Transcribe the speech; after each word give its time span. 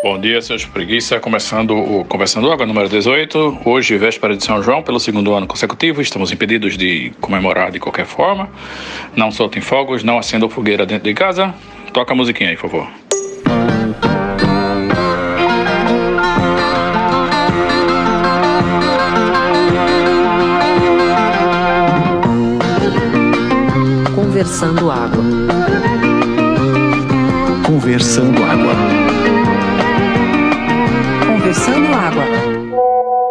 Bom 0.00 0.16
dia, 0.20 0.40
seus 0.40 0.64
preguiça. 0.64 1.18
Começando 1.18 1.72
o 1.72 2.04
Conversando 2.04 2.52
Água 2.52 2.64
número 2.64 2.88
18. 2.88 3.62
Hoje, 3.64 3.98
véspera 3.98 4.36
de 4.36 4.44
São 4.44 4.62
João, 4.62 4.80
pelo 4.80 5.00
segundo 5.00 5.34
ano 5.34 5.44
consecutivo. 5.44 6.00
Estamos 6.00 6.30
impedidos 6.30 6.78
de 6.78 7.10
comemorar 7.20 7.72
de 7.72 7.80
qualquer 7.80 8.06
forma. 8.06 8.48
Não 9.16 9.32
soltem 9.32 9.60
fogos, 9.60 10.04
não 10.04 10.16
acendam 10.16 10.48
fogueira 10.48 10.86
dentro 10.86 11.02
de 11.02 11.14
casa. 11.14 11.52
Toca 11.92 12.12
a 12.12 12.16
musiquinha 12.16 12.50
aí, 12.50 12.56
por 12.56 12.70
favor. 12.70 12.88
Conversando 24.14 24.90
Água. 24.92 25.24
Conversando 27.66 28.44
Água. 28.44 28.87
Conversando 31.48 31.94
Água. 31.94 32.24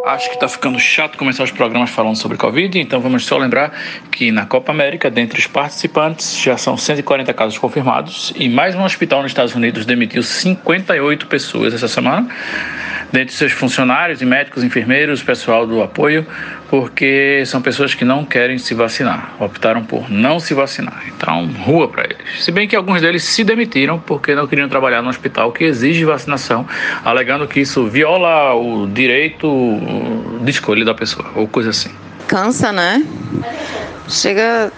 Acho 0.08 0.30
que 0.30 0.34
está 0.38 0.48
ficando 0.48 0.80
chato 0.80 1.20
começar 1.20 1.44
os 1.44 1.52
programas 1.52 1.92
falando 1.92 2.16
sobre 2.16 2.36
Covid, 2.36 2.80
então 2.80 3.00
vamos 3.00 3.24
só 3.24 3.38
lembrar 3.38 3.72
que 4.12 4.32
na 4.32 4.44
Copa 4.44 4.72
América, 4.72 5.08
dentre 5.08 5.40
os 5.40 5.46
participantes, 5.46 6.36
já 6.36 6.58
são 6.58 6.76
140 6.76 7.32
casos 7.36 7.60
confirmados 7.60 8.34
e 8.36 8.50
mais 8.50 8.74
um 8.74 8.84
hospital 8.84 9.22
nos 9.22 9.30
Estados 9.30 9.54
Unidos 9.54 9.86
demitiu 9.86 10.24
58 10.24 11.28
pessoas 11.28 11.76
essa 11.76 11.88
semana 11.88 12.28
dentre 13.12 13.34
seus 13.34 13.52
funcionários 13.52 14.22
e 14.22 14.26
médicos, 14.26 14.64
enfermeiros, 14.64 15.24
pessoal 15.24 15.66
do 15.66 15.82
apoio, 15.82 16.26
porque 16.70 17.44
são 17.46 17.62
pessoas 17.62 17.94
que 17.94 18.04
não 18.04 18.26
querem 18.26 18.58
se 18.58 18.74
vacinar, 18.74 19.36
optaram 19.40 19.84
por 19.84 20.10
não 20.12 20.40
se 20.40 20.54
vacinar. 20.54 21.04
Então, 21.08 21.46
rua 21.66 21.88
para 21.88 22.04
eles. 22.04 22.44
Se 22.44 22.52
bem 22.52 22.68
que 22.68 22.76
alguns 22.76 23.02
deles 23.02 23.24
se 23.24 23.44
demitiram 23.44 24.00
porque 24.00 24.36
não 24.36 24.48
queriam 24.48 24.68
trabalhar 24.68 25.02
no 25.02 25.10
hospital 25.10 25.52
que 25.52 25.64
exige 25.64 26.04
vacinação, 26.04 26.68
alegando 27.04 27.48
que 27.48 27.62
isso 27.62 27.88
viola 27.88 28.54
o 28.54 28.88
direito 28.88 29.48
de 30.42 30.52
escolha 30.52 30.84
da 30.84 30.94
pessoa, 30.94 31.30
ou 31.36 31.48
coisa 31.48 31.70
assim. 31.70 31.92
Cansa, 32.28 32.72
né? 32.74 33.06
Chega, 34.10 34.72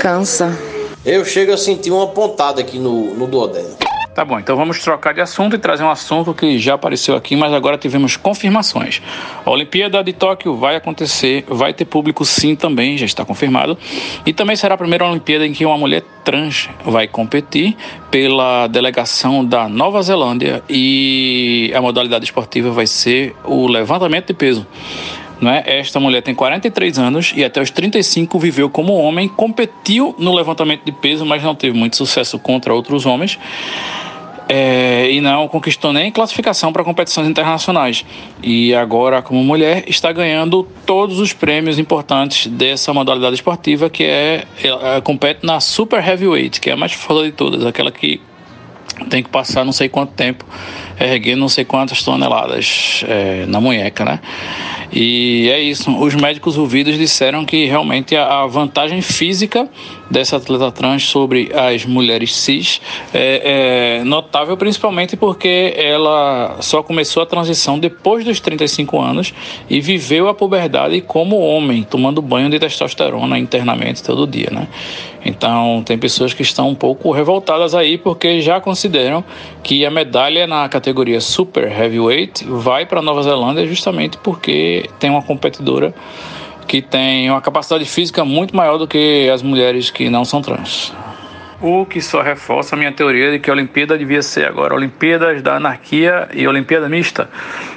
cansa. 0.00 0.56
Eu 1.04 1.22
chego 1.24 1.52
a 1.52 1.56
sentir 1.58 1.90
uma 1.90 2.08
pontada 2.08 2.62
aqui 2.62 2.78
no, 2.78 3.14
no 3.14 3.26
duodeno. 3.26 3.76
Tá 4.14 4.24
bom, 4.24 4.38
então 4.38 4.56
vamos 4.56 4.78
trocar 4.78 5.12
de 5.12 5.20
assunto 5.20 5.56
e 5.56 5.58
trazer 5.58 5.82
um 5.82 5.90
assunto 5.90 6.32
que 6.32 6.56
já 6.56 6.74
apareceu 6.74 7.16
aqui, 7.16 7.34
mas 7.34 7.52
agora 7.52 7.76
tivemos 7.76 8.16
confirmações. 8.16 9.02
A 9.44 9.50
Olimpíada 9.50 10.04
de 10.04 10.12
Tóquio 10.12 10.54
vai 10.54 10.76
acontecer, 10.76 11.44
vai 11.48 11.74
ter 11.74 11.84
público 11.84 12.24
sim 12.24 12.54
também, 12.54 12.96
já 12.96 13.06
está 13.06 13.24
confirmado. 13.24 13.76
E 14.24 14.32
também 14.32 14.54
será 14.54 14.76
a 14.76 14.78
primeira 14.78 15.04
Olimpíada 15.04 15.44
em 15.44 15.52
que 15.52 15.66
uma 15.66 15.76
mulher 15.76 16.04
trans 16.22 16.70
vai 16.84 17.08
competir 17.08 17.76
pela 18.08 18.68
delegação 18.68 19.44
da 19.44 19.68
Nova 19.68 20.00
Zelândia 20.00 20.62
e 20.70 21.72
a 21.74 21.82
modalidade 21.82 22.24
esportiva 22.24 22.70
vai 22.70 22.86
ser 22.86 23.34
o 23.42 23.66
levantamento 23.66 24.28
de 24.28 24.34
peso. 24.34 24.64
Não 25.40 25.50
é? 25.50 25.62
Esta 25.66 25.98
mulher 25.98 26.22
tem 26.22 26.34
43 26.34 26.98
anos 26.98 27.32
e 27.36 27.44
até 27.44 27.60
os 27.60 27.70
35 27.70 28.38
viveu 28.38 28.70
como 28.70 28.94
homem, 28.94 29.28
competiu 29.28 30.14
no 30.18 30.34
levantamento 30.34 30.84
de 30.84 30.92
peso, 30.92 31.26
mas 31.26 31.42
não 31.42 31.54
teve 31.54 31.76
muito 31.76 31.96
sucesso 31.96 32.38
contra 32.38 32.72
outros 32.72 33.04
homens 33.04 33.38
é, 34.48 35.10
e 35.10 35.20
não 35.20 35.48
conquistou 35.48 35.92
nem 35.92 36.10
classificação 36.10 36.72
para 36.72 36.84
competições 36.84 37.28
internacionais. 37.28 38.04
E 38.42 38.74
agora, 38.74 39.22
como 39.22 39.42
mulher, 39.42 39.84
está 39.86 40.12
ganhando 40.12 40.66
todos 40.84 41.18
os 41.18 41.32
prêmios 41.32 41.78
importantes 41.78 42.46
dessa 42.46 42.92
modalidade 42.92 43.34
esportiva, 43.34 43.88
que 43.88 44.04
é, 44.04 44.44
é 44.62 45.00
compete 45.00 45.44
na 45.44 45.60
Super 45.60 46.06
Heavyweight, 46.06 46.60
que 46.60 46.70
é 46.70 46.74
a 46.74 46.76
mais 46.76 46.92
foda 46.92 47.24
de 47.24 47.32
todas, 47.32 47.64
aquela 47.64 47.90
que 47.90 48.20
tem 49.08 49.22
que 49.22 49.28
passar 49.28 49.64
não 49.64 49.72
sei 49.72 49.88
quanto 49.88 50.12
tempo 50.12 50.44
erguendo 50.98 51.40
não 51.40 51.48
sei 51.48 51.64
quantas 51.64 52.02
toneladas 52.02 53.04
é, 53.08 53.46
na 53.46 53.60
munheca, 53.60 54.04
né? 54.04 54.20
E 54.92 55.50
é 55.50 55.60
isso. 55.60 55.90
Os 55.98 56.14
médicos 56.14 56.56
ouvidos 56.56 56.96
disseram 56.96 57.44
que 57.44 57.66
realmente 57.66 58.14
a 58.16 58.46
vantagem 58.46 59.02
física 59.02 59.68
dessa 60.10 60.36
atleta 60.36 60.70
trans 60.70 61.04
sobre 61.04 61.50
as 61.54 61.84
mulheres 61.84 62.34
cis 62.34 62.80
é, 63.12 64.00
é, 64.00 64.04
notável, 64.04 64.56
principalmente 64.56 65.16
porque 65.16 65.74
ela 65.76 66.56
só 66.60 66.82
começou 66.82 67.22
a 67.22 67.26
transição 67.26 67.78
depois 67.78 68.24
dos 68.24 68.40
35 68.40 69.00
anos 69.00 69.34
e 69.68 69.80
viveu 69.80 70.28
a 70.28 70.34
puberdade 70.34 71.00
como 71.00 71.38
homem, 71.38 71.82
tomando 71.82 72.20
banho 72.20 72.48
de 72.50 72.58
testosterona 72.58 73.38
internamente 73.38 74.02
todo 74.02 74.26
dia, 74.26 74.48
né? 74.50 74.68
Então, 75.24 75.82
tem 75.84 75.96
pessoas 75.96 76.34
que 76.34 76.42
estão 76.42 76.68
um 76.68 76.74
pouco 76.74 77.10
revoltadas 77.10 77.74
aí 77.74 77.96
porque 77.96 78.42
já 78.42 78.60
consideram 78.60 79.24
que 79.62 79.86
a 79.86 79.90
medalha 79.90 80.46
na 80.46 80.68
categoria 80.68 81.20
Super 81.20 81.72
Heavyweight 81.72 82.44
vai 82.44 82.84
para 82.84 83.00
Nova 83.00 83.22
Zelândia 83.22 83.66
justamente 83.66 84.18
porque 84.18 84.88
tem 84.98 85.08
uma 85.08 85.22
competidora 85.22 85.94
que 86.66 86.82
tem 86.82 87.30
uma 87.30 87.40
capacidade 87.40 87.84
física 87.84 88.24
muito 88.24 88.56
maior 88.56 88.78
do 88.78 88.86
que 88.86 89.28
as 89.32 89.42
mulheres 89.42 89.90
que 89.90 90.08
não 90.08 90.24
são 90.24 90.42
trans. 90.42 90.92
O 91.60 91.86
que 91.86 92.00
só 92.00 92.20
reforça 92.20 92.74
a 92.74 92.78
minha 92.78 92.92
teoria 92.92 93.30
de 93.32 93.38
que 93.38 93.48
a 93.48 93.52
Olimpíada 93.54 93.96
devia 93.96 94.22
ser 94.22 94.46
agora 94.46 94.74
Olimpíadas 94.74 95.40
da 95.40 95.56
Anarquia 95.56 96.28
e 96.34 96.46
Olimpíada 96.46 96.88
Mista. 96.90 97.30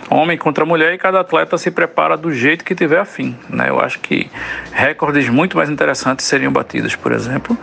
Homem 0.09 0.38
contra 0.38 0.66
mulher 0.66 0.94
e 0.94 0.97
cada 0.97 1.22
atleta 1.22 1.58
se 1.58 1.72
prepara 1.72 2.18
do 2.18 2.31
jeito 2.31 2.66
que 2.66 2.76
tiver 2.76 3.00
afim. 3.00 3.34
Né? 3.50 3.70
Eu 3.70 3.80
acho 3.80 4.00
que 4.00 4.30
recordes 4.74 5.30
muito 5.30 5.56
mais 5.56 5.70
interessantes 5.70 6.26
seriam 6.26 6.52
batidos, 6.52 6.96
por 6.96 7.14
exemplo. 7.14 7.58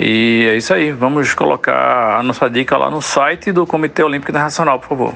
E 0.00 0.48
é 0.48 0.56
isso 0.56 0.74
aí. 0.74 0.90
Vamos 0.90 1.32
colocar 1.34 2.18
a 2.18 2.22
nossa 2.24 2.48
dica 2.50 2.76
lá 2.76 2.90
no 2.90 3.00
site 3.00 3.52
do 3.52 3.64
Comitê 3.66 4.02
Olímpico 4.02 4.32
Internacional, 4.32 4.80
por 4.80 4.88
favor 4.88 5.14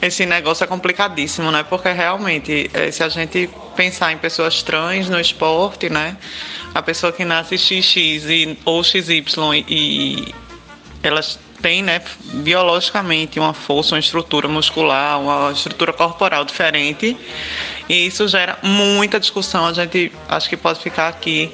esse 0.00 0.24
negócio 0.24 0.64
é 0.64 0.66
complicadíssimo, 0.66 1.50
né? 1.50 1.64
Porque 1.64 1.90
realmente, 1.90 2.70
eh, 2.72 2.90
se 2.90 3.02
a 3.02 3.08
gente 3.08 3.50
pensar 3.74 4.12
em 4.12 4.18
pessoas 4.18 4.62
trans 4.62 5.08
no 5.08 5.18
esporte, 5.18 5.88
né? 5.90 6.16
A 6.74 6.82
pessoa 6.82 7.12
que 7.12 7.24
nasce 7.24 7.58
XX 7.58 7.96
e, 7.96 8.58
ou 8.64 8.82
XY 8.84 9.24
e 9.68 10.34
elas 11.02 11.38
têm, 11.60 11.82
né, 11.82 12.00
biologicamente 12.34 13.40
uma 13.40 13.52
força, 13.52 13.94
uma 13.94 13.98
estrutura 13.98 14.46
muscular, 14.48 15.20
uma 15.20 15.50
estrutura 15.52 15.92
corporal 15.92 16.44
diferente. 16.44 17.16
E 17.88 18.06
isso 18.06 18.28
gera 18.28 18.58
muita 18.62 19.18
discussão. 19.18 19.66
A 19.66 19.72
gente 19.72 20.12
acho 20.28 20.48
que 20.48 20.56
pode 20.56 20.80
ficar 20.80 21.08
aqui 21.08 21.52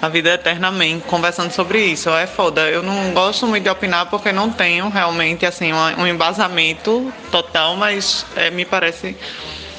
a 0.00 0.08
vida 0.08 0.34
eternamente 0.34 1.04
conversando 1.06 1.52
sobre 1.52 1.84
isso. 1.84 2.08
É 2.10 2.26
foda. 2.26 2.62
Eu 2.62 2.82
não 2.82 3.12
gosto 3.12 3.46
muito 3.46 3.64
de 3.64 3.70
opinar 3.70 4.06
porque 4.06 4.32
não 4.32 4.50
tenho 4.50 4.88
realmente 4.88 5.44
assim 5.44 5.72
um 5.72 6.06
embasamento 6.06 7.12
total, 7.30 7.76
mas 7.76 8.24
é, 8.36 8.50
me 8.50 8.64
parece 8.64 9.16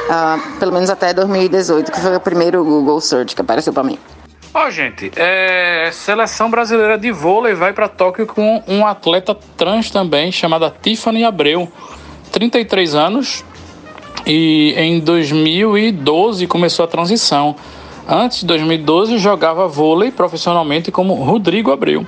Uh, 0.08 0.60
pelo 0.60 0.72
menos 0.72 0.90
até 0.90 1.14
2018, 1.14 1.92
que 1.92 2.00
foi 2.00 2.16
o 2.16 2.20
primeiro 2.20 2.64
Google 2.64 3.00
Search 3.02 3.36
que 3.36 3.42
apareceu 3.42 3.74
para 3.74 3.84
mim. 3.84 3.98
Ó, 4.54 4.66
oh, 4.66 4.72
gente, 4.72 5.12
é, 5.16 5.90
seleção 5.92 6.50
brasileira 6.50 6.98
de 6.98 7.12
vôlei 7.12 7.54
vai 7.54 7.74
para 7.74 7.88
Tóquio 7.88 8.26
com 8.26 8.64
um 8.68 8.86
atleta 8.86 9.36
trans 9.56 9.92
também, 9.92 10.32
chamada 10.32 10.74
Tiffany 10.82 11.24
Abreu, 11.24 11.72
33 12.32 12.96
anos, 12.96 13.46
e 14.26 14.74
em 14.78 15.00
2012 15.00 16.48
começou 16.48 16.86
a 16.86 16.88
transição. 16.88 17.56
Antes 18.08 18.40
de 18.40 18.46
2012 18.46 19.18
jogava 19.18 19.68
vôlei 19.68 20.12
profissionalmente 20.12 20.92
como 20.92 21.14
Rodrigo 21.14 21.72
Abreu. 21.72 22.06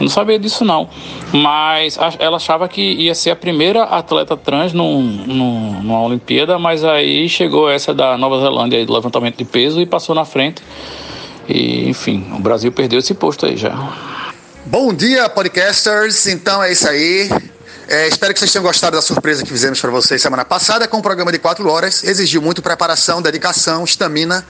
Não 0.00 0.08
sabia 0.08 0.38
disso 0.38 0.64
não. 0.64 0.88
Mas 1.32 1.98
ela 2.18 2.36
achava 2.36 2.68
que 2.68 2.80
ia 2.80 3.14
ser 3.14 3.30
a 3.30 3.36
primeira 3.36 3.84
atleta 3.84 4.36
trans 4.36 4.72
num, 4.72 5.02
num, 5.02 5.82
numa 5.82 6.02
Olimpíada, 6.02 6.58
mas 6.58 6.84
aí 6.84 7.28
chegou 7.28 7.68
essa 7.68 7.92
da 7.92 8.16
Nova 8.16 8.40
Zelândia 8.40 8.84
do 8.84 8.92
levantamento 8.92 9.36
de 9.36 9.44
peso 9.44 9.80
e 9.80 9.86
passou 9.86 10.14
na 10.14 10.24
frente. 10.24 10.62
E, 11.48 11.88
enfim, 11.88 12.26
o 12.34 12.38
Brasil 12.38 12.70
perdeu 12.70 12.98
esse 12.98 13.14
posto 13.14 13.46
aí 13.46 13.56
já. 13.56 13.74
Bom 14.66 14.92
dia, 14.92 15.28
podcasters. 15.28 16.26
Então 16.26 16.62
é 16.62 16.72
isso 16.72 16.88
aí. 16.88 17.30
É, 17.88 18.06
espero 18.06 18.34
que 18.34 18.38
vocês 18.38 18.52
tenham 18.52 18.62
gostado 18.62 18.96
da 18.96 19.02
surpresa 19.02 19.42
que 19.42 19.48
fizemos 19.48 19.80
para 19.80 19.90
vocês 19.90 20.20
semana 20.20 20.44
passada 20.44 20.86
com 20.86 20.98
um 20.98 21.00
programa 21.00 21.32
de 21.32 21.38
quatro 21.38 21.66
horas. 21.70 22.04
Exigiu 22.04 22.42
muito 22.42 22.60
preparação, 22.60 23.22
dedicação, 23.22 23.82
estamina, 23.82 24.44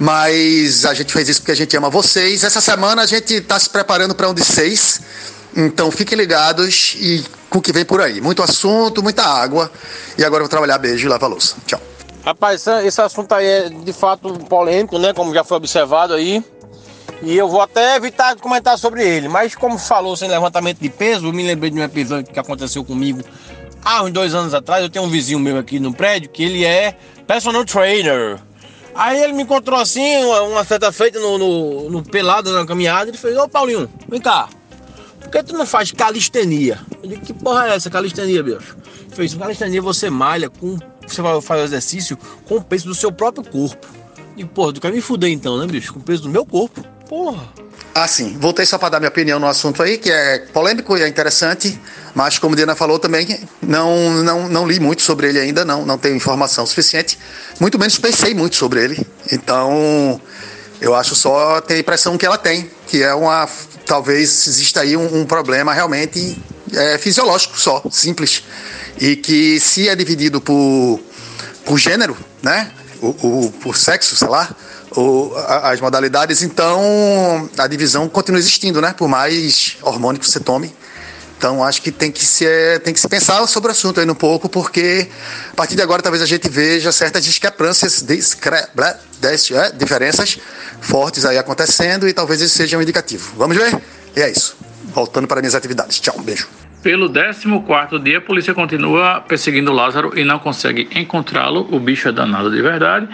mas 0.00 0.86
a 0.86 0.94
gente 0.94 1.12
fez 1.12 1.28
isso 1.28 1.40
porque 1.42 1.52
a 1.52 1.56
gente 1.56 1.76
ama 1.76 1.90
vocês. 1.90 2.42
Essa 2.42 2.58
semana 2.58 3.02
a 3.02 3.06
gente 3.06 3.34
está 3.34 3.58
se 3.60 3.68
preparando 3.68 4.14
para 4.14 4.30
um 4.30 4.32
de 4.32 4.42
seis, 4.42 4.98
então 5.54 5.90
fiquem 5.90 6.16
ligados 6.16 6.96
e 6.98 7.22
com 7.50 7.58
o 7.58 7.62
que 7.62 7.70
vem 7.70 7.84
por 7.84 8.00
aí. 8.00 8.18
Muito 8.18 8.42
assunto, 8.42 9.02
muita 9.02 9.22
água. 9.22 9.70
E 10.16 10.24
agora 10.24 10.40
eu 10.40 10.46
vou 10.46 10.48
trabalhar. 10.48 10.78
Beijo 10.78 11.06
e 11.06 11.10
lava 11.10 11.26
a 11.26 11.28
louça. 11.28 11.56
Tchau. 11.66 11.78
Rapaz, 12.24 12.66
esse 12.84 13.00
assunto 13.02 13.34
aí 13.34 13.46
é 13.46 13.68
de 13.68 13.92
fato 13.92 14.32
polêmico, 14.48 14.98
né? 14.98 15.12
Como 15.12 15.34
já 15.34 15.44
foi 15.44 15.58
observado 15.58 16.14
aí. 16.14 16.42
E 17.22 17.36
eu 17.36 17.46
vou 17.46 17.60
até 17.60 17.96
evitar 17.96 18.34
comentar 18.36 18.78
sobre 18.78 19.06
ele. 19.06 19.28
Mas 19.28 19.54
como 19.54 19.78
falou 19.78 20.16
sem 20.16 20.30
levantamento 20.30 20.78
de 20.78 20.88
peso, 20.88 21.26
eu 21.26 21.32
me 21.32 21.46
lembrei 21.46 21.70
de 21.70 21.78
um 21.78 21.82
episódio 21.82 22.32
que 22.32 22.40
aconteceu 22.40 22.82
comigo 22.82 23.20
há 23.84 24.02
uns 24.02 24.12
dois 24.12 24.34
anos 24.34 24.54
atrás. 24.54 24.82
Eu 24.82 24.88
tenho 24.88 25.04
um 25.04 25.10
vizinho 25.10 25.38
meu 25.38 25.58
aqui 25.58 25.78
no 25.78 25.92
prédio 25.92 26.30
que 26.30 26.42
ele 26.42 26.64
é 26.64 26.96
personal 27.26 27.66
trainer. 27.66 28.40
Aí 29.00 29.18
ele 29.22 29.32
me 29.32 29.44
encontrou 29.44 29.80
assim, 29.80 30.22
uma, 30.24 30.62
certa 30.62 30.92
feita 30.92 31.18
no, 31.18 31.38
no, 31.38 31.88
no 31.88 32.02
pelado 32.02 32.52
na 32.52 32.66
caminhada. 32.66 33.08
Ele 33.08 33.16
fez: 33.16 33.34
Ô 33.34 33.48
Paulinho, 33.48 33.90
vem 34.06 34.20
cá. 34.20 34.46
Por 35.18 35.30
que 35.30 35.42
tu 35.42 35.56
não 35.56 35.64
faz 35.64 35.90
calistenia? 35.90 36.78
Eu 37.02 37.08
disse, 37.08 37.22
que 37.22 37.32
porra 37.32 37.68
é 37.68 37.76
essa 37.76 37.88
calistenia, 37.88 38.42
bicho? 38.42 38.76
Ele 39.06 39.16
fez, 39.16 39.32
calistenia 39.32 39.80
você 39.80 40.10
malha 40.10 40.50
com. 40.50 40.76
Você 41.08 41.22
o 41.22 41.64
exercício 41.64 42.18
com 42.46 42.56
o 42.56 42.62
peso 42.62 42.88
do 42.88 42.94
seu 42.94 43.10
próprio 43.10 43.42
corpo. 43.42 43.88
E, 44.36 44.44
porra, 44.44 44.74
tu 44.74 44.82
quer 44.82 44.92
me 44.92 45.00
fuder 45.00 45.30
então, 45.30 45.56
né, 45.56 45.66
bicho? 45.66 45.94
Com 45.94 46.00
o 46.00 46.02
peso 46.02 46.24
do 46.24 46.28
meu 46.28 46.44
corpo. 46.44 46.84
Porra. 47.10 47.42
Ah, 47.92 48.06
sim. 48.06 48.36
Voltei 48.38 48.64
só 48.64 48.78
para 48.78 48.90
dar 48.90 49.00
minha 49.00 49.08
opinião 49.08 49.40
no 49.40 49.48
assunto 49.48 49.82
aí, 49.82 49.98
que 49.98 50.12
é 50.12 50.38
polêmico 50.52 50.96
e 50.96 51.02
é 51.02 51.08
interessante, 51.08 51.76
mas 52.14 52.38
como 52.38 52.54
a 52.54 52.56
Diana 52.56 52.76
falou 52.76 53.00
também, 53.00 53.26
não, 53.60 54.22
não, 54.22 54.48
não 54.48 54.64
li 54.64 54.78
muito 54.78 55.02
sobre 55.02 55.28
ele 55.28 55.40
ainda, 55.40 55.64
não, 55.64 55.84
não 55.84 55.98
tenho 55.98 56.14
informação 56.14 56.64
suficiente, 56.64 57.18
muito 57.58 57.80
menos 57.80 57.98
pensei 57.98 58.32
muito 58.32 58.54
sobre 58.54 58.84
ele. 58.84 59.04
Então, 59.32 60.20
eu 60.80 60.94
acho 60.94 61.16
só 61.16 61.60
ter 61.60 61.74
a 61.74 61.78
impressão 61.80 62.16
que 62.16 62.24
ela 62.24 62.38
tem, 62.38 62.70
que 62.86 63.02
é 63.02 63.12
uma. 63.12 63.48
Talvez 63.84 64.46
exista 64.46 64.82
aí 64.82 64.96
um, 64.96 65.22
um 65.22 65.26
problema 65.26 65.74
realmente 65.74 66.40
é, 66.72 66.96
fisiológico 66.96 67.58
só, 67.58 67.82
simples. 67.90 68.44
E 69.00 69.16
que 69.16 69.58
se 69.58 69.88
é 69.88 69.96
dividido 69.96 70.40
por, 70.40 71.00
por 71.64 71.76
gênero, 71.76 72.16
né? 72.40 72.70
O, 73.02 73.08
o, 73.08 73.52
por 73.60 73.76
sexo, 73.76 74.14
sei 74.14 74.28
lá, 74.28 74.54
o, 74.96 75.32
as 75.36 75.80
modalidades, 75.80 76.42
então 76.42 77.48
a 77.56 77.66
divisão 77.66 78.08
continua 78.08 78.38
existindo, 78.38 78.80
né? 78.80 78.94
Por 78.96 79.08
mais 79.08 79.76
hormônio 79.82 80.20
que 80.20 80.28
você 80.28 80.40
tome. 80.40 80.72
Então 81.40 81.64
acho 81.64 81.80
que 81.80 81.90
tem 81.90 82.12
que 82.12 82.22
se, 82.22 82.44
tem 82.84 82.92
que 82.92 83.00
se 83.00 83.08
pensar 83.08 83.46
sobre 83.46 83.68
o 83.68 83.72
assunto 83.72 83.98
aí 83.98 84.08
um 84.08 84.14
pouco, 84.14 84.46
porque 84.46 85.08
a 85.50 85.56
partir 85.56 85.74
de 85.74 85.80
agora 85.80 86.02
talvez 86.02 86.22
a 86.22 86.26
gente 86.26 86.50
veja 86.50 86.92
certas 86.92 87.24
discrepâncias, 87.24 88.02
discre, 88.02 88.56
é, 88.56 89.72
diferenças 89.72 90.38
fortes 90.82 91.24
aí 91.24 91.38
acontecendo 91.38 92.06
e 92.06 92.12
talvez 92.12 92.42
isso 92.42 92.54
seja 92.54 92.76
um 92.76 92.82
indicativo. 92.82 93.32
Vamos 93.38 93.56
ver? 93.56 93.74
E 94.14 94.20
é 94.20 94.30
isso. 94.30 94.54
Voltando 94.92 95.26
para 95.26 95.40
minhas 95.40 95.54
atividades. 95.54 95.98
Tchau, 95.98 96.16
um 96.18 96.22
beijo. 96.22 96.46
Pelo 96.82 97.10
14 97.10 97.98
dia, 98.02 98.18
a 98.18 98.20
polícia 98.20 98.52
continua 98.52 99.20
perseguindo 99.20 99.72
Lázaro 99.72 100.18
e 100.18 100.24
não 100.24 100.38
consegue 100.38 100.90
encontrá-lo. 100.94 101.66
O 101.70 101.80
bicho 101.80 102.08
é 102.08 102.12
danado 102.12 102.50
de 102.50 102.60
verdade. 102.60 103.08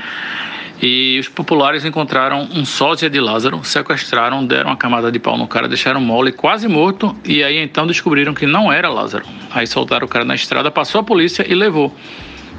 E 0.81 1.19
os 1.19 1.29
populares 1.29 1.85
encontraram 1.85 2.49
um 2.53 2.65
sósia 2.65 3.09
de 3.09 3.19
Lázaro, 3.19 3.65
sequestraram, 3.65 4.45
deram 4.45 4.71
uma 4.71 4.77
camada 4.77 5.11
de 5.11 5.19
pau 5.19 5.39
no 5.39 5.49
cara, 5.49 5.69
deixaram 5.69 6.01
mole, 6.01 6.33
quase 6.33 6.69
morto, 6.69 7.17
e 7.25 7.43
aí 7.43 7.59
então 7.59 7.87
descobriram 7.87 8.35
que 8.35 8.47
não 8.47 8.71
era 8.71 8.89
Lázaro. 8.89 9.25
Aí 9.51 9.67
soltaram 9.67 10.07
o 10.07 10.09
cara 10.09 10.25
na 10.25 10.35
estrada, 10.35 10.71
passou 10.71 11.01
a 11.01 11.05
polícia 11.05 11.45
e 11.49 11.55
levou. 11.55 11.95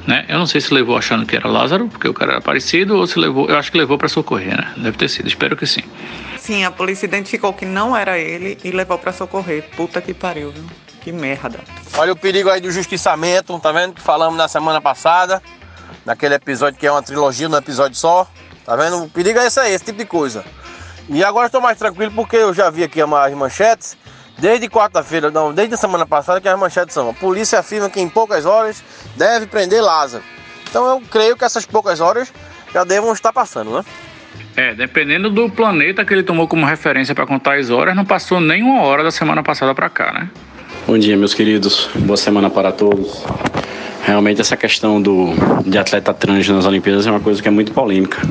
Né? 0.08 0.26
Eu 0.30 0.40
não 0.40 0.48
sei 0.48 0.62
se 0.62 0.74
levou 0.74 0.98
achando 0.98 1.26
que 1.26 1.36
era 1.36 1.48
Lázaro, 1.48 1.90
porque 1.90 2.08
o 2.08 2.14
cara 2.14 2.34
era 2.34 2.42
parecido, 2.42 2.98
ou 2.98 3.06
se 3.06 3.20
levou, 3.20 3.50
eu 3.50 3.58
acho 3.58 3.72
que 3.72 3.78
levou 3.78 3.98
para 3.98 4.08
socorrer, 4.08 4.56
né? 4.56 4.74
Deve 4.78 4.98
ter 4.98 5.10
sido, 5.10 5.28
espero 5.28 5.56
que 5.56 5.68
sim. 5.68 5.82
Sim, 6.38 6.64
a 6.64 6.72
polícia 6.72 7.06
identificou 7.06 7.52
que 7.52 7.66
não 7.66 7.96
era 7.96 8.18
ele 8.18 8.58
e 8.64 8.72
levou 8.72 8.98
para 8.98 9.12
socorrer. 9.12 9.66
Puta 9.76 10.02
que 10.02 10.14
pariu, 10.14 10.52
viu? 10.52 10.64
Que 11.02 11.12
merda. 11.12 11.60
Olha 11.98 12.14
o 12.14 12.16
perigo 12.16 12.50
aí 12.50 12.62
do 12.62 12.72
justiçamento, 12.72 13.60
tá 13.60 13.72
vendo? 13.74 13.94
Que 13.94 14.02
falamos 14.02 14.38
na 14.38 14.48
semana 14.48 14.80
passada 14.80 15.42
naquele 16.08 16.36
episódio 16.36 16.80
que 16.80 16.88
é 16.88 16.92
uma 16.92 17.04
trilogia 17.04 17.50
num 17.50 17.58
episódio 17.58 17.98
só. 17.98 18.26
Tá 18.66 18.76
vendo? 18.78 19.04
O 19.04 19.10
perigo 19.10 19.38
é 19.40 19.46
esse 19.46 19.60
aí, 19.60 19.74
esse 19.74 19.84
tipo 19.84 19.98
de 19.98 20.06
coisa. 20.06 20.44
E 21.10 21.24
agora 21.24 21.48
estou 21.48 21.62
mais 21.62 21.78
tranquilo 21.78 22.12
porque 22.16 22.38
eu 22.38 22.54
já 22.54 22.70
vi 22.70 22.84
aqui 22.84 23.02
as 23.02 23.34
manchetes. 23.34 23.98
Desde 24.40 24.70
quarta-feira, 24.70 25.32
não, 25.32 25.52
desde 25.52 25.74
a 25.74 25.78
semana 25.78 26.06
passada 26.06 26.40
que 26.40 26.48
as 26.48 26.58
manchetes 26.58 26.94
são. 26.94 27.10
A 27.10 27.14
polícia 27.14 27.60
afirma 27.60 27.90
que 27.90 28.00
em 28.00 28.08
poucas 28.08 28.46
horas 28.46 28.84
deve 29.16 29.48
prender 29.48 29.82
Lázaro. 29.82 30.24
Então 30.70 30.86
eu 30.86 31.02
creio 31.10 31.36
que 31.36 31.44
essas 31.44 31.66
poucas 31.66 32.00
horas 32.00 32.32
já 32.74 32.84
devam 32.84 33.12
estar 33.12 33.34
passando, 33.34 33.72
né? 33.72 33.86
É, 34.56 34.74
dependendo 34.76 35.30
do 35.30 35.50
planeta 35.50 36.06
que 36.06 36.14
ele 36.14 36.24
tomou 36.24 36.48
como 36.48 36.66
referência 36.66 37.14
para 37.14 37.26
contar 37.26 37.58
as 37.58 37.70
horas, 37.70 37.96
não 37.96 38.06
passou 38.06 38.40
nem 38.40 38.64
uma 38.64 38.84
hora 38.84 39.04
da 39.04 39.12
semana 39.12 39.44
passada 39.44 39.74
para 39.74 39.90
cá, 39.90 40.14
né? 40.14 40.30
Bom 40.88 40.98
dia, 40.98 41.18
meus 41.18 41.34
queridos. 41.34 41.90
Boa 41.96 42.16
semana 42.16 42.50
para 42.50 42.72
todos. 42.72 43.22
Realmente 44.06 44.40
essa 44.40 44.56
questão 44.56 45.02
do, 45.02 45.34
de 45.66 45.78
atleta 45.78 46.14
trans 46.14 46.48
nas 46.48 46.66
Olimpíadas 46.66 47.06
é 47.06 47.12
uma 47.12 47.20
coisa 47.20 47.42
que 47.42 47.48
é 47.50 47.52
muito 47.52 47.74
polêmica. 47.74 48.22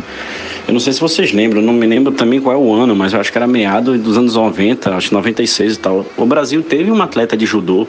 Eu 0.66 0.72
não 0.72 0.80
sei 0.80 0.94
se 0.94 1.00
vocês 1.02 1.34
lembram, 1.34 1.60
não 1.60 1.74
me 1.74 1.86
lembro 1.86 2.14
também 2.14 2.40
qual 2.40 2.54
é 2.54 2.58
o 2.58 2.72
ano, 2.72 2.96
mas 2.96 3.12
eu 3.12 3.20
acho 3.20 3.30
que 3.30 3.36
era 3.36 3.46
meado 3.46 3.98
dos 3.98 4.16
anos 4.16 4.36
90, 4.36 4.96
acho 4.96 5.08
que 5.08 5.14
96 5.14 5.74
e 5.74 5.78
tal. 5.78 6.06
O 6.16 6.24
Brasil 6.24 6.62
teve 6.62 6.90
uma 6.90 7.04
atleta 7.04 7.36
de 7.36 7.44
judô 7.44 7.86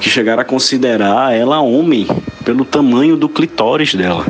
que 0.00 0.08
chegaram 0.08 0.42
a 0.42 0.44
considerar 0.44 1.34
ela 1.34 1.60
homem 1.60 2.06
pelo 2.44 2.64
tamanho 2.64 3.16
do 3.16 3.28
clitóris 3.28 3.96
dela. 3.96 4.24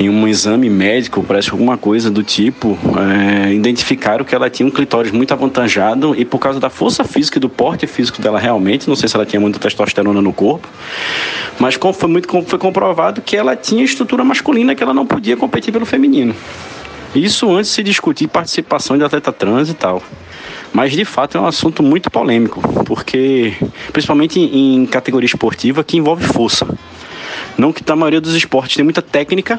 Em 0.00 0.08
um 0.08 0.28
exame 0.28 0.70
médico, 0.70 1.24
parece 1.24 1.50
alguma 1.50 1.76
coisa 1.76 2.08
do 2.08 2.22
tipo, 2.22 2.78
é, 2.96 3.52
identificaram 3.52 4.24
que 4.24 4.32
ela 4.32 4.48
tinha 4.48 4.64
um 4.64 4.70
clitóris 4.70 5.10
muito 5.10 5.32
avantajado 5.32 6.14
e 6.14 6.24
por 6.24 6.38
causa 6.38 6.60
da 6.60 6.70
força 6.70 7.02
física 7.02 7.38
e 7.38 7.40
do 7.40 7.48
porte 7.48 7.84
físico 7.88 8.22
dela 8.22 8.38
realmente, 8.38 8.88
não 8.88 8.94
sei 8.94 9.08
se 9.08 9.16
ela 9.16 9.26
tinha 9.26 9.40
muita 9.40 9.58
testosterona 9.58 10.22
no 10.22 10.32
corpo, 10.32 10.68
mas 11.58 11.74
foi 11.74 12.08
muito 12.08 12.28
foi 12.42 12.58
comprovado 12.60 13.20
que 13.20 13.36
ela 13.36 13.56
tinha 13.56 13.82
estrutura 13.82 14.22
masculina 14.22 14.72
que 14.72 14.82
ela 14.84 14.94
não 14.94 15.04
podia 15.04 15.36
competir 15.36 15.72
pelo 15.72 15.84
feminino. 15.84 16.32
Isso 17.12 17.50
antes 17.50 17.70
de 17.70 17.76
se 17.76 17.82
discutir 17.82 18.28
participação 18.28 18.96
de 18.96 19.02
atleta 19.02 19.32
trans 19.32 19.68
e 19.68 19.74
tal. 19.74 20.00
Mas 20.72 20.92
de 20.92 21.04
fato 21.04 21.38
é 21.38 21.40
um 21.40 21.46
assunto 21.46 21.82
muito 21.82 22.10
polêmico, 22.10 22.60
porque 22.84 23.54
principalmente 23.92 24.38
em 24.38 24.86
categoria 24.86 25.26
esportiva 25.26 25.82
que 25.82 25.96
envolve 25.96 26.24
força. 26.24 26.66
Não 27.58 27.72
que 27.72 27.82
a 27.90 27.96
maioria 27.96 28.20
dos 28.20 28.36
esportes 28.36 28.76
tem 28.76 28.84
muita 28.84 29.02
técnica, 29.02 29.58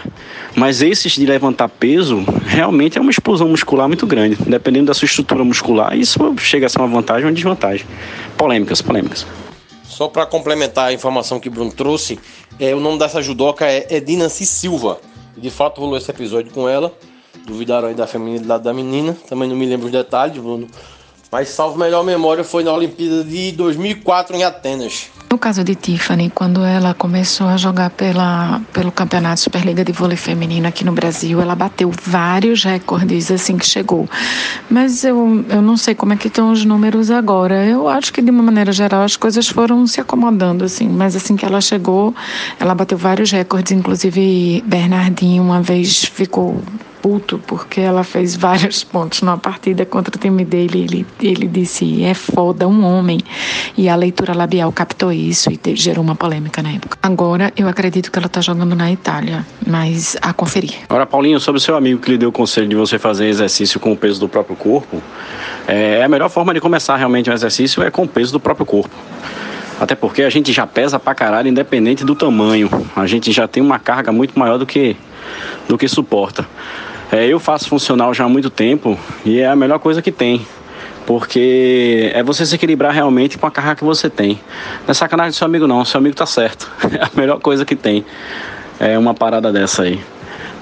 mas 0.56 0.82
esses 0.82 1.12
de 1.12 1.26
levantar 1.26 1.68
peso 1.68 2.24
realmente 2.46 2.98
é 2.98 3.02
uma 3.02 3.12
explosão 3.12 3.50
muscular 3.50 3.90
muito 3.90 4.08
grande. 4.08 4.38
Dependendo 4.38 4.86
da 4.86 4.94
sua 4.94 5.06
estrutura 5.06 5.44
muscular, 5.44 5.94
isso 5.98 6.18
chega 6.38 6.66
a 6.66 6.70
ser 6.70 6.80
uma 6.80 6.88
vantagem 6.88 7.26
ou 7.26 7.28
uma 7.30 7.36
desvantagem. 7.36 7.86
Polêmicas, 8.38 8.82
polêmicas. 8.82 9.28
Só 9.84 10.08
para 10.08 10.26
complementar 10.26 10.88
a 10.88 10.94
informação 10.94 11.42
que 11.42 11.50
o 11.50 11.52
Bruno 11.52 11.74
trouxe, 11.74 12.18
é, 12.58 12.74
o 12.74 12.80
nome 12.80 12.98
dessa 12.98 13.22
judoca 13.22 13.66
é 13.66 13.86
Edinancy 13.90 14.46
Silva. 14.46 15.02
De 15.36 15.50
fato, 15.50 15.82
rolou 15.82 15.98
esse 15.98 16.10
episódio 16.10 16.54
com 16.54 16.70
ela. 16.70 16.94
Duvidaram 17.46 17.90
aí 17.90 17.94
da 17.94 18.08
feminilidade 18.08 18.64
da 18.64 18.74
menina. 18.74 19.18
Também 19.28 19.50
não 19.50 19.58
me 19.58 19.66
lembro 19.66 19.88
os 19.88 19.92
detalhes, 19.92 20.38
Bruno. 20.38 20.70
Mas 21.32 21.50
salvo 21.50 21.78
melhor 21.78 22.04
memória 22.04 22.44
foi 22.44 22.64
na 22.64 22.74
Olimpíada 22.74 23.24
de 23.24 23.52
2004 23.52 24.36
em 24.36 24.44
Atenas. 24.44 25.10
No 25.30 25.38
caso 25.38 25.64
de 25.64 25.76
Tiffany, 25.76 26.32
quando 26.34 26.64
ela 26.64 26.96
começou 26.96 27.46
a 27.46 27.56
jogar 27.56 27.92
pela, 27.92 28.60
pelo 28.74 28.92
Campeonato 28.92 29.40
Superliga 29.40 29.86
de 29.86 29.92
Vôlei 29.92 30.18
Feminino 30.18 30.68
aqui 30.68 30.84
no 30.84 30.92
Brasil, 30.92 31.40
ela 31.40 31.54
bateu 31.54 31.92
vários 32.04 32.64
recordes 32.64 33.30
assim 33.30 33.60
que 33.60 33.66
chegou. 33.68 34.10
Mas 34.72 35.04
eu, 35.04 35.46
eu 35.50 35.62
não 35.62 35.78
sei 35.78 35.94
como 35.94 36.14
é 36.14 36.16
que 36.16 36.30
estão 36.30 36.52
os 36.52 36.66
números 36.66 37.12
agora. 37.12 37.64
Eu 37.64 37.88
acho 37.88 38.12
que 38.12 38.24
de 38.24 38.32
uma 38.32 38.42
maneira 38.42 38.72
geral 38.72 39.04
as 39.04 39.16
coisas 39.16 39.48
foram 39.48 39.86
se 39.86 40.02
acomodando 40.02 40.66
assim, 40.66 40.90
mas 40.90 41.16
assim 41.16 41.36
que 41.36 41.46
ela 41.46 41.62
chegou, 41.62 42.16
ela 42.60 42.74
bateu 42.74 42.98
vários 42.98 43.30
recordes, 43.32 43.72
inclusive 43.72 44.64
Bernardinho 44.66 45.44
uma 45.44 45.62
vez 45.62 46.06
ficou 46.06 46.60
puto 47.02 47.40
porque 47.46 47.82
ela 47.82 48.04
fez 48.04 48.36
vários 48.38 48.84
pontos 48.84 49.22
numa 49.22 49.38
partida 49.38 49.86
contra 49.86 50.16
o 50.16 50.20
time 50.20 50.46
dele. 50.46 50.84
Ele, 50.84 51.06
ele 51.22 51.48
disse: 51.48 52.04
é 52.04 52.14
foda 52.14 52.68
um 52.68 52.86
homem. 52.86 53.20
E 53.78 53.90
a 53.90 53.96
leitura 53.96 54.34
labial 54.34 54.72
captou 54.72 55.12
isso 55.12 55.52
e 55.52 55.58
te, 55.58 55.76
gerou 55.76 56.04
uma 56.04 56.16
polêmica 56.16 56.62
na 56.62 56.72
época. 56.72 56.98
Agora 57.02 57.52
eu 57.56 57.68
acredito 57.68 58.12
que 58.12 58.18
ela 58.18 58.28
está 58.28 58.42
jogando 58.42 58.76
na 58.76 58.92
Itália, 58.92 59.46
mas 59.66 60.18
a 60.22 60.34
conferir. 60.34 60.76
Agora, 60.90 61.06
Paulinho, 61.06 61.40
sobre 61.40 61.60
o 61.60 61.62
seu 61.62 61.76
amigo 61.76 62.02
que 62.02 62.12
lhe 62.12 62.18
deu 62.18 62.30
o 62.30 62.32
conselho 62.32 62.68
de 62.68 62.76
você 62.76 63.00
fazer 63.00 63.28
exercício 63.28 63.80
com 63.80 63.92
o 63.92 63.98
peso 63.98 64.20
do 64.20 64.28
próprio 64.28 64.56
corpo, 64.56 65.02
é, 65.68 66.04
a 66.04 66.08
melhor 66.08 66.30
forma 66.30 66.54
de 66.54 66.60
começar 66.60 66.96
realmente 66.96 67.30
um 67.30 67.34
exercício 67.34 67.84
é 67.84 67.92
com 67.92 68.04
o 68.04 68.08
peso 68.08 68.32
do 68.32 68.40
próprio 68.40 68.66
corpo. 68.66 68.96
Até 69.80 69.96
porque 69.96 70.24
a 70.24 70.30
gente 70.30 70.52
já 70.52 70.68
pesa 70.68 71.00
pra 71.00 71.16
caralho, 71.16 71.48
independente 71.48 72.04
do 72.04 72.14
tamanho. 72.14 72.70
A 72.96 73.08
gente 73.08 73.32
já 73.32 73.48
tem 73.48 73.64
uma 73.64 73.80
carga 73.80 74.12
muito 74.12 74.38
maior 74.38 74.58
do 74.58 74.66
que, 74.66 74.96
do 75.70 75.78
que 75.78 75.88
suporta. 75.88 76.46
É, 77.12 77.26
eu 77.26 77.40
faço 77.40 77.68
funcional 77.68 78.14
já 78.14 78.26
há 78.26 78.30
muito 78.30 78.50
tempo 78.50 78.98
e 79.26 79.40
é 79.40 79.48
a 79.48 79.56
melhor 79.56 79.80
coisa 79.80 80.02
que 80.02 80.12
tem. 80.12 80.46
Porque 81.06 82.12
é 82.14 82.22
você 82.22 82.46
se 82.46 82.54
equilibrar 82.54 82.94
realmente 82.94 83.38
com 83.38 83.48
a 83.48 83.52
carga 83.52 83.76
que 83.76 83.84
você 83.84 84.10
tem. 84.10 84.40
Não 84.82 84.92
é 84.92 84.94
sacanagem 84.94 85.32
do 85.32 85.36
seu 85.36 85.46
amigo, 85.46 85.66
não. 85.66 85.84
Seu 85.84 85.98
amigo 85.98 86.16
tá 86.16 86.26
certo. 86.26 86.72
É 86.94 87.04
a 87.04 87.10
melhor 87.16 87.40
coisa 87.40 87.66
que 87.66 87.76
tem. 87.76 88.06
É 88.80 88.98
uma 88.98 89.14
parada 89.14 89.52
dessa 89.52 89.84
aí. 89.84 90.00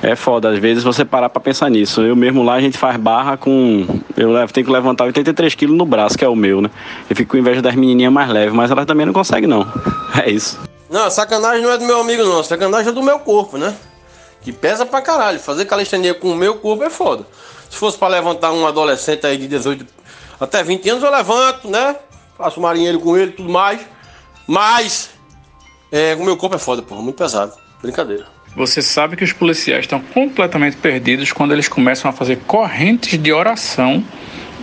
É 0.01 0.15
foda, 0.15 0.49
às 0.49 0.59
vezes 0.59 0.83
você 0.83 1.03
parar 1.03 1.27
pra 1.27 1.41
pensar 1.41 1.69
nisso. 1.69 2.01
Eu 2.01 2.15
mesmo 2.15 2.43
lá, 2.43 2.53
a 2.53 2.61
gente 2.61 2.77
faz 2.77 2.95
barra 2.97 3.35
com. 3.35 3.85
Eu 4.15 4.31
levo, 4.31 4.53
tenho 4.53 4.65
que 4.65 4.71
levantar 4.71 5.05
83 5.05 5.53
quilos 5.55 5.75
no 5.75 5.85
braço, 5.85 6.17
que 6.17 6.23
é 6.23 6.29
o 6.29 6.35
meu, 6.35 6.61
né? 6.61 6.69
Eu 7.09 7.15
fico 7.15 7.31
com 7.31 7.37
inveja 7.37 7.61
das 7.61 7.75
menininhas 7.75 8.13
mais 8.13 8.29
leves, 8.29 8.53
mas 8.53 8.69
elas 8.69 8.85
também 8.85 9.05
não 9.05 9.13
conseguem, 9.13 9.49
não. 9.49 9.65
É 10.23 10.29
isso. 10.29 10.59
Não, 10.89 11.09
sacanagem 11.11 11.61
não 11.61 11.71
é 11.71 11.77
do 11.77 11.85
meu 11.85 11.99
amigo, 11.99 12.23
não. 12.23 12.41
Sacanagem 12.43 12.89
é 12.89 12.91
do 12.91 13.03
meu 13.03 13.19
corpo, 13.19 13.57
né? 13.57 13.75
Que 14.41 14.51
pesa 14.51 14.85
pra 14.85 15.01
caralho. 15.01 15.39
Fazer 15.39 15.65
calistenia 15.65 16.13
com 16.13 16.31
o 16.31 16.35
meu 16.35 16.55
corpo 16.55 16.83
é 16.83 16.89
foda. 16.89 17.25
Se 17.69 17.77
fosse 17.77 17.97
pra 17.97 18.07
levantar 18.07 18.51
um 18.53 18.65
adolescente 18.65 19.25
aí 19.25 19.37
de 19.37 19.47
18 19.47 19.85
até 20.39 20.63
20 20.63 20.89
anos, 20.89 21.03
eu 21.03 21.11
levanto, 21.11 21.67
né? 21.69 21.95
Faço 22.37 22.61
marinheiro 22.61 22.99
com 22.99 23.17
ele 23.17 23.31
tudo 23.31 23.49
mais. 23.49 23.81
Mas. 24.47 25.09
É, 25.91 26.15
o 26.15 26.23
meu 26.23 26.37
corpo 26.37 26.55
é 26.55 26.59
foda, 26.59 26.81
pô. 26.81 26.95
Muito 26.95 27.15
pesado. 27.15 27.53
Brincadeira. 27.81 28.25
Você 28.55 28.81
sabe 28.81 29.15
que 29.15 29.23
os 29.23 29.33
policiais 29.33 29.81
estão 29.81 29.99
completamente 29.99 30.77
perdidos 30.77 31.31
quando 31.31 31.53
eles 31.53 31.67
começam 31.67 32.09
a 32.09 32.13
fazer 32.13 32.37
correntes 32.47 33.21
de 33.21 33.31
oração 33.31 34.03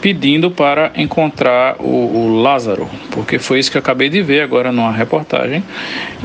pedindo 0.05 0.51
para 0.51 0.93
encontrar 0.97 1.77
o, 1.79 1.87
o, 1.87 2.43
Lázaro, 2.43 2.87
porque 3.11 3.39
foi 3.39 3.59
isso 3.59 3.71
que 3.71 3.79
eu 3.79 3.81
acabei 3.81 4.11
de 4.11 4.21
ver 4.21 4.43
agora 4.43 4.71
numa 4.71 4.93
reportagem, 4.93 5.65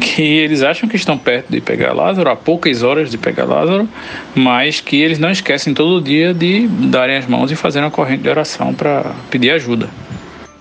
que 0.01 0.21
eles 0.21 0.62
acham 0.62 0.89
que 0.89 0.98
estão 0.98 1.17
perto 1.17 1.50
de 1.50 1.62
pegar 1.62 1.93
Lázaro, 1.93 2.29
há 2.29 2.36
poucas 2.36 2.83
horas 2.83 3.09
de 3.09 3.17
pegar 3.17 3.45
Lázaro, 3.45 3.88
mas 4.36 4.81
que 4.81 5.01
eles 5.01 5.17
não 5.17 5.31
esquecem 5.31 5.74
todo 5.74 6.03
dia 6.03 6.33
de 6.33 6.67
darem 6.67 7.15
as 7.15 7.25
mãos 7.25 7.53
e 7.53 7.55
fazer 7.55 7.79
uma 7.79 7.89
corrente 7.89 8.24
de 8.24 8.29
oração 8.29 8.74
para 8.74 9.13
pedir 9.31 9.51
ajuda. 9.51 9.88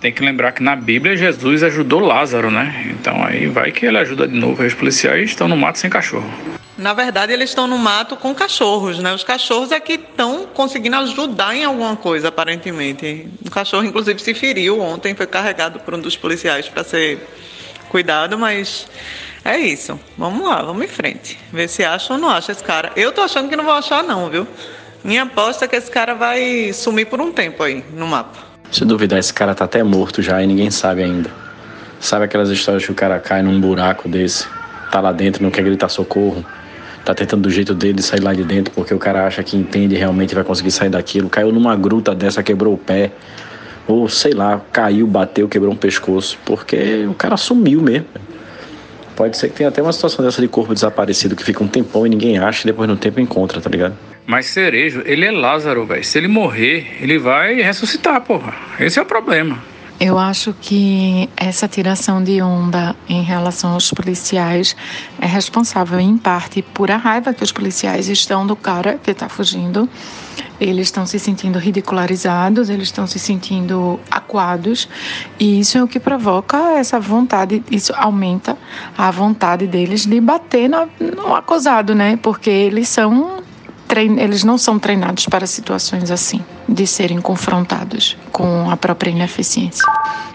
Tem 0.01 0.13
que 0.13 0.25
lembrar 0.25 0.53
que 0.53 0.63
na 0.63 0.77
Bíblia 0.77 1.17
Jesus 1.17 1.65
ajudou 1.65 1.99
Lázaro, 1.99 2.53
né? 2.53 2.87
Então 2.89 3.25
aí 3.25 3.49
vai 3.49 3.73
que 3.73 3.85
ele 3.85 3.99
ajuda 3.99 4.29
de 4.29 4.39
novo. 4.39 4.63
Os 4.63 4.75
policiais 4.75 5.31
estão 5.31 5.49
no 5.49 5.57
mato 5.57 5.81
sem 5.81 5.91
cachorro. 5.91 6.31
Na 6.79 6.95
verdade, 6.95 7.33
eles 7.33 7.51
estão 7.51 7.67
no 7.67 7.77
mato 7.77 8.17
com 8.17 8.33
cachorros, 8.33 9.01
né? 9.01 9.13
Os 9.13 9.25
cachorros 9.25 9.73
é 9.73 9.81
que 9.81 9.95
estão 9.95 10.47
conseguindo 10.47 10.95
ajudar 10.95 11.53
em 11.57 11.65
alguma 11.65 11.97
coisa, 11.97 12.29
aparentemente. 12.29 13.29
O 13.45 13.51
cachorro, 13.51 13.85
inclusive, 13.85 14.23
se 14.23 14.33
feriu 14.33 14.81
ontem, 14.81 15.13
foi 15.13 15.27
carregado 15.27 15.81
por 15.81 15.95
um 15.95 16.01
dos 16.01 16.17
policiais 16.17 16.69
para 16.69 16.85
ser 16.85 17.19
cuidado, 17.89 18.39
mas 18.39 18.87
é 19.45 19.59
isso. 19.59 19.99
Vamos 20.17 20.49
lá, 20.49 20.63
vamos 20.63 20.85
em 20.85 20.89
frente. 20.89 21.37
Ver 21.53 21.69
se 21.69 21.85
acha 21.85 22.13
ou 22.13 22.19
não 22.19 22.31
acha 22.31 22.53
esse 22.53 22.63
cara. 22.63 22.93
Eu 22.95 23.11
tô 23.11 23.23
achando 23.23 23.49
que 23.49 23.57
não 23.57 23.65
vou 23.65 23.75
achar, 23.75 24.05
não, 24.05 24.31
viu? 24.31 24.47
Minha 25.03 25.25
aposta 25.25 25.65
é 25.65 25.69
que 25.69 25.75
esse 25.75 25.91
cara 25.91 26.15
vai 26.15 26.73
sumir 26.73 27.07
por 27.07 27.21
um 27.21 27.33
tempo 27.33 27.61
aí 27.65 27.85
no 27.93 28.07
mapa. 28.07 28.39
Se 28.71 28.85
duvidar, 28.85 29.19
esse 29.19 29.35
cara 29.35 29.53
tá 29.53 29.65
até 29.65 29.83
morto 29.83 30.23
já 30.23 30.41
e 30.41 30.47
ninguém 30.47 30.71
sabe 30.71 31.03
ainda. 31.03 31.31
Sabe 31.99 32.27
aquelas 32.27 32.51
histórias 32.51 32.85
que 32.85 32.93
o 32.93 32.95
cara 32.95 33.19
cai 33.19 33.43
num 33.43 33.61
buraco 33.61 34.09
desse, 34.09 34.47
tá 34.93 35.01
lá 35.01 35.11
dentro, 35.11 35.43
não 35.43 35.51
quer 35.51 35.65
gritar 35.65 35.89
socorro, 35.89 36.45
tá 37.09 37.15
tentando 37.15 37.43
do 37.43 37.51
jeito 37.51 37.75
dele 37.75 38.03
sair 38.03 38.21
lá 38.21 38.35
de 38.35 38.45
dentro 38.45 38.73
porque 38.75 38.93
o 38.93 38.99
cara 38.99 39.27
acha 39.27 39.43
que 39.43 39.57
entende 39.57 39.97
realmente 39.97 40.35
vai 40.35 40.45
conseguir 40.45 40.71
sair 40.71 40.91
daquilo. 40.91 41.31
Caiu 41.31 41.51
numa 41.51 41.75
gruta 41.75 42.15
dessa, 42.15 42.43
quebrou 42.43 42.75
o 42.75 42.79
pé. 42.79 43.13
Ou 43.87 44.07
sei 44.09 44.33
lá, 44.33 44.61
caiu, 44.71 45.07
bateu, 45.07 45.49
quebrou 45.49 45.73
um 45.73 45.77
pescoço. 45.77 46.39
Porque 46.45 47.07
o 47.07 47.15
cara 47.15 47.39
sumiu 47.39 47.81
mesmo. 47.81 48.07
Pode 49.17 49.37
ser 49.39 49.49
que 49.49 49.57
tenha 49.57 49.71
até 49.71 49.83
uma 49.83 49.93
situação 49.93 50.25
dessa 50.25 50.41
de 50.41 50.49
corpo 50.49 50.75
desaparecido 50.75 51.35
que 51.35 51.43
fica 51.43 51.65
um 51.65 51.67
tempão 51.67 52.07
e 52.07 52.11
ninguém 52.11 52.39
acha 52.39 52.63
e 52.63 52.67
depois 52.67 52.89
no 52.89 52.97
tempo 52.97 53.19
encontra, 53.19 53.61
tá 53.61 53.71
ligado? 53.71 53.97
Mas 54.27 54.47
Cerejo, 54.47 55.03
ele 55.07 55.25
é 55.25 55.31
Lázaro, 55.31 55.87
velho. 55.87 56.05
Se 56.05 56.19
ele 56.19 56.29
morrer, 56.29 56.99
ele 57.01 57.19
vai 57.19 57.55
ressuscitar, 57.55 58.21
porra. 58.21 58.55
Esse 58.79 58.99
é 58.99 59.03
o 59.03 59.07
problema. 59.07 59.59
Eu 60.01 60.17
acho 60.17 60.55
que 60.61 61.29
essa 61.37 61.67
tiração 61.67 62.23
de 62.23 62.41
onda 62.41 62.95
em 63.09 63.21
relação 63.23 63.73
aos 63.73 63.91
policiais 63.91 64.77
é 65.21 65.27
responsável, 65.27 65.99
em 65.99 66.17
parte, 66.17 66.63
por 66.63 66.89
a 66.89 66.97
raiva 66.97 67.35
que 67.35 67.43
os 67.43 67.51
policiais 67.51 68.09
estão 68.09 68.47
do 68.47 68.55
cara 68.55 68.97
que 69.03 69.11
está 69.11 69.29
fugindo. 69.29 69.89
Eles 70.61 70.87
estão 70.87 71.05
se 71.05 71.19
sentindo 71.19 71.59
ridicularizados, 71.59 72.71
eles 72.71 72.89
estão 72.89 73.09
se 73.09 73.19
sentindo 73.19 73.99
acuados, 74.09 74.89
e 75.39 75.59
isso 75.59 75.77
é 75.79 75.83
o 75.83 75.89
que 75.89 75.99
provoca 75.99 76.57
essa 76.79 77.01
vontade, 77.01 77.63
isso 77.69 77.93
aumenta 77.97 78.57
a 78.97 79.11
vontade 79.11 79.67
deles 79.67 80.07
de 80.07 80.21
bater 80.21 80.69
no, 80.69 80.89
no 81.17 81.35
acusado, 81.35 81.93
né? 81.95 82.17
Porque 82.23 82.51
eles 82.51 82.89
são 82.89 83.43
eles 83.97 84.45
não 84.45 84.59
são 84.59 84.79
treinados 84.79 85.27
para 85.27 85.47
situações 85.47 86.11
assim, 86.11 86.45
de 86.69 86.87
serem 86.87 87.21
confrontados 87.21 88.17
com 88.31 88.71
a 88.71 88.77
própria 88.77 89.11
ineficiência. 89.11 89.85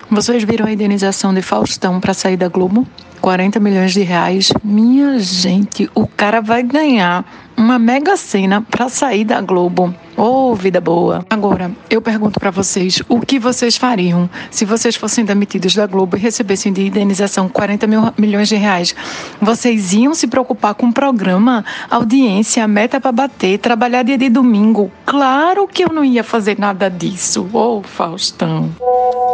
Vocês 0.09 0.43
viram 0.43 0.65
a 0.65 0.71
indenização 0.71 1.33
de 1.33 1.41
Faustão 1.41 1.99
para 1.99 2.13
sair 2.13 2.37
da 2.37 2.47
Globo? 2.47 2.87
40 3.21 3.59
milhões 3.59 3.93
de 3.93 4.01
reais. 4.01 4.51
Minha 4.63 5.17
gente, 5.17 5.89
o 5.95 6.05
cara 6.05 6.41
vai 6.41 6.61
ganhar 6.61 7.23
uma 7.55 7.77
mega 7.79 8.17
cena 8.17 8.61
para 8.61 8.89
sair 8.89 9.23
da 9.23 9.41
Globo. 9.41 9.93
Oh, 10.15 10.53
vida 10.53 10.79
boa. 10.79 11.25
Agora, 11.29 11.71
eu 11.89 12.01
pergunto 12.01 12.39
para 12.39 12.51
vocês, 12.51 13.01
o 13.09 13.19
que 13.19 13.39
vocês 13.39 13.75
fariam 13.75 14.29
se 14.51 14.63
vocês 14.63 14.95
fossem 14.95 15.25
demitidos 15.25 15.73
da 15.73 15.87
Globo 15.87 16.15
e 16.15 16.19
recebessem 16.19 16.71
de 16.71 16.85
indenização 16.85 17.49
40 17.49 17.87
mil, 17.87 18.01
milhões 18.17 18.47
de 18.47 18.55
reais? 18.55 18.95
Vocês 19.41 19.91
iam 19.93 20.13
se 20.13 20.27
preocupar 20.27 20.75
com 20.75 20.87
o 20.87 20.93
programa, 20.93 21.65
audiência, 21.89 22.67
meta 22.67 23.01
para 23.01 23.11
bater, 23.11 23.57
trabalhar 23.57 24.03
dia 24.03 24.17
de 24.17 24.29
domingo? 24.29 24.91
Claro 25.05 25.67
que 25.67 25.83
eu 25.83 25.89
não 25.89 26.05
ia 26.05 26.23
fazer 26.23 26.59
nada 26.59 26.89
disso. 26.89 27.49
Ô, 27.51 27.79
oh, 27.79 27.81
Faustão. 27.81 28.69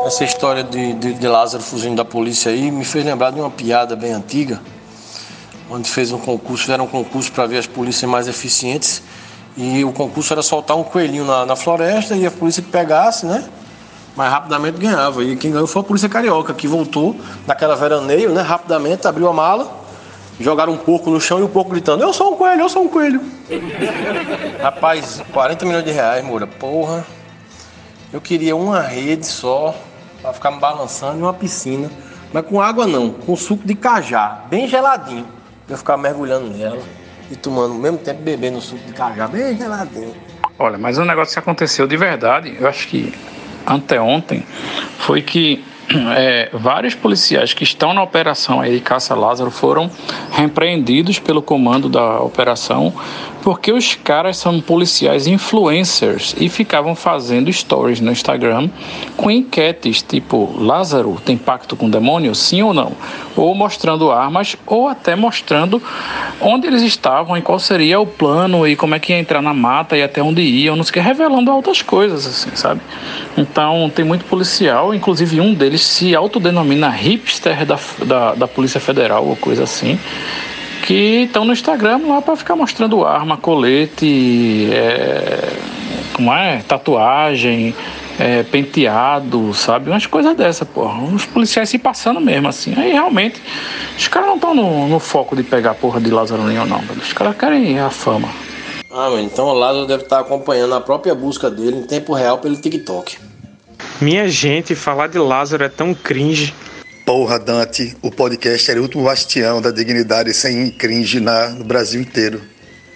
Essa 0.05 0.23
história 0.23 0.63
de, 0.63 0.93
de, 0.93 1.13
de 1.13 1.27
Lázaro 1.27 1.61
fugindo 1.61 1.97
da 1.97 2.05
polícia 2.05 2.51
aí 2.51 2.71
me 2.71 2.85
fez 2.85 3.03
lembrar 3.03 3.31
de 3.31 3.39
uma 3.39 3.49
piada 3.49 3.95
bem 3.95 4.13
antiga, 4.13 4.61
onde 5.69 5.89
fez 5.89 6.11
um 6.11 6.17
concurso, 6.17 6.63
fizeram 6.63 6.85
um 6.85 6.87
concurso 6.87 7.31
para 7.31 7.45
ver 7.45 7.57
as 7.57 7.67
polícias 7.67 8.09
mais 8.09 8.27
eficientes 8.27 9.03
e 9.55 9.83
o 9.83 9.91
concurso 9.91 10.33
era 10.33 10.41
soltar 10.41 10.77
um 10.77 10.83
coelhinho 10.83 11.25
na, 11.25 11.45
na 11.45 11.55
floresta 11.55 12.15
e 12.15 12.25
a 12.25 12.31
polícia 12.31 12.63
que 12.63 12.69
pegasse, 12.69 13.25
né? 13.25 13.43
Mais 14.15 14.31
rapidamente 14.31 14.77
ganhava. 14.77 15.23
E 15.23 15.35
quem 15.35 15.51
ganhou 15.51 15.67
foi 15.67 15.81
a 15.81 15.85
polícia 15.85 16.09
carioca, 16.09 16.53
que 16.53 16.67
voltou 16.67 17.15
daquela 17.45 17.75
veraneio, 17.75 18.31
né? 18.31 18.41
Rapidamente, 18.41 19.07
abriu 19.07 19.27
a 19.27 19.33
mala, 19.33 19.69
jogaram 20.39 20.73
um 20.73 20.77
porco 20.77 21.09
no 21.09 21.19
chão 21.19 21.39
e 21.39 21.43
o 21.43 21.49
porco 21.49 21.71
gritando: 21.71 22.03
Eu 22.03 22.13
sou 22.13 22.33
um 22.33 22.37
coelho, 22.37 22.61
eu 22.61 22.69
sou 22.69 22.83
um 22.83 22.87
coelho. 22.87 23.21
Rapaz, 24.61 25.21
40 25.33 25.65
milhões 25.65 25.85
de 25.85 25.91
reais, 25.91 26.23
Moura. 26.23 26.47
Porra. 26.47 27.05
Eu 28.11 28.19
queria 28.19 28.55
uma 28.55 28.81
rede 28.81 29.27
só 29.27 29.75
para 30.21 30.33
ficar 30.33 30.51
me 30.51 30.59
balançando 30.59 31.19
e 31.19 31.21
uma 31.21 31.33
piscina. 31.33 31.91
Mas 32.33 32.45
com 32.45 32.61
água 32.61 32.87
não, 32.87 33.11
com 33.11 33.35
suco 33.35 33.67
de 33.67 33.75
cajá, 33.75 34.43
bem 34.49 34.67
geladinho. 34.67 35.38
Eu 35.69 35.77
ficar 35.77 35.97
mergulhando 35.97 36.49
nela 36.49 36.81
e 37.29 37.35
tomando 37.35 37.73
ao 37.73 37.79
mesmo 37.79 37.97
tempo 37.99 38.21
bebendo 38.21 38.59
suco 38.59 38.83
de 38.85 38.93
cajá 38.93 39.27
bem 39.27 39.55
geladinho. 39.57 40.13
Olha, 40.57 40.77
mas 40.77 40.97
um 40.97 41.05
negócio 41.05 41.33
que 41.33 41.39
aconteceu 41.39 41.87
de 41.87 41.95
verdade, 41.95 42.57
eu 42.59 42.67
acho 42.67 42.87
que 42.87 43.13
anteontem, 43.65 44.43
foi 44.97 45.21
que 45.21 45.63
é, 46.15 46.49
vários 46.53 46.95
policiais 46.95 47.53
que 47.53 47.63
estão 47.63 47.93
na 47.93 48.01
operação 48.01 48.59
aí 48.61 48.75
de 48.75 48.81
Caça 48.81 49.15
Lázaro 49.15 49.51
foram 49.51 49.89
repreendidos 50.31 51.19
pelo 51.19 51.41
comando 51.41 51.87
da 51.87 52.19
operação 52.19 52.93
porque 53.41 53.71
os 53.71 53.95
caras 53.95 54.37
são 54.37 54.59
policiais 54.59 55.27
influencers 55.27 56.35
e 56.39 56.49
ficavam 56.49 56.95
fazendo 56.95 57.51
stories 57.51 57.99
no 57.99 58.11
Instagram 58.11 58.69
com 59.15 59.31
enquetes 59.31 60.01
tipo 60.01 60.55
Lázaro 60.57 61.17
tem 61.23 61.37
pacto 61.37 61.75
com 61.75 61.87
o 61.87 61.89
demônio, 61.89 62.33
sim 62.35 62.61
ou 62.61 62.73
não? 62.73 62.91
Ou 63.35 63.55
mostrando 63.55 64.11
armas 64.11 64.55
ou 64.65 64.87
até 64.87 65.15
mostrando 65.15 65.81
onde 66.41 66.67
eles 66.67 66.81
estavam 66.81 67.37
e 67.37 67.41
qual 67.41 67.59
seria 67.59 67.99
o 67.99 68.05
plano 68.05 68.67
e 68.67 68.75
como 68.75 68.95
é 68.95 68.99
que 68.99 69.13
ia 69.13 69.19
entrar 69.19 69.41
na 69.41 69.53
mata 69.53 69.97
e 69.97 70.03
até 70.03 70.21
onde 70.21 70.41
iam, 70.41 70.75
não 70.75 70.83
sei 70.83 70.91
o 70.91 70.93
que, 70.93 70.99
revelando 70.99 71.51
outras 71.51 71.81
coisas 71.81 72.25
assim, 72.25 72.55
sabe? 72.55 72.81
Então 73.37 73.91
tem 73.93 74.03
muito 74.03 74.25
policial, 74.25 74.93
inclusive 74.93 75.39
um 75.39 75.53
deles 75.53 75.81
se 75.81 76.15
autodenomina 76.15 76.89
hipster 76.89 77.65
da, 77.65 77.79
da, 78.05 78.35
da 78.35 78.47
Polícia 78.47 78.79
Federal 78.79 79.25
ou 79.25 79.35
coisa 79.35 79.63
assim 79.63 79.97
que 80.85 81.23
estão 81.23 81.45
no 81.45 81.53
Instagram 81.53 82.01
lá 82.07 82.21
para 82.21 82.35
ficar 82.35 82.55
mostrando 82.55 83.05
arma, 83.05 83.37
colete, 83.37 84.69
é, 84.71 85.53
como 86.13 86.33
é, 86.33 86.61
tatuagem, 86.67 87.75
é, 88.19 88.43
penteado, 88.43 89.53
sabe? 89.53 89.89
Umas 89.89 90.05
coisas 90.05 90.35
dessa, 90.35 90.65
porra. 90.65 91.01
Os 91.03 91.25
policiais 91.25 91.69
se 91.69 91.77
passando 91.77 92.19
mesmo, 92.19 92.49
assim. 92.49 92.73
Aí 92.77 92.91
realmente, 92.91 93.41
os 93.97 94.07
caras 94.07 94.27
não 94.27 94.35
estão 94.35 94.53
no, 94.53 94.87
no, 94.87 94.99
foco 94.99 95.35
de 95.35 95.43
pegar 95.43 95.71
a 95.71 95.75
porra 95.75 96.01
de 96.01 96.09
Lázaro 96.09 96.43
Ninho, 96.43 96.65
não. 96.65 96.81
Os 96.97 97.13
caras 97.13 97.37
querem 97.37 97.79
a 97.79 97.89
fama. 97.89 98.27
Ah, 98.91 99.09
mano, 99.09 99.21
então 99.21 99.45
o 99.45 99.53
Lázaro 99.53 99.85
deve 99.85 100.03
estar 100.03 100.19
acompanhando 100.19 100.75
a 100.75 100.81
própria 100.81 101.15
busca 101.15 101.49
dele 101.49 101.77
em 101.77 101.83
tempo 101.83 102.13
real 102.13 102.39
pelo 102.39 102.55
TikTok. 102.55 103.17
Minha 104.01 104.27
gente, 104.27 104.75
falar 104.75 105.07
de 105.07 105.17
Lázaro 105.17 105.63
é 105.63 105.69
tão 105.69 105.93
cringe. 105.93 106.53
Porra, 107.09 107.39
Dante, 107.39 107.97
o 108.03 108.11
podcast 108.11 108.69
era 108.69 108.79
o 108.79 108.83
último 108.83 109.05
bastião 109.05 109.59
da 109.59 109.71
dignidade 109.71 110.31
sem 110.31 110.69
cringe 110.69 111.19
na, 111.19 111.49
no 111.49 111.63
Brasil 111.63 111.99
inteiro. 111.99 112.39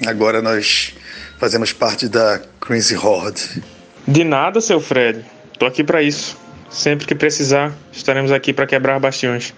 Agora 0.05 0.39
nós 0.39 0.93
fazemos 1.39 1.73
parte 1.73 2.07
da 2.07 2.39
Crazy 2.61 2.95
Horde. 2.95 3.63
De 4.07 4.23
nada, 4.23 4.61
seu 4.61 4.79
Fred. 4.79 5.25
Tô 5.57 5.65
aqui 5.65 5.83
para 5.83 6.03
isso. 6.03 6.37
Sempre 6.69 7.07
que 7.07 7.15
precisar, 7.15 7.73
estaremos 7.91 8.31
aqui 8.31 8.53
para 8.53 8.67
quebrar 8.67 8.99
bastiões. 8.99 9.51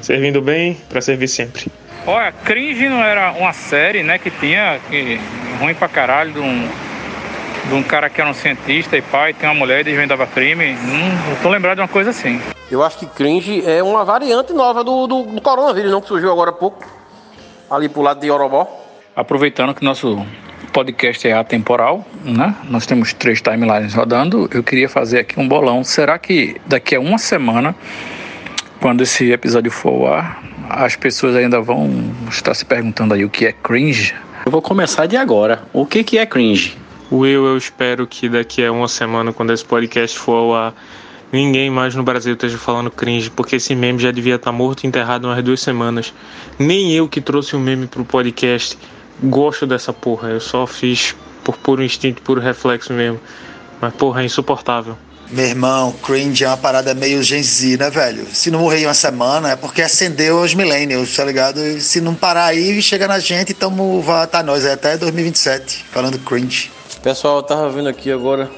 Servindo 0.00 0.40
bem, 0.40 0.78
para 0.88 1.00
servir 1.00 1.26
sempre. 1.26 1.66
Olha, 2.06 2.30
Cringe 2.30 2.88
não 2.88 3.02
era 3.02 3.32
uma 3.32 3.52
série, 3.52 4.04
né, 4.04 4.18
que 4.18 4.30
tinha 4.30 4.78
que 4.88 5.18
ruim 5.58 5.74
pra 5.74 5.88
caralho 5.88 6.32
de 6.32 6.38
um, 6.38 6.68
de 7.68 7.74
um 7.74 7.82
cara 7.82 8.08
que 8.08 8.20
era 8.20 8.30
um 8.30 8.34
cientista 8.34 8.96
e 8.96 9.02
pai, 9.02 9.34
tem 9.34 9.48
uma 9.48 9.54
mulher 9.54 9.80
e 9.80 9.84
desvendava 9.84 10.26
crime. 10.26 10.72
Hum, 10.72 11.30
eu 11.30 11.42
tô 11.42 11.48
lembrado 11.48 11.76
de 11.76 11.82
uma 11.82 11.88
coisa 11.88 12.10
assim. 12.10 12.40
Eu 12.70 12.82
acho 12.82 12.98
que 12.98 13.06
cringe 13.06 13.62
é 13.66 13.82
uma 13.82 14.04
variante 14.04 14.52
nova 14.52 14.82
do, 14.82 15.06
do, 15.06 15.22
do 15.22 15.40
coronavírus, 15.40 15.90
não 15.90 16.00
que 16.00 16.08
surgiu 16.08 16.30
agora 16.30 16.50
há 16.50 16.52
pouco, 16.52 16.84
ali 17.70 17.88
pro 17.88 18.02
lado 18.02 18.20
de 18.20 18.30
Orobó. 18.30 18.66
Aproveitando 19.14 19.74
que 19.74 19.84
nosso 19.84 20.24
podcast 20.72 21.26
é 21.26 21.32
atemporal, 21.32 22.04
né? 22.24 22.54
Nós 22.64 22.86
temos 22.86 23.12
três 23.12 23.40
timelines 23.40 23.94
rodando. 23.94 24.48
Eu 24.52 24.62
queria 24.62 24.88
fazer 24.88 25.20
aqui 25.20 25.40
um 25.40 25.48
bolão. 25.48 25.82
Será 25.82 26.18
que 26.18 26.60
daqui 26.66 26.94
a 26.94 27.00
uma 27.00 27.18
semana, 27.18 27.74
quando 28.80 29.02
esse 29.02 29.30
episódio 29.32 29.70
for 29.70 29.90
ao 29.90 30.14
ar, 30.14 30.42
as 30.68 30.94
pessoas 30.96 31.34
ainda 31.34 31.60
vão 31.60 31.90
estar 32.28 32.54
se 32.54 32.64
perguntando 32.64 33.14
aí 33.14 33.24
o 33.24 33.30
que 33.30 33.46
é 33.46 33.52
cringe? 33.52 34.14
Eu 34.44 34.52
vou 34.52 34.60
começar 34.60 35.06
de 35.06 35.16
agora. 35.16 35.62
O 35.72 35.86
que, 35.86 36.04
que 36.04 36.18
é 36.18 36.26
cringe? 36.26 36.76
Will, 37.10 37.46
eu 37.46 37.56
espero 37.56 38.06
que 38.06 38.28
daqui 38.28 38.64
a 38.64 38.72
uma 38.72 38.88
semana, 38.88 39.32
quando 39.32 39.52
esse 39.52 39.64
podcast 39.64 40.18
for 40.18 40.34
ao 40.34 40.54
ar, 40.54 40.74
ninguém 41.32 41.70
mais 41.70 41.94
no 41.94 42.02
Brasil 42.02 42.34
esteja 42.34 42.58
falando 42.58 42.90
cringe, 42.90 43.30
porque 43.30 43.56
esse 43.56 43.74
meme 43.76 44.00
já 44.00 44.10
devia 44.10 44.34
estar 44.34 44.50
morto 44.50 44.82
e 44.82 44.86
enterrado 44.88 45.26
umas 45.28 45.42
duas 45.42 45.60
semanas. 45.60 46.12
Nem 46.58 46.92
eu 46.92 47.08
que 47.08 47.20
trouxe 47.20 47.54
o 47.54 47.60
meme 47.60 47.86
pro 47.86 48.04
podcast 48.04 48.76
gosto 49.22 49.66
dessa 49.66 49.92
porra. 49.92 50.30
Eu 50.30 50.40
só 50.40 50.66
fiz 50.66 51.14
por 51.44 51.56
puro 51.56 51.82
instinto, 51.82 52.22
puro 52.22 52.40
reflexo 52.40 52.92
mesmo. 52.92 53.20
Mas 53.80 53.94
porra, 53.94 54.22
é 54.22 54.24
insuportável. 54.24 54.98
Meu 55.30 55.44
irmão, 55.44 55.92
cringe 56.04 56.44
é 56.44 56.48
uma 56.48 56.56
parada 56.56 56.94
meio 56.94 57.22
Gen 57.22 57.42
Z, 57.42 57.76
né, 57.78 57.90
velho? 57.90 58.26
Se 58.32 58.48
não 58.50 58.60
morrer 58.60 58.80
em 58.80 58.86
uma 58.86 58.94
semana 58.94 59.50
é 59.50 59.56
porque 59.56 59.82
acendeu 59.82 60.40
os 60.40 60.54
millennials, 60.54 61.14
tá 61.14 61.24
ligado? 61.24 61.60
E 61.60 61.80
se 61.80 62.00
não 62.00 62.14
parar 62.14 62.46
aí, 62.46 62.80
chega 62.80 63.08
na 63.08 63.18
gente, 63.18 63.52
tamo, 63.52 64.00
vai 64.02 64.26
tá 64.28 64.42
nós 64.42 64.64
aí 64.64 64.72
até 64.72 64.96
2027, 64.96 65.84
falando 65.90 66.18
cringe. 66.20 66.70
Pessoal, 67.06 67.36
eu 67.36 67.42
tava 67.44 67.68
vendo 67.68 67.88
aqui 67.88 68.10
agora 68.10 68.50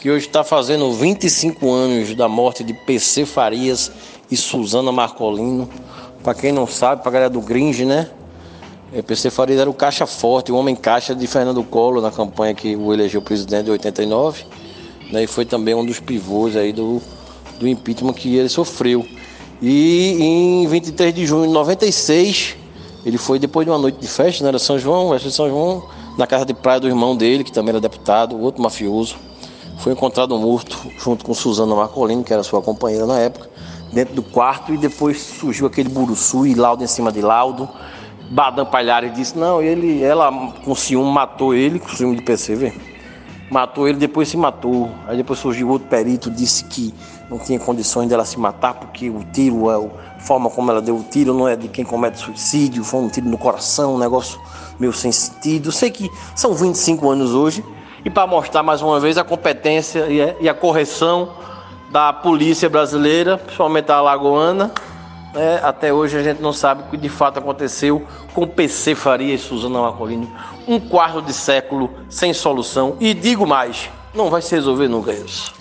que 0.00 0.10
hoje 0.10 0.26
está 0.26 0.42
fazendo 0.42 0.92
25 0.92 1.72
anos 1.72 2.12
da 2.16 2.26
morte 2.26 2.64
de 2.64 2.74
PC 2.74 3.24
Farias 3.24 3.92
e 4.28 4.36
Suzana 4.36 4.90
Marcolino. 4.90 5.70
Para 6.20 6.34
quem 6.34 6.50
não 6.50 6.66
sabe, 6.66 7.00
pra 7.00 7.12
galera 7.12 7.30
do 7.30 7.40
Gringe, 7.40 7.84
né? 7.84 8.10
É, 8.92 9.02
PC 9.02 9.30
Farias 9.30 9.60
era 9.60 9.70
o 9.70 9.72
caixa 9.72 10.04
forte, 10.04 10.50
o 10.50 10.56
homem 10.56 10.74
caixa 10.74 11.14
de 11.14 11.24
Fernando 11.28 11.62
Collor 11.62 12.02
na 12.02 12.10
campanha 12.10 12.54
que 12.54 12.74
o 12.74 12.92
elegeu 12.92 13.22
presidente 13.22 13.66
de 13.66 13.70
89. 13.70 14.46
Né? 15.12 15.22
E 15.22 15.26
foi 15.28 15.44
também 15.44 15.72
um 15.72 15.86
dos 15.86 16.00
pivôs 16.00 16.56
aí 16.56 16.72
do, 16.72 17.00
do 17.60 17.68
impeachment 17.68 18.14
que 18.14 18.34
ele 18.34 18.48
sofreu. 18.48 19.06
E 19.62 20.16
em 20.20 20.66
23 20.66 21.14
de 21.14 21.24
junho 21.24 21.46
de 21.46 21.52
96, 21.52 22.56
ele 23.06 23.16
foi 23.16 23.38
depois 23.38 23.64
de 23.64 23.70
uma 23.70 23.78
noite 23.78 24.00
de 24.00 24.08
festa, 24.08 24.42
né? 24.42 24.48
Era 24.48 24.58
São 24.58 24.76
João, 24.76 25.10
festa 25.10 25.28
de 25.28 25.34
São 25.36 25.48
João, 25.48 25.84
na 26.20 26.26
casa 26.26 26.44
de 26.44 26.52
praia 26.52 26.78
do 26.78 26.86
irmão 26.86 27.16
dele, 27.16 27.42
que 27.42 27.50
também 27.50 27.70
era 27.70 27.80
deputado, 27.80 28.38
outro 28.38 28.62
mafioso. 28.62 29.16
Foi 29.78 29.94
encontrado 29.94 30.38
morto 30.38 30.78
junto 30.98 31.24
com 31.24 31.32
Suzana 31.32 31.74
Marcolino, 31.74 32.22
que 32.22 32.30
era 32.30 32.42
sua 32.42 32.60
companheira 32.60 33.06
na 33.06 33.18
época, 33.18 33.48
dentro 33.90 34.14
do 34.14 34.22
quarto 34.22 34.74
e 34.74 34.76
depois 34.76 35.18
surgiu 35.18 35.66
aquele 35.66 35.88
buruçu 35.88 36.46
e 36.46 36.54
laudo 36.54 36.84
em 36.84 36.86
cima 36.86 37.10
de 37.10 37.22
laudo. 37.22 37.66
Badam 38.30 38.66
Palhares 38.66 39.14
disse, 39.14 39.36
não, 39.36 39.62
ele, 39.62 40.02
ela 40.02 40.30
com 40.62 40.74
ciúme 40.74 41.10
matou 41.10 41.54
ele, 41.54 41.78
com 41.78 41.88
ciúme 41.88 42.16
de 42.16 42.22
perceber. 42.22 42.74
Matou 43.50 43.88
ele, 43.88 43.96
depois 43.96 44.28
se 44.28 44.36
matou. 44.36 44.90
Aí 45.08 45.16
depois 45.16 45.38
surgiu 45.38 45.70
outro 45.70 45.88
perito, 45.88 46.30
disse 46.30 46.64
que 46.64 46.94
não 47.30 47.38
tinha 47.38 47.58
condições 47.58 48.10
dela 48.10 48.26
se 48.26 48.38
matar, 48.38 48.74
porque 48.74 49.08
o 49.08 49.24
tiro, 49.32 49.70
a 49.70 50.20
forma 50.20 50.50
como 50.50 50.70
ela 50.70 50.82
deu 50.82 50.96
o 50.96 51.02
tiro, 51.02 51.32
não 51.32 51.48
é 51.48 51.56
de 51.56 51.66
quem 51.66 51.82
comete 51.84 52.18
suicídio, 52.18 52.84
foi 52.84 53.00
um 53.00 53.08
tiro 53.08 53.26
no 53.26 53.38
coração, 53.38 53.94
um 53.94 53.98
negócio 53.98 54.38
sem 54.92 55.12
sentido. 55.12 55.70
Sei 55.70 55.90
que 55.90 56.10
são 56.34 56.54
25 56.54 57.10
anos 57.10 57.32
hoje, 57.32 57.64
e 58.04 58.10
para 58.10 58.26
mostrar 58.26 58.62
mais 58.62 58.80
uma 58.80 58.98
vez 58.98 59.18
a 59.18 59.24
competência 59.24 60.06
e 60.40 60.48
a 60.48 60.54
correção 60.54 61.32
da 61.90 62.12
polícia 62.12 62.68
brasileira, 62.68 63.36
principalmente 63.36 63.90
a 63.90 63.96
alagoana, 63.96 64.72
né? 65.34 65.60
até 65.62 65.92
hoje 65.92 66.16
a 66.16 66.22
gente 66.22 66.40
não 66.40 66.52
sabe 66.52 66.82
o 66.82 66.86
que 66.86 66.96
de 66.96 67.08
fato 67.08 67.38
aconteceu 67.38 68.06
com 68.32 68.46
PC 68.46 68.94
Faria 68.94 69.34
e 69.34 69.38
Suzana 69.38 69.80
Marcolino. 69.80 70.30
Um 70.66 70.78
quarto 70.78 71.20
de 71.20 71.32
século 71.32 71.90
sem 72.08 72.32
solução. 72.32 72.96
E 73.00 73.12
digo 73.12 73.46
mais, 73.46 73.90
não 74.14 74.30
vai 74.30 74.40
se 74.40 74.54
resolver 74.54 74.88
nunca 74.88 75.12
isso. 75.12 75.52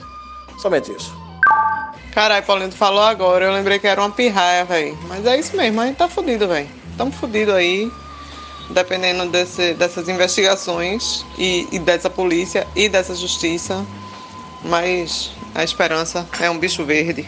Somente 0.58 0.92
isso. 0.92 1.14
Caralho, 2.14 2.46
Paulinho, 2.46 2.70
tu 2.70 2.76
falou 2.76 3.02
agora, 3.02 3.46
eu 3.46 3.54
lembrei 3.54 3.80
que 3.80 3.88
era 3.88 4.02
uma 4.02 4.10
pirraia, 4.10 4.66
velho. 4.66 4.98
Mas 5.08 5.26
é 5.26 5.38
isso 5.40 5.56
mesmo, 5.56 5.82
a 5.82 5.86
gente 5.86 5.98
tá 5.98 6.08
fudido, 6.08 6.48
velho. 6.48 6.68
Tamo 6.98 7.12
fudido 7.12 7.54
aí 7.54 7.90
dependendo 8.70 9.26
desse, 9.30 9.74
dessas 9.74 10.08
investigações 10.08 11.26
e, 11.38 11.68
e, 11.72 11.80
dessa 11.80 12.10
polícia 12.10 12.68
e 12.76 12.88
dessa 12.88 13.16
justiça. 13.16 13.86
Mas 14.64 15.32
a 15.56 15.64
esperança 15.64 16.28
é 16.40 16.50
um 16.50 16.58
bicho 16.58 16.86
verde. 16.86 17.28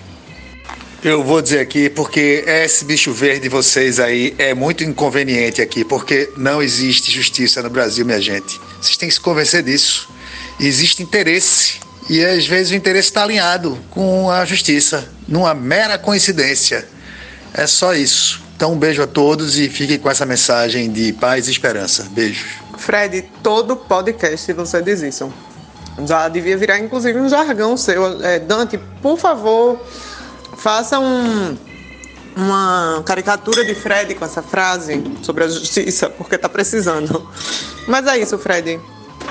Eu 1.04 1.24
vou 1.24 1.42
dizer 1.42 1.60
aqui 1.60 1.90
porque 1.90 2.44
esse 2.46 2.86
bicho 2.86 3.12
verde 3.12 3.42
de 3.42 3.50
vocês 3.50 4.00
aí 4.00 4.36
é 4.38 4.54
muito 4.54 4.84
inconveniente 4.84 5.60
aqui, 5.60 5.84
porque 5.84 6.30
não 6.38 6.62
existe 6.62 7.10
justiça 7.10 7.64
no 7.64 7.70
Brasil, 7.72 8.06
minha 8.06 8.22
gente. 8.22 8.60
Vocês 8.80 8.98
têm 8.98 9.10
que 9.10 9.16
se 9.16 9.20
convencer 9.20 9.64
disso. 9.64 10.08
Existe 10.60 11.02
interesse 11.02 11.80
e 12.08 12.24
às 12.24 12.46
vezes 12.46 12.72
o 12.72 12.76
interesse 12.76 13.08
está 13.08 13.24
alinhado 13.24 13.80
com 13.90 14.30
a 14.30 14.46
justiça, 14.46 15.10
numa 15.28 15.54
mera 15.54 15.98
coincidência. 15.98 16.88
É 17.54 17.66
só 17.66 17.96
isso. 17.96 18.42
Então, 18.62 18.74
um 18.74 18.78
beijo 18.78 19.02
a 19.02 19.08
todos 19.08 19.58
e 19.58 19.68
fiquem 19.68 19.98
com 19.98 20.08
essa 20.08 20.24
mensagem 20.24 20.92
de 20.92 21.12
paz 21.14 21.48
e 21.48 21.52
esperança. 21.52 22.08
Beijo. 22.12 22.46
Fred, 22.78 23.28
todo 23.42 23.76
podcast 23.76 24.54
você 24.54 24.80
diz 24.84 25.02
isso. 25.02 25.34
Já 26.06 26.30
devia 26.30 26.56
virar, 26.56 26.78
inclusive, 26.78 27.20
um 27.20 27.28
jargão 27.28 27.76
seu. 27.76 28.24
É, 28.24 28.38
Dante, 28.38 28.78
por 29.02 29.18
favor, 29.18 29.82
faça 30.58 31.00
um, 31.00 31.58
uma 32.38 33.02
caricatura 33.04 33.66
de 33.66 33.74
Fred 33.74 34.14
com 34.14 34.26
essa 34.26 34.44
frase 34.44 35.04
sobre 35.24 35.46
a 35.46 35.48
justiça, 35.48 36.08
porque 36.08 36.38
tá 36.38 36.48
precisando. 36.48 37.28
Mas 37.88 38.06
é 38.06 38.20
isso, 38.20 38.38
Fred. 38.38 38.80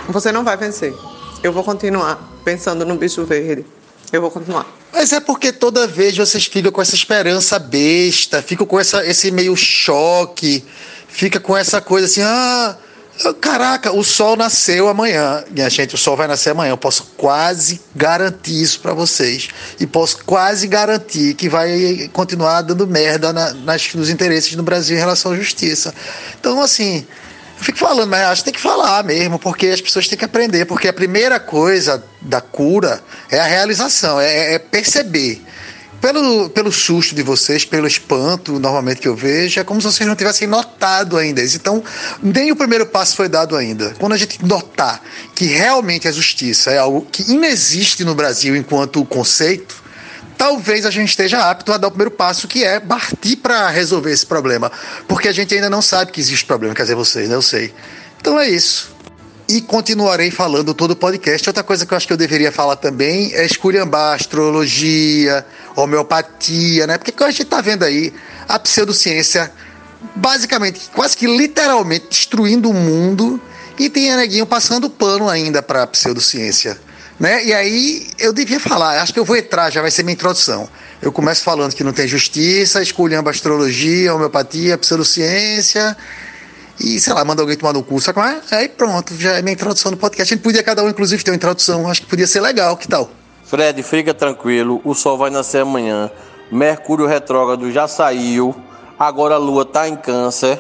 Você 0.09 0.33
não 0.33 0.43
vai 0.43 0.57
vencer. 0.57 0.93
Eu 1.41 1.53
vou 1.53 1.63
continuar 1.63 2.19
pensando 2.45 2.85
no 2.85 2.97
bicho 2.97 3.25
verde. 3.25 3.65
Eu 4.13 4.21
vou 4.21 4.31
continuar. 4.33 4.80
Mas 4.93 5.13
é 5.13 5.21
porque 5.21 5.53
toda 5.53 5.87
vez 5.87 6.17
vocês 6.17 6.47
ficam 6.47 6.73
com 6.73 6.83
essa 6.83 6.95
esperança 6.95 7.59
besta, 7.59 8.43
ficam 8.43 8.67
com 8.67 8.79
essa, 8.79 9.07
esse 9.07 9.31
meio 9.31 9.57
choque, 9.57 10.65
fica 11.09 11.39
com 11.39 11.57
essa 11.57 11.81
coisa 11.81 12.07
assim, 12.07 12.23
ah, 12.23 12.77
caraca, 13.41 13.93
o 13.93 14.03
sol 14.03 14.37
nasceu 14.37 14.89
amanhã. 14.89 15.45
Minha 15.51 15.69
gente, 15.69 15.95
o 15.95 15.99
sol 15.99 16.17
vai 16.17 16.27
nascer 16.27 16.51
amanhã. 16.51 16.71
Eu 16.71 16.79
posso 16.79 17.13
quase 17.17 17.81
garantir 17.95 18.63
isso 18.63 18.81
para 18.81 18.95
vocês. 18.95 19.49
E 19.79 19.87
posso 19.87 20.25
quase 20.25 20.67
garantir 20.67 21.35
que 21.35 21.49
vai 21.49 22.09
continuar 22.13 22.63
dando 22.63 22.87
merda 22.87 23.33
na, 23.33 23.53
nas, 23.53 23.95
nos 23.95 24.09
interesses 24.09 24.55
no 24.57 24.63
Brasil 24.63 24.97
em 24.97 25.01
relação 25.01 25.33
à 25.33 25.37
justiça. 25.37 25.95
Então, 26.39 26.61
assim, 26.61 27.07
fico 27.61 27.79
falando, 27.79 28.09
mas 28.09 28.23
acho 28.23 28.43
que 28.43 28.47
tem 28.47 28.55
que 28.55 28.61
falar 28.61 29.05
mesmo, 29.05 29.39
porque 29.39 29.69
as 29.69 29.81
pessoas 29.81 30.09
têm 30.09 30.19
que 30.19 30.25
aprender, 30.25 30.65
porque 30.65 30.89
a 30.89 30.93
primeira 30.93 31.39
coisa 31.39 32.03
da 32.21 32.41
cura 32.41 33.03
é 33.31 33.39
a 33.39 33.45
realização, 33.45 34.21
é, 34.21 34.55
é 34.55 34.59
perceber. 34.59 35.43
Pelo, 36.01 36.49
pelo 36.49 36.73
susto 36.73 37.15
de 37.15 37.23
vocês, 37.23 37.63
pelo 37.67 37.87
espanto, 37.87 38.59
normalmente 38.59 39.03
que 39.03 39.09
eu 39.09 39.15
vejo, 39.15 39.61
é 39.61 39.65
como 39.65 39.83
se 39.83 39.87
vocês 39.87 40.09
não 40.09 40.17
tivessem 40.17 40.49
notado 40.49 41.19
ainda 41.19 41.43
isso. 41.43 41.59
Então, 41.59 41.85
nem 42.23 42.51
o 42.51 42.57
primeiro 42.57 42.87
passo 42.87 43.15
foi 43.15 43.29
dado 43.29 43.55
ainda. 43.55 43.95
Quando 43.99 44.15
a 44.15 44.17
gente 44.17 44.43
notar 44.43 45.03
que 45.35 45.45
realmente 45.45 46.09
a 46.09 46.13
justiça 46.13 46.71
é 46.71 46.79
algo 46.79 47.07
que 47.13 47.31
inexiste 47.31 48.03
no 48.03 48.15
Brasil 48.15 48.57
enquanto 48.57 49.05
conceito, 49.05 49.83
talvez 50.41 50.87
a 50.87 50.91
gente 50.91 51.11
esteja 51.11 51.51
apto 51.51 51.71
a 51.71 51.77
dar 51.77 51.89
o 51.89 51.91
primeiro 51.91 52.11
passo, 52.11 52.49
que 52.49 52.65
é 52.65 52.81
partir 52.81 53.37
para 53.37 53.69
resolver 53.69 54.11
esse 54.11 54.25
problema. 54.25 54.73
Porque 55.07 55.29
a 55.29 55.33
gente 55.33 55.55
ainda 55.55 55.69
não 55.69 55.83
sabe 55.83 56.11
que 56.13 56.19
existe 56.19 56.47
problema, 56.47 56.75
quer 56.75 56.85
dizer, 56.85 56.95
vocês, 56.95 57.29
né? 57.29 57.35
Eu 57.35 57.43
sei. 57.43 57.75
Então 58.19 58.41
é 58.41 58.49
isso. 58.49 58.91
E 59.47 59.61
continuarei 59.61 60.31
falando 60.31 60.73
todo 60.73 60.93
o 60.93 60.97
podcast. 60.97 61.47
Outra 61.47 61.63
coisa 61.63 61.85
que 61.85 61.93
eu 61.93 61.97
acho 61.97 62.07
que 62.07 62.13
eu 62.15 62.17
deveria 62.17 62.51
falar 62.51 62.77
também 62.77 63.35
é 63.35 63.45
esculhambar 63.45 64.15
astrologia, 64.15 65.45
homeopatia, 65.77 66.87
né? 66.87 66.97
Porque 66.97 67.23
a 67.23 67.31
gente 67.31 67.43
está 67.43 67.61
vendo 67.61 67.83
aí 67.83 68.11
a 68.49 68.59
pseudociência 68.59 69.53
basicamente, 70.17 70.89
quase 70.95 71.19
que 71.19 71.27
literalmente 71.27 72.07
destruindo 72.09 72.71
o 72.71 72.73
mundo 72.73 73.39
e 73.79 73.91
tem 73.91 74.17
neguinho 74.17 74.47
passando 74.47 74.89
pano 74.89 75.29
ainda 75.29 75.63
para 75.63 75.87
pseudociência. 75.87 76.81
Né? 77.21 77.45
E 77.45 77.53
aí 77.53 78.07
eu 78.19 78.33
devia 78.33 78.59
falar, 78.59 79.03
acho 79.03 79.13
que 79.13 79.21
eu 79.21 79.27
vou 79.27 79.37
entrar, 79.37 79.69
já 79.69 79.83
vai 79.83 79.91
ser 79.91 80.03
minha 80.03 80.15
introdução. 80.15 80.67
Eu 81.03 81.13
começo 81.13 81.45
falando 81.45 81.75
que 81.75 81.85
não 81.85 81.93
tem 81.93 82.09
justiça, 82.09 82.83
escolhendo 82.83 83.29
astrologia, 83.29 84.15
homeopatia, 84.15 84.79
pseudociência, 84.79 85.95
e 86.81 86.99
sei 86.99 87.13
lá, 87.13 87.23
manda 87.23 87.43
alguém 87.43 87.59
tomar 87.59 87.75
no 87.75 87.83
cu, 87.83 88.01
sabe 88.01 88.21
é? 88.21 88.41
Aí 88.57 88.69
pronto, 88.71 89.15
já 89.19 89.33
é 89.33 89.43
minha 89.43 89.53
introdução 89.53 89.91
no 89.91 89.99
podcast. 89.99 90.33
A 90.33 90.35
gente 90.35 90.43
podia 90.43 90.63
cada 90.63 90.83
um, 90.83 90.89
inclusive, 90.89 91.23
ter 91.23 91.31
uma 91.31 91.37
introdução, 91.37 91.87
acho 91.91 92.01
que 92.01 92.09
podia 92.09 92.27
ser 92.27 92.41
legal, 92.41 92.75
que 92.79 92.89
tal? 92.89 93.11
Fred, 93.45 93.83
fica 93.83 94.15
tranquilo, 94.15 94.81
o 94.83 94.95
sol 94.95 95.19
vai 95.19 95.29
nascer 95.29 95.61
amanhã. 95.61 96.11
Mercúrio 96.51 97.05
retrógrado 97.05 97.71
já 97.71 97.87
saiu, 97.87 98.57
agora 98.99 99.35
a 99.35 99.39
lua 99.39 99.67
tá 99.67 99.87
em 99.87 99.97
câncer 99.97 100.59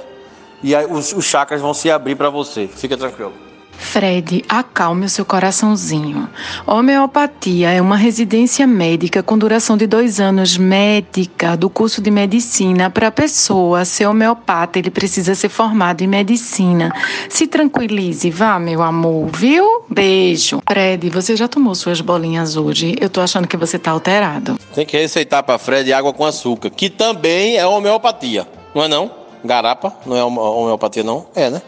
e 0.63 0.75
aí 0.75 0.85
os, 0.85 1.15
os 1.15 1.25
chakras 1.25 1.61
vão 1.61 1.73
se 1.73 1.91
abrir 1.91 2.17
para 2.17 2.29
você. 2.29 2.69
Fica 2.69 2.99
tranquilo. 2.99 3.33
Fred, 3.81 4.45
acalme 4.49 5.07
o 5.07 5.09
seu 5.09 5.25
coraçãozinho. 5.25 6.29
Homeopatia 6.67 7.71
é 7.71 7.81
uma 7.81 7.97
residência 7.97 8.67
médica 8.67 9.23
com 9.23 9.37
duração 9.37 9.77
de 9.77 9.87
dois 9.87 10.21
anos 10.21 10.57
médica 10.57 11.57
do 11.57 11.69
curso 11.69 12.01
de 12.01 12.11
medicina. 12.11 12.91
Para 12.91 13.09
a 13.09 13.11
pessoa 13.11 13.85
ser 13.85 14.07
homeopata, 14.07 14.79
ele 14.79 14.91
precisa 14.91 15.35
ser 15.35 15.49
formado 15.49 16.03
em 16.03 16.07
medicina. 16.07 16.95
Se 17.29 17.47
tranquilize, 17.49 18.31
vá, 18.31 18.59
meu 18.61 18.83
amor, 18.83 19.29
viu? 19.35 19.83
Beijo. 19.89 20.63
Fred, 20.69 21.11
você 21.11 21.35
já 21.35 21.49
tomou 21.49 21.75
suas 21.75 22.01
bolinhas 22.01 22.57
hoje? 22.57 22.95
Eu 23.01 23.11
tô 23.11 23.21
achando 23.21 23.49
que 23.49 23.57
você 23.57 23.79
tá 23.79 23.91
alterado. 23.91 24.57
Tem 24.75 24.87
que 24.87 24.97
receitar 24.97 25.43
para 25.43 25.59
Fred 25.59 25.93
água 25.93 26.13
com 26.13 26.25
açúcar, 26.25 26.71
que 26.71 26.91
também 26.91 27.57
é 27.57 27.67
homeopatia. 27.67 28.47
Não 28.75 28.85
é 28.85 28.89
não? 28.89 29.11
Garapa 29.43 29.97
não 30.05 30.17
é 30.17 30.23
homeopatia 30.23 31.03
não? 31.03 31.27
É, 31.35 31.49
né? 31.49 31.63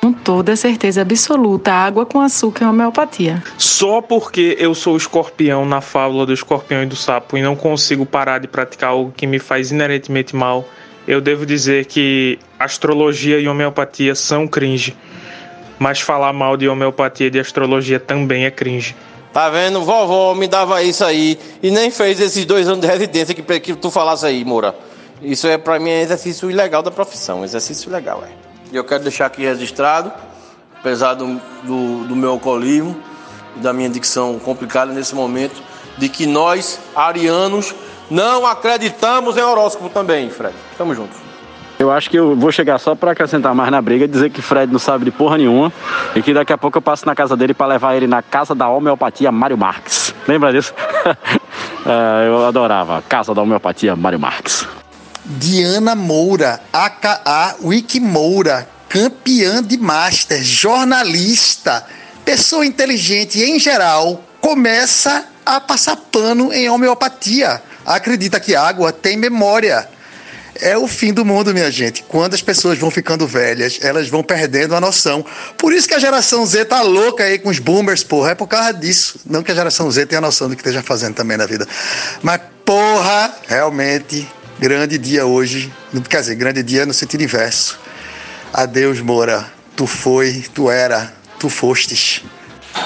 Com 0.00 0.14
toda 0.14 0.56
certeza 0.56 1.02
absoluta, 1.02 1.70
água 1.70 2.06
com 2.06 2.20
açúcar 2.20 2.64
é 2.64 2.68
homeopatia. 2.68 3.42
Só 3.58 4.00
porque 4.00 4.56
eu 4.58 4.74
sou 4.74 4.96
escorpião 4.96 5.66
na 5.66 5.82
fábula 5.82 6.24
do 6.24 6.32
escorpião 6.32 6.82
e 6.82 6.86
do 6.86 6.96
sapo 6.96 7.36
e 7.36 7.42
não 7.42 7.54
consigo 7.54 8.06
parar 8.06 8.38
de 8.38 8.48
praticar 8.48 8.90
algo 8.90 9.12
que 9.14 9.26
me 9.26 9.38
faz 9.38 9.70
inerentemente 9.70 10.34
mal, 10.34 10.66
eu 11.06 11.20
devo 11.20 11.44
dizer 11.44 11.84
que 11.84 12.38
astrologia 12.58 13.38
e 13.38 13.46
homeopatia 13.46 14.14
são 14.14 14.48
cringe. 14.48 14.96
Mas 15.78 16.00
falar 16.00 16.32
mal 16.32 16.56
de 16.56 16.66
homeopatia 16.66 17.26
e 17.26 17.30
de 17.30 17.38
astrologia 17.38 18.00
também 18.00 18.46
é 18.46 18.50
cringe. 18.50 18.96
Tá 19.34 19.50
vendo? 19.50 19.82
Vovó 19.82 20.34
me 20.34 20.48
dava 20.48 20.82
isso 20.82 21.04
aí 21.04 21.38
e 21.62 21.70
nem 21.70 21.90
fez 21.90 22.18
esses 22.20 22.46
dois 22.46 22.66
anos 22.66 22.80
de 22.80 22.86
residência 22.86 23.34
que, 23.34 23.60
que 23.60 23.74
tu 23.74 23.90
falasse 23.90 24.24
aí, 24.24 24.44
Moura. 24.46 24.74
Isso 25.20 25.46
é 25.46 25.58
para 25.58 25.78
mim 25.78 25.90
é 25.90 26.00
exercício 26.00 26.50
ilegal 26.50 26.82
da 26.82 26.90
profissão, 26.90 27.44
exercício 27.44 27.90
legal, 27.90 28.24
é. 28.24 28.49
E 28.72 28.76
eu 28.76 28.84
quero 28.84 29.02
deixar 29.02 29.26
aqui 29.26 29.42
registrado, 29.42 30.12
apesar 30.78 31.14
do, 31.14 31.40
do, 31.64 32.04
do 32.04 32.16
meu 32.16 32.30
alcoolismo 32.30 32.96
e 33.56 33.60
da 33.60 33.72
minha 33.72 33.88
dicção 33.88 34.38
complicada 34.38 34.92
nesse 34.92 35.14
momento, 35.14 35.60
de 35.98 36.08
que 36.08 36.26
nós, 36.26 36.78
arianos, 36.94 37.74
não 38.10 38.46
acreditamos 38.46 39.36
em 39.36 39.42
horóscopo 39.42 39.88
também, 39.88 40.30
Fred. 40.30 40.54
Tamo 40.78 40.94
junto. 40.94 41.30
Eu 41.78 41.90
acho 41.90 42.10
que 42.10 42.18
eu 42.18 42.36
vou 42.36 42.52
chegar 42.52 42.78
só 42.78 42.94
para 42.94 43.12
acrescentar 43.12 43.54
mais 43.54 43.70
na 43.70 43.80
briga 43.80 44.04
e 44.04 44.08
dizer 44.08 44.28
que 44.28 44.42
Fred 44.42 44.70
não 44.70 44.78
sabe 44.78 45.06
de 45.06 45.10
porra 45.10 45.38
nenhuma 45.38 45.72
e 46.14 46.22
que 46.22 46.34
daqui 46.34 46.52
a 46.52 46.58
pouco 46.58 46.76
eu 46.76 46.82
passo 46.82 47.06
na 47.06 47.14
casa 47.14 47.34
dele 47.34 47.54
para 47.54 47.68
levar 47.68 47.96
ele 47.96 48.06
na 48.06 48.20
casa 48.20 48.54
da 48.54 48.68
homeopatia 48.68 49.32
Mário 49.32 49.56
Marques. 49.56 50.14
Lembra 50.28 50.52
disso? 50.52 50.74
é, 51.86 52.28
eu 52.28 52.44
adorava. 52.44 53.02
Casa 53.08 53.34
da 53.34 53.40
homeopatia 53.40 53.96
Mário 53.96 54.20
Marques. 54.20 54.68
Diana 55.24 55.94
Moura, 55.94 56.60
aka 56.72 57.56
Wiki 57.62 58.00
Moura, 58.00 58.68
campeã 58.88 59.62
de 59.62 59.76
Master, 59.76 60.42
jornalista, 60.42 61.86
pessoa 62.24 62.64
inteligente 62.66 63.40
em 63.42 63.58
geral, 63.58 64.24
começa 64.40 65.26
a 65.44 65.60
passar 65.60 65.96
pano 65.96 66.52
em 66.52 66.68
homeopatia. 66.68 67.62
Acredita 67.84 68.40
que 68.40 68.54
água 68.54 68.92
tem 68.92 69.16
memória. 69.16 69.88
É 70.62 70.76
o 70.76 70.86
fim 70.86 71.12
do 71.12 71.24
mundo, 71.24 71.54
minha 71.54 71.70
gente. 71.70 72.02
Quando 72.02 72.34
as 72.34 72.42
pessoas 72.42 72.78
vão 72.78 72.90
ficando 72.90 73.26
velhas, 73.26 73.78
elas 73.80 74.08
vão 74.08 74.22
perdendo 74.22 74.74
a 74.74 74.80
noção. 74.80 75.24
Por 75.56 75.72
isso 75.72 75.88
que 75.88 75.94
a 75.94 75.98
geração 75.98 76.44
Z 76.44 76.66
tá 76.66 76.82
louca 76.82 77.24
aí 77.24 77.38
com 77.38 77.48
os 77.48 77.58
boomers, 77.58 78.04
porra. 78.04 78.32
É 78.32 78.34
por 78.34 78.46
causa 78.46 78.72
disso. 78.72 79.20
Não 79.24 79.42
que 79.42 79.52
a 79.52 79.54
geração 79.54 79.90
Z 79.90 80.06
tenha 80.06 80.20
noção 80.20 80.48
do 80.48 80.56
que 80.56 80.60
esteja 80.60 80.82
fazendo 80.82 81.14
também 81.14 81.36
na 81.36 81.46
vida. 81.46 81.66
Mas, 82.22 82.40
porra, 82.64 83.32
realmente 83.48 84.28
Grande 84.60 84.98
dia 84.98 85.24
hoje, 85.24 85.72
quer 86.06 86.20
dizer, 86.20 86.34
grande 86.34 86.62
dia 86.62 86.84
no 86.84 86.92
sentido 86.92 87.22
inverso. 87.22 87.78
Adeus, 88.52 89.00
Moura. 89.00 89.50
Tu 89.74 89.86
foi, 89.86 90.44
tu 90.52 90.70
era, 90.70 91.10
tu 91.38 91.48
fostes. 91.48 92.22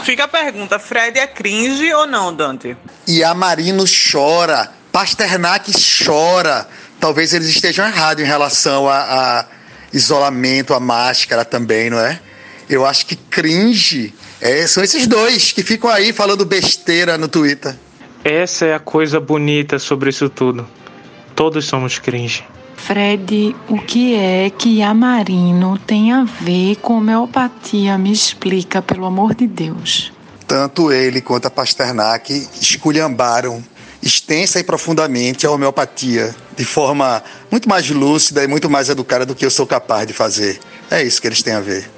Fica 0.05 0.23
a 0.23 0.29
pergunta, 0.29 0.79
Fred 0.79 1.19
é 1.19 1.27
cringe 1.27 1.93
ou 1.93 2.07
não, 2.07 2.33
Dante? 2.33 2.77
E 3.09 3.25
a 3.25 3.35
Marino 3.35 3.85
chora, 3.87 4.71
Pasternak 4.93 5.73
chora. 6.05 6.69
Talvez 7.01 7.35
eles 7.35 7.49
estejam 7.49 7.85
errados 7.85 8.23
em 8.23 8.27
relação 8.27 8.89
a, 8.89 9.41
a 9.41 9.47
isolamento, 9.93 10.75
a 10.75 10.79
máscara 10.79 11.45
também, 11.45 11.91
não 11.91 11.99
é? 11.99 12.21
Eu 12.71 12.87
acho 12.87 13.05
que 13.05 13.17
cringe 13.17 14.15
é, 14.41 14.65
são 14.69 14.85
esses 14.85 15.09
dois 15.09 15.51
que 15.51 15.65
ficam 15.65 15.91
aí 15.91 16.13
falando 16.13 16.45
besteira 16.45 17.19
no 17.19 17.27
Twitter. 17.27 17.75
Essa 18.23 18.67
é 18.67 18.75
a 18.75 18.79
coisa 18.79 19.19
bonita 19.19 19.81
sobre 19.81 20.11
isso 20.11 20.29
tudo. 20.29 20.69
Todos 21.35 21.67
somos 21.67 21.99
cringe. 21.99 22.45
Fred, 22.77 23.57
o 23.69 23.79
que 23.79 24.15
é 24.15 24.51
que 24.51 24.83
Amarino 24.83 25.79
tem 25.79 26.13
a 26.13 26.25
ver 26.25 26.77
com 26.77 26.99
homeopatia? 26.99 27.97
Me 27.97 28.13
explica, 28.13 28.83
pelo 28.83 29.07
amor 29.07 29.35
de 29.35 29.47
Deus. 29.47 30.13
Tanto 30.47 30.93
ele 30.93 31.21
quanto 31.21 31.47
a 31.47 31.51
Pasternak 31.51 32.33
esculhambaram 32.61 33.63
extensa 34.03 34.61
e 34.61 34.65
profundamente 34.65 35.47
a 35.47 35.51
homeopatia, 35.51 36.37
de 36.55 36.65
forma 36.65 37.23
muito 37.51 37.67
mais 37.67 37.89
lúcida 37.89 38.45
e 38.45 38.47
muito 38.47 38.69
mais 38.69 38.91
educada 38.91 39.25
do 39.25 39.35
que 39.35 39.47
eu 39.47 39.51
sou 39.51 39.67
capaz 39.67 40.07
de 40.07 40.13
fazer. 40.13 40.61
É 40.91 41.03
isso 41.03 41.23
que 41.23 41.27
eles 41.27 41.43
têm 41.43 41.55
a 41.55 41.61
ver 41.61 41.94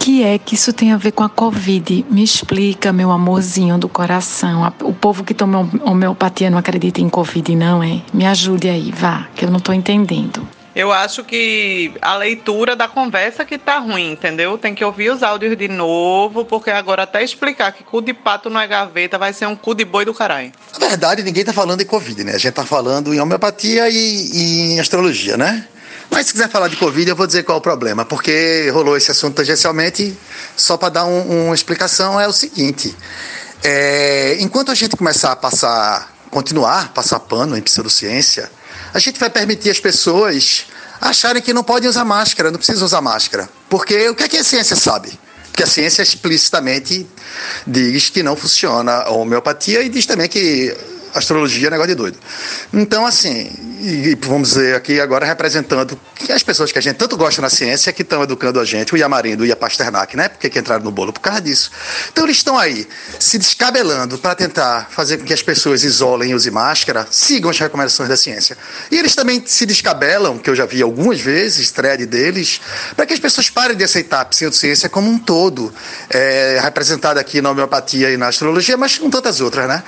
que 0.00 0.24
é 0.24 0.38
que 0.38 0.54
isso 0.54 0.72
tem 0.72 0.92
a 0.92 0.96
ver 0.96 1.12
com 1.12 1.22
a 1.22 1.28
Covid? 1.28 2.06
Me 2.08 2.24
explica, 2.24 2.90
meu 2.90 3.10
amorzinho 3.10 3.76
do 3.76 3.86
coração. 3.86 4.72
O 4.82 4.94
povo 4.94 5.22
que 5.22 5.34
toma 5.34 5.68
homeopatia 5.84 6.48
não 6.48 6.56
acredita 6.56 7.02
em 7.02 7.08
Covid, 7.10 7.54
não 7.54 7.82
é? 7.82 8.00
Me 8.12 8.24
ajude 8.24 8.70
aí, 8.70 8.90
vá, 8.90 9.28
que 9.36 9.44
eu 9.44 9.50
não 9.50 9.58
estou 9.58 9.74
entendendo. 9.74 10.48
Eu 10.74 10.90
acho 10.90 11.22
que 11.22 11.92
a 12.00 12.16
leitura 12.16 12.74
da 12.74 12.88
conversa 12.88 13.44
que 13.44 13.58
tá 13.58 13.78
ruim, 13.78 14.12
entendeu? 14.12 14.56
Tem 14.56 14.74
que 14.74 14.82
ouvir 14.82 15.10
os 15.10 15.22
áudios 15.22 15.54
de 15.54 15.68
novo, 15.68 16.46
porque 16.46 16.70
agora 16.70 17.02
até 17.02 17.22
explicar 17.22 17.72
que 17.72 17.84
cu 17.84 18.00
de 18.00 18.14
pato 18.14 18.48
não 18.48 18.58
é 18.58 18.66
gaveta 18.66 19.18
vai 19.18 19.34
ser 19.34 19.46
um 19.46 19.56
cu 19.56 19.74
de 19.74 19.84
boi 19.84 20.06
do 20.06 20.14
caralho. 20.14 20.50
Na 20.80 20.88
verdade, 20.88 21.22
ninguém 21.22 21.44
tá 21.44 21.52
falando 21.52 21.82
em 21.82 21.86
Covid, 21.86 22.24
né? 22.24 22.32
A 22.36 22.38
gente 22.38 22.54
tá 22.54 22.64
falando 22.64 23.12
em 23.12 23.20
homeopatia 23.20 23.90
e, 23.90 24.30
e 24.32 24.60
em 24.72 24.80
astrologia, 24.80 25.36
né? 25.36 25.66
Mas 26.10 26.26
se 26.26 26.32
quiser 26.32 26.50
falar 26.50 26.68
de 26.68 26.76
Covid, 26.76 27.08
eu 27.08 27.14
vou 27.14 27.26
dizer 27.26 27.44
qual 27.44 27.56
é 27.56 27.58
o 27.60 27.62
problema, 27.62 28.04
porque 28.04 28.68
rolou 28.70 28.96
esse 28.96 29.10
assunto 29.10 29.36
tangencialmente, 29.36 30.18
só 30.56 30.76
para 30.76 30.88
dar 30.88 31.04
um, 31.04 31.46
uma 31.46 31.54
explicação, 31.54 32.20
é 32.20 32.26
o 32.26 32.32
seguinte. 32.32 32.94
É, 33.62 34.36
enquanto 34.40 34.72
a 34.72 34.74
gente 34.74 34.96
começar 34.96 35.32
a 35.32 35.36
passar, 35.36 36.12
continuar 36.30 36.86
a 36.86 36.88
passar 36.88 37.20
pano 37.20 37.56
em 37.56 37.62
pseudociência, 37.62 38.50
a 38.92 38.98
gente 38.98 39.20
vai 39.20 39.30
permitir 39.30 39.70
as 39.70 39.78
pessoas 39.78 40.66
acharem 41.00 41.40
que 41.40 41.54
não 41.54 41.62
podem 41.62 41.88
usar 41.88 42.04
máscara, 42.04 42.50
não 42.50 42.58
precisam 42.58 42.84
usar 42.84 43.00
máscara. 43.00 43.48
Porque 43.68 44.08
o 44.08 44.14
que, 44.14 44.24
é 44.24 44.28
que 44.28 44.36
a 44.36 44.44
ciência 44.44 44.74
sabe? 44.74 45.16
Porque 45.50 45.62
a 45.62 45.66
ciência 45.66 46.02
explicitamente 46.02 47.08
diz 47.66 48.10
que 48.10 48.22
não 48.22 48.34
funciona 48.34 49.02
a 49.02 49.10
homeopatia 49.10 49.82
e 49.82 49.88
diz 49.88 50.06
também 50.06 50.28
que 50.28 50.76
astrologia 51.14 51.68
é 51.68 51.70
negócio 51.70 51.88
de 51.88 51.94
doido. 51.94 52.18
Então, 52.72 53.06
assim, 53.06 53.50
e, 53.82 54.16
vamos 54.22 54.50
dizer 54.50 54.74
aqui 54.74 55.00
agora 55.00 55.24
representando 55.24 55.98
as 56.28 56.42
pessoas 56.42 56.70
que 56.70 56.78
a 56.78 56.82
gente 56.82 56.96
tanto 56.96 57.16
gosta 57.16 57.40
na 57.40 57.48
ciência 57.48 57.92
que 57.92 58.02
estão 58.02 58.22
educando 58.22 58.60
a 58.60 58.64
gente, 58.64 58.94
o 58.94 58.96
Yamarindo 58.96 59.44
e 59.44 59.50
a 59.50 59.56
Pasternak, 59.56 60.16
né? 60.16 60.28
Porque 60.28 60.50
que 60.50 60.58
entraram 60.58 60.84
no 60.84 60.90
bolo 60.90 61.12
por 61.12 61.20
causa 61.20 61.40
disso. 61.40 61.70
Então, 62.12 62.24
eles 62.24 62.36
estão 62.36 62.58
aí 62.58 62.86
se 63.18 63.38
descabelando 63.38 64.18
para 64.18 64.34
tentar 64.34 64.88
fazer 64.90 65.18
com 65.18 65.24
que 65.24 65.32
as 65.32 65.42
pessoas 65.42 65.82
isolem 65.82 66.30
e 66.30 66.34
usem 66.34 66.52
máscara, 66.52 67.06
sigam 67.10 67.50
as 67.50 67.58
recomendações 67.58 68.08
da 68.08 68.16
ciência. 68.16 68.56
E 68.90 68.98
eles 68.98 69.14
também 69.14 69.42
se 69.46 69.64
descabelam, 69.64 70.38
que 70.38 70.50
eu 70.50 70.54
já 70.54 70.66
vi 70.66 70.82
algumas 70.82 71.20
vezes, 71.20 71.70
thread 71.70 72.04
deles, 72.06 72.60
para 72.94 73.06
que 73.06 73.14
as 73.14 73.20
pessoas 73.20 73.48
parem 73.48 73.76
de 73.76 73.84
aceitar 73.84 74.20
a 74.20 74.24
pseudociência 74.24 74.88
como 74.88 75.10
um 75.10 75.18
todo, 75.18 75.72
é, 76.10 76.58
representada 76.62 77.20
aqui 77.20 77.40
na 77.40 77.50
homeopatia 77.50 78.10
e 78.10 78.16
na 78.16 78.28
astrologia, 78.28 78.76
mas 78.76 78.98
com 78.98 79.08
tantas 79.08 79.40
outras, 79.40 79.66
né? 79.66 79.82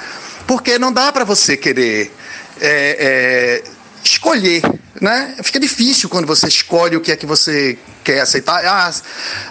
Porque 0.47 0.79
não 0.79 0.93
dá 0.93 1.13
para 1.13 1.25
você 1.25 1.57
querer 1.57 2.13
é, 2.61 3.63
é, 3.65 3.65
escolher, 4.05 4.63
né? 5.01 5.35
Fica 5.43 5.59
difícil 5.59 6.09
quando 6.09 6.27
você 6.27 6.47
escolhe 6.47 6.97
o 6.97 7.01
que 7.01 7.13
é 7.13 7.17
que 7.17 7.27
você 7.27 7.79
quer 8.05 8.21
aceitar. 8.21 8.65
Ah, 8.65 8.93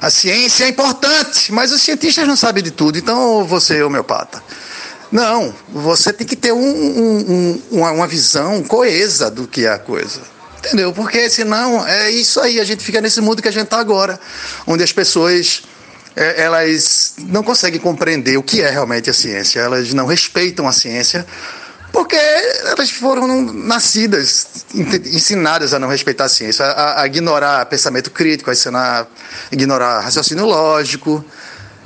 a 0.02 0.10
ciência 0.10 0.66
é 0.66 0.70
importante, 0.70 1.52
mas 1.52 1.72
os 1.72 1.82
cientistas 1.82 2.28
não 2.28 2.36
sabem 2.36 2.64
de 2.64 2.72
tudo, 2.72 2.98
então 2.98 3.44
você 3.46 3.78
é 3.78 3.86
homeopata. 3.86 4.42
Não, 5.12 5.54
você 5.68 6.14
tem 6.14 6.26
que 6.26 6.38
ter 6.38 6.54
um, 6.54 6.58
um, 6.58 7.62
um, 7.72 7.82
uma, 7.82 8.08
visão 8.08 8.64
coesa 8.64 9.30
do 9.30 9.46
que 9.46 9.66
é 9.66 9.74
a 9.74 9.78
coisa. 9.78 10.22
Entendeu? 10.60 10.94
Porque 10.94 11.30
senão 11.30 11.86
é 11.86 12.10
isso 12.12 12.40
aí, 12.40 12.60
a 12.60 12.64
gente 12.64 12.84
fica 12.84 13.02
nesse 13.02 13.20
mundo 13.20 13.42
que 13.42 13.48
a 13.48 13.52
gente 13.52 13.64
está 13.64 13.80
agora, 13.80 14.20
onde 14.66 14.84
as 14.84 14.92
pessoas 14.94 15.64
é, 16.16 16.42
elas 16.42 17.16
não 17.18 17.44
conseguem 17.44 17.80
compreender 17.80 18.38
o 18.38 18.44
que 18.44 18.62
é 18.62 18.70
realmente 18.70 19.10
a 19.10 19.14
ciência, 19.14 19.60
elas 19.60 19.94
não 19.94 20.06
respeitam 20.06 20.68
a 20.68 20.72
ciência, 20.72 21.26
porque 21.92 22.16
elas 22.16 22.90
foram 22.90 23.42
nascidas, 23.52 24.66
ensinadas 24.74 25.74
a 25.74 25.80
não 25.80 25.90
respeitar 25.90 26.26
a 26.26 26.30
ciência, 26.30 26.66
a, 26.66 27.02
a 27.02 27.08
ignorar 27.08 27.66
pensamento 27.66 28.10
crítico, 28.12 28.50
a 28.50 28.54
ensinar, 28.54 29.08
ignorar 29.52 30.00
raciocínio 30.00 30.46
lógico. 30.46 31.24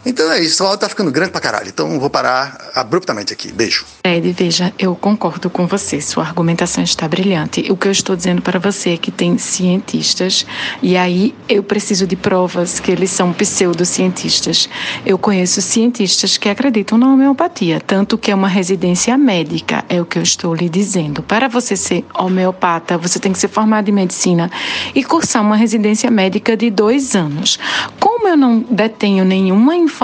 Então 0.05 0.31
é 0.31 0.39
isso, 0.39 0.63
o 0.63 0.67
áudio 0.67 0.81
tá 0.81 0.89
ficando 0.89 1.11
grande 1.11 1.31
pra 1.31 1.41
caralho. 1.41 1.67
Então 1.67 1.99
vou 1.99 2.09
parar 2.11 2.71
abruptamente 2.75 3.33
aqui. 3.33 3.51
Beijo. 3.51 3.85
Ed, 4.03 4.31
veja, 4.33 4.71
eu 4.77 4.95
concordo 4.95 5.49
com 5.49 5.65
você, 5.65 5.99
sua 5.99 6.23
argumentação 6.23 6.83
está 6.83 7.07
brilhante. 7.07 7.65
O 7.71 7.75
que 7.75 7.87
eu 7.87 7.91
estou 7.91 8.15
dizendo 8.15 8.39
para 8.39 8.59
você 8.59 8.91
é 8.91 8.97
que 8.97 9.09
tem 9.09 9.37
cientistas, 9.39 10.45
e 10.81 10.95
aí 10.95 11.33
eu 11.49 11.63
preciso 11.63 12.05
de 12.05 12.15
provas 12.15 12.79
que 12.79 12.91
eles 12.91 13.09
são 13.09 13.33
pseudocientistas. 13.33 14.69
Eu 15.03 15.17
conheço 15.17 15.59
cientistas 15.59 16.37
que 16.37 16.49
acreditam 16.49 16.99
na 16.99 17.07
homeopatia, 17.07 17.81
tanto 17.81 18.15
que 18.15 18.29
é 18.29 18.35
uma 18.35 18.47
residência 18.47 19.17
médica, 19.17 19.83
é 19.89 19.99
o 19.99 20.05
que 20.05 20.19
eu 20.19 20.23
estou 20.23 20.53
lhe 20.53 20.69
dizendo. 20.69 21.23
Para 21.23 21.47
você 21.47 21.75
ser 21.75 22.05
homeopata, 22.13 22.95
você 22.95 23.17
tem 23.17 23.31
que 23.31 23.39
ser 23.39 23.47
formado 23.47 23.89
em 23.89 23.93
medicina 23.93 24.51
e 24.93 25.03
cursar 25.03 25.41
uma 25.41 25.55
residência 25.55 26.11
médica 26.11 26.55
de 26.55 26.69
dois 26.69 27.15
anos. 27.15 27.57
Como 27.99 28.27
eu 28.27 28.37
não 28.37 28.59
detenho 28.69 29.25
nenhuma 29.25 29.75
informação 29.75 29.94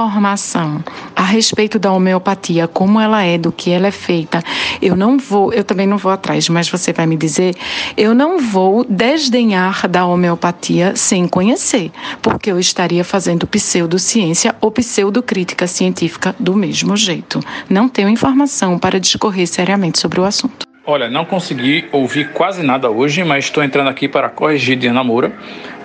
a 1.15 1.23
respeito 1.23 1.77
da 1.77 1.91
homeopatia, 1.91 2.67
como 2.67 2.99
ela 2.99 3.23
é, 3.23 3.38
do 3.38 3.51
que 3.51 3.71
ela 3.71 3.88
é 3.88 3.91
feita, 3.91 4.43
eu 4.82 4.95
não 4.95 5.17
vou, 5.17 5.54
eu 5.54 5.63
também 5.63 5.86
não 5.86 5.97
vou 5.97 6.12
atrás, 6.12 6.47
mas 6.49 6.69
você 6.69 6.93
vai 6.93 7.06
me 7.06 7.17
dizer, 7.17 7.56
eu 7.97 8.13
não 8.13 8.39
vou 8.39 8.84
desdenhar 8.84 9.88
da 9.88 10.06
homeopatia 10.06 10.95
sem 10.95 11.27
conhecer, 11.27 11.91
porque 12.21 12.51
eu 12.51 12.60
estaria 12.60 13.04
fazendo 13.04 13.45
pseudociência 13.47 14.56
ou 14.62 14.71
pseudocrítica 14.71 15.67
científica 15.67 16.36
do 16.39 16.56
mesmo 16.56 16.95
jeito. 16.95 17.39
Não 17.69 17.89
tenho 17.89 18.10
informação 18.10 18.80
para 18.80 18.99
discorrer 18.99 19.47
seriamente 19.47 19.99
sobre 19.99 20.19
o 20.19 20.23
assunto. 20.25 20.67
Olha, 20.86 21.10
não 21.10 21.25
consegui 21.25 21.86
ouvir 21.91 22.32
quase 22.34 22.63
nada 22.63 22.89
hoje, 22.89 23.23
mas 23.23 23.45
estou 23.45 23.63
entrando 23.63 23.89
aqui 23.89 24.08
para 24.08 24.30
corrigir 24.30 24.75
Diana 24.77 25.04
Moura. 25.04 25.32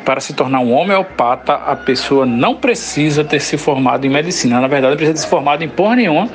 Para 0.06 0.20
se 0.20 0.32
tornar 0.34 0.60
um 0.60 0.72
homeopata, 0.72 1.52
a 1.52 1.74
pessoa 1.74 2.24
não 2.24 2.54
precisa 2.54 3.24
ter 3.24 3.40
se 3.40 3.58
formado 3.58 4.06
em 4.06 4.08
medicina. 4.08 4.60
Na 4.60 4.68
verdade, 4.68 4.94
precisa 4.94 5.14
ter 5.14 5.20
se 5.20 5.26
formado 5.26 5.64
em 5.64 5.68
porra 5.68 5.96
nenhuma. 5.96 6.28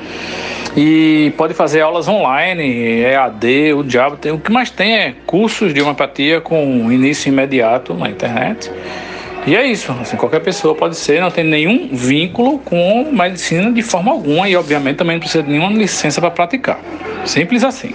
E 0.76 1.32
pode 1.38 1.54
fazer 1.54 1.80
aulas 1.80 2.06
online, 2.06 3.00
EAD, 3.00 3.72
o 3.72 3.82
diabo. 3.82 4.18
Tem, 4.18 4.30
o 4.30 4.38
que 4.38 4.52
mais 4.52 4.70
tem 4.70 4.94
é 4.94 5.14
cursos 5.26 5.72
de 5.72 5.80
homeopatia 5.80 6.38
com 6.42 6.92
início 6.92 7.30
imediato 7.30 7.94
na 7.94 8.10
internet. 8.10 8.70
E 9.46 9.56
é 9.56 9.66
isso, 9.66 9.90
assim, 10.00 10.18
qualquer 10.18 10.40
pessoa 10.40 10.74
pode 10.74 10.94
ser, 10.94 11.22
não 11.22 11.30
tem 11.30 11.42
nenhum 11.42 11.88
vínculo 11.92 12.58
com 12.58 13.10
medicina 13.10 13.72
de 13.72 13.82
forma 13.82 14.12
alguma 14.12 14.48
e 14.50 14.54
obviamente 14.54 14.98
também 14.98 15.16
não 15.16 15.20
precisa 15.20 15.42
de 15.42 15.50
nenhuma 15.50 15.72
licença 15.72 16.20
para 16.20 16.30
praticar. 16.30 16.78
Simples 17.24 17.64
assim. 17.64 17.94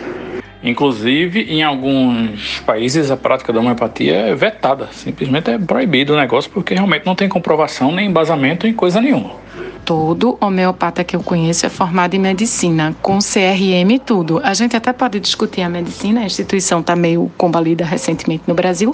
Inclusive, 0.63 1.41
em 1.41 1.63
alguns 1.63 2.59
países, 2.61 3.11
a 3.11 3.17
prática 3.17 3.53
da 3.53 3.59
homeopatia 3.59 4.15
é 4.15 4.35
vetada. 4.35 4.87
Simplesmente 4.91 5.51
é 5.51 5.57
proibido 5.57 6.13
o 6.13 6.17
negócio 6.17 6.49
porque 6.51 6.73
realmente 6.73 7.05
não 7.05 7.15
tem 7.15 7.29
comprovação 7.29 7.91
nem 7.91 8.07
embasamento 8.07 8.65
em 8.65 8.73
coisa 8.73 8.99
nenhuma 8.99 9.46
todo 9.87 10.37
homeopata 10.41 11.01
que 11.01 11.15
eu 11.15 11.23
conheço 11.23 11.65
é 11.65 11.69
formado 11.69 12.13
em 12.13 12.19
medicina, 12.19 12.93
com 13.01 13.19
CRM 13.19 13.97
tudo. 14.05 14.41
A 14.43 14.53
gente 14.53 14.75
até 14.75 14.91
pode 14.91 15.17
discutir 15.17 15.61
a 15.61 15.69
medicina, 15.69 16.19
a 16.19 16.25
instituição 16.25 16.81
está 16.81 16.93
meio 16.93 17.31
combalida 17.37 17.85
recentemente 17.85 18.43
no 18.45 18.53
Brasil, 18.53 18.91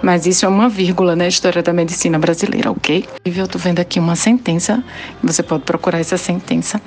mas 0.00 0.24
isso 0.24 0.46
é 0.46 0.48
uma 0.48 0.68
vírgula 0.68 1.16
na 1.16 1.26
história 1.26 1.64
da 1.64 1.72
medicina 1.72 2.16
brasileira, 2.16 2.70
ok? 2.70 3.04
Eu 3.24 3.44
estou 3.44 3.60
vendo 3.60 3.80
aqui 3.80 3.98
uma 3.98 4.14
sentença, 4.14 4.84
você 5.20 5.42
pode 5.42 5.64
procurar 5.64 5.98
essa 5.98 6.16
sentença, 6.16 6.80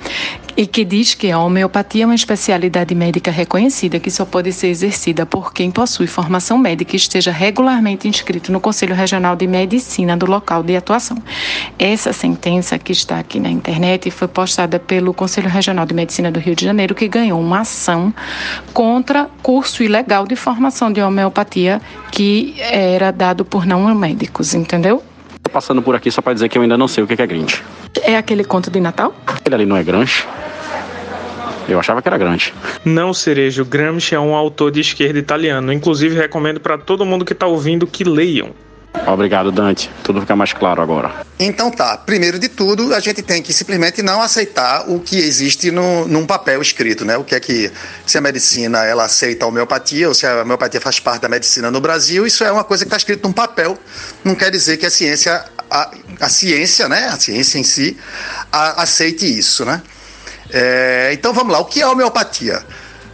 e 0.56 0.66
que 0.66 0.82
diz 0.82 1.12
que 1.12 1.30
a 1.30 1.38
homeopatia 1.38 2.04
é 2.04 2.06
uma 2.06 2.14
especialidade 2.14 2.94
médica 2.94 3.30
reconhecida 3.30 4.00
que 4.00 4.10
só 4.10 4.24
pode 4.24 4.54
ser 4.54 4.68
exercida 4.68 5.26
por 5.26 5.52
quem 5.52 5.70
possui 5.70 6.06
formação 6.06 6.56
médica 6.56 6.94
e 6.94 6.96
esteja 6.96 7.30
regularmente 7.30 8.08
inscrito 8.08 8.50
no 8.50 8.58
Conselho 8.58 8.94
Regional 8.94 9.36
de 9.36 9.46
Medicina 9.46 10.16
do 10.16 10.24
local 10.24 10.62
de 10.62 10.74
atuação. 10.76 11.18
Essa 11.78 12.10
sentença 12.14 12.78
que 12.78 12.92
está 12.92 13.18
aqui 13.18 13.38
na 13.38 13.49
internet 13.50 14.08
e 14.08 14.10
foi 14.10 14.28
postada 14.28 14.78
pelo 14.78 15.12
Conselho 15.12 15.48
Regional 15.48 15.86
de 15.86 15.94
Medicina 15.94 16.30
do 16.30 16.38
Rio 16.40 16.54
de 16.54 16.64
Janeiro, 16.64 16.94
que 16.94 17.08
ganhou 17.08 17.40
uma 17.40 17.60
ação 17.60 18.12
contra 18.72 19.28
curso 19.42 19.82
ilegal 19.82 20.26
de 20.26 20.36
formação 20.36 20.92
de 20.92 21.00
homeopatia 21.02 21.80
que 22.10 22.54
era 22.60 23.10
dado 23.10 23.44
por 23.44 23.66
não 23.66 23.94
médicos, 23.94 24.54
entendeu? 24.54 25.02
Tô 25.42 25.50
passando 25.50 25.82
por 25.82 25.94
aqui 25.94 26.10
só 26.10 26.20
para 26.22 26.34
dizer 26.34 26.48
que 26.48 26.56
eu 26.56 26.62
ainda 26.62 26.76
não 26.76 26.86
sei 26.86 27.02
o 27.02 27.06
que 27.06 27.20
é 27.20 27.26
Grinch. 27.26 27.62
É 28.02 28.16
aquele 28.16 28.44
conto 28.44 28.70
de 28.70 28.80
Natal? 28.80 29.14
Ele 29.44 29.54
ali 29.54 29.66
não 29.66 29.76
é 29.76 29.82
Grinch? 29.82 30.26
Eu 31.68 31.78
achava 31.78 32.02
que 32.02 32.08
era 32.08 32.18
Gramsci. 32.18 32.52
Não, 32.84 33.14
Cerejo. 33.14 33.64
Gramsci 33.64 34.14
é 34.14 34.20
um 34.20 34.34
autor 34.34 34.72
de 34.72 34.80
esquerda 34.80 35.18
italiano. 35.18 35.72
Inclusive, 35.72 36.16
recomendo 36.16 36.58
para 36.58 36.76
todo 36.76 37.06
mundo 37.06 37.24
que 37.24 37.32
está 37.32 37.46
ouvindo 37.46 37.86
que 37.86 38.02
leiam. 38.02 38.50
Obrigado, 39.06 39.50
Dante. 39.50 39.90
Tudo 40.02 40.20
fica 40.20 40.36
mais 40.36 40.52
claro 40.52 40.82
agora. 40.82 41.26
Então 41.38 41.70
tá, 41.70 41.96
primeiro 41.96 42.38
de 42.38 42.48
tudo, 42.48 42.94
a 42.94 43.00
gente 43.00 43.22
tem 43.22 43.42
que 43.42 43.52
simplesmente 43.52 44.02
não 44.02 44.20
aceitar 44.20 44.88
o 44.88 45.00
que 45.00 45.16
existe 45.16 45.70
no, 45.70 46.06
num 46.06 46.26
papel 46.26 46.60
escrito, 46.60 47.04
né? 47.04 47.16
O 47.16 47.24
que 47.24 47.34
é 47.34 47.40
que 47.40 47.72
se 48.06 48.18
a 48.18 48.20
medicina 48.20 48.84
ela 48.84 49.04
aceita 49.04 49.44
a 49.44 49.48
homeopatia 49.48 50.08
ou 50.08 50.14
se 50.14 50.26
a 50.26 50.42
homeopatia 50.42 50.80
faz 50.80 51.00
parte 51.00 51.22
da 51.22 51.28
medicina 51.28 51.70
no 51.70 51.80
Brasil, 51.80 52.26
isso 52.26 52.44
é 52.44 52.52
uma 52.52 52.64
coisa 52.64 52.84
que 52.84 52.88
está 52.88 52.96
escrito 52.96 53.26
num 53.26 53.32
papel. 53.32 53.78
Não 54.24 54.34
quer 54.34 54.50
dizer 54.50 54.76
que 54.76 54.86
a 54.86 54.90
ciência, 54.90 55.44
a, 55.70 55.90
a 56.20 56.28
ciência, 56.28 56.88
né? 56.88 57.06
A 57.06 57.18
ciência 57.18 57.58
em 57.58 57.64
si, 57.64 57.96
a, 58.52 58.82
aceite 58.82 59.26
isso, 59.26 59.64
né? 59.64 59.82
É, 60.52 61.10
então 61.12 61.32
vamos 61.32 61.52
lá, 61.52 61.60
o 61.60 61.64
que 61.64 61.80
é 61.80 61.86
homeopatia? 61.86 62.62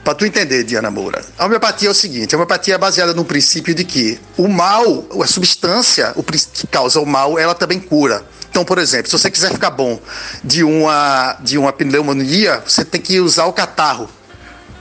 Para 0.07 0.15
tu 0.15 0.25
entender, 0.25 0.63
Diana 0.63 0.89
Moura, 0.89 1.21
a 1.37 1.47
homeopatia 1.47 1.89
é 1.89 1.91
o 1.91 1.95
seguinte: 1.95 2.33
a 2.33 2.39
homeopatia 2.39 2.77
é 2.77 2.79
baseada 2.79 3.13
no 3.13 3.25
princípio 3.25 3.75
de 3.75 3.83
que 3.83 4.21
o 4.37 4.47
mal, 4.47 5.05
a 5.21 5.27
substância 5.27 6.13
o 6.15 6.23
que 6.23 6.65
causa 6.69 7.01
o 7.01 7.05
mal, 7.05 7.37
ela 7.37 7.57
também 7.57 7.81
cura. 7.81 8.25
Então, 8.49 8.65
por 8.65 8.79
exemplo, 8.79 9.11
se 9.11 9.19
você 9.19 9.29
quiser 9.29 9.51
ficar 9.51 9.71
bom 9.71 9.99
de 10.45 10.63
uma, 10.63 11.37
de 11.41 11.59
uma 11.59 11.73
pneumonia, 11.73 12.63
você 12.65 12.85
tem 12.85 13.01
que 13.01 13.19
usar 13.19 13.47
o 13.47 13.53
catarro, 13.53 14.09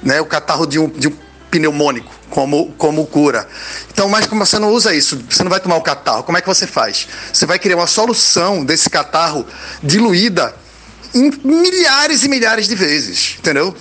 né? 0.04 0.22
o 0.22 0.28
catarro 0.28 0.68
de 0.68 0.78
um, 0.78 0.88
de 0.90 1.08
um 1.08 1.18
pneumônico 1.50 2.14
como, 2.30 2.72
como 2.78 3.04
cura. 3.08 3.48
Então, 3.92 4.08
mas 4.08 4.28
como 4.28 4.46
você 4.46 4.60
não 4.60 4.70
usa 4.70 4.94
isso, 4.94 5.20
você 5.28 5.42
não 5.42 5.50
vai 5.50 5.60
tomar 5.60 5.78
o 5.78 5.82
catarro, 5.82 6.22
como 6.22 6.38
é 6.38 6.42
que 6.42 6.48
você 6.48 6.68
faz? 6.68 7.08
Você 7.34 7.48
vai 7.48 7.58
criar 7.58 7.78
uma 7.78 7.88
solução 7.88 8.64
desse 8.64 8.92
catarro 8.92 9.44
diluída 9.82 10.54
milhares 11.44 12.24
e 12.24 12.30
milhares 12.30 12.68
de 12.68 12.76
vezes, 12.76 13.38
entendeu? 13.40 13.76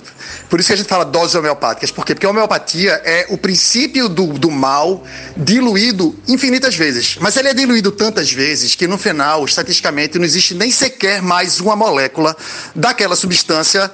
Por 0.49 0.61
isso 0.61 0.69
que 0.69 0.75
a 0.75 0.77
gente 0.77 0.89
fala 0.89 1.05
doses 1.05 1.35
homeopáticas. 1.35 1.91
Por 1.91 2.05
quê? 2.05 2.15
Porque 2.15 2.27
a 2.27 2.31
homeopatia 2.31 2.93
é 3.05 3.27
o 3.29 3.37
princípio 3.37 4.09
do, 4.09 4.27
do 4.27 4.51
mal 4.51 5.05
diluído 5.37 6.15
infinitas 6.29 6.77
vezes. 6.77 7.17
Mas 7.21 7.37
ele 7.37 7.49
é 7.49 7.55
diluído 7.55 7.91
tantas 7.91 8.31
vezes 8.31 8.75
que 8.75 8.87
no 8.87 8.97
final, 8.97 9.45
estatisticamente, 9.45 10.19
não 10.19 10.25
existe 10.25 10.55
nem 10.55 10.71
sequer 10.71 11.21
mais 11.21 11.61
uma 11.61 11.75
molécula 11.75 12.37
daquela 12.75 13.17
substância 13.17 13.91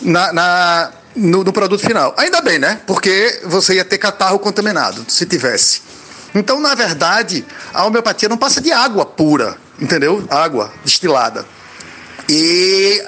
na, 0.00 0.32
na 0.32 0.92
no, 1.16 1.42
no 1.42 1.52
produto 1.52 1.84
final. 1.84 2.14
Ainda 2.16 2.40
bem, 2.40 2.58
né? 2.58 2.80
Porque 2.86 3.40
você 3.44 3.74
ia 3.74 3.84
ter 3.84 3.98
catarro 3.98 4.38
contaminado, 4.38 5.04
se 5.08 5.26
tivesse. 5.26 5.82
Então, 6.34 6.60
na 6.60 6.74
verdade, 6.74 7.44
a 7.72 7.84
homeopatia 7.86 8.28
não 8.28 8.36
passa 8.36 8.60
de 8.60 8.72
água 8.72 9.06
pura, 9.06 9.56
entendeu? 9.80 10.24
Água 10.28 10.72
destilada. 10.84 11.46
E 12.28 13.02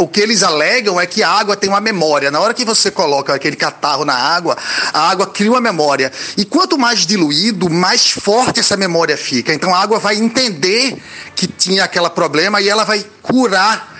o 0.00 0.08
que 0.08 0.20
eles 0.20 0.42
alegam 0.42 1.00
é 1.00 1.06
que 1.06 1.22
a 1.22 1.28
água 1.28 1.56
tem 1.56 1.68
uma 1.68 1.80
memória. 1.80 2.30
Na 2.30 2.40
hora 2.40 2.54
que 2.54 2.64
você 2.64 2.90
coloca 2.90 3.34
aquele 3.34 3.56
catarro 3.56 4.04
na 4.04 4.14
água, 4.14 4.56
a 4.92 5.10
água 5.10 5.26
cria 5.26 5.50
uma 5.50 5.60
memória. 5.60 6.10
E 6.36 6.44
quanto 6.44 6.78
mais 6.78 7.06
diluído, 7.06 7.68
mais 7.68 8.10
forte 8.10 8.60
essa 8.60 8.76
memória 8.76 9.16
fica. 9.16 9.52
Então 9.52 9.74
a 9.74 9.78
água 9.78 9.98
vai 9.98 10.16
entender 10.16 10.96
que 11.36 11.46
tinha 11.46 11.84
aquele 11.84 12.08
problema 12.10 12.60
e 12.60 12.68
ela 12.68 12.84
vai 12.84 13.04
curar 13.20 13.98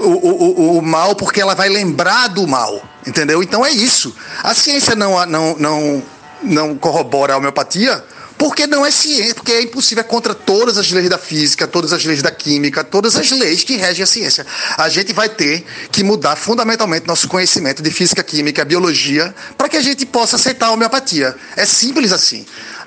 o, 0.00 0.08
o, 0.08 0.78
o, 0.78 0.82
mal 0.82 1.14
porque 1.14 1.40
ela 1.40 1.54
vai 1.54 1.68
lembrar 1.68 2.28
do 2.28 2.46
mal. 2.46 2.82
Entendeu? 3.06 3.42
Então 3.42 3.64
é 3.64 3.70
isso. 3.70 4.14
A 4.42 4.52
ciência 4.52 4.96
não, 4.96 5.24
não, 5.26 5.56
não, 5.56 6.02
não 6.42 6.76
corrobora 6.76 7.34
a 7.34 7.36
homeopatia 7.36 8.02
porque 8.44 8.66
não 8.66 8.84
é 8.84 8.90
ciência, 8.90 9.34
porque 9.34 9.52
é 9.52 9.62
impossível, 9.62 10.02
é 10.02 10.04
contra 10.04 10.34
todas 10.34 10.76
as 10.76 10.92
leis 10.92 11.08
da 11.08 11.16
física, 11.16 11.66
todas 11.66 11.94
as 11.94 12.04
leis 12.04 12.20
da 12.20 12.30
química, 12.30 12.84
todas 12.84 13.16
as 13.16 13.30
leis 13.30 13.64
que 13.64 13.74
regem 13.76 14.02
a 14.02 14.06
ciência. 14.06 14.46
A 14.76 14.86
gente 14.90 15.14
vai 15.14 15.30
ter 15.30 15.64
que 15.90 16.04
mudar 16.04 16.36
fundamentalmente 16.36 17.06
nosso 17.06 17.26
conhecimento 17.26 17.82
de 17.82 17.90
física, 17.90 18.22
química, 18.22 18.62
biologia, 18.62 19.34
para 19.56 19.66
que 19.66 19.78
a 19.78 19.80
gente 19.80 20.04
possa 20.04 20.36
aceitar 20.36 20.66
a 20.66 20.72
homeopatia. 20.72 21.34
É 21.56 21.64
simples 21.64 22.12
assim. 22.12 22.44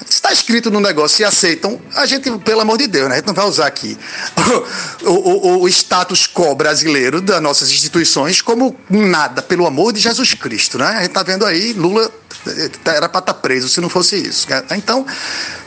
Está 0.09 0.31
escrito 0.31 0.71
no 0.71 0.79
negócio 0.79 1.21
e 1.21 1.25
aceitam, 1.25 1.79
a 1.93 2.05
gente, 2.05 2.31
pelo 2.39 2.61
amor 2.61 2.77
de 2.77 2.87
Deus, 2.87 3.09
né? 3.09 3.15
A 3.15 3.17
gente 3.17 3.27
não 3.27 3.33
vai 3.33 3.45
usar 3.45 3.67
aqui 3.67 3.97
o, 5.03 5.09
o, 5.09 5.61
o 5.63 5.67
status 5.67 6.27
quo 6.27 6.55
brasileiro 6.55 7.19
das 7.19 7.41
nossas 7.41 7.69
instituições 7.69 8.41
como 8.41 8.75
nada, 8.89 9.41
pelo 9.41 9.67
amor 9.67 9.91
de 9.91 9.99
Jesus 9.99 10.33
Cristo, 10.33 10.77
né? 10.77 10.87
A 10.87 11.01
gente 11.01 11.07
está 11.07 11.23
vendo 11.23 11.45
aí 11.45 11.73
Lula 11.73 12.11
era 12.85 13.09
para 13.09 13.19
estar 13.19 13.21
tá 13.21 13.33
preso 13.33 13.67
se 13.67 13.81
não 13.81 13.89
fosse 13.89 14.15
isso. 14.15 14.49
Né? 14.49 14.63
Então, 14.71 15.05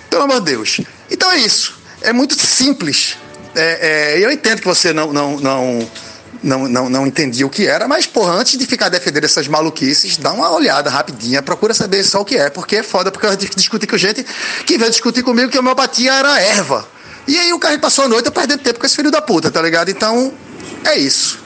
pelo 0.08 0.22
amor 0.22 0.40
de 0.40 0.52
Deus. 0.52 0.80
Então 1.10 1.30
é 1.30 1.38
isso. 1.38 1.78
É 2.00 2.12
muito 2.12 2.34
simples. 2.34 3.16
É, 3.54 4.14
é, 4.14 4.24
eu 4.24 4.30
entendo 4.30 4.60
que 4.60 4.66
você 4.66 4.92
não, 4.92 5.12
não, 5.12 5.38
não, 5.40 5.90
não, 6.42 6.68
não, 6.68 6.88
não 6.88 7.06
entendia 7.06 7.46
o 7.46 7.50
que 7.50 7.66
era, 7.66 7.86
mas, 7.86 8.06
porra, 8.06 8.32
antes 8.32 8.58
de 8.58 8.66
ficar 8.66 8.88
defendendo 8.88 9.24
essas 9.24 9.46
maluquices, 9.46 10.16
dá 10.16 10.32
uma 10.32 10.50
olhada 10.50 10.88
rapidinha, 10.88 11.42
procura 11.42 11.74
saber 11.74 12.02
só 12.04 12.20
o 12.20 12.24
que 12.24 12.36
é, 12.36 12.50
porque 12.50 12.76
é 12.76 12.82
foda, 12.82 13.10
porque 13.10 13.26
eu 13.26 13.36
discuti 13.36 13.86
com 13.86 13.96
gente 13.96 14.24
que 14.64 14.78
veio 14.78 14.90
discutir 14.90 15.22
comigo 15.22 15.50
que 15.50 15.56
a 15.56 15.60
homeopatia 15.60 16.12
era 16.12 16.40
erva. 16.40 16.88
E 17.26 17.38
aí 17.38 17.52
o 17.52 17.58
cara 17.58 17.78
passou 17.78 18.06
a 18.06 18.08
noite 18.08 18.30
perdendo 18.30 18.60
tempo 18.62 18.80
com 18.80 18.86
esse 18.86 18.96
filho 18.96 19.10
da 19.10 19.20
puta, 19.20 19.50
tá 19.50 19.60
ligado? 19.60 19.90
Então, 19.90 20.32
é 20.84 20.96
isso. 20.96 21.38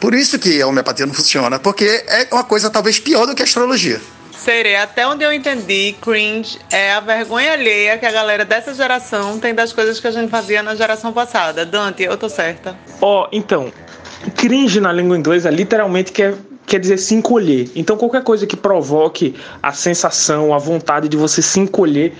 Por 0.00 0.12
isso 0.12 0.38
que 0.38 0.60
a 0.60 0.66
homeopatia 0.66 1.06
não 1.06 1.14
funciona, 1.14 1.58
porque 1.58 2.04
é 2.06 2.28
uma 2.30 2.44
coisa 2.44 2.68
talvez 2.68 2.98
pior 2.98 3.26
do 3.26 3.34
que 3.34 3.42
a 3.42 3.44
astrologia. 3.44 4.00
Serei, 4.36 4.76
até 4.76 5.06
onde 5.06 5.24
eu 5.24 5.32
entendi, 5.32 5.96
cringe 6.02 6.58
é 6.70 6.92
a 6.92 7.00
vergonha 7.00 7.52
alheia 7.52 7.96
que 7.96 8.04
a 8.04 8.10
galera 8.10 8.44
dessa 8.44 8.74
geração 8.74 9.38
tem 9.38 9.54
das 9.54 9.72
coisas 9.72 9.98
que 9.98 10.06
a 10.06 10.10
gente 10.10 10.28
fazia 10.28 10.62
na 10.62 10.74
geração 10.74 11.14
passada. 11.14 11.64
Dante, 11.64 12.02
eu 12.02 12.14
tô 12.18 12.28
certa. 12.28 12.76
Ó, 13.00 13.22
oh, 13.22 13.28
então, 13.32 13.72
cringe 14.30 14.80
na 14.80 14.92
língua 14.92 15.16
inglesa 15.16 15.50
literalmente 15.50 16.12
quer, 16.12 16.34
quer 16.66 16.78
dizer 16.78 16.98
se 16.98 17.14
encolher. 17.14 17.70
Então 17.74 17.96
qualquer 17.96 18.22
coisa 18.22 18.46
que 18.46 18.56
provoque 18.56 19.34
a 19.62 19.72
sensação, 19.72 20.54
a 20.54 20.58
vontade 20.58 21.08
de 21.08 21.16
você 21.16 21.42
se 21.42 21.60
encolher, 21.60 22.14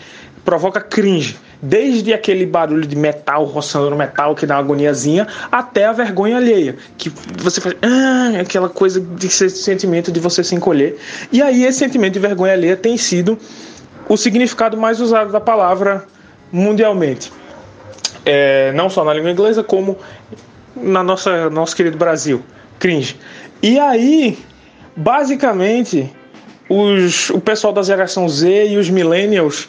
provoca 0.44 0.80
cringe. 0.80 1.36
Desde 1.62 2.12
aquele 2.12 2.44
barulho 2.44 2.86
de 2.86 2.94
metal 2.94 3.44
roçando 3.44 3.88
no 3.88 3.96
metal 3.96 4.34
que 4.34 4.44
dá 4.44 4.56
uma 4.56 4.60
agoniazinha, 4.60 5.26
até 5.50 5.86
a 5.86 5.92
vergonha 5.92 6.36
alheia, 6.36 6.76
que 6.98 7.10
você 7.38 7.58
faz 7.58 7.74
ah, 7.80 8.38
aquela 8.38 8.68
coisa 8.68 9.00
de 9.00 9.30
sentimento 9.30 10.12
de 10.12 10.20
você 10.20 10.44
se 10.44 10.54
encolher. 10.54 10.98
E 11.32 11.40
aí 11.40 11.64
esse 11.64 11.78
sentimento 11.78 12.12
de 12.12 12.18
vergonha 12.18 12.52
alheia 12.52 12.76
tem 12.76 12.98
sido 12.98 13.38
o 14.06 14.16
significado 14.16 14.76
mais 14.76 15.00
usado 15.00 15.32
da 15.32 15.40
palavra 15.40 16.04
mundialmente. 16.52 17.32
É, 18.26 18.72
não 18.72 18.90
só 18.90 19.02
na 19.04 19.14
língua 19.14 19.30
inglesa, 19.30 19.62
como 19.62 19.98
na 20.76 21.02
nossa 21.02 21.50
nosso 21.50 21.74
querido 21.74 21.96
Brasil, 21.96 22.42
cringe. 22.78 23.16
E 23.62 23.78
aí, 23.78 24.38
basicamente, 24.96 26.10
os, 26.68 27.30
o 27.30 27.40
pessoal 27.40 27.72
da 27.72 27.82
geração 27.82 28.28
Z 28.28 28.68
e 28.68 28.76
os 28.76 28.90
millennials 28.90 29.68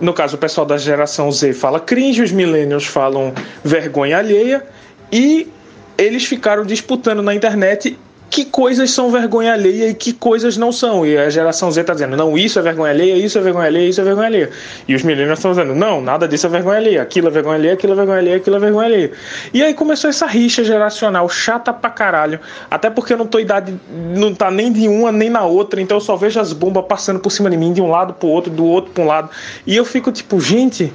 no 0.00 0.12
caso, 0.12 0.36
o 0.36 0.38
pessoal 0.38 0.66
da 0.66 0.76
geração 0.76 1.30
Z 1.30 1.52
fala 1.52 1.78
cringe, 1.78 2.22
os 2.22 2.32
millennials 2.32 2.84
falam 2.84 3.32
vergonha 3.62 4.18
alheia 4.18 4.66
e 5.10 5.48
eles 5.96 6.24
ficaram 6.24 6.64
disputando 6.64 7.22
na 7.22 7.34
internet 7.34 7.96
que 8.30 8.44
coisas 8.44 8.90
são 8.90 9.10
vergonha 9.10 9.52
alheia 9.52 9.90
e 9.90 9.94
que 9.94 10.12
coisas 10.12 10.56
não 10.56 10.72
são. 10.72 11.06
E 11.06 11.16
a 11.16 11.30
geração 11.30 11.70
Z 11.70 11.82
está 11.82 11.92
dizendo, 11.92 12.16
não, 12.16 12.36
isso 12.36 12.58
é 12.58 12.62
vergonha 12.62 12.92
alheia, 12.92 13.16
isso 13.16 13.38
é 13.38 13.40
vergonha 13.40 13.66
alheia, 13.66 13.88
isso 13.88 14.00
é 14.00 14.04
vergonha 14.04 14.26
alheia. 14.26 14.50
E 14.88 14.94
os 14.94 15.02
millennials 15.02 15.38
estão 15.38 15.52
dizendo, 15.52 15.74
não, 15.74 16.00
nada 16.00 16.26
disso 16.26 16.46
é 16.46 16.50
vergonha 16.50 16.78
alheia, 16.78 17.02
aquilo 17.02 17.28
é 17.28 17.30
vergonha 17.30 17.56
alheia, 17.56 17.74
aquilo 17.74 17.92
é 17.92 17.96
vergonha 17.96 18.18
alheia, 18.18 18.36
aquilo 18.36 18.56
é 18.56 18.58
vergonha 18.58 18.86
alheia. 18.86 19.12
E 19.52 19.62
aí 19.62 19.72
começou 19.72 20.10
essa 20.10 20.26
rixa 20.26 20.64
geracional 20.64 21.28
chata 21.28 21.72
pra 21.72 21.90
caralho. 21.90 22.40
Até 22.70 22.90
porque 22.90 23.12
eu 23.12 23.18
não 23.18 23.26
tô 23.26 23.38
idade, 23.38 23.74
não 24.16 24.34
tá 24.34 24.50
nem 24.50 24.72
de 24.72 24.88
uma 24.88 25.12
nem 25.12 25.30
na 25.30 25.44
outra, 25.44 25.80
então 25.80 25.96
eu 25.96 26.00
só 26.00 26.16
vejo 26.16 26.40
as 26.40 26.52
bombas 26.52 26.84
passando 26.88 27.20
por 27.20 27.30
cima 27.30 27.48
de 27.48 27.56
mim, 27.56 27.72
de 27.72 27.80
um 27.80 27.88
lado 27.88 28.14
pro 28.14 28.28
outro, 28.28 28.50
do 28.50 28.64
outro 28.64 28.90
pro 28.92 29.04
um 29.04 29.06
lado. 29.06 29.30
E 29.66 29.76
eu 29.76 29.84
fico 29.84 30.10
tipo, 30.10 30.40
gente, 30.40 30.92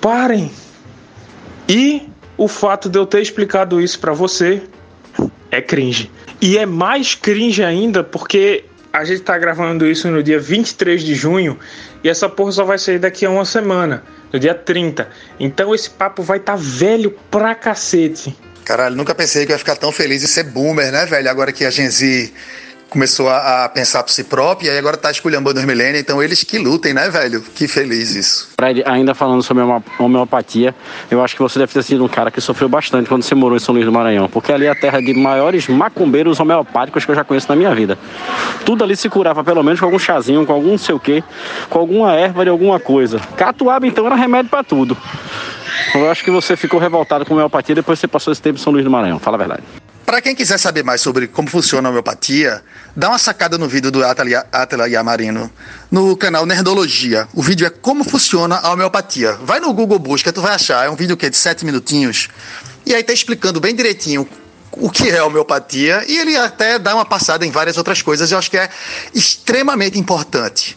parem. 0.00 0.50
E 1.68 2.08
o 2.36 2.48
fato 2.48 2.88
de 2.88 2.98
eu 2.98 3.06
ter 3.06 3.22
explicado 3.22 3.80
isso 3.80 3.98
para 4.00 4.12
você 4.12 4.62
é 5.54 5.62
cringe. 5.62 6.10
E 6.40 6.58
é 6.58 6.66
mais 6.66 7.14
cringe 7.14 7.62
ainda 7.62 8.02
porque 8.02 8.64
a 8.92 9.04
gente 9.04 9.22
tá 9.22 9.36
gravando 9.38 9.86
isso 9.86 10.08
no 10.10 10.22
dia 10.22 10.38
23 10.38 11.02
de 11.02 11.14
junho 11.14 11.58
e 12.02 12.08
essa 12.08 12.28
porra 12.28 12.52
só 12.52 12.64
vai 12.64 12.78
sair 12.78 12.98
daqui 12.98 13.24
a 13.24 13.30
uma 13.30 13.44
semana, 13.44 14.04
no 14.32 14.38
dia 14.38 14.54
30. 14.54 15.08
Então 15.38 15.74
esse 15.74 15.90
papo 15.90 16.22
vai 16.22 16.38
tá 16.38 16.56
velho 16.56 17.10
pra 17.30 17.54
cacete. 17.54 18.36
Caralho, 18.64 18.96
nunca 18.96 19.14
pensei 19.14 19.44
que 19.44 19.52
ia 19.52 19.58
ficar 19.58 19.76
tão 19.76 19.92
feliz 19.92 20.22
em 20.22 20.26
ser 20.26 20.44
boomer, 20.44 20.90
né, 20.90 21.06
velho? 21.06 21.28
Agora 21.28 21.52
que 21.52 21.64
a 21.64 21.70
Gen 21.70 21.90
Z 21.90 22.32
começou 22.94 23.28
a, 23.28 23.64
a, 23.64 23.68
pensar 23.68 24.04
por 24.04 24.12
si 24.12 24.22
próprio 24.22 24.68
e 24.68 24.70
aí 24.70 24.78
agora 24.78 24.96
tá 24.96 25.10
esculhambando 25.10 25.58
os 25.58 25.66
milênios, 25.66 25.98
então 26.00 26.22
eles 26.22 26.44
que 26.44 26.58
lutem, 26.58 26.94
né, 26.94 27.10
velho? 27.10 27.40
Que 27.40 27.66
feliz 27.66 28.14
isso. 28.14 28.50
Fred, 28.56 28.84
ainda 28.86 29.16
falando 29.16 29.42
sobre 29.42 29.64
a 29.64 29.82
homeopatia, 29.98 30.72
eu 31.10 31.20
acho 31.20 31.34
que 31.34 31.42
você 31.42 31.58
deve 31.58 31.72
ter 31.72 31.82
sido 31.82 32.04
um 32.04 32.08
cara 32.08 32.30
que 32.30 32.40
sofreu 32.40 32.68
bastante 32.68 33.08
quando 33.08 33.24
você 33.24 33.34
morou 33.34 33.56
em 33.56 33.58
São 33.58 33.74
Luís 33.74 33.84
do 33.84 33.90
Maranhão, 33.90 34.28
porque 34.28 34.52
ali 34.52 34.66
é 34.66 34.70
a 34.70 34.76
terra 34.76 35.00
de 35.00 35.12
maiores 35.12 35.66
macumbeiros 35.66 36.38
homeopáticos 36.38 37.04
que 37.04 37.10
eu 37.10 37.16
já 37.16 37.24
conheço 37.24 37.48
na 37.48 37.56
minha 37.56 37.74
vida. 37.74 37.98
Tudo 38.64 38.84
ali 38.84 38.96
se 38.96 39.08
curava 39.08 39.42
pelo 39.42 39.64
menos 39.64 39.80
com 39.80 39.86
algum 39.86 39.98
chazinho, 39.98 40.46
com 40.46 40.52
algum 40.52 40.70
não 40.70 40.78
sei 40.78 40.94
o 40.94 41.00
quê, 41.00 41.24
com 41.68 41.80
alguma 41.80 42.14
erva 42.14 42.44
de 42.44 42.50
alguma 42.50 42.78
coisa. 42.78 43.18
Catuaba 43.36 43.88
então 43.88 44.06
era 44.06 44.14
remédio 44.14 44.50
para 44.50 44.62
tudo. 44.62 44.96
Eu 45.92 46.08
acho 46.08 46.22
que 46.22 46.30
você 46.30 46.56
ficou 46.56 46.78
revoltado 46.78 47.24
com 47.24 47.34
a 47.34 47.36
homeopatia 47.38 47.74
depois 47.74 47.98
que 47.98 48.02
você 48.02 48.08
passou 48.08 48.32
esse 48.32 48.40
tempo 48.40 48.56
em 48.56 48.62
São 48.62 48.72
Luís 48.72 48.84
do 48.84 48.90
Maranhão. 48.90 49.18
Fala 49.18 49.36
a 49.36 49.38
verdade. 49.38 49.64
Para 50.04 50.20
quem 50.20 50.34
quiser 50.34 50.58
saber 50.58 50.84
mais 50.84 51.00
sobre 51.00 51.26
como 51.26 51.48
funciona 51.48 51.88
a 51.88 51.90
homeopatia, 51.90 52.62
dá 52.96 53.08
uma 53.08 53.18
sacada 53.18 53.58
no 53.58 53.68
vídeo 53.68 53.90
do 53.90 54.04
Atala 54.04 54.88
Yamarino 54.88 55.50
no 55.90 56.16
canal 56.16 56.46
Nerdologia. 56.46 57.28
O 57.34 57.42
vídeo 57.42 57.66
é 57.66 57.70
como 57.70 58.04
funciona 58.04 58.56
a 58.56 58.72
homeopatia. 58.72 59.32
Vai 59.42 59.60
no 59.60 59.72
Google 59.72 59.98
Busca, 59.98 60.32
tu 60.32 60.40
vai 60.40 60.54
achar. 60.54 60.86
É 60.86 60.90
um 60.90 60.96
vídeo 60.96 61.16
que 61.16 61.26
é 61.26 61.30
de 61.30 61.36
7 61.36 61.64
minutinhos. 61.64 62.28
E 62.86 62.94
aí 62.94 63.02
tá 63.02 63.12
explicando 63.12 63.60
bem 63.60 63.74
direitinho 63.74 64.28
o 64.72 64.90
que 64.90 65.08
é 65.08 65.22
homeopatia 65.22 66.04
e 66.06 66.18
ele 66.18 66.36
até 66.36 66.78
dá 66.78 66.94
uma 66.94 67.04
passada 67.04 67.46
em 67.46 67.50
várias 67.50 67.76
outras 67.76 68.02
coisas. 68.02 68.30
Eu 68.30 68.38
acho 68.38 68.50
que 68.50 68.58
é 68.58 68.68
extremamente 69.14 69.98
importante 69.98 70.76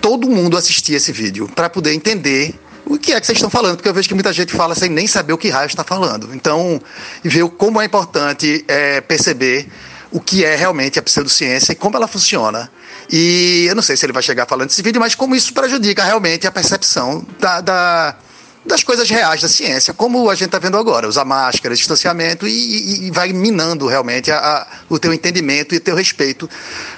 todo 0.00 0.28
mundo 0.28 0.56
assistir 0.56 0.94
esse 0.94 1.12
vídeo 1.12 1.48
para 1.54 1.70
poder 1.70 1.92
entender 1.94 2.58
o 2.84 2.98
que 2.98 3.12
é 3.12 3.20
que 3.20 3.26
vocês 3.26 3.38
estão 3.38 3.48
falando, 3.48 3.76
porque 3.76 3.88
eu 3.88 3.94
vejo 3.94 4.08
que 4.08 4.14
muita 4.14 4.32
gente 4.32 4.52
fala 4.52 4.74
sem 4.74 4.88
nem 4.88 5.06
saber 5.06 5.32
o 5.32 5.38
que 5.38 5.48
raio 5.48 5.66
está 5.66 5.84
falando. 5.84 6.34
Então, 6.34 6.80
ver 7.22 7.48
como 7.50 7.80
é 7.80 7.84
importante 7.84 8.64
é, 8.66 9.00
perceber 9.00 9.68
o 10.12 10.20
que 10.20 10.44
é 10.44 10.54
realmente 10.54 10.98
a 10.98 11.02
pseudociência 11.02 11.72
e 11.72 11.74
como 11.74 11.96
ela 11.96 12.06
funciona. 12.06 12.70
E 13.10 13.66
eu 13.68 13.74
não 13.74 13.82
sei 13.82 13.96
se 13.96 14.04
ele 14.06 14.12
vai 14.12 14.22
chegar 14.22 14.46
falando 14.46 14.68
desse 14.68 14.82
vídeo, 14.82 15.00
mas 15.00 15.14
como 15.14 15.34
isso 15.34 15.52
prejudica 15.52 16.04
realmente 16.04 16.46
a 16.46 16.52
percepção 16.52 17.26
da, 17.40 17.60
da 17.60 18.16
das 18.64 18.84
coisas 18.84 19.10
reais 19.10 19.40
da 19.40 19.48
ciência, 19.48 19.92
como 19.92 20.30
a 20.30 20.34
gente 20.34 20.46
está 20.46 20.58
vendo 20.58 20.76
agora, 20.76 21.08
usar 21.08 21.24
máscara, 21.24 21.74
distanciamento 21.74 22.46
e, 22.46 23.06
e 23.06 23.10
vai 23.10 23.32
minando 23.32 23.88
realmente 23.88 24.30
a, 24.30 24.38
a, 24.38 24.66
o 24.88 24.98
teu 24.98 25.12
entendimento 25.12 25.74
e 25.74 25.78
o 25.78 25.80
teu 25.80 25.96
respeito 25.96 26.48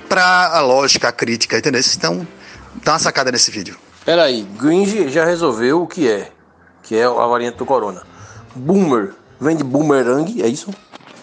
para 0.09 0.49
a 0.49 0.61
lógica, 0.61 1.09
a 1.09 1.13
crítica, 1.13 1.57
entendeu? 1.57 1.81
Então, 1.97 2.27
dá 2.85 2.93
uma 2.93 2.99
sacada 2.99 3.33
nesse 3.33 3.51
vídeo. 3.51 3.77
Peraí, 4.05 4.43
Gringe 4.61 5.09
já 5.09 5.25
resolveu 5.25 5.83
o 5.83 5.87
que 5.87 6.07
é, 6.07 6.31
que 6.83 6.97
é 6.97 7.05
a 7.05 7.27
variante 7.27 7.57
do 7.57 7.65
corona. 7.65 8.03
Boomer, 8.55 9.15
vem 9.41 9.57
de 9.57 9.65
boomerang, 9.65 10.43
é 10.43 10.47
isso? 10.47 10.71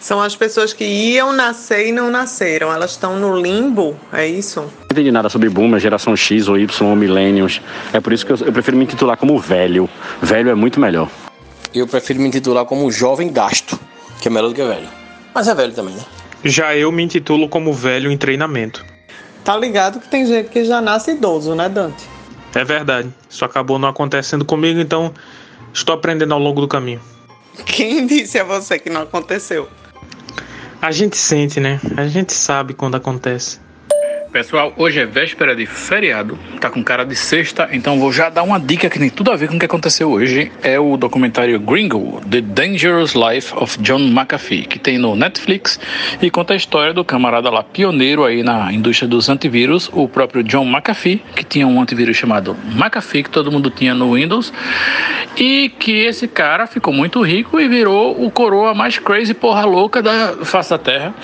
São 0.02 0.20
as 0.20 0.34
pessoas 0.34 0.72
que 0.72 0.84
iam 0.84 1.32
nascer 1.32 1.86
e 1.86 1.92
não 1.92 2.10
nasceram. 2.10 2.72
Elas 2.72 2.90
estão 2.90 3.16
no 3.16 3.40
limbo, 3.40 3.96
é 4.12 4.26
isso? 4.26 4.60
Não 4.60 4.68
entendi 4.90 5.12
nada 5.12 5.28
sobre 5.28 5.48
boomer, 5.48 5.78
geração 5.78 6.16
X 6.16 6.48
ou 6.48 6.58
Y 6.58 6.90
ou 6.90 6.96
millennials. 6.96 7.60
É 7.92 8.00
por 8.00 8.12
isso 8.12 8.26
que 8.26 8.32
eu, 8.32 8.36
eu 8.38 8.52
prefiro 8.52 8.76
me 8.76 8.82
intitular 8.82 9.16
como 9.16 9.38
velho. 9.38 9.88
Velho 10.20 10.50
é 10.50 10.56
muito 10.56 10.80
melhor. 10.80 11.08
Eu 11.72 11.86
prefiro 11.86 12.18
me 12.18 12.26
intitular 12.26 12.64
como 12.64 12.90
jovem 12.90 13.32
gasto, 13.32 13.78
que 14.20 14.26
é 14.26 14.30
melhor 14.30 14.48
do 14.48 14.54
que 14.56 14.64
velho. 14.64 14.88
Mas 15.32 15.46
é 15.46 15.54
velho 15.54 15.72
também, 15.72 15.94
né? 15.94 16.02
Já 16.44 16.74
eu 16.74 16.90
me 16.90 17.04
intitulo 17.04 17.48
como 17.48 17.72
velho 17.72 18.10
em 18.10 18.16
treinamento. 18.16 18.84
Tá 19.44 19.56
ligado 19.56 20.00
que 20.00 20.08
tem 20.08 20.26
gente 20.26 20.48
que 20.48 20.64
já 20.64 20.80
nasce 20.80 21.12
idoso, 21.12 21.54
né, 21.54 21.68
Dante? 21.68 22.02
É 22.56 22.64
verdade. 22.64 23.08
Isso 23.30 23.44
acabou 23.44 23.78
não 23.78 23.88
acontecendo 23.88 24.44
comigo, 24.44 24.80
então 24.80 25.14
estou 25.72 25.94
aprendendo 25.94 26.34
ao 26.34 26.40
longo 26.40 26.60
do 26.60 26.66
caminho. 26.66 27.00
Quem 27.64 28.04
disse 28.04 28.40
a 28.40 28.42
você 28.42 28.80
que 28.80 28.90
não 28.90 29.02
aconteceu? 29.02 29.68
A 30.82 30.90
gente 30.90 31.16
sente, 31.16 31.60
né? 31.60 31.80
A 31.96 32.08
gente 32.08 32.32
sabe 32.32 32.74
quando 32.74 32.96
acontece. 32.96 33.60
Pessoal, 34.32 34.72
hoje 34.78 34.98
é 34.98 35.04
véspera 35.04 35.54
de 35.54 35.66
feriado, 35.66 36.38
tá 36.58 36.70
com 36.70 36.82
cara 36.82 37.04
de 37.04 37.14
sexta, 37.14 37.68
então 37.70 38.00
vou 38.00 38.10
já 38.10 38.30
dar 38.30 38.42
uma 38.42 38.58
dica 38.58 38.88
que 38.88 38.98
tem 38.98 39.10
tudo 39.10 39.30
a 39.30 39.36
ver 39.36 39.46
com 39.46 39.56
o 39.56 39.58
que 39.58 39.66
aconteceu 39.66 40.10
hoje. 40.10 40.50
É 40.62 40.80
o 40.80 40.96
documentário 40.96 41.60
Gringo, 41.60 42.18
The 42.30 42.40
Dangerous 42.40 43.12
Life 43.12 43.52
of 43.54 43.78
John 43.82 43.98
McAfee, 43.98 44.64
que 44.64 44.78
tem 44.78 44.96
no 44.96 45.14
Netflix 45.14 45.78
e 46.22 46.30
conta 46.30 46.54
a 46.54 46.56
história 46.56 46.94
do 46.94 47.04
camarada 47.04 47.50
lá 47.50 47.62
pioneiro 47.62 48.24
aí 48.24 48.42
na 48.42 48.72
indústria 48.72 49.06
dos 49.06 49.28
antivírus, 49.28 49.90
o 49.92 50.08
próprio 50.08 50.42
John 50.42 50.64
McAfee, 50.64 51.22
que 51.36 51.44
tinha 51.44 51.66
um 51.66 51.78
antivírus 51.78 52.16
chamado 52.16 52.56
McAfee, 52.74 53.24
que 53.24 53.30
todo 53.30 53.52
mundo 53.52 53.68
tinha 53.68 53.94
no 53.94 54.14
Windows, 54.14 54.50
e 55.36 55.68
que 55.78 56.06
esse 56.06 56.26
cara 56.26 56.66
ficou 56.66 56.94
muito 56.94 57.20
rico 57.20 57.60
e 57.60 57.68
virou 57.68 58.24
o 58.24 58.30
coroa 58.30 58.72
mais 58.72 58.98
crazy 58.98 59.34
porra 59.34 59.66
louca 59.66 60.00
da 60.00 60.38
face 60.42 60.70
da 60.70 60.78
terra, 60.78 61.14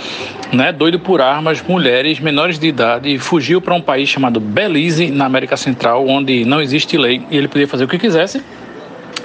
né? 0.53 0.73
Doido 0.73 1.01
por 1.01 1.23
armas, 1.23 1.63
mulheres, 1.63 2.21
menores 2.21 2.59
de 2.59 2.67
idade 2.67 2.98
e 3.05 3.19
fugiu 3.19 3.61
para 3.61 3.75
um 3.75 3.81
país 3.81 4.09
chamado 4.09 4.41
Belize, 4.41 5.11
na 5.11 5.27
América 5.27 5.57
Central, 5.57 6.07
onde 6.07 6.45
não 6.45 6.61
existe 6.61 6.97
lei 6.97 7.23
e 7.31 7.37
ele 7.37 7.49
podia 7.49 7.67
fazer 7.67 7.85
o 7.85 7.89
que 7.89 7.99
quisesse. 7.99 8.43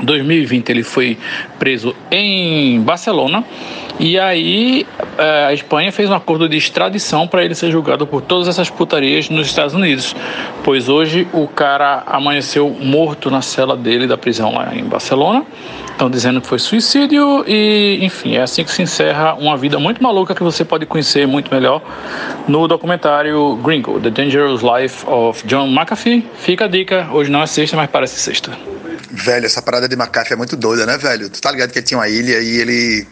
2020 0.01 0.69
ele 0.69 0.83
foi 0.83 1.17
preso 1.59 1.95
em 2.11 2.81
Barcelona 2.81 3.43
e 3.99 4.19
aí 4.19 4.87
é, 5.17 5.45
a 5.45 5.53
Espanha 5.53 5.91
fez 5.91 6.09
um 6.09 6.13
acordo 6.13 6.49
de 6.49 6.57
extradição 6.57 7.27
para 7.27 7.43
ele 7.43 7.53
ser 7.53 7.71
julgado 7.71 8.07
por 8.07 8.21
todas 8.21 8.47
essas 8.47 8.69
putarias 8.69 9.29
nos 9.29 9.47
Estados 9.47 9.73
Unidos, 9.73 10.15
pois 10.63 10.89
hoje 10.89 11.27
o 11.31 11.47
cara 11.47 12.03
amanheceu 12.07 12.69
morto 12.69 13.29
na 13.29 13.41
cela 13.41 13.77
dele 13.77 14.07
da 14.07 14.17
prisão 14.17 14.53
lá 14.53 14.73
em 14.73 14.83
Barcelona. 14.83 15.45
Estão 15.91 16.09
dizendo 16.09 16.41
que 16.41 16.47
foi 16.47 16.57
suicídio 16.57 17.45
e, 17.47 17.99
enfim, 18.01 18.35
é 18.35 18.41
assim 18.41 18.63
que 18.63 18.71
se 18.71 18.81
encerra 18.81 19.35
uma 19.35 19.55
vida 19.55 19.77
muito 19.77 20.01
maluca 20.01 20.33
que 20.33 20.41
você 20.41 20.65
pode 20.65 20.87
conhecer 20.87 21.27
muito 21.27 21.53
melhor 21.53 21.83
no 22.47 22.67
documentário 22.67 23.55
Gringo, 23.57 23.99
The 23.99 24.09
Dangerous 24.09 24.61
Life 24.63 25.05
of 25.07 25.45
John 25.45 25.67
McAfee. 25.67 26.27
Fica 26.39 26.65
a 26.65 26.67
dica, 26.67 27.07
hoje 27.11 27.29
não 27.29 27.43
é 27.43 27.45
sexta, 27.45 27.77
mas 27.77 27.91
parece 27.91 28.19
sexta. 28.19 28.51
Velho, 29.11 29.45
essa 29.45 29.61
parada 29.61 29.87
de 29.87 29.95
McAfee 29.95 30.33
é 30.33 30.35
muito 30.35 30.57
doida, 30.57 30.87
né, 30.87 30.97
velho? 30.97 31.29
Tu 31.29 31.39
tá 31.39 31.51
ligado 31.51 31.71
que 31.71 31.77
ele 31.77 31.85
tinha 31.85 31.99
uma 31.99 32.09
ilha 32.09 32.39
e 32.39 32.57
ele 32.57 33.07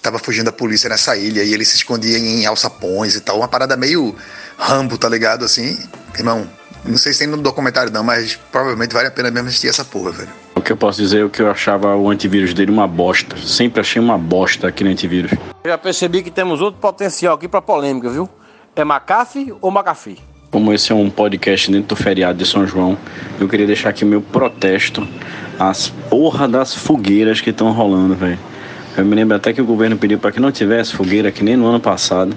tava 0.00 0.18
fugindo 0.18 0.46
da 0.46 0.52
polícia 0.52 0.88
nessa 0.88 1.16
ilha 1.16 1.42
e 1.42 1.52
ele 1.52 1.64
se 1.64 1.76
escondia 1.76 2.18
em 2.18 2.46
alçapões 2.46 3.14
e 3.14 3.20
tal. 3.20 3.38
Uma 3.38 3.48
parada 3.48 3.76
meio 3.76 4.14
Rambo, 4.58 4.98
tá 4.98 5.08
ligado? 5.08 5.44
Assim, 5.44 5.78
irmão, 6.16 6.46
não 6.84 6.98
sei 6.98 7.12
se 7.12 7.20
tem 7.20 7.28
no 7.28 7.36
documentário 7.38 7.90
não, 7.90 8.04
mas 8.04 8.38
provavelmente 8.52 8.92
vale 8.92 9.08
a 9.08 9.10
pena 9.10 9.30
mesmo 9.30 9.48
assistir 9.48 9.68
essa 9.68 9.84
porra, 9.84 10.12
velho. 10.12 10.28
O 10.54 10.60
que 10.60 10.70
eu 10.70 10.76
posso 10.76 11.00
dizer 11.00 11.24
é 11.24 11.28
que 11.28 11.42
eu 11.42 11.50
achava 11.50 11.96
o 11.96 12.10
antivírus 12.10 12.52
dele 12.54 12.70
uma 12.70 12.86
bosta. 12.86 13.36
Sempre 13.36 13.80
achei 13.80 14.00
uma 14.00 14.18
bosta 14.18 14.68
aquele 14.68 14.90
antivírus. 14.90 15.32
Já 15.64 15.78
percebi 15.78 16.22
que 16.22 16.30
temos 16.30 16.60
outro 16.60 16.80
potencial 16.80 17.34
aqui 17.34 17.48
pra 17.48 17.62
polêmica, 17.62 18.10
viu? 18.10 18.28
É 18.76 18.82
McAfee 18.82 19.54
ou 19.60 19.70
McAfee? 19.70 20.18
Como 20.50 20.72
esse 20.72 20.92
é 20.92 20.94
um 20.94 21.10
podcast 21.10 21.70
dentro 21.70 21.96
do 21.96 21.96
feriado 21.96 22.38
de 22.38 22.46
São 22.46 22.66
João, 22.66 22.96
eu 23.40 23.48
queria 23.48 23.66
deixar 23.66 23.88
aqui 23.88 24.04
meu 24.04 24.20
protesto 24.20 25.06
às 25.58 25.88
porra 25.88 26.46
das 26.46 26.74
fogueiras 26.74 27.40
que 27.40 27.50
estão 27.50 27.72
rolando, 27.72 28.14
velho. 28.14 28.38
Eu 28.96 29.04
me 29.04 29.16
lembro 29.16 29.36
até 29.36 29.52
que 29.52 29.60
o 29.60 29.64
governo 29.64 29.96
pediu 29.96 30.20
para 30.20 30.30
que 30.30 30.38
não 30.38 30.52
tivesse 30.52 30.94
fogueira, 30.94 31.32
que 31.32 31.42
nem 31.42 31.56
no 31.56 31.66
ano 31.66 31.80
passado, 31.80 32.36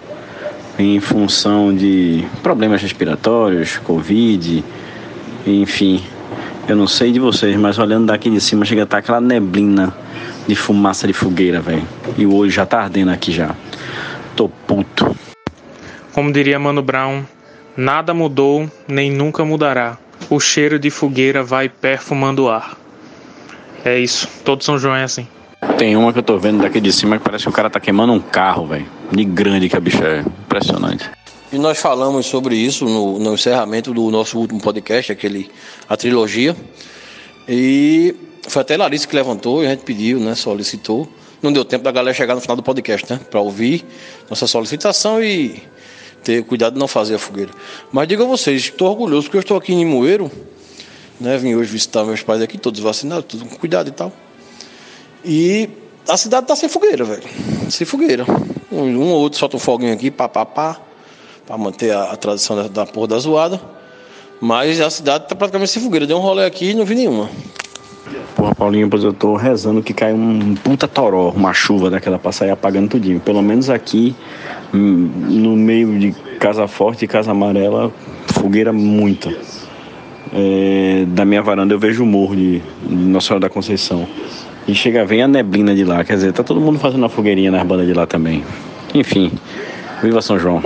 em 0.80 1.00
função 1.00 1.76
de 1.76 2.26
problemas 2.42 2.82
respiratórios, 2.82 3.78
Covid, 3.78 4.64
enfim. 5.46 6.04
Eu 6.68 6.76
não 6.76 6.88
sei 6.88 7.12
de 7.12 7.20
vocês, 7.20 7.56
mas 7.56 7.78
olhando 7.78 8.08
daqui 8.08 8.30
de 8.30 8.42
cima 8.42 8.66
chega 8.66 8.82
a 8.82 8.86
estar 8.86 8.98
aquela 8.98 9.22
neblina 9.22 9.96
de 10.48 10.56
fumaça 10.56 11.06
de 11.06 11.14
fogueira, 11.14 11.62
velho. 11.62 11.88
E 12.18 12.26
o 12.26 12.34
olho 12.34 12.50
já 12.50 12.66
tá 12.66 12.82
ardendo 12.82 13.12
aqui 13.12 13.32
já. 13.32 13.56
Tô 14.36 14.50
puto. 14.50 15.16
Como 16.12 16.34
diria 16.34 16.58
Mano 16.58 16.82
Brown, 16.82 17.24
nada 17.76 18.16
mudou, 18.16 18.68
nem 18.88 19.12
nunca 19.12 19.46
mudará. 19.46 19.96
O 20.28 20.40
cheiro 20.40 20.80
de 20.80 20.90
fogueira 20.90 21.44
vai 21.44 21.70
perfumando 21.70 22.46
o 22.46 22.50
ar. 22.50 22.76
É 23.86 24.00
isso, 24.00 24.28
todo 24.44 24.64
São 24.64 24.80
João 24.80 24.96
é 24.96 25.04
assim. 25.04 25.28
Tem 25.78 25.96
uma 25.96 26.12
que 26.12 26.20
eu 26.20 26.24
tô 26.24 26.38
vendo 26.38 26.62
daqui 26.62 26.80
de 26.80 26.92
cima 26.92 27.18
que 27.18 27.24
parece 27.24 27.44
que 27.44 27.50
o 27.50 27.54
cara 27.54 27.70
tá 27.70 27.80
queimando 27.80 28.14
um 28.14 28.20
carro, 28.20 28.68
velho. 28.68 28.88
De 29.12 29.24
grande 29.24 29.70
que 29.70 29.76
a 29.76 29.80
bicha 29.80 30.04
é. 30.04 30.20
Impressionante. 30.20 31.10
E 31.52 31.58
nós 31.58 31.78
falamos 31.78 32.26
sobre 32.26 32.56
isso 32.56 32.86
no, 32.86 33.20
no 33.20 33.34
encerramento 33.34 33.94
do 33.94 34.10
nosso 34.12 34.38
último 34.38 34.60
podcast, 34.60 35.12
aquele 35.12 35.50
a 35.88 35.96
trilogia. 35.96 36.56
E 37.48 38.16
foi 38.48 38.62
até 38.62 38.76
Larissa 38.76 39.08
que 39.08 39.16
levantou 39.16 39.64
e 39.64 39.68
a 39.68 39.70
gente 39.70 39.84
pediu, 39.84 40.20
né? 40.20 40.36
Solicitou. 40.36 41.08
Não 41.42 41.54
deu 41.54 41.64
tempo 41.64 41.84
da 41.84 41.92
galera 41.92 42.14
chegar 42.14 42.36
no 42.36 42.42
final 42.42 42.56
do 42.56 42.64
podcast, 42.64 43.12
né? 43.12 43.20
Para 43.30 43.40
ouvir 43.40 43.86
nossa 44.30 44.48
solicitação 44.48 45.24
e 45.24 45.62
ter 46.24 46.44
cuidado 46.44 46.74
de 46.74 46.80
não 46.80 46.88
fazer 46.88 47.16
a 47.16 47.20
fogueira. 47.20 47.52
Mas 47.92 48.08
digo 48.08 48.24
a 48.24 48.26
vocês, 48.26 48.64
estou 48.64 48.90
orgulhoso 48.90 49.24
porque 49.24 49.38
eu 49.38 49.42
estou 49.42 49.58
aqui 49.58 49.74
em 49.74 49.86
Moeiro, 49.86 50.30
né? 51.20 51.38
Vim 51.38 51.56
hoje 51.56 51.72
visitar 51.72 52.04
meus 52.04 52.22
pais 52.24 52.42
aqui, 52.42 52.58
todos 52.58 52.80
vacinados, 52.80 53.26
tudo 53.26 53.46
com 53.46 53.56
cuidado 53.56 53.88
e 53.88 53.92
tal. 53.92 54.12
E 55.28 55.70
a 56.08 56.16
cidade 56.16 56.48
tá 56.48 56.56
sem 56.56 56.70
fogueira, 56.70 57.04
velho. 57.04 57.24
Sem 57.70 57.86
fogueira. 57.86 58.26
Um, 58.72 58.84
um 58.84 59.12
ou 59.12 59.20
outro 59.20 59.38
solta 59.38 59.58
um 59.58 59.60
foguinho 59.60 59.94
aqui, 59.94 60.10
pá, 60.10 60.30
pá, 60.30 60.46
pá, 60.46 60.78
pra 61.46 61.58
manter 61.58 61.92
a, 61.92 62.14
a 62.14 62.16
tradição 62.16 62.56
da, 62.56 62.68
da 62.70 62.86
porra 62.86 63.10
da 63.10 63.20
zoada. 63.20 63.60
Mas 64.40 64.80
a 64.80 64.90
cidade 64.90 65.28
tá 65.28 65.36
praticamente 65.36 65.72
sem 65.72 65.84
fogueira. 65.84 66.08
Deu 66.08 66.18
um 66.18 66.22
rolê 66.22 66.46
aqui 66.46 66.70
e 66.70 66.74
não 66.74 66.86
vi 66.86 66.96
nenhuma. 66.96 67.30
Porra, 68.38 68.56
Paulinho, 68.56 68.90
pois 68.90 69.04
eu 69.04 69.12
tô 69.12 69.36
rezando 69.36 69.84
que 69.84 69.94
cai 69.94 70.14
um 70.14 70.56
puta 70.56 70.88
toró, 70.88 71.34
uma 71.36 71.54
chuva 71.54 71.90
daquela 71.90 72.18
pra 72.18 72.32
sair 72.32 72.52
apagando 72.52 72.90
tudinho. 72.90 73.20
Pelo 73.20 73.42
menos 73.42 73.70
aqui, 73.70 74.16
hum, 74.74 75.12
no 75.28 75.58
meio 75.58 76.00
de 76.00 76.14
Casa 76.40 76.68
Forte 76.68 77.04
e 77.04 77.08
Casa 77.08 77.32
Amarela, 77.32 77.92
fogueira 78.28 78.72
muita. 78.72 79.36
É, 80.34 81.06
da 81.08 81.26
minha 81.26 81.42
varanda 81.42 81.74
eu 81.74 81.80
vejo 81.80 82.04
o 82.04 82.06
morro 82.06 82.36
de, 82.36 82.60
de 82.60 82.96
Nossa 82.96 83.28
Senhora 83.28 83.42
da 83.42 83.50
Conceição. 83.50 84.08
E 84.68 84.76
chega, 84.76 85.06
vem 85.06 85.24
a 85.24 85.28
neblina 85.28 85.74
de 85.74 85.86
lá. 85.86 86.04
Quer 86.04 86.16
dizer, 86.16 86.34
tá 86.34 86.44
todo 86.44 86.60
mundo 86.60 86.78
fazendo 86.78 87.06
a 87.06 87.10
fogueirinha 87.10 87.50
nas 87.50 87.66
bandas 87.66 87.88
de 87.88 87.94
lá 87.94 88.06
também. 88.06 88.44
Enfim, 88.94 89.32
viva 90.04 90.22
São 90.22 90.38
João. 90.38 90.62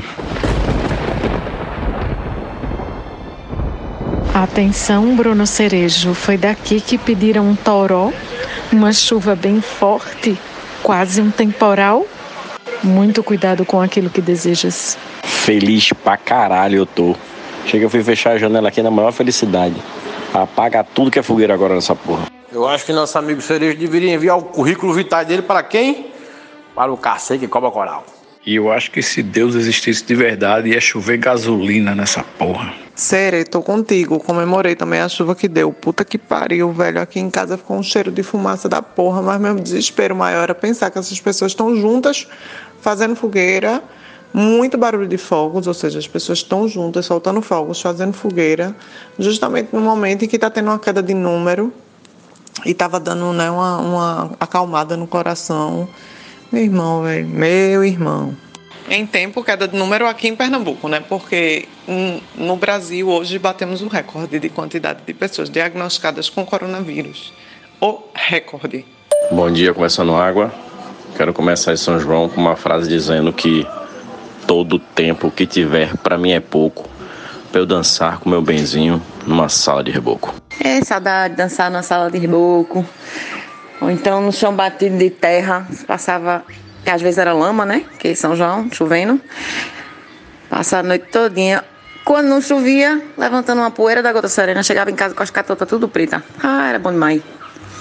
Atenção, 4.33 5.15
Bruno 5.15 5.45
Cerejo. 5.45 6.15
Foi 6.15 6.35
daqui 6.35 6.81
que 6.81 6.97
pediram 6.97 7.47
um 7.47 7.55
toró, 7.55 8.11
uma 8.71 8.91
chuva 8.91 9.35
bem 9.35 9.61
forte, 9.61 10.35
quase 10.81 11.21
um 11.21 11.29
temporal. 11.29 12.07
Muito 12.83 13.21
cuidado 13.21 13.63
com 13.63 13.79
aquilo 13.79 14.09
que 14.09 14.21
desejas. 14.21 14.97
Feliz 15.21 15.93
pra 15.93 16.17
caralho 16.17 16.77
eu 16.77 16.85
tô. 16.87 17.15
Chega, 17.67 17.85
eu 17.85 17.89
fui 17.89 18.03
fechar 18.03 18.31
a 18.31 18.37
janela 18.39 18.69
aqui 18.69 18.81
na 18.81 18.89
maior 18.89 19.11
felicidade. 19.11 19.75
Apaga 20.33 20.83
tudo 20.83 21.11
que 21.11 21.19
é 21.19 21.21
fogueira 21.21 21.53
agora 21.53 21.75
nessa 21.75 21.95
porra. 21.95 22.40
Eu 22.51 22.67
acho 22.67 22.85
que 22.85 22.91
nosso 22.91 23.17
amigo 23.17 23.41
Cerejo 23.41 23.77
deveria 23.77 24.13
enviar 24.13 24.37
o 24.37 24.43
currículo 24.43 24.93
vital 24.93 25.23
dele 25.23 25.41
para 25.41 25.63
quem? 25.63 26.11
Para 26.75 26.91
o 26.91 26.97
cacete 26.97 27.39
que 27.39 27.47
cobra 27.47 27.71
coral. 27.71 28.05
E 28.45 28.55
eu 28.55 28.69
acho 28.69 28.91
que 28.91 29.01
se 29.01 29.23
Deus 29.23 29.55
existisse 29.55 30.03
de 30.03 30.13
verdade, 30.15 30.69
ia 30.69 30.81
chover 30.81 31.17
gasolina 31.17 31.95
nessa 31.95 32.23
porra. 32.23 32.73
Sério, 32.93 33.47
tô 33.47 33.61
contigo. 33.61 34.19
Comemorei 34.19 34.75
também 34.75 34.99
a 34.99 35.07
chuva 35.07 35.33
que 35.33 35.47
deu. 35.47 35.71
Puta 35.71 36.03
que 36.03 36.17
pariu, 36.17 36.73
velho. 36.73 36.99
Aqui 36.99 37.21
em 37.21 37.29
casa 37.29 37.57
ficou 37.57 37.77
um 37.77 37.83
cheiro 37.83 38.11
de 38.11 38.21
fumaça 38.21 38.67
da 38.67 38.81
porra, 38.81 39.21
mas 39.21 39.39
meu 39.39 39.55
desespero 39.55 40.13
maior 40.13 40.43
era 40.43 40.55
pensar 40.55 40.91
que 40.91 40.99
essas 40.99 41.21
pessoas 41.21 41.53
estão 41.53 41.73
juntas 41.77 42.27
fazendo 42.81 43.15
fogueira, 43.15 43.81
muito 44.33 44.77
barulho 44.77 45.07
de 45.07 45.17
fogos, 45.17 45.67
ou 45.67 45.73
seja, 45.73 45.99
as 45.99 46.07
pessoas 46.07 46.39
estão 46.39 46.67
juntas 46.67 47.05
soltando 47.05 47.41
fogos, 47.41 47.79
fazendo 47.79 48.11
fogueira, 48.11 48.75
justamente 49.17 49.69
no 49.71 49.79
momento 49.79 50.25
em 50.25 50.27
que 50.27 50.35
está 50.35 50.49
tendo 50.49 50.67
uma 50.67 50.79
queda 50.79 51.01
de 51.01 51.13
número 51.13 51.71
e 52.65 52.71
estava 52.71 52.99
dando 52.99 53.33
né, 53.33 53.49
uma, 53.49 53.77
uma 53.77 54.31
acalmada 54.39 54.95
no 54.97 55.07
coração. 55.07 55.87
Meu 56.51 56.63
irmão, 56.63 57.03
velho, 57.03 57.27
meu 57.27 57.83
irmão. 57.83 58.35
Em 58.89 59.05
tempo, 59.05 59.43
queda 59.43 59.67
de 59.67 59.77
número 59.77 60.05
aqui 60.05 60.27
em 60.27 60.35
Pernambuco, 60.35 60.89
né? 60.89 60.99
Porque 60.99 61.67
no 62.35 62.57
Brasil 62.57 63.07
hoje 63.07 63.39
batemos 63.39 63.81
o 63.81 63.87
recorde 63.87 64.37
de 64.37 64.49
quantidade 64.49 64.99
de 65.05 65.13
pessoas 65.13 65.49
diagnosticadas 65.49 66.29
com 66.29 66.45
coronavírus. 66.45 67.31
O 67.79 68.01
recorde. 68.13 68.85
Bom 69.31 69.49
dia, 69.49 69.73
começando 69.73 70.13
água. 70.13 70.53
Quero 71.15 71.33
começar 71.33 71.73
em 71.73 71.77
São 71.77 71.99
João 71.99 72.27
com 72.27 72.41
uma 72.41 72.55
frase 72.55 72.89
dizendo 72.89 73.31
que 73.31 73.65
todo 74.45 74.77
tempo 74.77 75.31
que 75.31 75.45
tiver 75.45 75.95
para 75.97 76.17
mim 76.17 76.31
é 76.31 76.39
pouco 76.39 76.89
para 77.51 77.61
eu 77.61 77.65
dançar 77.65 78.19
com 78.19 78.29
meu 78.29 78.41
benzinho 78.41 79.01
numa 79.25 79.49
sala 79.49 79.83
de 79.83 79.91
reboco. 79.91 80.33
É 80.59 80.83
saudade 80.83 81.35
de 81.35 81.37
dançar 81.37 81.69
numa 81.69 81.83
sala 81.83 82.09
de 82.09 82.17
reboco. 82.17 82.85
Ou 83.79 83.89
então 83.89 84.21
no 84.21 84.31
chão 84.31 84.55
batido 84.55 84.97
de 84.97 85.09
terra. 85.09 85.67
Passava, 85.87 86.43
que 86.83 86.89
às 86.89 87.01
vezes 87.01 87.17
era 87.17 87.33
lama, 87.33 87.65
né? 87.65 87.83
Que 87.99 88.09
é 88.09 88.15
São 88.15 88.35
João, 88.35 88.69
chovendo. 88.71 89.19
Passava 90.49 90.85
a 90.85 90.87
noite 90.89 91.07
todinha. 91.11 91.63
Quando 92.03 92.27
não 92.27 92.41
chovia, 92.41 93.01
levantando 93.17 93.61
uma 93.61 93.71
poeira 93.71 94.01
da 94.01 94.11
gota 94.11 94.27
serena, 94.27 94.63
chegava 94.63 94.89
em 94.89 94.95
casa 94.95 95.13
com 95.13 95.23
as 95.23 95.29
catotas 95.29 95.67
tudo 95.67 95.87
preta. 95.87 96.23
Ah, 96.43 96.69
era 96.69 96.79
bom 96.79 96.91
demais. 96.91 97.21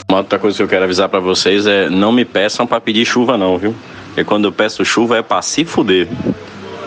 Uma 0.09 0.19
outra 0.19 0.39
coisa 0.39 0.57
que 0.57 0.63
eu 0.63 0.69
quero 0.69 0.85
avisar 0.85 1.09
para 1.09 1.21
vocês 1.21 1.67
é 1.67 1.89
não 1.89 2.13
me 2.13 2.25
peçam 2.25 2.67
para 2.67 2.81
pedir 2.81 3.05
chuva 3.05 3.39
não, 3.39 3.57
viu? 3.57 3.75
Porque 4.07 4.25
quando 4.25 4.47
eu 4.47 4.53
peço 4.53 4.85
chuva 4.85 5.19
é 5.19 5.23
para 5.23 5.41
se 5.41 5.65
fuder. 5.65 6.09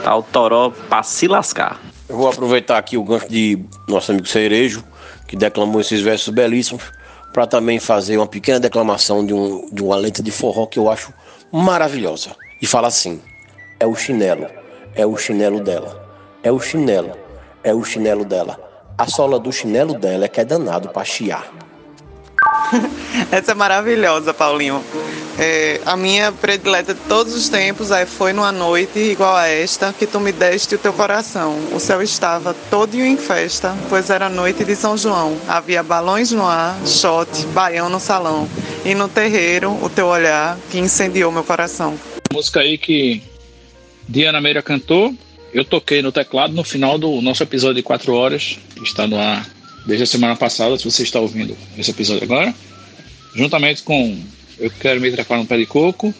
Tá 0.03 0.15
o 0.15 0.21
toró 0.21 0.71
para 0.89 1.03
se 1.03 1.27
lascar. 1.27 1.79
Eu 2.09 2.17
vou 2.17 2.27
aproveitar 2.27 2.77
aqui 2.77 2.97
o 2.97 3.03
gancho 3.03 3.29
de 3.29 3.57
nosso 3.87 4.11
amigo 4.11 4.27
Cerejo, 4.27 4.83
que 5.27 5.37
declamou 5.37 5.79
esses 5.79 6.01
versos 6.01 6.33
belíssimos, 6.33 6.83
para 7.31 7.47
também 7.47 7.79
fazer 7.79 8.17
uma 8.17 8.27
pequena 8.27 8.59
declamação 8.59 9.25
de, 9.25 9.33
um, 9.33 9.69
de 9.71 9.81
uma 9.81 9.95
letra 9.95 10.21
de 10.21 10.29
forró 10.29 10.65
que 10.65 10.77
eu 10.77 10.89
acho 10.89 11.13
maravilhosa. 11.51 12.35
E 12.61 12.67
fala 12.67 12.87
assim: 12.87 13.21
é 13.79 13.87
o 13.87 13.95
chinelo, 13.95 14.47
é 14.95 15.05
o 15.05 15.17
chinelo 15.17 15.61
dela, 15.61 16.07
é 16.43 16.51
o 16.51 16.59
chinelo, 16.59 17.17
é 17.63 17.73
o 17.73 17.83
chinelo 17.83 18.25
dela. 18.25 18.59
A 18.97 19.07
sola 19.07 19.39
do 19.39 19.51
chinelo 19.51 19.93
dela 19.97 20.25
é 20.25 20.27
que 20.27 20.41
é 20.41 20.45
danado 20.45 20.89
para 20.89 21.03
chiar. 21.03 21.62
Essa 23.31 23.51
é 23.51 23.55
maravilhosa, 23.55 24.33
Paulinho. 24.33 24.83
É, 25.37 25.81
a 25.85 25.97
minha 25.97 26.31
predileta 26.31 26.93
de 26.93 26.99
todos 27.01 27.33
os 27.33 27.49
tempos 27.49 27.89
é 27.89 28.05
Foi 28.05 28.33
numa 28.33 28.51
noite 28.51 28.99
igual 28.99 29.35
a 29.35 29.47
esta 29.47 29.91
que 29.91 30.05
tu 30.05 30.19
me 30.19 30.31
deste 30.31 30.75
o 30.75 30.77
teu 30.77 30.93
coração. 30.93 31.57
O 31.71 31.79
céu 31.79 32.01
estava 32.01 32.53
todo 32.69 32.95
em 32.95 33.17
festa, 33.17 33.75
pois 33.89 34.09
era 34.09 34.29
noite 34.29 34.63
de 34.63 34.75
São 34.75 34.95
João. 34.95 35.37
Havia 35.47 35.81
balões 35.81 36.31
no 36.31 36.45
ar, 36.45 36.77
shot, 36.85 37.29
baião 37.47 37.89
no 37.89 37.99
salão. 37.99 38.47
E 38.85 38.93
no 38.93 39.07
terreiro, 39.07 39.71
o 39.83 39.89
teu 39.89 40.07
olhar 40.07 40.57
que 40.69 40.77
incendiou 40.77 41.31
meu 41.31 41.43
coração. 41.43 41.97
Música 42.31 42.59
aí 42.59 42.77
que 42.77 43.21
Diana 44.07 44.39
Meira 44.39 44.61
cantou. 44.61 45.13
Eu 45.53 45.63
toquei 45.63 46.01
no 46.01 46.11
teclado 46.11 46.53
no 46.53 46.63
final 46.63 46.97
do 46.97 47.21
nosso 47.21 47.43
episódio 47.43 47.75
de 47.75 47.83
4 47.83 48.13
horas, 48.13 48.57
que 48.75 48.83
está 48.83 49.05
no 49.05 49.19
ar 49.19 49.45
desde 49.85 50.03
a 50.03 50.07
semana 50.07 50.35
passada, 50.35 50.77
se 50.77 50.85
você 50.85 51.03
está 51.03 51.19
ouvindo 51.19 51.55
esse 51.77 51.91
episódio 51.91 52.23
agora, 52.23 52.53
juntamente 53.35 53.83
com 53.83 54.17
Eu 54.59 54.71
Quero 54.71 55.01
Me 55.01 55.11
Trafar 55.11 55.37
no 55.37 55.45
Pé 55.45 55.57
de 55.57 55.65
Coco 55.65 56.13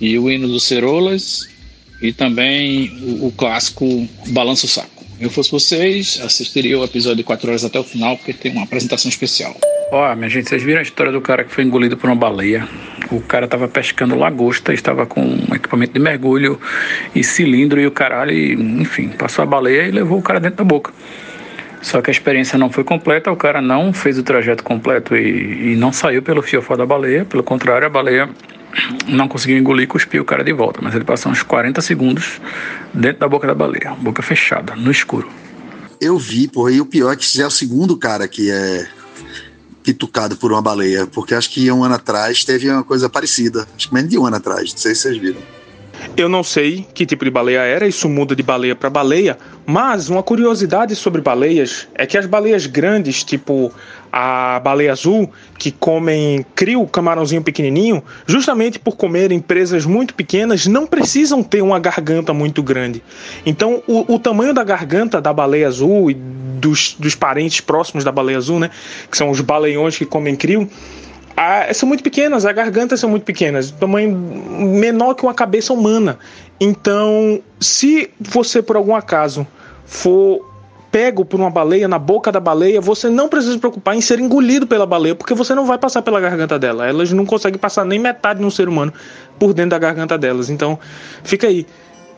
e 0.00 0.18
o 0.18 0.30
hino 0.30 0.48
dos 0.48 0.64
Cerolas 0.64 1.48
e 2.00 2.12
também 2.12 2.96
o, 3.02 3.26
o 3.26 3.32
clássico 3.32 4.08
Balança 4.28 4.66
o 4.66 4.68
Saco. 4.68 5.04
Eu 5.20 5.30
fosse 5.30 5.50
vocês, 5.50 6.20
assistiria 6.22 6.78
o 6.78 6.84
episódio 6.84 7.16
de 7.16 7.24
4 7.24 7.48
horas 7.48 7.64
até 7.64 7.78
o 7.78 7.84
final, 7.84 8.16
porque 8.16 8.32
tem 8.32 8.52
uma 8.52 8.62
apresentação 8.62 9.08
especial. 9.08 9.56
Ó, 9.90 10.14
minha 10.14 10.28
gente, 10.28 10.48
vocês 10.48 10.62
viram 10.62 10.78
a 10.78 10.82
história 10.82 11.10
do 11.10 11.20
cara 11.20 11.42
que 11.42 11.52
foi 11.52 11.64
engolido 11.64 11.96
por 11.96 12.08
uma 12.08 12.14
baleia? 12.14 12.68
O 13.10 13.20
cara 13.20 13.46
estava 13.46 13.66
pescando 13.66 14.14
lagosta, 14.14 14.72
estava 14.72 15.06
com 15.06 15.22
um 15.22 15.54
equipamento 15.54 15.94
de 15.94 15.98
mergulho 15.98 16.60
e 17.14 17.24
cilindro 17.24 17.80
e 17.80 17.86
o 17.86 17.90
caralho, 17.90 18.32
e, 18.32 18.52
enfim, 18.52 19.08
passou 19.08 19.42
a 19.42 19.46
baleia 19.46 19.88
e 19.88 19.90
levou 19.90 20.18
o 20.18 20.22
cara 20.22 20.38
dentro 20.38 20.58
da 20.58 20.64
boca. 20.64 20.92
Só 21.80 22.02
que 22.02 22.10
a 22.10 22.12
experiência 22.12 22.58
não 22.58 22.70
foi 22.70 22.84
completa, 22.84 23.30
o 23.30 23.36
cara 23.36 23.60
não 23.60 23.92
fez 23.92 24.18
o 24.18 24.22
trajeto 24.22 24.64
completo 24.64 25.16
e, 25.16 25.72
e 25.72 25.76
não 25.76 25.92
saiu 25.92 26.22
pelo 26.22 26.42
fiofó 26.42 26.76
da 26.76 26.84
baleia, 26.84 27.24
pelo 27.24 27.42
contrário, 27.42 27.86
a 27.86 27.90
baleia 27.90 28.28
não 29.06 29.28
conseguiu 29.28 29.58
engolir 29.58 29.84
e 29.84 29.86
cuspiu 29.86 30.22
o 30.22 30.24
cara 30.24 30.44
de 30.44 30.52
volta, 30.52 30.80
mas 30.82 30.94
ele 30.94 31.04
passou 31.04 31.32
uns 31.32 31.42
40 31.42 31.80
segundos 31.80 32.40
dentro 32.92 33.20
da 33.20 33.28
boca 33.28 33.46
da 33.46 33.54
baleia, 33.54 33.94
boca 33.98 34.22
fechada, 34.22 34.74
no 34.76 34.90
escuro. 34.90 35.28
Eu 36.00 36.18
vi, 36.18 36.46
pô, 36.46 36.68
e 36.68 36.80
o 36.80 36.86
pior 36.86 37.12
é 37.12 37.16
que 37.16 37.24
já 37.26 37.44
é 37.44 37.46
o 37.46 37.50
segundo 37.50 37.96
cara 37.96 38.28
que 38.28 38.50
é 38.50 38.86
pitucado 39.82 40.36
por 40.36 40.52
uma 40.52 40.60
baleia, 40.60 41.06
porque 41.06 41.34
acho 41.34 41.50
que 41.50 41.70
um 41.72 41.82
ano 41.82 41.94
atrás 41.94 42.44
teve 42.44 42.70
uma 42.70 42.84
coisa 42.84 43.08
parecida, 43.08 43.66
acho 43.74 43.88
que 43.88 43.94
menos 43.94 44.10
de 44.10 44.18
um 44.18 44.26
ano 44.26 44.36
atrás, 44.36 44.72
não 44.72 44.78
sei 44.78 44.94
se 44.94 45.02
vocês 45.02 45.16
viram. 45.16 45.57
Eu 46.18 46.28
não 46.28 46.42
sei 46.42 46.84
que 46.92 47.06
tipo 47.06 47.24
de 47.24 47.30
baleia 47.30 47.60
era, 47.60 47.86
isso 47.86 48.08
muda 48.08 48.34
de 48.34 48.42
baleia 48.42 48.74
para 48.74 48.90
baleia, 48.90 49.38
mas 49.64 50.08
uma 50.08 50.20
curiosidade 50.20 50.96
sobre 50.96 51.20
baleias 51.20 51.86
é 51.94 52.04
que 52.06 52.18
as 52.18 52.26
baleias 52.26 52.66
grandes, 52.66 53.22
tipo 53.22 53.72
a 54.10 54.58
baleia 54.58 54.90
azul, 54.90 55.30
que 55.56 55.70
comem 55.70 56.44
crio, 56.56 56.84
camarãozinho 56.88 57.40
pequenininho, 57.40 58.02
justamente 58.26 58.80
por 58.80 58.96
comerem 58.96 59.38
presas 59.38 59.86
muito 59.86 60.12
pequenas, 60.12 60.66
não 60.66 60.88
precisam 60.88 61.40
ter 61.40 61.62
uma 61.62 61.78
garganta 61.78 62.34
muito 62.34 62.64
grande. 62.64 63.00
Então, 63.46 63.80
o, 63.86 64.14
o 64.14 64.18
tamanho 64.18 64.52
da 64.52 64.64
garganta 64.64 65.20
da 65.20 65.32
baleia 65.32 65.68
azul 65.68 66.10
e 66.10 66.14
dos, 66.14 66.96
dos 66.98 67.14
parentes 67.14 67.60
próximos 67.60 68.02
da 68.02 68.10
baleia 68.10 68.38
azul, 68.38 68.58
né, 68.58 68.70
que 69.08 69.16
são 69.16 69.30
os 69.30 69.40
baleiões 69.40 69.96
que 69.96 70.04
comem 70.04 70.34
crio, 70.34 70.68
a, 71.38 71.72
são 71.72 71.88
muito 71.88 72.02
pequenas, 72.02 72.44
as 72.44 72.52
gargantas 72.52 72.98
são 72.98 73.08
muito 73.08 73.22
pequenas, 73.22 73.70
tamanho 73.70 74.12
menor 74.12 75.14
que 75.14 75.22
uma 75.22 75.32
cabeça 75.32 75.72
humana. 75.72 76.18
Então, 76.58 77.40
se 77.60 78.10
você 78.18 78.60
por 78.60 78.74
algum 78.74 78.92
acaso 78.92 79.46
for 79.86 80.44
pego 80.90 81.24
por 81.24 81.38
uma 81.38 81.48
baleia 81.48 81.86
na 81.86 81.98
boca 81.98 82.32
da 82.32 82.40
baleia, 82.40 82.80
você 82.80 83.08
não 83.08 83.28
precisa 83.28 83.52
se 83.52 83.58
preocupar 83.60 83.94
em 83.94 84.00
ser 84.00 84.18
engolido 84.18 84.66
pela 84.66 84.84
baleia, 84.84 85.14
porque 85.14 85.32
você 85.32 85.54
não 85.54 85.64
vai 85.64 85.78
passar 85.78 86.02
pela 86.02 86.20
garganta 86.20 86.58
dela. 86.58 86.88
Elas 86.88 87.12
não 87.12 87.24
conseguem 87.24 87.58
passar 87.58 87.84
nem 87.84 88.00
metade 88.00 88.40
de 88.40 88.44
um 88.44 88.50
ser 88.50 88.68
humano 88.68 88.92
por 89.38 89.54
dentro 89.54 89.70
da 89.70 89.78
garganta 89.78 90.18
delas. 90.18 90.50
Então, 90.50 90.76
fica 91.22 91.46
aí. 91.46 91.64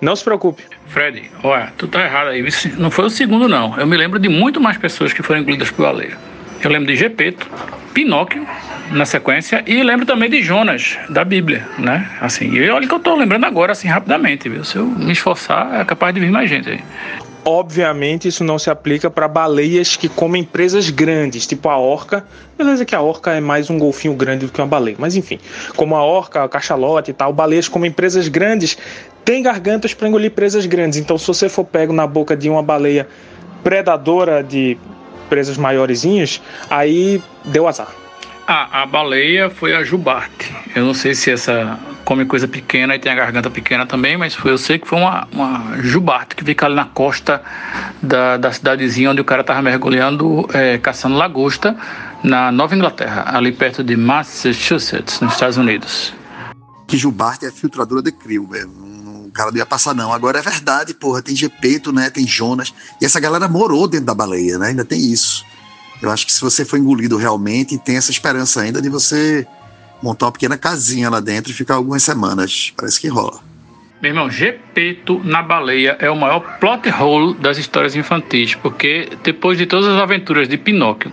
Não 0.00 0.16
se 0.16 0.24
preocupe. 0.24 0.62
Fred, 0.86 1.30
olha, 1.44 1.70
tu 1.76 1.86
tá 1.86 2.02
errado 2.02 2.28
aí. 2.28 2.42
Não 2.78 2.90
foi 2.90 3.04
o 3.04 3.10
segundo, 3.10 3.46
não. 3.46 3.78
Eu 3.78 3.86
me 3.86 3.98
lembro 3.98 4.18
de 4.18 4.30
muito 4.30 4.58
mais 4.58 4.78
pessoas 4.78 5.12
que 5.12 5.22
foram 5.22 5.40
engolidas 5.40 5.70
por 5.70 5.82
baleia. 5.82 6.16
Eu 6.62 6.70
lembro 6.70 6.88
de 6.88 6.96
Gepeto, 6.96 7.48
Pinóquio, 7.94 8.46
na 8.90 9.06
sequência, 9.06 9.64
e 9.66 9.82
lembro 9.82 10.04
também 10.04 10.28
de 10.28 10.42
Jonas, 10.42 10.98
da 11.08 11.24
Bíblia, 11.24 11.66
né? 11.78 12.11
Assim, 12.20 12.52
e 12.52 12.68
olha 12.68 12.86
que 12.86 12.92
eu 12.92 12.98
tô 12.98 13.16
lembrando 13.16 13.46
agora, 13.46 13.72
assim, 13.72 13.88
rapidamente, 13.88 14.46
viu? 14.46 14.62
Se 14.62 14.76
eu 14.76 14.84
me 14.84 15.12
esforçar, 15.12 15.80
é 15.80 15.84
capaz 15.86 16.14
de 16.14 16.20
vir 16.20 16.30
mais 16.30 16.50
gente 16.50 16.68
aí. 16.68 16.80
Obviamente, 17.46 18.28
isso 18.28 18.44
não 18.44 18.58
se 18.58 18.68
aplica 18.68 19.11
para 19.11 19.26
baleias 19.26 19.96
que 19.96 20.06
comem 20.06 20.44
presas 20.44 20.90
grandes, 20.90 21.46
tipo 21.46 21.70
a 21.70 21.78
orca. 21.78 22.26
Beleza 22.58 22.84
que 22.84 22.94
a 22.94 23.00
orca 23.00 23.32
é 23.32 23.40
mais 23.40 23.70
um 23.70 23.78
golfinho 23.78 24.12
grande 24.12 24.44
do 24.44 24.52
que 24.52 24.61
uma 24.61 24.66
baleia, 24.66 24.96
mas 24.98 25.16
enfim, 25.16 25.38
como 25.74 25.96
a 25.96 26.04
orca, 26.04 26.44
a 26.44 26.48
cachalote 26.48 27.11
e 27.11 27.14
tal, 27.14 27.32
baleias 27.32 27.68
comem 27.68 27.90
presas 27.90 28.28
grandes, 28.28 28.76
têm 29.24 29.42
gargantas 29.42 29.94
para 29.94 30.08
engolir 30.08 30.32
presas 30.32 30.66
grandes. 30.66 30.98
Então, 30.98 31.16
se 31.16 31.26
você 31.26 31.48
for 31.48 31.64
pego 31.64 31.94
na 31.94 32.06
boca 32.06 32.36
de 32.36 32.50
uma 32.50 32.62
baleia 32.62 33.08
predadora 33.64 34.42
de 34.42 34.76
presas 35.30 35.56
maiorzinhas, 35.56 36.42
aí 36.68 37.22
deu 37.46 37.66
azar. 37.66 37.88
Ah, 38.46 38.82
a 38.82 38.86
baleia 38.86 39.48
foi 39.48 39.74
a 39.74 39.84
jubarte. 39.84 40.52
Eu 40.74 40.84
não 40.84 40.92
sei 40.92 41.14
se 41.14 41.30
essa 41.30 41.78
come 42.04 42.24
coisa 42.24 42.48
pequena 42.48 42.96
e 42.96 42.98
tem 42.98 43.12
a 43.12 43.14
garganta 43.14 43.48
pequena 43.48 43.86
também, 43.86 44.16
mas 44.16 44.34
foi, 44.34 44.50
eu 44.50 44.58
sei 44.58 44.76
que 44.76 44.88
foi 44.88 44.98
uma, 44.98 45.28
uma 45.30 45.80
jubarte 45.80 46.34
que 46.34 46.44
fica 46.44 46.66
ali 46.66 46.74
na 46.74 46.86
costa 46.86 47.40
da, 48.02 48.36
da 48.36 48.50
cidadezinha 48.50 49.12
onde 49.12 49.20
o 49.20 49.24
cara 49.24 49.42
estava 49.42 49.62
mergulhando, 49.62 50.48
é, 50.52 50.78
caçando 50.78 51.16
lagosta, 51.16 51.76
na 52.24 52.50
Nova 52.50 52.74
Inglaterra, 52.74 53.24
ali 53.28 53.52
perto 53.52 53.84
de 53.84 53.96
Massachusetts, 53.96 55.20
nos 55.20 55.34
Estados 55.34 55.56
Unidos. 55.56 56.12
Que 56.88 56.96
jubarte 56.96 57.46
é 57.46 57.52
filtradora 57.52 58.02
de 58.02 58.10
crio 58.10 58.48
mesmo 58.50 58.90
o 59.30 59.32
cara 59.32 59.50
não 59.50 59.58
ia 59.58 59.66
passar, 59.66 59.94
não. 59.94 60.12
Agora 60.12 60.38
é 60.38 60.42
verdade, 60.42 60.92
porra, 60.92 61.22
tem 61.22 61.34
Gepeto, 61.34 61.92
né? 61.92 62.10
Tem 62.10 62.26
Jonas. 62.26 62.74
E 63.00 63.04
essa 63.04 63.18
galera 63.18 63.48
morou 63.48 63.88
dentro 63.88 64.06
da 64.06 64.14
baleia, 64.14 64.58
né? 64.58 64.68
Ainda 64.68 64.84
tem 64.84 65.00
isso. 65.00 65.44
Eu 66.02 66.10
acho 66.10 66.26
que 66.26 66.32
se 66.32 66.40
você 66.40 66.64
for 66.64 66.78
engolido 66.78 67.16
realmente, 67.16 67.78
tem 67.78 67.96
essa 67.96 68.10
esperança 68.10 68.60
ainda 68.60 68.82
de 68.82 68.88
você 68.88 69.46
montar 70.02 70.26
uma 70.26 70.32
pequena 70.32 70.56
casinha 70.58 71.08
lá 71.10 71.20
dentro 71.20 71.52
e 71.52 71.54
ficar 71.54 71.74
algumas 71.74 72.02
semanas. 72.02 72.72
Parece 72.76 73.00
que 73.00 73.08
rola. 73.08 73.40
Meu 74.02 74.10
irmão, 74.10 74.30
Gepeto 74.30 75.20
na 75.22 75.42
baleia 75.42 75.96
é 76.00 76.10
o 76.10 76.16
maior 76.16 76.58
plot 76.58 76.88
hole 76.88 77.34
das 77.34 77.58
histórias 77.58 77.94
infantis, 77.94 78.54
porque 78.54 79.10
depois 79.22 79.58
de 79.58 79.66
todas 79.66 79.86
as 79.86 80.00
aventuras 80.00 80.48
de 80.48 80.56
Pinóquio, 80.56 81.12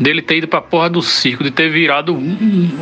dele 0.00 0.22
ter 0.22 0.38
ido 0.38 0.48
pra 0.48 0.62
porra 0.62 0.88
do 0.88 1.02
circo, 1.02 1.44
de 1.44 1.50
ter 1.50 1.68
virado 1.68 2.18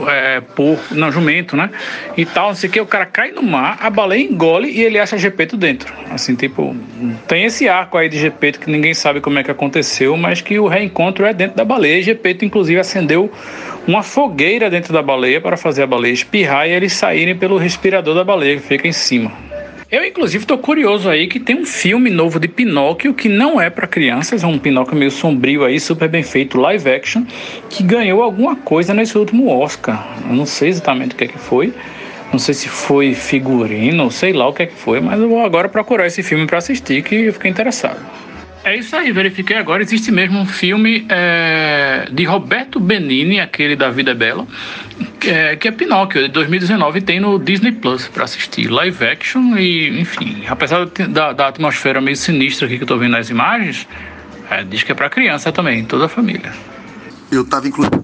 é, 0.07 0.41
porco, 0.41 0.95
não, 0.95 1.11
jumento, 1.11 1.57
né? 1.57 1.69
E 2.17 2.25
tal, 2.25 2.49
não 2.49 2.55
sei 2.55 2.71
o 2.71 2.73
que, 2.73 2.81
o 2.81 2.87
cara 2.87 3.05
cai 3.05 3.33
no 3.33 3.43
mar, 3.43 3.77
a 3.81 3.91
baleia 3.91 4.23
engole 4.23 4.71
e 4.71 4.81
ele 4.83 4.99
acha 4.99 5.19
Gepeto 5.19 5.57
dentro. 5.57 5.93
Assim, 6.11 6.37
tipo, 6.37 6.77
tem 7.27 7.45
esse 7.45 7.69
arco 7.69 7.99
aí 7.99 8.09
de 8.09 8.19
Gepeto 8.19 8.61
que 8.61 8.71
ninguém 8.71 8.95
sabe 8.95 9.21
como 9.21 9.39
é 9.39 9.43
que 9.43 9.51
aconteceu, 9.51 10.17
mas 10.17 10.41
que 10.41 10.59
o 10.59 10.69
reencontro 10.69 11.27
é 11.27 11.35
dentro 11.35 11.57
da 11.57 11.65
baleia. 11.65 12.01
Gepeto, 12.01 12.45
inclusive, 12.45 12.79
acendeu 12.79 13.31
uma 13.87 14.03
fogueira 14.03 14.71
dentro 14.71 14.93
da 14.93 15.03
baleia 15.03 15.41
para 15.41 15.57
fazer 15.57 15.83
a 15.83 15.87
baleia 15.87 16.13
espirrar 16.13 16.69
e 16.69 16.73
eles 16.73 16.93
saírem 16.93 17.37
pelo 17.37 17.57
respirador 17.57 18.15
da 18.15 18.23
baleia 18.23 18.57
que 18.57 18.63
fica 18.63 18.87
em 18.87 18.93
cima. 18.93 19.48
Eu, 19.91 20.05
inclusive, 20.05 20.45
tô 20.45 20.59
curioso 20.59 21.09
aí 21.09 21.27
que 21.27 21.41
tem 21.41 21.57
um 21.57 21.65
filme 21.65 22.11
novo 22.11 22.39
de 22.39 22.47
Pinóquio 22.47 23.15
que 23.15 23.27
não 23.27 23.59
é 23.59 23.71
para 23.71 23.87
crianças, 23.87 24.45
é 24.45 24.47
um 24.47 24.59
Pinóquio 24.59 24.95
meio 24.95 25.11
sombrio 25.11 25.65
aí, 25.65 25.81
super 25.81 26.07
bem 26.11 26.23
feito, 26.23 26.61
live 26.61 26.91
action, 26.91 27.25
que 27.71 27.83
ganhou 27.83 28.23
alguma 28.23 28.55
coisa 28.55 28.93
nesse 28.93 29.17
último 29.17 29.49
Oscar. 29.49 30.07
Eu 30.29 30.37
não 30.37 30.45
sei 30.45 30.69
exatamente 30.69 31.15
o 31.15 31.17
que 31.17 31.25
é 31.25 31.29
que 31.29 31.39
foi. 31.39 31.73
Não 32.31 32.39
sei 32.39 32.53
se 32.53 32.69
foi 32.69 33.15
figurino, 33.15 34.11
sei 34.11 34.35
lá 34.35 34.47
o 34.47 34.53
que 34.53 34.65
é 34.65 34.67
que 34.67 34.75
foi, 34.75 35.01
mas 35.01 35.19
eu 35.19 35.27
vou 35.27 35.43
agora 35.43 35.71
procurar 35.71 36.07
esse 36.07 36.23
filme 36.23 36.47
para 36.47 36.59
assistir 36.59 37.03
que 37.03 37.15
eu 37.15 37.33
fiquei 37.33 37.51
interessado. 37.51 37.99
É 38.65 38.77
isso 38.77 38.95
aí, 38.97 39.13
verifiquei 39.13 39.57
agora. 39.57 39.83
Existe 39.83 40.11
mesmo 40.11 40.39
um 40.39 40.47
filme 40.47 41.07
é, 41.09 42.09
de 42.11 42.25
Roberto 42.25 42.81
Benini, 42.81 43.41
aquele 43.41 43.77
da 43.77 43.91
Vida 43.91 44.15
Bela, 44.15 44.47
que 45.21 45.31
é, 45.31 45.57
que 45.57 45.69
é 45.69 45.71
Pinóquio, 45.71 46.23
de 46.23 46.29
2019, 46.29 46.99
e 46.99 47.03
tem 47.03 47.21
no 47.21 47.39
Disney 47.39 47.73
Plus 47.73 48.09
para 48.09 48.25
assistir. 48.25 48.69
Live 48.69 49.05
action 49.05 49.57
e, 49.57 50.01
enfim, 50.01 50.45
apesar 50.49 50.87
da, 50.87 51.33
da, 51.33 51.49
atmosfera 51.49 52.01
meio 52.01 52.17
sinistra 52.17 52.67
aqui 52.67 52.77
que 52.77 52.83
eu 52.83 52.89
tô 52.89 52.99
vendo 52.99 53.13
nas 53.13 53.31
imagens, 53.31 53.87
é, 54.51 54.65
diz 54.65 54.83
que 54.83 54.93
é 54.93 54.95
para 54.95 55.09
criança 55.09 55.53
também, 55.53 55.85
toda 55.85 56.07
a 56.07 56.09
família. 56.09 56.53
Eu 57.31 57.45
tava 57.45 57.69
inclusive 57.69 58.03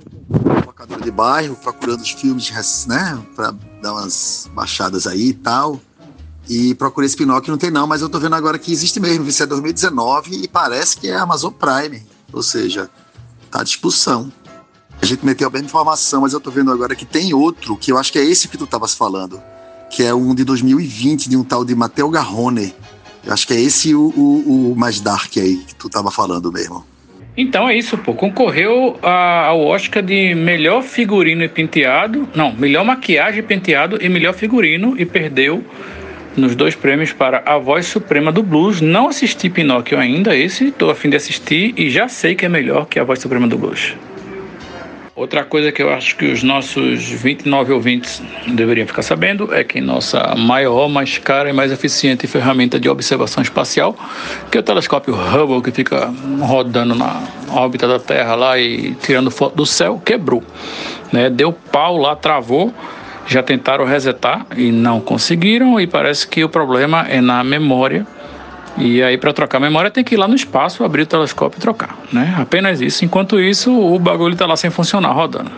locadora 0.65 1.01
de 1.01 1.11
bairro, 1.11 1.57
procurando 1.57 2.01
os 2.01 2.11
filmes, 2.11 2.87
né, 2.87 3.19
para 3.35 3.53
dar 3.83 3.93
umas 3.93 4.51
baixadas 4.55 5.07
aí 5.07 5.29
e 5.29 5.35
tal. 5.35 5.81
E 6.49 6.75
procurei 6.75 7.07
esse 7.07 7.17
Pinóquio, 7.17 7.51
não 7.51 7.59
tem 7.59 7.71
não, 7.71 7.87
mas 7.87 8.03
eu 8.03 8.09
tô 8.09 8.19
vendo 8.19 8.35
agora 8.35 8.59
que 8.59 8.71
existe 8.71 9.01
mesmo, 9.01 9.27
isso 9.27 9.43
é 9.43 9.47
2019 9.47 10.43
e 10.43 10.49
parece 10.49 10.97
que 10.97 11.09
é 11.09 11.17
Amazon 11.17 11.53
Prime, 11.53 12.03
ou 12.33 12.43
seja, 12.43 12.91
tá 13.51 13.61
à 13.61 13.65
disposição. 13.65 14.31
A 15.01 15.07
gente 15.07 15.25
meteu 15.25 15.49
a 15.49 15.51
mesma 15.51 15.67
informação, 15.67 16.21
mas 16.21 16.33
eu 16.33 16.41
tô 16.41 16.51
vendo 16.51 16.71
agora 16.71 16.95
que 16.95 17.07
tem 17.07 17.33
outro, 17.33 17.77
que 17.77 17.91
eu 17.91 17.99
acho 17.99 18.13
que 18.13 18.19
é 18.19 18.25
esse 18.25 18.49
que 18.49 18.59
tu 18.59 18.65
estavas 18.65 18.95
falando, 18.95 19.41
que 19.91 20.03
é 20.03 20.15
um 20.15 20.35
de 20.35 20.45
2020, 20.45 21.29
de 21.29 21.37
um 21.37 21.45
tal 21.45 21.65
de 21.65 21.75
Matteo 21.75 22.11
Garrone. 22.11 22.75
Eu 23.25 23.33
acho 23.33 23.47
que 23.47 23.55
é 23.55 23.61
esse 23.61 23.95
o, 23.95 24.13
o, 24.15 24.73
o 24.73 24.77
mais 24.77 25.01
dark 25.01 25.37
aí 25.39 25.57
que 25.57 25.75
tu 25.75 25.89
tava 25.89 26.11
falando 26.11 26.53
mesmo. 26.53 26.85
Então 27.37 27.69
é 27.69 27.77
isso, 27.77 27.99
pô. 27.99 28.15
Concorreu 28.15 28.97
ao 29.03 29.61
Oscar 29.61 30.03
de 30.03 30.35
melhor 30.35 30.83
figurino 30.83 31.43
e 31.43 31.49
penteado. 31.49 32.29
Não, 32.35 32.53
melhor 32.55 32.85
maquiagem 32.85 33.41
e 33.41 33.43
penteado 33.43 33.99
e 34.01 34.09
melhor 34.09 34.35
figurino 34.35 34.95
e 34.99 35.05
perdeu 35.05 35.65
nos 36.37 36.55
dois 36.55 36.75
prêmios 36.75 37.13
para 37.13 37.43
A 37.47 37.59
Voz 37.59 37.87
Suprema 37.87 38.33
do 38.33 38.43
Blues. 38.43 38.81
Não 38.81 39.09
assisti 39.09 39.49
Pinóquio 39.49 39.99
ainda, 39.99 40.37
esse 40.37 40.69
estou 40.69 40.91
a 40.91 40.95
fim 40.95 41.11
de 41.11 41.17
assistir 41.17 41.75
e 41.77 41.91
já 41.91 42.09
sei 42.09 42.35
que 42.35 42.45
é 42.45 42.49
melhor 42.49 42.87
que 42.87 42.99
A 42.99 43.05
Voz 43.05 43.21
Suprema 43.21 43.47
do 43.47 43.57
Blues. 43.57 43.95
Outra 45.17 45.45
coisa 45.45 45.71
que 45.71 45.81
eu 45.81 45.95
acho 45.95 46.17
que 46.17 46.25
os 46.25 46.43
nossos 46.43 47.05
29 47.05 47.73
ouvintes 47.73 48.21
deveriam 48.49 48.85
ficar 48.85 49.03
sabendo 49.03 49.55
é 49.55 49.63
que 49.63 49.81
nossa 49.81 50.35
maior, 50.35 50.89
mais 50.89 51.19
cara 51.19 51.49
e 51.49 51.53
mais 51.53 51.71
eficiente 51.71 52.27
ferramenta 52.27 52.81
de 52.81 52.89
observação 52.89 53.41
espacial, 53.41 53.97
que 54.51 54.59
é 54.59 54.61
o 54.61 54.63
telescópio 54.65 55.15
Hubble, 55.15 55.63
que 55.63 55.71
fica 55.71 56.13
rodando 56.41 56.97
na 56.97 57.23
órbita 57.49 57.87
da 57.87 58.01
Terra 58.01 58.35
lá 58.35 58.59
e 58.59 58.97
tirando 58.97 59.31
foto 59.31 59.55
do 59.55 59.65
céu, 59.65 60.03
quebrou. 60.05 60.43
Né? 61.13 61.31
Deu 61.31 61.53
pau 61.53 61.97
lá, 61.97 62.17
travou 62.17 62.75
já 63.27 63.43
tentaram 63.43 63.85
resetar 63.85 64.47
e 64.57 64.71
não 64.71 65.01
conseguiram, 65.01 65.81
e 65.81 65.87
parece 65.87 66.27
que 66.27 66.45
o 66.45 66.49
problema 66.49 67.07
é 67.09 67.21
na 67.21 67.43
memória 67.43 68.07
E 68.77 69.03
aí, 69.03 69.17
para 69.17 69.33
trocar 69.33 69.59
a 69.59 69.61
memória, 69.61 69.91
tem 69.91 70.03
que 70.03 70.15
ir 70.15 70.19
lá 70.19 70.27
no 70.27 70.35
espaço, 70.35 70.83
abrir 70.83 71.03
o 71.03 71.07
telescópio 71.07 71.59
e 71.59 71.61
trocar, 71.61 71.97
né? 72.13 72.35
Apenas 72.37 72.81
isso. 72.81 73.05
Enquanto 73.05 73.39
isso, 73.39 73.73
o 73.73 73.99
bagulho 74.01 74.33
está 74.33 74.47
lá 74.47 74.57
sem 74.57 74.69
funcionar, 74.69 75.13
rodando. 75.13 75.51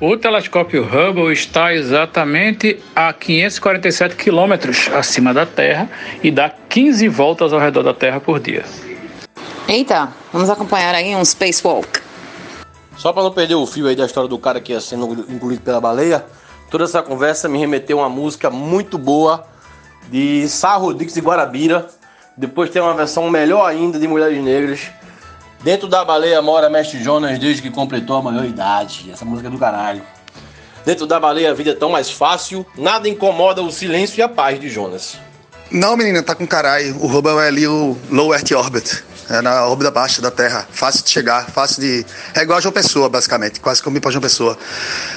O 0.00 0.16
telescópio 0.16 0.84
Hubble 0.84 1.32
está 1.32 1.74
exatamente 1.74 2.78
a 2.94 3.12
547 3.12 4.14
quilômetros 4.14 4.90
acima 4.94 5.32
da 5.32 5.46
Terra 5.46 5.88
e 6.22 6.30
dá 6.30 6.50
15 6.68 7.08
voltas 7.08 7.52
ao 7.52 7.58
redor 7.58 7.82
da 7.82 7.94
Terra 7.94 8.20
por 8.20 8.38
dia. 8.38 8.62
Eita, 9.66 10.12
vamos 10.32 10.50
acompanhar 10.50 10.94
aí 10.94 11.16
um 11.16 11.24
spacewalk. 11.24 12.00
Só 12.96 13.12
para 13.12 13.22
não 13.22 13.32
perder 13.32 13.54
o 13.54 13.66
fio 13.66 13.88
aí 13.88 13.96
da 13.96 14.06
história 14.06 14.28
do 14.28 14.38
cara 14.38 14.60
que 14.60 14.72
ia 14.72 14.80
sendo 14.80 15.26
engolido 15.28 15.62
pela 15.62 15.80
baleia, 15.80 16.24
toda 16.70 16.84
essa 16.84 17.02
conversa 17.02 17.48
me 17.48 17.58
remeteu 17.58 17.98
a 17.98 18.02
uma 18.02 18.08
música 18.08 18.50
muito 18.50 18.98
boa 18.98 19.46
de 20.08 20.48
Sá 20.48 20.76
Rodrigues 20.76 21.16
e 21.16 21.20
Guarabira. 21.20 21.88
Depois 22.36 22.70
tem 22.70 22.82
uma 22.82 22.94
versão 22.94 23.30
melhor 23.30 23.66
ainda 23.66 23.98
de 23.98 24.06
Mulheres 24.06 24.42
Negras. 24.42 24.80
Dentro 25.62 25.88
da 25.88 26.04
baleia 26.04 26.40
mora 26.42 26.68
Mestre 26.68 27.02
Jonas 27.02 27.38
desde 27.38 27.62
que 27.62 27.70
completou 27.70 28.16
a 28.16 28.22
maior 28.22 28.44
idade. 28.44 29.10
Essa 29.10 29.24
música 29.24 29.48
é 29.48 29.50
do 29.50 29.58
caralho. 29.58 30.02
Dentro 30.84 31.06
da 31.06 31.18
baleia 31.18 31.50
a 31.50 31.54
vida 31.54 31.70
é 31.70 31.74
tão 31.74 31.90
mais 31.90 32.10
fácil, 32.10 32.64
nada 32.76 33.08
incomoda 33.08 33.60
o 33.62 33.72
silêncio 33.72 34.20
e 34.20 34.22
a 34.22 34.28
paz 34.28 34.60
de 34.60 34.68
Jonas. 34.68 35.18
Não, 35.70 35.96
menina, 35.96 36.22
tá 36.22 36.34
com 36.34 36.46
caralho. 36.46 36.96
O 37.00 37.08
Hubble 37.08 37.38
é 37.38 37.48
ali 37.48 37.66
o 37.66 37.96
Low 38.08 38.32
Earth 38.32 38.52
Orbit. 38.52 39.02
É 39.28 39.42
na 39.42 39.66
órbita 39.66 39.90
baixa 39.90 40.22
da 40.22 40.30
Terra. 40.30 40.66
Fácil 40.70 41.02
de 41.04 41.10
chegar, 41.10 41.50
fácil 41.50 41.80
de. 41.80 42.06
É 42.32 42.42
igual 42.42 42.58
a 42.58 42.60
João 42.60 42.72
Pessoa, 42.72 43.08
basicamente. 43.08 43.58
Quase 43.58 43.82
como 43.82 43.96
ir 43.96 44.00
pra 44.00 44.10
João 44.10 44.22
Pessoa. 44.22 44.56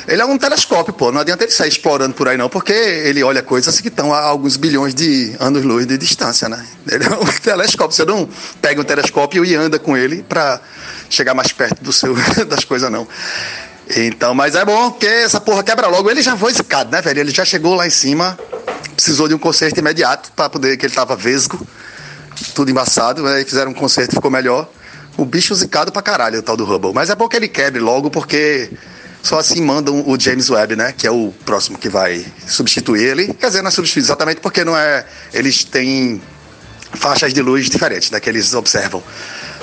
Ele 0.07 0.21
é 0.21 0.25
um 0.25 0.37
telescópio, 0.37 0.93
pô. 0.93 1.11
Não 1.11 1.21
adianta 1.21 1.43
ele 1.43 1.51
sair 1.51 1.69
explorando 1.69 2.15
por 2.15 2.27
aí, 2.27 2.35
não, 2.35 2.49
porque 2.49 2.73
ele 2.73 3.23
olha 3.23 3.43
coisas 3.43 3.79
que 3.79 3.87
estão 3.87 4.11
a 4.11 4.19
alguns 4.19 4.57
bilhões 4.57 4.95
de 4.95 5.35
anos-luz 5.39 5.85
de 5.85 5.97
distância, 5.97 6.49
né? 6.49 6.65
Ele 6.89 7.03
é 7.03 7.09
um 7.09 7.25
telescópio. 7.39 7.95
Você 7.95 8.03
não 8.03 8.27
pega 8.59 8.81
um 8.81 8.83
telescópio 8.83 9.45
e 9.45 9.55
anda 9.55 9.77
com 9.77 9.95
ele 9.95 10.23
pra 10.23 10.59
chegar 11.07 11.35
mais 11.35 11.51
perto 11.51 11.83
do 11.83 11.93
seu, 11.93 12.15
das 12.47 12.63
coisas, 12.63 12.91
não. 12.91 13.07
Então, 13.95 14.33
mas 14.33 14.55
é 14.55 14.65
bom 14.65 14.91
porque 14.91 15.05
essa 15.05 15.39
porra 15.39 15.63
quebra 15.63 15.87
logo. 15.87 16.09
Ele 16.09 16.23
já 16.23 16.35
foi 16.35 16.51
zicado, 16.51 16.91
né, 16.91 16.99
velho? 17.01 17.19
Ele 17.19 17.31
já 17.31 17.45
chegou 17.45 17.75
lá 17.75 17.85
em 17.85 17.91
cima, 17.91 18.37
precisou 18.95 19.27
de 19.27 19.35
um 19.35 19.39
conserto 19.39 19.77
imediato 19.77 20.31
para 20.35 20.49
poder, 20.49 20.77
que 20.77 20.85
ele 20.87 20.93
tava 20.93 21.15
vesgo 21.15 21.67
tudo 22.53 22.71
embaçado, 22.71 23.25
aí 23.27 23.43
fizeram 23.43 23.71
um 23.71 23.73
concerto 23.73 24.13
e 24.13 24.15
ficou 24.15 24.31
melhor. 24.31 24.69
O 25.17 25.25
bicho 25.25 25.53
zicado 25.53 25.91
pra 25.91 26.01
caralho, 26.01 26.39
o 26.39 26.41
tal 26.41 26.55
do 26.55 26.63
Hubble. 26.63 26.93
Mas 26.93 27.09
é 27.09 27.15
bom 27.15 27.27
que 27.27 27.35
ele 27.35 27.47
quebre 27.47 27.79
logo, 27.79 28.09
porque 28.09 28.69
só 29.21 29.39
assim 29.39 29.61
mandam 29.61 30.03
o 30.07 30.19
James 30.19 30.49
Webb, 30.49 30.75
né? 30.75 30.93
Que 30.97 31.05
é 31.05 31.11
o 31.11 31.33
próximo 31.45 31.77
que 31.77 31.89
vai 31.89 32.25
substituir 32.47 33.03
ele. 33.03 33.33
Quer 33.33 33.47
dizer, 33.47 33.61
não 33.61 33.67
é 33.67 33.71
substituir 33.71 34.03
exatamente 34.03 34.39
porque 34.39 34.63
não 34.63 34.77
é. 34.77 35.05
Eles 35.33 35.63
têm 35.63 36.21
faixas 36.93 37.33
de 37.33 37.41
luz 37.41 37.69
diferentes, 37.69 38.09
né? 38.11 38.19
Que 38.19 38.29
eles 38.29 38.53
observam. 38.53 39.03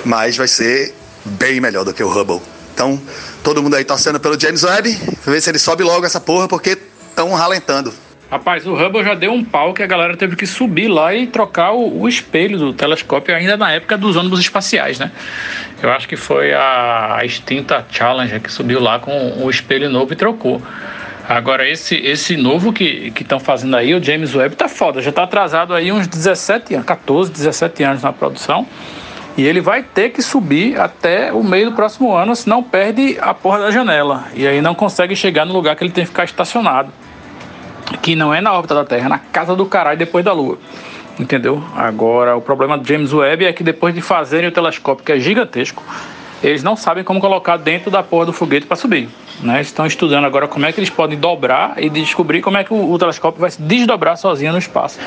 Mas 0.05 0.37
vai 0.37 0.47
ser 0.47 0.93
bem 1.25 1.59
melhor 1.59 1.83
do 1.83 1.93
que 1.93 2.03
o 2.03 2.09
Hubble. 2.09 2.41
Então, 2.73 3.01
todo 3.43 3.63
mundo 3.63 3.75
aí 3.75 3.83
torcendo 3.83 4.19
pelo 4.19 4.39
James 4.39 4.63
Webb, 4.63 4.99
ver 5.25 5.41
se 5.41 5.49
ele 5.49 5.57
sobe 5.57 5.83
logo 5.83 6.05
essa 6.05 6.19
porra, 6.19 6.47
porque 6.47 6.77
estão 7.09 7.33
ralentando. 7.33 7.91
Rapaz, 8.29 8.67
o 8.67 8.73
Hubble 8.73 9.05
já 9.05 9.13
deu 9.13 9.31
um 9.31 9.41
pau 9.41 9.73
que 9.73 9.81
a 9.81 9.87
galera 9.87 10.17
teve 10.17 10.35
que 10.35 10.45
subir 10.45 10.89
lá 10.89 11.15
e 11.15 11.27
trocar 11.27 11.71
o, 11.71 12.01
o, 12.01 12.09
espelho 12.09 12.57
do 12.59 12.73
telescópio 12.73 13.33
ainda 13.33 13.55
na 13.55 13.71
época 13.71 13.97
dos 13.97 14.17
ônibus 14.17 14.41
espaciais, 14.41 14.99
né? 14.99 15.11
Eu 15.81 15.89
acho 15.91 16.09
que 16.09 16.17
foi 16.17 16.53
a, 16.53 17.19
a 17.19 17.25
extinta 17.25 17.85
Challenger 17.89 18.41
que 18.41 18.51
subiu 18.51 18.81
lá 18.81 18.99
com 18.99 19.41
o 19.41 19.49
espelho 19.49 19.89
novo 19.89 20.11
e 20.11 20.15
trocou. 20.17 20.61
Agora, 21.27 21.69
esse, 21.69 21.95
esse 21.95 22.35
novo 22.35 22.73
que 22.73 23.13
estão 23.17 23.39
fazendo 23.39 23.77
aí, 23.77 23.95
o 23.95 24.03
James 24.03 24.35
Webb, 24.35 24.57
tá 24.57 24.67
foda. 24.67 25.01
Já 25.01 25.11
tá 25.11 25.23
atrasado 25.23 25.73
aí 25.73 25.89
uns 25.89 26.05
17 26.05 26.73
anos, 26.73 26.85
14, 26.85 27.31
17 27.31 27.83
anos 27.83 28.03
na 28.03 28.11
produção. 28.11 28.67
E 29.37 29.45
ele 29.45 29.61
vai 29.61 29.83
ter 29.83 30.09
que 30.09 30.21
subir 30.21 30.77
até 30.79 31.31
o 31.31 31.43
meio 31.43 31.69
do 31.69 31.75
próximo 31.75 32.13
ano, 32.13 32.35
senão 32.35 32.61
perde 32.61 33.17
a 33.21 33.33
porra 33.33 33.59
da 33.59 33.71
janela. 33.71 34.25
E 34.33 34.45
aí 34.45 34.61
não 34.61 34.75
consegue 34.75 35.15
chegar 35.15 35.45
no 35.45 35.53
lugar 35.53 35.77
que 35.77 35.83
ele 35.83 35.91
tem 35.91 36.03
que 36.03 36.09
ficar 36.09 36.25
estacionado 36.25 36.91
que 38.01 38.15
não 38.15 38.33
é 38.33 38.41
na 38.41 38.53
órbita 38.53 38.75
da 38.75 38.85
Terra, 38.85 39.05
é 39.05 39.09
na 39.09 39.19
casa 39.19 39.55
do 39.55 39.65
caralho 39.65 39.97
depois 39.97 40.23
da 40.23 40.33
Lua. 40.33 40.57
Entendeu? 41.19 41.63
Agora, 41.75 42.35
o 42.35 42.41
problema 42.41 42.77
do 42.77 42.87
James 42.87 43.11
Webb 43.11 43.45
é 43.45 43.53
que 43.53 43.63
depois 43.63 43.93
de 43.93 44.01
fazerem 44.01 44.49
o 44.49 44.51
telescópio, 44.51 45.03
que 45.03 45.11
é 45.11 45.19
gigantesco, 45.19 45.83
eles 46.43 46.61
não 46.61 46.75
sabem 46.75 47.03
como 47.03 47.19
colocar 47.19 47.57
dentro 47.57 47.89
da 47.89 48.03
porra 48.03 48.27
do 48.27 48.33
foguete 48.33 48.67
para 48.67 48.77
subir. 48.77 49.09
Né? 49.41 49.61
Estão 49.61 49.85
estudando 49.85 50.25
agora 50.25 50.47
como 50.47 50.65
é 50.65 50.71
que 50.71 50.79
eles 50.79 50.89
podem 50.89 51.17
dobrar 51.17 51.81
e 51.81 51.89
descobrir 51.89 52.41
como 52.41 52.57
é 52.57 52.63
que 52.63 52.73
o, 52.73 52.91
o 52.91 52.99
telescópio 52.99 53.41
vai 53.41 53.49
se 53.49 53.61
desdobrar 53.61 54.17
sozinho 54.17 54.51
no 54.51 54.59
espaço 54.59 54.99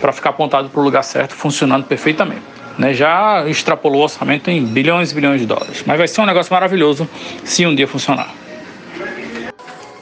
para 0.00 0.12
ficar 0.12 0.30
apontado 0.30 0.68
para 0.68 0.80
o 0.80 0.84
lugar 0.84 1.02
certo, 1.02 1.34
funcionando 1.34 1.84
perfeitamente. 1.84 2.42
Né? 2.78 2.92
Já 2.92 3.44
extrapolou 3.48 4.00
o 4.00 4.04
orçamento 4.04 4.50
em 4.50 4.64
bilhões 4.64 5.10
e 5.10 5.14
bilhões 5.14 5.40
de 5.40 5.46
dólares. 5.46 5.82
Mas 5.86 5.98
vai 5.98 6.06
ser 6.06 6.20
um 6.20 6.26
negócio 6.26 6.52
maravilhoso 6.52 7.08
se 7.44 7.66
um 7.66 7.74
dia 7.74 7.88
funcionar. 7.88 8.32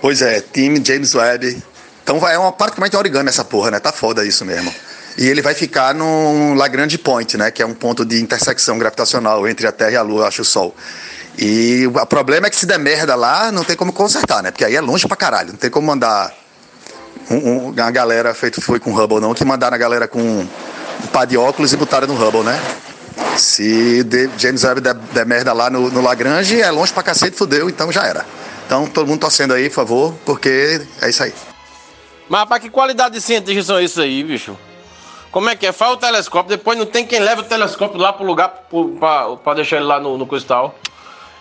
Pois 0.01 0.21
é, 0.23 0.41
time 0.41 0.83
James 0.85 1.15
Webb 1.15 1.63
então 2.07 2.25
é 2.29 2.39
uma, 2.39 2.53
praticamente 2.53 2.97
origami 2.97 3.29
essa 3.29 3.45
porra, 3.45 3.73
né? 3.73 3.81
Tá 3.81 3.91
foda 3.91 4.25
isso 4.25 4.45
mesmo. 4.45 4.73
E 5.19 5.27
ele 5.27 5.43
vai 5.43 5.55
ficar 5.55 5.93
no 5.93 6.55
Lagrange 6.55 6.97
Point, 6.97 7.37
né? 7.37 7.51
Que 7.51 7.61
é 7.61 7.67
um 7.67 7.75
ponto 7.75 8.05
de 8.05 8.23
intersecção 8.23 8.79
gravitacional 8.79 9.49
entre 9.49 9.67
a 9.67 9.73
Terra 9.73 9.91
e 9.91 9.97
a 9.97 10.03
Lua, 10.03 10.29
acho 10.29 10.43
o 10.43 10.45
Sol. 10.45 10.73
E 11.37 11.85
o 11.85 12.07
problema 12.07 12.47
é 12.47 12.51
que 12.51 12.55
se 12.55 12.65
der 12.65 12.79
merda 12.79 13.17
lá, 13.17 13.51
não 13.51 13.65
tem 13.65 13.75
como 13.75 13.93
consertar, 13.93 14.41
né? 14.41 14.53
Porque 14.53 14.65
aí 14.65 14.77
é 14.77 14.81
longe 14.81 15.09
pra 15.09 15.17
caralho. 15.17 15.49
Não 15.49 15.57
tem 15.57 15.69
como 15.69 15.89
mandar 15.89 16.33
um, 17.29 17.35
um, 17.35 17.71
uma 17.71 17.91
galera 17.91 18.33
feito 18.35 18.61
foi 18.61 18.79
com 18.79 18.93
Hubble, 18.93 19.19
não, 19.19 19.35
que 19.35 19.45
mandaram 19.45 19.75
a 19.75 19.79
galera 19.79 20.07
com 20.07 20.21
um 20.21 21.07
pá 21.13 21.25
de 21.25 21.37
óculos 21.37 21.73
e 21.73 21.77
botaram 21.77 22.07
no 22.07 22.15
Hubble, 22.15 22.45
né? 22.45 22.63
Se 23.37 24.05
de, 24.05 24.31
James 24.39 24.63
Webb 24.63 24.81
der, 24.81 24.95
der, 24.95 25.27
merda 25.27 25.53
lá 25.53 25.69
no, 25.69 25.91
no 25.91 26.01
Lagrange, 26.01 26.63
é 26.63 26.71
longe 26.71 26.93
pra 26.93 27.03
cacete, 27.03 27.37
fudeu, 27.37 27.69
então 27.69 27.91
já 27.91 28.07
era. 28.07 28.25
Então 28.65 28.87
todo 28.87 29.09
mundo 29.09 29.19
torcendo 29.19 29.55
aí, 29.55 29.69
por 29.69 29.75
favor, 29.75 30.15
porque 30.25 30.81
é 31.03 31.09
isso 31.09 31.25
aí. 31.25 31.35
Mas 32.29 32.45
para 32.45 32.61
que 32.61 32.69
qualidade 32.69 33.15
de 33.15 33.21
cientista 33.21 33.63
são 33.63 33.81
isso 33.81 34.01
aí, 34.01 34.23
bicho? 34.23 34.57
Como 35.31 35.49
é 35.51 35.57
que 35.57 35.67
é? 35.67 35.73
Faz 35.73 35.93
o 35.93 35.97
telescópio, 35.97 36.57
depois 36.57 36.79
não 36.79 36.87
tem 36.87 37.07
quem 37.07 37.21
leve 37.21 37.43
o 37.43 37.45
telescópio 37.45 38.01
lá 38.01 38.13
pro 38.13 38.25
lugar 38.25 38.49
para 39.45 39.55
deixar 39.55 39.77
ele 39.77 39.85
lá 39.85 40.01
no, 40.01 40.17
no, 40.17 40.27
cristal. 40.27 40.75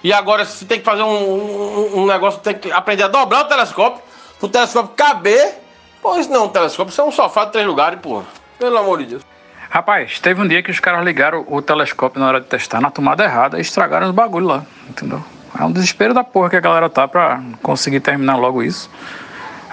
E 0.03 0.11
agora, 0.11 0.45
se 0.45 0.65
tem 0.65 0.79
que 0.79 0.85
fazer 0.85 1.01
um, 1.01 1.07
um, 1.07 2.01
um, 2.01 2.05
negócio, 2.05 2.39
tem 2.41 2.55
que 2.55 2.71
aprender 2.71 3.03
a 3.03 3.07
dobrar 3.07 3.41
o 3.41 3.45
telescópio, 3.45 4.01
pro 4.37 4.49
telescópio 4.49 4.91
caber. 4.95 5.61
Pois 6.01 6.27
não, 6.27 6.45
o 6.45 6.49
telescópio, 6.49 6.91
isso 6.91 7.01
é 7.01 7.03
um 7.03 7.11
sofá 7.11 7.45
de 7.45 7.53
três 7.53 7.65
lugares, 7.65 7.99
porra. 7.99 8.25
Pelo 8.59 8.77
amor 8.77 8.99
de 8.99 9.05
Deus. 9.05 9.23
Rapaz, 9.69 10.19
teve 10.19 10.41
um 10.41 10.47
dia 10.47 10.61
que 10.61 10.69
os 10.69 10.79
caras 10.79 11.03
ligaram 11.03 11.45
o 11.47 11.61
telescópio 11.61 12.19
na 12.19 12.27
hora 12.27 12.41
de 12.41 12.47
testar 12.47 12.79
na 12.79 12.91
tomada 12.91 13.23
errada 13.23 13.57
e 13.57 13.61
estragaram 13.61 14.07
os 14.07 14.13
bagulho 14.13 14.45
lá, 14.45 14.65
entendeu? 14.87 15.23
É 15.59 15.63
um 15.63 15.71
desespero 15.71 16.13
da 16.13 16.23
porra 16.23 16.49
que 16.49 16.55
a 16.57 16.59
galera 16.59 16.89
tá 16.89 17.07
pra 17.07 17.41
conseguir 17.63 18.01
terminar 18.01 18.35
logo 18.35 18.61
isso 18.61 18.89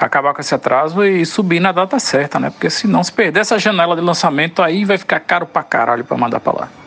acabar 0.06 0.34
com 0.34 0.40
esse 0.40 0.54
atraso 0.54 1.04
e 1.04 1.24
subir 1.24 1.60
na 1.60 1.72
data 1.72 1.98
certa, 1.98 2.38
né? 2.38 2.50
Porque 2.50 2.70
se 2.70 2.86
não 2.86 3.02
se 3.02 3.12
perder 3.12 3.40
essa 3.40 3.58
janela 3.58 3.94
de 3.94 4.02
lançamento 4.02 4.62
aí 4.62 4.84
vai 4.84 4.98
ficar 4.98 5.20
caro 5.20 5.46
pra 5.46 5.62
caralho 5.62 6.04
pra 6.04 6.16
mandar 6.16 6.40
pra 6.40 6.52
lá. 6.52 6.81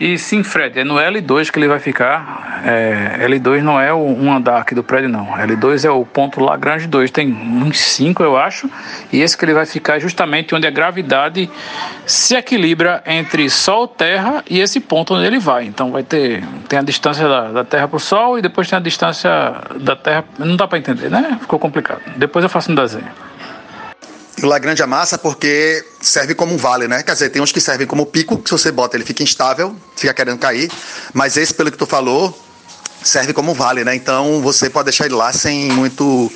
E 0.00 0.16
sim, 0.16 0.42
Fred, 0.42 0.80
é 0.80 0.82
no 0.82 0.94
L2 0.94 1.50
que 1.50 1.58
ele 1.58 1.68
vai 1.68 1.78
ficar. 1.78 2.62
É, 2.64 3.26
L2 3.28 3.60
não 3.60 3.78
é 3.78 3.92
o, 3.92 3.98
um 3.98 4.32
andar 4.32 4.58
aqui 4.58 4.74
do 4.74 4.82
prédio, 4.82 5.10
não. 5.10 5.26
L2 5.26 5.84
é 5.84 5.90
o 5.90 6.06
ponto 6.06 6.40
Lagrange 6.40 6.86
2. 6.86 7.10
Tem 7.10 7.30
uns 7.30 7.78
5, 7.78 8.22
eu 8.22 8.34
acho. 8.34 8.70
E 9.12 9.20
esse 9.20 9.36
que 9.36 9.44
ele 9.44 9.52
vai 9.52 9.66
ficar 9.66 9.98
é 9.98 10.00
justamente 10.00 10.54
onde 10.54 10.66
a 10.66 10.70
gravidade 10.70 11.50
se 12.06 12.34
equilibra 12.34 13.02
entre 13.04 13.50
Sol, 13.50 13.86
Terra 13.86 14.42
e 14.48 14.58
esse 14.60 14.80
ponto 14.80 15.12
onde 15.12 15.26
ele 15.26 15.38
vai. 15.38 15.66
Então 15.66 15.90
vai 15.90 16.02
ter 16.02 16.42
tem 16.66 16.78
a 16.78 16.82
distância 16.82 17.28
da, 17.28 17.52
da 17.52 17.64
Terra 17.64 17.86
para 17.86 17.96
o 17.98 18.00
Sol 18.00 18.38
e 18.38 18.42
depois 18.42 18.70
tem 18.70 18.78
a 18.78 18.80
distância 18.80 19.30
da 19.78 19.94
Terra. 19.94 20.24
Não 20.38 20.56
dá 20.56 20.66
para 20.66 20.78
entender, 20.78 21.10
né? 21.10 21.36
Ficou 21.42 21.58
complicado. 21.58 22.00
Depois 22.16 22.42
eu 22.42 22.48
faço 22.48 22.72
um 22.72 22.74
desenho. 22.74 23.29
O 24.42 24.46
Lagrange 24.46 24.82
amassa 24.82 25.18
porque 25.18 25.84
serve 26.00 26.34
como 26.34 26.54
um 26.54 26.56
vale, 26.56 26.88
né? 26.88 27.02
Quer 27.02 27.12
dizer, 27.12 27.28
tem 27.28 27.42
uns 27.42 27.52
que 27.52 27.60
servem 27.60 27.86
como 27.86 28.06
pico, 28.06 28.38
que 28.38 28.48
se 28.48 28.52
você 28.52 28.72
bota 28.72 28.96
ele 28.96 29.04
fica 29.04 29.22
instável, 29.22 29.76
fica 29.96 30.14
querendo 30.14 30.38
cair. 30.38 30.70
Mas 31.12 31.36
esse, 31.36 31.52
pelo 31.52 31.70
que 31.70 31.76
tu 31.76 31.84
falou, 31.84 32.34
serve 33.02 33.32
como 33.32 33.52
um 33.52 33.54
vale, 33.54 33.84
né? 33.84 33.94
Então 33.94 34.40
você 34.40 34.68
pode 34.70 34.84
deixar 34.84 35.06
ele 35.06 35.14
lá 35.14 35.32
sem 35.32 35.70
muito 35.72 36.30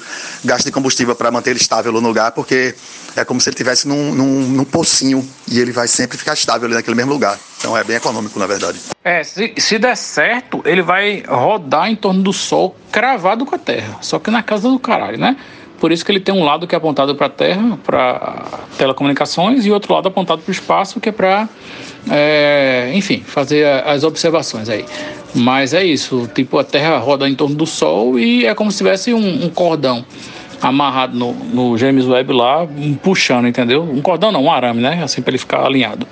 gasto 0.44 0.66
de 0.66 0.72
combustível 0.72 1.14
para 1.14 1.30
manter 1.30 1.50
ele 1.50 1.61
estável 1.61 1.92
no 1.92 2.00
lugar, 2.00 2.32
porque 2.32 2.74
é 3.16 3.24
como 3.24 3.40
se 3.40 3.48
ele 3.48 3.55
estivesse 3.55 3.86
num, 3.86 4.14
num, 4.14 4.40
num, 4.48 4.64
pocinho 4.64 5.26
e 5.48 5.61
ele 5.61 5.72
vai 5.72 5.86
sempre 5.86 6.18
ficar 6.18 6.34
estável 6.34 6.66
ali 6.66 6.74
naquele 6.74 6.96
mesmo 6.96 7.12
lugar. 7.12 7.38
Então 7.59 7.76
é 7.76 7.84
bem 7.84 7.96
econômico, 7.96 8.38
na 8.38 8.46
verdade. 8.46 8.80
É, 9.02 9.22
se, 9.22 9.55
se 9.59 9.78
der 9.78 9.96
certo, 9.96 10.62
ele 10.64 10.82
vai 10.82 11.22
rodar 11.26 11.88
em 11.88 11.96
torno 11.96 12.22
do 12.22 12.32
Sol 12.32 12.76
cravado 12.90 13.46
com 13.46 13.55
a 13.55 13.59
Terra. 13.59 13.98
Só 14.00 14.18
que 14.18 14.30
na 14.30 14.42
casa 14.42 14.68
do 14.68 14.78
caralho, 14.78 15.18
né? 15.18 15.36
Por 15.85 15.93
isso 15.93 16.03
que 16.03 16.11
ele 16.11 16.20
tem 16.20 16.35
um 16.35 16.43
lado 16.43 16.66
que 16.66 16.74
é 16.74 16.78
apontado 16.78 17.14
para 17.14 17.26
a 17.26 17.28
Terra, 17.28 17.78
para 17.85 18.43
telecomunicações, 18.78 19.66
e 19.66 19.70
outro 19.70 19.93
lado 19.93 20.09
apontado 20.09 20.41
para 20.41 20.51
o 20.51 20.51
espaço, 20.51 20.99
que 20.99 21.11
é 21.11 21.12
para, 21.12 21.47
é, 22.11 22.91
enfim, 22.95 23.20
fazer 23.20 23.66
as 23.85 24.03
observações 24.03 24.70
aí. 24.70 24.87
Mas 25.35 25.74
é 25.74 25.85
isso, 25.85 26.26
tipo, 26.35 26.59
a 26.59 26.64
Terra 26.64 26.97
roda 26.97 27.28
em 27.28 27.35
torno 27.35 27.55
do 27.55 27.66
Sol 27.66 28.18
e 28.18 28.47
é 28.47 28.55
como 28.55 28.72
se 28.72 28.78
tivesse 28.78 29.12
um, 29.12 29.45
um 29.45 29.51
cordão 29.51 30.07
amarrado 30.62 31.18
no, 31.18 31.35
no 31.35 31.76
James 31.76 32.07
Webb 32.07 32.32
lá, 32.32 32.66
puxando, 33.03 33.47
entendeu? 33.47 33.82
Um 33.82 34.01
cordão 34.01 34.32
não, 34.32 34.45
um 34.45 34.51
arame, 34.51 34.80
né? 34.80 35.03
Assim 35.05 35.20
para 35.20 35.32
ele 35.32 35.39
ficar 35.39 35.66
alinhado. 35.66 36.07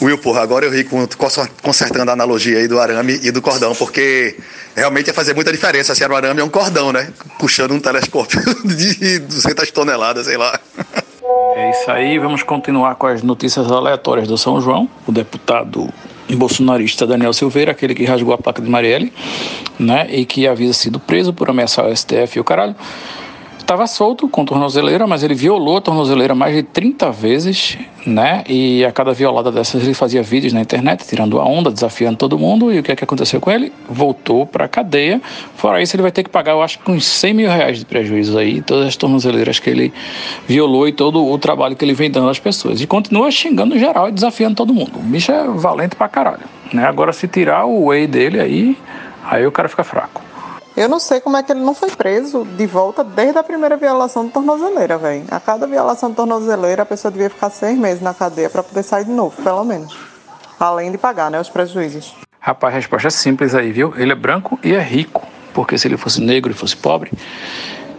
Will, 0.00 0.18
porra, 0.18 0.42
agora 0.42 0.66
eu 0.66 0.70
ri 0.70 0.86
consertando 1.62 2.10
a 2.10 2.12
analogia 2.12 2.58
aí 2.58 2.68
do 2.68 2.78
arame 2.78 3.18
e 3.22 3.30
do 3.30 3.40
cordão, 3.40 3.74
porque 3.74 4.36
realmente 4.74 5.06
ia 5.06 5.14
fazer 5.14 5.34
muita 5.34 5.50
diferença 5.50 5.94
se 5.94 6.04
era 6.04 6.12
um 6.12 6.16
arame 6.16 6.40
ou 6.42 6.48
um 6.48 6.50
cordão, 6.50 6.92
né? 6.92 7.10
Puxando 7.38 7.72
um 7.72 7.80
telescópio 7.80 8.40
de 8.64 9.18
200 9.20 9.70
toneladas, 9.70 10.26
sei 10.26 10.36
lá. 10.36 10.58
É 11.56 11.70
isso 11.70 11.90
aí, 11.90 12.18
vamos 12.18 12.42
continuar 12.42 12.96
com 12.96 13.06
as 13.06 13.22
notícias 13.22 13.70
aleatórias 13.70 14.28
do 14.28 14.36
São 14.36 14.60
João. 14.60 14.88
O 15.06 15.12
deputado 15.12 15.88
bolsonarista 16.34 17.06
Daniel 17.06 17.32
Silveira, 17.32 17.72
aquele 17.72 17.94
que 17.94 18.04
rasgou 18.04 18.34
a 18.34 18.38
placa 18.38 18.60
de 18.60 18.68
Marielle, 18.68 19.10
né? 19.78 20.06
E 20.10 20.26
que 20.26 20.46
havia 20.46 20.72
sido 20.74 21.00
preso 21.00 21.32
por 21.32 21.48
ameaçar 21.48 21.86
o 21.86 21.96
STF 21.96 22.36
e 22.36 22.40
o 22.40 22.44
caralho 22.44 22.76
estava 23.66 23.84
solto 23.88 24.28
com 24.28 24.44
tornozeleira, 24.44 25.08
mas 25.08 25.24
ele 25.24 25.34
violou 25.34 25.78
a 25.78 25.80
tornozeleira 25.80 26.36
mais 26.36 26.54
de 26.54 26.62
30 26.62 27.10
vezes, 27.10 27.76
né? 28.06 28.44
E 28.48 28.84
a 28.84 28.92
cada 28.92 29.12
violada 29.12 29.50
dessas 29.50 29.82
ele 29.82 29.92
fazia 29.92 30.22
vídeos 30.22 30.52
na 30.52 30.60
internet, 30.60 31.04
tirando 31.04 31.40
a 31.40 31.44
onda, 31.44 31.68
desafiando 31.68 32.16
todo 32.16 32.38
mundo. 32.38 32.72
E 32.72 32.78
o 32.78 32.82
que 32.82 32.92
é 32.92 32.96
que 32.96 33.02
aconteceu 33.02 33.40
com 33.40 33.50
ele? 33.50 33.72
Voltou 33.88 34.46
para 34.46 34.66
a 34.66 34.68
cadeia. 34.68 35.20
Fora 35.56 35.82
isso, 35.82 35.96
ele 35.96 36.02
vai 36.02 36.12
ter 36.12 36.22
que 36.22 36.30
pagar, 36.30 36.52
eu 36.52 36.62
acho 36.62 36.78
que 36.78 36.88
uns 36.88 37.04
100 37.04 37.34
mil 37.34 37.50
reais 37.50 37.80
de 37.80 37.84
prejuízo 37.84 38.38
aí, 38.38 38.62
todas 38.62 38.86
as 38.86 38.94
tornozeleiras 38.94 39.58
que 39.58 39.68
ele 39.68 39.92
violou 40.46 40.86
e 40.86 40.92
todo 40.92 41.26
o 41.26 41.36
trabalho 41.36 41.74
que 41.74 41.84
ele 41.84 41.94
vem 41.94 42.08
dando 42.08 42.28
às 42.28 42.38
pessoas. 42.38 42.80
E 42.80 42.86
continua 42.86 43.32
xingando 43.32 43.76
geral 43.76 44.08
e 44.08 44.12
desafiando 44.12 44.54
todo 44.54 44.72
mundo. 44.72 44.92
O 44.94 45.02
bicho 45.02 45.32
é 45.32 45.44
valente 45.44 45.96
pra 45.96 46.08
caralho, 46.08 46.44
né? 46.72 46.86
Agora, 46.86 47.12
se 47.12 47.26
tirar 47.26 47.64
o 47.64 47.86
whey 47.86 48.06
dele 48.06 48.38
aí, 48.38 48.78
aí 49.24 49.44
o 49.44 49.50
cara 49.50 49.68
fica 49.68 49.82
fraco. 49.82 50.22
Eu 50.76 50.90
não 50.90 51.00
sei 51.00 51.20
como 51.20 51.38
é 51.38 51.42
que 51.42 51.50
ele 51.50 51.60
não 51.60 51.74
foi 51.74 51.90
preso 51.90 52.44
de 52.44 52.66
volta 52.66 53.02
desde 53.02 53.38
a 53.38 53.42
primeira 53.42 53.78
violação 53.78 54.26
de 54.26 54.32
tornozeleira, 54.32 54.98
velho. 54.98 55.24
A 55.30 55.40
cada 55.40 55.66
violação 55.66 56.10
de 56.10 56.16
tornozeleira, 56.16 56.82
a 56.82 56.86
pessoa 56.86 57.10
devia 57.10 57.30
ficar 57.30 57.48
seis 57.48 57.78
meses 57.78 58.02
na 58.02 58.12
cadeia 58.12 58.50
para 58.50 58.62
poder 58.62 58.82
sair 58.82 59.06
de 59.06 59.10
novo, 59.10 59.42
pelo 59.42 59.64
menos. 59.64 59.96
Além 60.60 60.92
de 60.92 60.98
pagar, 60.98 61.30
né, 61.30 61.40
os 61.40 61.48
prejuízos. 61.48 62.14
Rapaz, 62.38 62.74
a 62.74 62.76
resposta 62.76 63.08
é 63.08 63.10
simples 63.10 63.54
aí, 63.54 63.72
viu? 63.72 63.94
Ele 63.96 64.12
é 64.12 64.14
branco 64.14 64.58
e 64.62 64.74
é 64.74 64.80
rico. 64.80 65.26
Porque 65.54 65.78
se 65.78 65.88
ele 65.88 65.96
fosse 65.96 66.20
negro 66.20 66.52
e 66.52 66.54
fosse 66.54 66.76
pobre, 66.76 67.10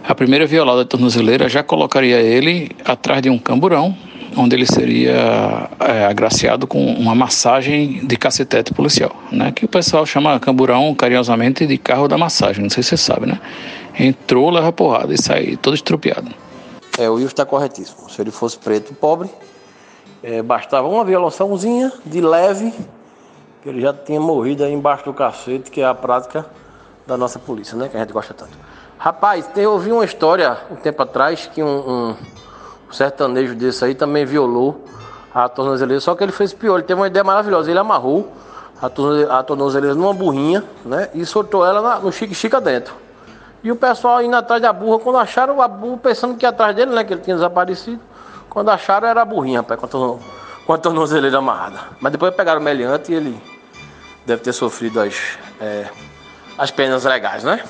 a 0.04 0.14
primeira 0.14 0.46
violada 0.46 0.84
de 0.84 0.88
tornozeleira 0.88 1.48
já 1.48 1.64
colocaria 1.64 2.20
ele 2.20 2.70
atrás 2.84 3.20
de 3.20 3.28
um 3.28 3.38
camburão 3.38 3.96
onde 4.36 4.56
ele 4.56 4.66
seria 4.66 5.70
é, 5.80 6.06
agraciado 6.06 6.66
com 6.66 6.84
uma 6.84 7.14
massagem 7.14 8.06
de 8.06 8.16
cacetete 8.16 8.72
policial, 8.72 9.14
né? 9.32 9.52
Que 9.52 9.64
o 9.64 9.68
pessoal 9.68 10.04
chama 10.04 10.38
camburão 10.38 10.94
carinhosamente 10.94 11.66
de 11.66 11.78
carro 11.78 12.08
da 12.08 12.18
massagem, 12.18 12.62
não 12.62 12.70
sei 12.70 12.82
se 12.82 12.90
você 12.90 12.96
sabe, 12.96 13.26
né? 13.26 13.40
Entrou, 13.98 14.50
leva 14.50 14.72
porrada 14.72 15.12
e 15.12 15.20
sai 15.20 15.56
todo 15.56 15.74
estrupiado. 15.74 16.30
É, 16.98 17.08
o 17.08 17.14
Will 17.14 17.26
está 17.26 17.44
corretíssimo. 17.46 18.08
Se 18.10 18.20
ele 18.20 18.30
fosse 18.30 18.58
preto 18.58 18.94
pobre, 18.94 19.28
é, 20.22 20.42
bastava 20.42 20.88
uma 20.88 21.04
violaçãozinha 21.04 21.92
de 22.04 22.20
leve, 22.20 22.72
que 23.62 23.68
ele 23.68 23.80
já 23.80 23.92
tinha 23.92 24.20
morrido 24.20 24.64
aí 24.64 24.72
embaixo 24.72 25.04
do 25.04 25.14
cacete, 25.14 25.70
que 25.70 25.80
é 25.80 25.86
a 25.86 25.94
prática 25.94 26.46
da 27.06 27.16
nossa 27.16 27.38
polícia, 27.38 27.76
né? 27.76 27.88
Que 27.88 27.96
a 27.96 28.00
gente 28.00 28.12
gosta 28.12 28.34
tanto. 28.34 28.52
Rapaz, 28.98 29.48
eu 29.56 29.72
ouvi 29.72 29.92
uma 29.92 30.04
história 30.04 30.58
um 30.70 30.74
tempo 30.76 31.02
atrás 31.02 31.48
que 31.52 31.62
um, 31.62 31.66
um 32.10 32.16
um 32.88 32.92
sertanejo 32.92 33.54
desse 33.54 33.84
aí 33.84 33.94
também 33.94 34.24
violou 34.24 34.84
a 35.34 35.48
tornozeleira, 35.48 36.00
só 36.00 36.14
que 36.14 36.24
ele 36.24 36.32
fez 36.32 36.52
pior, 36.52 36.76
ele 36.76 36.84
teve 36.84 36.98
uma 36.98 37.06
ideia 37.06 37.22
maravilhosa, 37.22 37.70
ele 37.70 37.78
amarrou 37.78 38.32
a 38.80 39.42
tornozeleira 39.42 39.94
numa 39.94 40.14
burrinha, 40.14 40.64
né, 40.84 41.10
e 41.14 41.26
soltou 41.26 41.66
ela 41.66 41.98
no 42.00 42.12
chique-chica 42.12 42.60
dentro. 42.60 42.94
E 43.62 43.72
o 43.72 43.76
pessoal 43.76 44.22
indo 44.22 44.36
atrás 44.36 44.62
da 44.62 44.72
burra, 44.72 45.00
quando 45.00 45.18
acharam 45.18 45.60
a 45.60 45.68
burra, 45.68 45.98
pensando 45.98 46.36
que 46.36 46.44
ia 46.44 46.50
atrás 46.50 46.74
dele, 46.74 46.92
né, 46.92 47.04
que 47.04 47.12
ele 47.12 47.20
tinha 47.20 47.36
desaparecido, 47.36 48.00
quando 48.48 48.70
acharam 48.70 49.08
era 49.08 49.22
a 49.22 49.24
burrinha, 49.24 49.60
rapaz, 49.60 49.78
com 49.80 49.86
a, 49.86 49.88
torno, 49.88 50.20
com 50.64 50.72
a 50.72 50.78
tornozeleira 50.78 51.38
amarrada. 51.38 51.80
Mas 52.00 52.12
depois 52.12 52.34
pegaram 52.34 52.60
o 52.60 52.64
meliante 52.64 53.12
e 53.12 53.16
ele 53.16 53.42
deve 54.24 54.42
ter 54.42 54.52
sofrido 54.52 55.00
as, 55.00 55.38
é, 55.60 55.86
as 56.56 56.70
penas 56.70 57.04
legais, 57.04 57.42
né? 57.42 57.62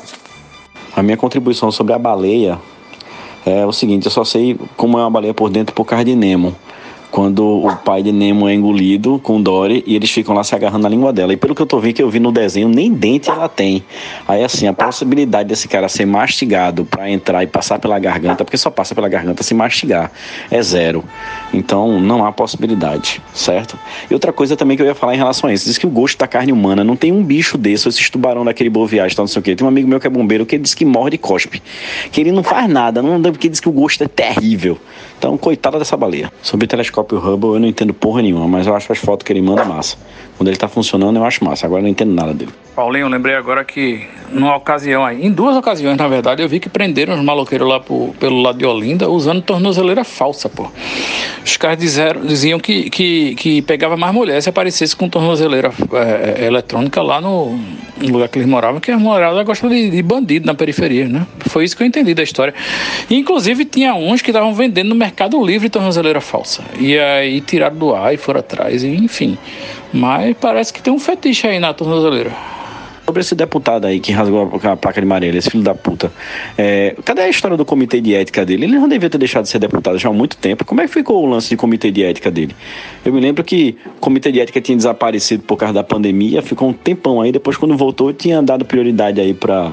A 0.95 1.03
minha 1.03 1.17
contribuição 1.17 1.71
sobre 1.71 1.95
a 1.95 1.99
baleia 1.99 2.59
é 3.49 3.67
o 3.67 3.73
seguinte, 3.73 4.07
eu 4.07 4.11
só 4.11 4.25
sei 4.25 4.59
como 4.77 4.99
é 4.99 5.03
uma 5.03 5.11
baleia 5.11 5.35
por 5.35 5.51
dentro 5.51 5.75
por 5.75 5.85
causa 5.85 6.05
de 6.05 6.15
Nemo 6.15 6.55
quando 7.11 7.45
o 7.45 7.75
pai 7.77 8.03
de 8.03 8.13
Nemo 8.13 8.49
é 8.49 8.55
engolido 8.55 9.19
com 9.23 9.41
Dory 9.41 9.83
e 9.87 9.97
eles 9.97 10.11
ficam 10.11 10.35
lá 10.35 10.45
se 10.45 10.55
agarrando 10.55 10.83
na 10.83 10.89
língua 10.89 11.13
dela. 11.13 11.33
E 11.33 11.37
pelo 11.37 11.55
que 11.55 11.63
eu 11.63 11.67
tô 11.67 11.81
vendo 11.81 11.95
que 11.95 12.03
eu 12.03 12.11
vi 12.11 12.21
no 12.21 12.31
desenho, 12.31 12.69
nem 12.69 12.93
dente 12.93 13.31
ela 13.31 13.49
tem. 13.49 13.83
Aí 14.27 14.45
assim, 14.45 14.67
a 14.67 14.73
possibilidade 14.73 15.49
desse 15.49 15.69
cara 15.69 15.89
ser 15.89 16.07
mastigado 16.07 16.85
para 16.85 17.11
entrar 17.11 17.43
e 17.43 17.47
passar 17.47 17.79
pela 17.79 17.99
garganta, 17.99 18.45
porque 18.45 18.57
só 18.57 18.71
passa 18.71 18.95
pela 18.95 19.09
garganta 19.09 19.43
se 19.43 19.55
mastigar, 19.55 20.13
é 20.51 20.63
zero. 20.63 21.03
Então 21.53 22.01
não 22.01 22.25
há 22.25 22.33
possibilidade, 22.33 23.23
certo? 23.33 23.79
E 24.11 24.15
outra 24.15 24.33
coisa 24.33 24.57
também 24.57 24.77
que 24.77 24.83
eu 24.83 24.87
ia 24.87 24.95
falar 24.95 25.15
em 25.15 25.19
relação 25.19 25.49
a 25.49 25.53
isso, 25.53 25.65
diz 25.65 25.79
que 25.79 25.87
o 25.87 25.91
gosto 25.91 26.19
da 26.19 26.27
carne 26.27 26.53
humana 26.53 26.85
não 26.85 26.97
tem 26.97 27.11
um 27.11 27.23
bicho 27.23 27.57
desse, 27.57 27.89
ou 27.89 27.91
esses 27.91 28.11
tubarão 28.11 28.45
daquele 28.45 28.69
boviagem, 28.69 29.17
tal, 29.17 29.25
não 29.25 29.29
sei 29.29 29.41
o 29.41 29.43
quê. 29.43 29.57
Tem 29.57 29.65
um 29.65 29.69
amigo 29.69 29.89
meu 29.89 29.99
que 29.99 30.07
é 30.07 30.11
bombeiro 30.11 30.45
que 30.45 30.59
diz 30.59 30.75
que 30.75 30.85
morre 30.85 31.11
de 31.11 31.19
cospe, 31.19 31.63
que 32.13 32.21
ele 32.21 32.33
não 32.33 32.43
faz 32.43 32.69
nada, 32.69 33.01
não 33.01 33.21
porque 33.23 33.49
diz 33.49 33.61
que 33.61 33.69
o 33.69 33.73
gosto 33.73 34.05
é 34.05 34.09
terrível. 34.09 34.79
Então, 35.19 35.37
coitada 35.37 35.79
dessa 35.79 35.97
baleia. 35.97 36.33
Sobre 36.43 36.65
o 36.65 36.69
telescópio 36.69 36.98
Hubble, 37.01 37.51
eu 37.51 37.61
não 37.61 37.69
entendo 37.69 37.93
porra 37.93 38.23
nenhuma, 38.23 38.49
mas 38.49 38.67
eu 38.67 38.75
acho 38.75 38.93
as 38.93 38.99
fotos 38.99 39.25
que 39.25 39.33
ele 39.33 39.43
manda 39.43 39.65
massa. 39.65 39.97
Quando 40.39 40.49
ele 40.49 40.57
tá 40.57 40.69
funcionando, 40.69 41.17
eu 41.17 41.25
acho 41.25 41.45
massa. 41.45 41.67
Agora 41.67 41.81
eu 41.81 41.83
não 41.83 41.91
entendo 41.91 42.15
nada 42.15 42.33
dele. 42.33 42.53
Paulinho, 42.77 43.07
eu 43.07 43.09
lembrei 43.09 43.35
agora 43.35 43.65
que 43.65 44.07
numa 44.31 44.55
ocasião 44.55 45.05
aí, 45.05 45.27
em 45.27 45.33
duas 45.33 45.57
ocasiões, 45.57 45.97
na 45.97 46.07
verdade, 46.07 46.45
eu 46.45 46.49
vi 46.49 46.61
que 46.61 46.69
prenderam 46.69 47.15
os 47.15 47.25
maloqueiros 47.25 47.67
lá 47.67 47.81
pro, 47.81 48.15
pelo 48.21 48.41
lado 48.41 48.57
de 48.57 48.65
Olinda 48.65 49.09
usando 49.09 49.43
tornozeleira 49.43 50.05
falsa, 50.05 50.49
pô. 50.49 50.71
Os 51.45 51.57
caras 51.57 51.79
disseram, 51.79 52.21
diziam 52.21 52.61
que, 52.61 52.89
que, 52.89 53.35
que 53.35 53.63
pegava 53.63 53.97
mais 53.97 54.15
mulher 54.15 54.41
se 54.41 54.49
aparecesse 54.49 54.95
com 54.95 55.09
tornozeleira 55.09 55.73
é, 55.93 56.47
eletrônica 56.47 57.03
lá 57.03 57.21
no, 57.21 57.59
no, 57.97 58.13
lugar 58.13 58.29
que 58.29 58.39
eles 58.39 58.49
moravam, 58.49 58.81
que 58.81 58.93
as 58.93 59.01
mulheradas 59.01 59.45
gostam 59.45 59.69
de, 59.69 59.91
de 59.91 60.03
bandido 60.03 60.47
na 60.47 60.55
periferia, 60.55 61.09
né? 61.09 61.27
Foi 61.49 61.65
isso 61.65 61.77
que 61.77 61.83
eu 61.83 61.87
entendi 61.87 62.15
da 62.15 62.23
história. 62.23 62.55
E, 63.11 63.17
inclusive, 63.17 63.65
tinha 63.65 63.93
uns 63.95 64.23
que 64.23 64.31
estavam 64.31 64.55
vendendo 64.55 64.91
no 64.91 64.95
Mercado 64.95 65.45
Livre 65.45 65.69
tornozeleira 65.69 66.21
falsa. 66.21 66.63
E 66.79 66.97
aí 66.97 67.41
tiraram 67.41 67.77
do 67.77 67.93
ar 67.93 68.15
e 68.15 68.17
foram 68.17 68.39
atrás, 68.39 68.85
e, 68.85 68.89
enfim. 68.89 69.37
Mas 69.93 70.37
parece 70.41 70.73
que 70.73 70.83
tem 70.83 70.93
um 70.93 70.99
fetiche 70.99 71.47
aí 71.47 71.59
na 71.59 71.73
tornozeleira. 71.73 72.33
Sobre 73.07 73.23
esse 73.23 73.35
deputado 73.35 73.87
aí 73.87 74.01
que 74.01 74.13
rasgou 74.13 74.61
a 74.63 74.77
placa 74.77 75.01
de 75.01 75.07
Marielle, 75.07 75.39
esse 75.39 75.51
filho 75.51 75.65
da 75.65 75.75
puta. 75.75 76.13
É, 76.59 76.95
cadê 77.07 77.23
a 77.23 77.29
história 77.31 77.57
do 77.57 77.65
comitê 77.65 78.03
de 78.03 78.15
ética 78.15 78.45
dele? 78.45 78.65
Ele 78.65 78.79
não 78.79 78.87
devia 78.87 79.09
ter 79.09 79.17
deixado 79.17 79.45
de 79.45 79.49
ser 79.49 79.59
deputado 79.59 79.97
já 79.97 80.11
há 80.11 80.13
muito 80.13 80.37
tempo. 80.37 80.63
Como 80.63 80.83
é 80.83 80.87
que 80.87 80.93
ficou 80.93 81.25
o 81.25 81.27
lance 81.27 81.49
de 81.49 81.57
comitê 81.57 81.91
de 81.91 82.05
ética 82.05 82.31
dele? 82.31 82.55
Eu 83.03 83.11
me 83.11 83.19
lembro 83.19 83.43
que 83.43 83.79
o 83.97 84.01
comitê 84.01 84.31
de 84.31 84.41
ética 84.41 84.61
tinha 84.61 84.77
desaparecido 84.77 85.43
por 85.45 85.57
causa 85.57 85.73
da 85.73 85.83
pandemia, 85.83 86.43
ficou 86.43 86.69
um 86.69 86.73
tempão 86.75 87.23
aí. 87.23 87.33
Depois, 87.33 87.57
quando 87.57 87.75
voltou, 87.79 88.13
tinha 88.13 88.43
dado 88.43 88.67
prioridade 88.67 89.19
aí 89.19 89.33
pra, 89.33 89.73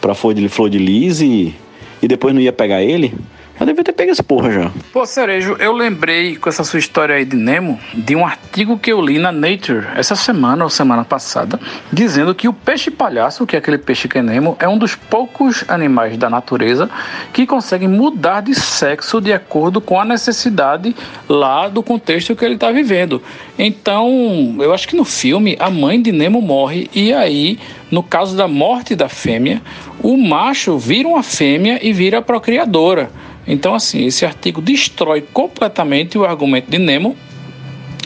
pra 0.00 0.14
Flor 0.14 0.32
de, 0.32 0.78
Lis 0.78 1.20
e, 1.20 1.52
e 2.00 2.06
depois 2.06 2.32
não 2.32 2.40
ia 2.40 2.52
pegar 2.52 2.84
ele. 2.84 3.12
Eu 3.60 3.66
devia 3.66 3.84
ter 3.84 3.92
pego 3.92 4.10
essa 4.10 4.22
porra 4.22 4.50
já. 4.50 4.72
Pô, 4.90 5.04
Cerejo, 5.04 5.54
eu 5.58 5.74
lembrei 5.74 6.34
com 6.34 6.48
essa 6.48 6.64
sua 6.64 6.78
história 6.78 7.14
aí 7.14 7.26
de 7.26 7.36
Nemo, 7.36 7.78
de 7.92 8.16
um 8.16 8.24
artigo 8.24 8.78
que 8.78 8.90
eu 8.90 9.02
li 9.02 9.18
na 9.18 9.30
Nature 9.30 9.86
essa 9.94 10.16
semana 10.16 10.64
ou 10.64 10.70
semana 10.70 11.04
passada, 11.04 11.60
dizendo 11.92 12.34
que 12.34 12.48
o 12.48 12.54
peixe 12.54 12.90
palhaço, 12.90 13.46
que 13.46 13.54
é 13.54 13.58
aquele 13.58 13.76
peixe 13.76 14.08
que 14.08 14.16
é 14.16 14.22
Nemo, 14.22 14.56
é 14.58 14.66
um 14.66 14.78
dos 14.78 14.94
poucos 14.94 15.62
animais 15.68 16.16
da 16.16 16.30
natureza 16.30 16.88
que 17.34 17.46
conseguem 17.46 17.86
mudar 17.86 18.40
de 18.40 18.54
sexo 18.54 19.20
de 19.20 19.30
acordo 19.30 19.78
com 19.78 20.00
a 20.00 20.06
necessidade 20.06 20.96
lá 21.28 21.68
do 21.68 21.82
contexto 21.82 22.34
que 22.34 22.42
ele 22.42 22.54
está 22.54 22.70
vivendo. 22.70 23.22
Então, 23.58 24.56
eu 24.58 24.72
acho 24.72 24.88
que 24.88 24.96
no 24.96 25.04
filme 25.04 25.58
a 25.60 25.68
mãe 25.68 26.00
de 26.00 26.12
Nemo 26.12 26.40
morre 26.40 26.88
e 26.94 27.12
aí, 27.12 27.58
no 27.90 28.02
caso 28.02 28.34
da 28.34 28.48
morte 28.48 28.96
da 28.96 29.10
fêmea, 29.10 29.60
o 30.02 30.16
macho 30.16 30.78
vira 30.78 31.06
uma 31.06 31.22
fêmea 31.22 31.78
e 31.82 31.92
vira 31.92 32.22
procriadora. 32.22 33.10
Então, 33.46 33.74
assim, 33.74 34.04
esse 34.04 34.24
artigo 34.24 34.60
destrói 34.60 35.22
completamente 35.32 36.16
o 36.18 36.24
argumento 36.24 36.70
de 36.70 36.78
Nemo 36.78 37.16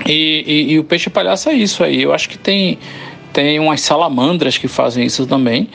e, 0.07 0.45
e, 0.47 0.73
e 0.73 0.79
o 0.79 0.85
peixe 0.85 1.11
palhaço 1.11 1.49
é 1.49 1.55
isso 1.55 1.83
aí. 1.83 2.03
Eu 2.03 2.13
acho 2.13 2.29
que 2.29 2.39
tem, 2.39 2.79
tem 3.33 3.59
umas 3.59 3.81
salamandras 3.81 4.59
que 4.59 4.69
fazem 4.69 5.05
isso 5.05 5.27
também, 5.27 5.69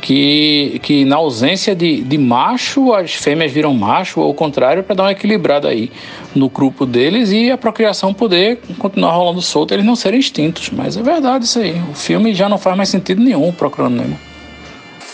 que, 0.00 0.80
que 0.82 1.04
na 1.04 1.16
ausência 1.16 1.74
de, 1.74 2.02
de 2.02 2.18
macho, 2.18 2.92
as 2.92 3.12
fêmeas 3.12 3.50
viram 3.52 3.74
macho, 3.74 4.20
ou 4.20 4.30
o 4.30 4.34
contrário, 4.34 4.82
para 4.82 4.94
dar 4.94 5.02
uma 5.04 5.12
equilibrada 5.12 5.68
aí 5.68 5.90
no 6.34 6.48
grupo 6.48 6.86
deles 6.86 7.30
e 7.30 7.50
a 7.50 7.58
procriação 7.58 8.12
poder 8.12 8.60
continuar 8.78 9.12
rolando 9.12 9.42
solta, 9.42 9.74
eles 9.74 9.86
não 9.86 9.96
serem 9.96 10.20
extintos. 10.20 10.70
Mas 10.70 10.96
é 10.96 11.02
verdade 11.02 11.44
isso 11.44 11.58
aí. 11.58 11.80
O 11.90 11.94
filme 11.94 12.34
já 12.34 12.48
não 12.48 12.58
faz 12.58 12.76
mais 12.76 12.88
sentido 12.88 13.20
nenhum 13.22 13.52
procurando 13.52 13.96
Nemo. 13.96 14.18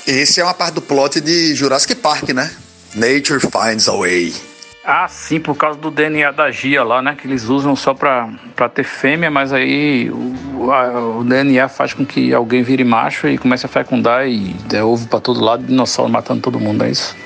Esse 0.07 0.41
é 0.41 0.45
uma 0.45 0.55
parte 0.55 0.75
do 0.75 0.83
plot 0.83 1.21
de 1.21 1.55
Jurassic 1.55 1.95
Park, 1.95 2.31
né? 2.31 2.51
Nature 2.95 3.41
finds 3.41 3.89
a 3.89 3.97
way. 3.97 4.35
Ah, 4.85 5.07
sim, 5.09 5.41
por 5.41 5.57
causa 5.57 5.79
do 5.79 5.91
DNA 5.91 6.31
da 6.33 6.51
Gia 6.51 6.85
lá, 6.85 7.01
né? 7.01 7.17
Que 7.19 7.27
eles 7.27 7.45
usam 7.45 7.75
só 7.75 7.95
pra, 7.95 8.29
pra 8.55 8.69
ter 8.69 8.83
fêmea, 8.85 9.31
mas 9.31 9.51
aí 9.53 10.11
o, 10.11 10.71
a, 10.71 11.19
o 11.19 11.25
DNA 11.25 11.69
faz 11.69 11.95
com 11.95 12.05
que 12.05 12.35
alguém 12.35 12.63
vire 12.63 12.85
macho 12.85 13.29
e 13.29 13.39
comece 13.39 13.65
a 13.65 13.69
fecundar 13.69 14.29
e 14.29 14.53
der 14.67 14.83
ovo 14.83 15.09
pra 15.09 15.21
todo 15.21 15.43
lado, 15.43 15.63
dinossauro 15.63 16.13
matando 16.13 16.43
todo 16.43 16.61
mundo, 16.61 16.85
é 16.85 16.91
isso? 16.91 17.17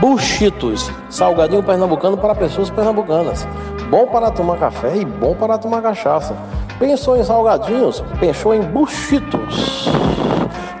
Buchitos, 0.00 0.90
salgadinho 1.10 1.62
pernambucano 1.62 2.16
para 2.16 2.34
pessoas 2.34 2.70
pernambucanas. 2.70 3.46
Bom 3.90 4.06
para 4.06 4.30
tomar 4.30 4.58
café 4.58 4.96
e 4.96 5.04
bom 5.04 5.34
para 5.34 5.58
tomar 5.58 5.82
cachaça. 5.82 6.34
Pensou 6.78 7.16
em 7.16 7.24
salgadinhos? 7.24 8.02
Pensou 8.18 8.54
em 8.54 8.62
buchitos. 8.62 9.90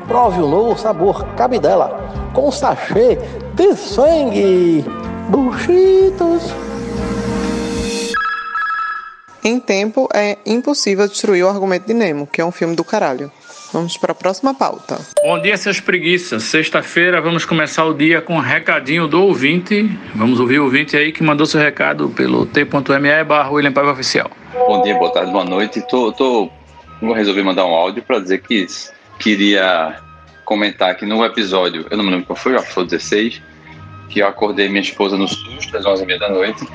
Prove 0.06 0.40
o 0.40 0.46
novo 0.46 0.78
sabor 0.78 1.24
cabidela 1.36 2.30
com 2.32 2.50
sachê 2.52 3.18
de 3.54 3.74
sangue. 3.74 4.84
Buchitos. 5.28 6.54
Em 9.42 9.58
tempo, 9.58 10.08
é 10.14 10.38
impossível 10.46 11.08
destruir 11.08 11.44
o 11.44 11.48
argumento 11.48 11.86
de 11.86 11.94
Nemo, 11.94 12.26
que 12.26 12.40
é 12.40 12.44
um 12.44 12.52
filme 12.52 12.76
do 12.76 12.84
caralho. 12.84 13.30
Vamos 13.72 13.96
para 13.96 14.12
a 14.12 14.14
próxima 14.14 14.54
pauta. 14.54 14.98
Bom 15.24 15.40
dia, 15.40 15.56
seus 15.56 15.80
preguiças. 15.80 16.44
Sexta-feira 16.44 17.20
vamos 17.20 17.44
começar 17.44 17.84
o 17.84 17.92
dia 17.92 18.20
com 18.20 18.34
um 18.34 18.40
recadinho 18.40 19.08
do 19.08 19.22
ouvinte. 19.22 19.90
Vamos 20.14 20.38
ouvir 20.38 20.60
o 20.60 20.64
ouvinte 20.64 20.96
aí 20.96 21.12
que 21.12 21.22
mandou 21.22 21.46
seu 21.46 21.60
recado 21.60 22.08
pelo 22.10 22.46
t.me 22.46 23.24
barra 23.24 23.50
William 23.50 23.72
Paiva 23.72 23.92
Oficial. 23.92 24.30
Bom 24.52 24.82
dia, 24.82 24.96
boa 24.96 25.12
tarde, 25.12 25.32
boa 25.32 25.44
noite. 25.44 25.80
Tô, 25.88 26.12
tô... 26.12 26.48
Vou 27.02 27.12
resolver 27.12 27.42
mandar 27.42 27.66
um 27.66 27.74
áudio 27.74 28.02
para 28.02 28.20
dizer 28.20 28.38
que 28.38 28.66
queria 29.18 30.00
comentar 30.44 30.94
que 30.96 31.04
no 31.04 31.24
episódio, 31.24 31.86
eu 31.90 31.96
não 31.96 32.04
me 32.04 32.10
lembro 32.10 32.26
qual 32.26 32.36
foi, 32.36 32.58
foi 32.60 32.84
16, 32.84 33.42
que 34.08 34.20
eu 34.20 34.26
acordei 34.26 34.68
minha 34.68 34.80
esposa 34.80 35.16
no 35.16 35.26
susto 35.26 35.76
às 35.76 35.84
11h30 35.84 36.18
da 36.18 36.28
noite, 36.28 36.66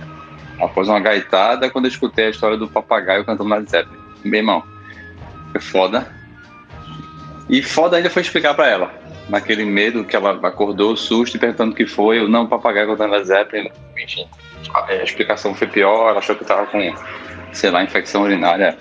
após 0.59 0.87
uma 0.87 0.99
gaitada, 0.99 1.69
quando 1.69 1.85
eu 1.85 1.89
escutei 1.89 2.25
a 2.25 2.29
história 2.29 2.57
do 2.57 2.67
papagaio 2.67 3.25
cantando 3.25 3.49
na 3.49 3.61
Zeppelin. 3.61 3.97
Meu 4.23 4.39
irmão, 4.39 4.63
foi 5.51 5.61
foda. 5.61 6.13
E 7.49 7.63
foda 7.63 7.97
ainda 7.97 8.09
foi 8.09 8.21
explicar 8.21 8.53
para 8.53 8.67
ela, 8.67 8.93
naquele 9.29 9.65
medo 9.65 10.03
que 10.03 10.15
ela 10.15 10.39
acordou, 10.47 10.95
susto, 10.95 11.39
perguntando 11.39 11.71
o 11.71 11.75
que 11.75 11.85
foi, 11.85 12.19
eu 12.19 12.27
não, 12.27 12.47
papagaio 12.47 12.87
cantando 12.87 13.11
na 13.17 13.23
Zeppelin, 13.23 13.71
enfim. 13.97 14.27
A 14.73 14.93
explicação 14.95 15.55
foi 15.55 15.67
pior, 15.67 16.09
ela 16.09 16.19
achou 16.19 16.35
que 16.35 16.43
eu 16.43 16.47
tava 16.47 16.65
com, 16.67 16.93
sei 17.51 17.71
lá, 17.71 17.83
infecção 17.83 18.23
urinária, 18.23 18.77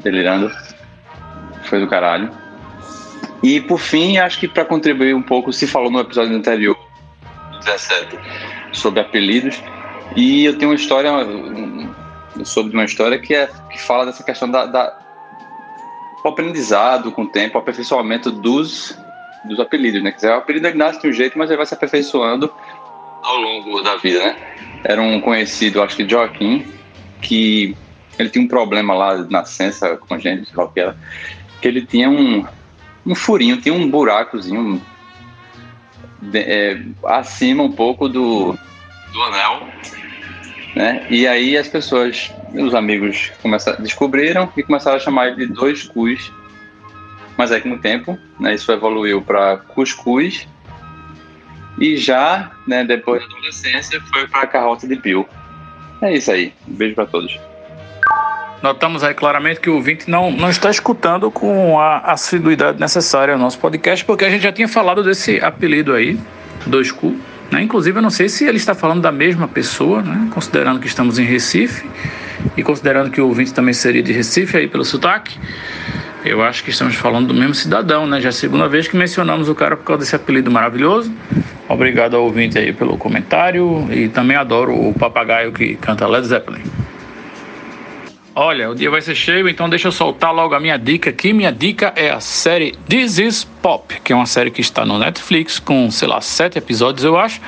delirando. 0.00 0.50
Foi 1.64 1.80
do 1.80 1.86
caralho. 1.86 2.30
E 3.42 3.60
por 3.60 3.78
fim, 3.78 4.18
acho 4.18 4.38
que 4.38 4.48
para 4.48 4.64
contribuir 4.64 5.14
um 5.14 5.22
pouco, 5.22 5.52
se 5.52 5.66
falou 5.66 5.90
no 5.90 6.00
episódio 6.00 6.34
anterior, 6.34 6.76
17, 7.64 8.18
sobre 8.72 9.00
apelidos. 9.00 9.62
E 10.14 10.44
eu 10.44 10.56
tenho 10.56 10.70
uma 10.70 10.76
história 10.76 11.10
sobre 12.44 12.72
uma 12.72 12.84
história 12.84 13.18
que 13.18 13.34
é 13.34 13.48
que 13.70 13.80
fala 13.80 14.06
dessa 14.06 14.22
questão 14.22 14.50
da, 14.50 14.66
da 14.66 14.98
o 16.24 16.28
aprendizado 16.28 17.12
com 17.12 17.22
o 17.22 17.28
tempo, 17.28 17.56
o 17.56 17.60
aperfeiçoamento 17.60 18.30
dos 18.30 18.96
dos 19.44 19.60
apelidos, 19.60 20.02
né? 20.02 20.10
Quer 20.10 20.16
dizer, 20.16 20.30
o 20.30 20.38
apelido 20.38 20.66
ele 20.66 20.76
nasce 20.76 21.00
de 21.00 21.08
um 21.08 21.12
jeito, 21.12 21.38
mas 21.38 21.48
ele 21.48 21.56
vai 21.56 21.66
se 21.66 21.74
aperfeiçoando 21.74 22.52
ao 23.22 23.36
longo 23.36 23.80
da 23.80 23.96
vida, 23.96 24.18
né? 24.18 24.36
Era 24.82 25.00
um 25.00 25.20
conhecido, 25.20 25.82
acho 25.82 25.96
que 25.96 26.08
Joaquim, 26.08 26.66
que 27.22 27.76
ele 28.18 28.28
tinha 28.28 28.44
um 28.44 28.48
problema 28.48 28.94
lá 28.94 29.18
na 29.18 29.24
nascença 29.24 29.96
congênita, 29.96 30.46
sei 30.46 30.56
lá 30.56 30.64
o 30.64 30.68
que 30.68 30.80
era, 30.80 30.96
que 31.60 31.68
ele 31.68 31.86
tinha 31.86 32.10
um, 32.10 32.44
um 33.06 33.14
furinho, 33.14 33.60
tinha 33.60 33.74
um 33.74 33.88
buracozinho 33.88 34.82
é, 36.34 36.80
acima 37.04 37.62
um 37.62 37.72
pouco 37.72 38.08
do, 38.08 38.58
do 39.12 39.22
anel, 39.22 39.68
né? 40.74 41.06
E 41.08 41.26
aí 41.26 41.56
as 41.56 41.68
pessoas, 41.68 42.32
os 42.52 42.74
amigos 42.74 43.30
começaram, 43.40 43.82
descobriram 43.82 44.52
e 44.56 44.62
começaram 44.62 44.96
a 44.96 45.00
chamar 45.00 45.28
ele 45.28 45.46
de 45.46 45.52
dois 45.52 45.84
cus. 45.84 46.32
Mas 47.36 47.52
aí 47.52 47.60
com 47.60 47.72
o 47.72 47.78
tempo, 47.78 48.18
né, 48.40 48.54
isso 48.54 48.72
evoluiu 48.72 49.20
para 49.20 49.58
cuscuz 49.58 50.48
e 51.78 51.96
já, 51.96 52.52
né, 52.66 52.82
depois 52.82 53.20
da 53.20 53.26
adolescência, 53.26 54.00
foi 54.00 54.26
para 54.26 54.42
a 54.42 54.46
carroça 54.46 54.88
de 54.88 54.96
Bill. 54.96 55.28
É 56.00 56.14
isso 56.14 56.30
aí. 56.30 56.52
Um 56.66 56.74
beijo 56.74 56.94
para 56.94 57.06
todos. 57.06 57.38
Notamos 58.62 59.04
aí 59.04 59.14
claramente 59.14 59.60
que 59.60 59.68
o 59.68 59.74
ouvinte 59.74 60.10
não, 60.10 60.30
não 60.30 60.48
está 60.48 60.70
escutando 60.70 61.30
com 61.30 61.78
a 61.78 61.98
assiduidade 61.98 62.80
necessária 62.80 63.34
ao 63.34 63.40
nosso 63.40 63.58
podcast, 63.58 64.04
porque 64.04 64.24
a 64.24 64.30
gente 64.30 64.42
já 64.42 64.52
tinha 64.52 64.68
falado 64.68 65.04
desse 65.04 65.38
apelido 65.40 65.92
aí, 65.92 66.18
dois 66.66 66.90
cu. 66.90 67.16
Né? 67.50 67.62
Inclusive, 67.62 67.98
eu 67.98 68.02
não 68.02 68.10
sei 68.10 68.28
se 68.28 68.44
ele 68.44 68.56
está 68.56 68.74
falando 68.74 69.02
da 69.02 69.12
mesma 69.12 69.46
pessoa, 69.46 70.02
né? 70.02 70.28
considerando 70.32 70.80
que 70.80 70.86
estamos 70.86 71.18
em 71.18 71.24
Recife 71.24 71.88
e 72.56 72.62
considerando 72.62 73.10
que 73.10 73.20
o 73.20 73.28
ouvinte 73.28 73.52
também 73.52 73.74
seria 73.74 74.02
de 74.02 74.12
Recife 74.12 74.56
aí 74.56 74.66
pelo 74.66 74.84
sotaque. 74.84 75.38
Eu 76.24 76.42
acho 76.42 76.64
que 76.64 76.70
estamos 76.70 76.96
falando 76.96 77.28
do 77.28 77.34
mesmo 77.34 77.54
cidadão, 77.54 78.04
né? 78.04 78.20
Já 78.20 78.28
é 78.28 78.30
a 78.30 78.32
segunda 78.32 78.68
vez 78.68 78.88
que 78.88 78.96
mencionamos 78.96 79.48
o 79.48 79.54
cara 79.54 79.76
por 79.76 79.84
causa 79.84 80.00
desse 80.00 80.16
apelido 80.16 80.50
maravilhoso. 80.50 81.12
Obrigado 81.68 82.16
ao 82.16 82.24
ouvinte 82.24 82.58
aí 82.58 82.72
pelo 82.72 82.98
comentário 82.98 83.86
e 83.92 84.08
também 84.08 84.36
adoro 84.36 84.74
o 84.74 84.92
papagaio 84.92 85.52
que 85.52 85.76
canta 85.76 86.04
Led 86.08 86.26
Zeppelin. 86.26 86.62
Olha, 88.38 88.68
o 88.68 88.74
dia 88.74 88.90
vai 88.90 89.00
ser 89.00 89.14
cheio, 89.14 89.48
então 89.48 89.66
deixa 89.66 89.88
eu 89.88 89.92
soltar 89.92 90.30
logo 90.30 90.54
a 90.54 90.60
minha 90.60 90.76
dica 90.76 91.08
aqui. 91.08 91.32
Minha 91.32 91.50
dica 91.50 91.94
é 91.96 92.10
a 92.10 92.20
série 92.20 92.72
This 92.86 93.16
Is 93.16 93.44
Pop, 93.44 93.98
que 94.04 94.12
é 94.12 94.16
uma 94.16 94.26
série 94.26 94.50
que 94.50 94.60
está 94.60 94.84
no 94.84 94.98
Netflix 94.98 95.58
com, 95.58 95.90
sei 95.90 96.06
lá, 96.06 96.20
sete 96.20 96.58
episódios, 96.58 97.02
eu 97.02 97.18
acho. 97.18 97.40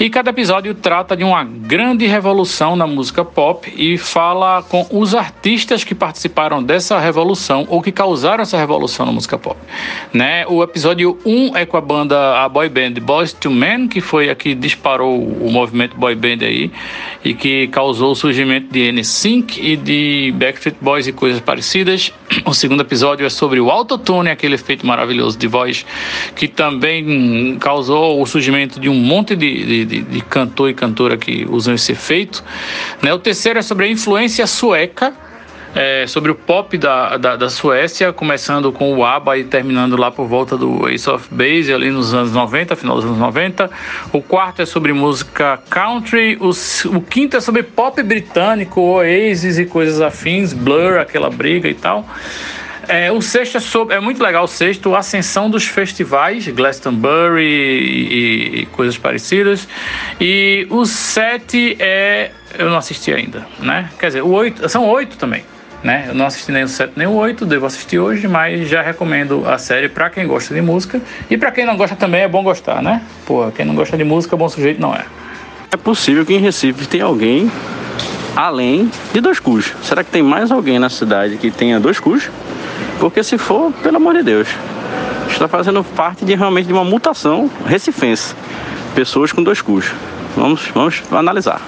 E 0.00 0.08
cada 0.08 0.30
episódio 0.30 0.74
trata 0.74 1.14
de 1.14 1.22
uma 1.22 1.44
grande 1.44 2.06
revolução 2.06 2.74
na 2.74 2.86
música 2.86 3.22
pop 3.22 3.70
e 3.76 3.98
fala 3.98 4.62
com 4.62 4.86
os 4.90 5.14
artistas 5.14 5.84
que 5.84 5.94
participaram 5.94 6.62
dessa 6.62 6.98
revolução 6.98 7.66
ou 7.68 7.82
que 7.82 7.92
causaram 7.92 8.42
essa 8.42 8.56
revolução 8.56 9.04
na 9.04 9.12
música 9.12 9.36
pop. 9.36 9.60
Né? 10.10 10.46
O 10.46 10.62
episódio 10.62 11.18
1 11.26 11.54
é 11.54 11.66
com 11.66 11.76
a 11.76 11.82
banda, 11.82 12.42
a 12.42 12.48
boy 12.48 12.70
band 12.70 12.94
Boys 13.02 13.34
to 13.34 13.50
Men, 13.50 13.88
que 13.88 14.00
foi 14.00 14.30
a 14.30 14.34
que 14.34 14.54
disparou 14.54 15.22
o 15.22 15.52
movimento 15.52 15.94
boy 15.98 16.14
band 16.14 16.38
aí 16.46 16.72
e 17.22 17.34
que 17.34 17.68
causou 17.68 18.12
o 18.12 18.14
surgimento 18.14 18.72
de 18.72 18.90
NSYNC 18.90 19.60
e 19.60 19.76
de 19.76 20.13
Backstreet 20.32 20.76
Boys 20.80 21.06
e 21.06 21.12
coisas 21.12 21.40
parecidas. 21.40 22.12
O 22.44 22.52
segundo 22.52 22.82
episódio 22.82 23.24
é 23.24 23.30
sobre 23.30 23.60
o 23.60 23.70
autotune, 23.70 24.30
aquele 24.30 24.54
efeito 24.54 24.86
maravilhoso 24.86 25.38
de 25.38 25.46
voz 25.46 25.86
que 26.34 26.48
também 26.48 27.56
causou 27.58 28.20
o 28.20 28.26
surgimento 28.26 28.78
de 28.78 28.88
um 28.88 28.94
monte 28.94 29.36
de, 29.36 29.84
de, 29.84 30.02
de 30.02 30.20
cantor 30.22 30.70
e 30.70 30.74
cantora 30.74 31.16
que 31.16 31.46
usam 31.48 31.74
esse 31.74 31.92
efeito. 31.92 32.42
Né? 33.02 33.12
O 33.12 33.18
terceiro 33.18 33.58
é 33.58 33.62
sobre 33.62 33.86
a 33.86 33.88
influência 33.88 34.46
sueca 34.46 35.14
é, 35.74 36.06
sobre 36.06 36.30
o 36.30 36.34
pop 36.34 36.78
da, 36.78 37.16
da, 37.16 37.36
da, 37.36 37.50
Suécia, 37.50 38.12
começando 38.12 38.70
com 38.72 38.94
o 38.94 39.04
ABBA 39.04 39.38
e 39.38 39.44
terminando 39.44 39.96
lá 39.96 40.10
por 40.10 40.26
volta 40.26 40.56
do 40.56 40.88
Ace 40.88 41.08
of 41.10 41.26
Base, 41.30 41.72
ali 41.72 41.90
nos 41.90 42.14
anos 42.14 42.32
90, 42.32 42.76
final 42.76 42.96
dos 42.96 43.04
anos 43.04 43.18
90. 43.18 43.70
O 44.12 44.22
quarto 44.22 44.62
é 44.62 44.66
sobre 44.66 44.92
música 44.92 45.58
country. 45.68 46.38
O, 46.40 46.50
o 46.96 47.00
quinto 47.00 47.36
é 47.36 47.40
sobre 47.40 47.62
pop 47.62 48.00
britânico, 48.02 48.80
Oasis 48.80 49.58
e 49.58 49.66
coisas 49.66 50.00
afins, 50.00 50.52
Blur, 50.52 50.98
aquela 50.98 51.28
briga 51.28 51.68
e 51.68 51.74
tal. 51.74 52.06
É, 52.86 53.10
o 53.10 53.20
sexto 53.22 53.56
é, 53.56 53.60
sobre, 53.60 53.94
é 53.94 54.00
muito 54.00 54.22
legal 54.22 54.44
o 54.44 54.48
sexto, 54.48 54.94
a 54.94 54.98
ascensão 54.98 55.48
dos 55.48 55.64
festivais, 55.64 56.46
Glastonbury 56.48 57.42
e, 57.42 58.60
e, 58.60 58.66
coisas 58.66 58.98
parecidas. 58.98 59.66
E 60.20 60.66
o 60.70 60.84
sete 60.84 61.76
é. 61.80 62.30
Eu 62.56 62.68
não 62.68 62.76
assisti 62.76 63.12
ainda, 63.12 63.46
né? 63.58 63.90
Quer 63.98 64.08
dizer, 64.08 64.22
o 64.22 64.28
oito. 64.28 64.68
São 64.68 64.86
oito 64.88 65.16
também. 65.16 65.44
Né? 65.84 66.06
Eu 66.08 66.14
não 66.14 66.24
assisti 66.24 66.50
nem 66.50 66.64
o 66.64 66.68
7 66.68 66.94
nem 66.96 67.06
o 67.06 67.12
8, 67.12 67.44
devo 67.44 67.66
assistir 67.66 67.98
hoje, 67.98 68.26
mas 68.26 68.66
já 68.66 68.80
recomendo 68.80 69.46
a 69.46 69.58
série 69.58 69.86
para 69.86 70.08
quem 70.08 70.26
gosta 70.26 70.54
de 70.54 70.62
música. 70.62 70.98
E 71.28 71.36
para 71.36 71.50
quem 71.52 71.66
não 71.66 71.76
gosta 71.76 71.94
também 71.94 72.22
é 72.22 72.28
bom 72.28 72.42
gostar, 72.42 72.82
né? 72.82 73.02
Pô, 73.26 73.50
quem 73.52 73.66
não 73.66 73.74
gosta 73.74 73.94
de 73.94 74.02
música, 74.02 74.34
bom 74.34 74.48
sujeito 74.48 74.80
não 74.80 74.94
é. 74.94 75.04
É 75.70 75.76
possível 75.76 76.24
que 76.24 76.32
em 76.32 76.38
Recife 76.38 76.86
tenha 76.86 77.04
alguém 77.04 77.52
além 78.34 78.90
de 79.12 79.20
dois 79.20 79.38
cus. 79.38 79.74
Será 79.82 80.02
que 80.02 80.10
tem 80.10 80.22
mais 80.22 80.50
alguém 80.50 80.78
na 80.78 80.88
cidade 80.88 81.36
que 81.36 81.50
tenha 81.50 81.78
dois 81.78 82.00
cus? 82.00 82.30
Porque 82.98 83.22
se 83.22 83.36
for, 83.36 83.70
pelo 83.82 83.98
amor 83.98 84.14
de 84.14 84.22
Deus, 84.22 84.48
está 85.28 85.46
fazendo 85.46 85.84
parte 85.84 86.24
de 86.24 86.34
realmente 86.34 86.66
de 86.66 86.72
uma 86.72 86.84
mutação 86.84 87.50
recifense. 87.66 88.34
Pessoas 88.94 89.32
com 89.32 89.42
dois 89.42 89.60
cus. 89.60 89.92
Vamos, 90.34 90.68
vamos 90.74 91.02
analisar. 91.12 91.60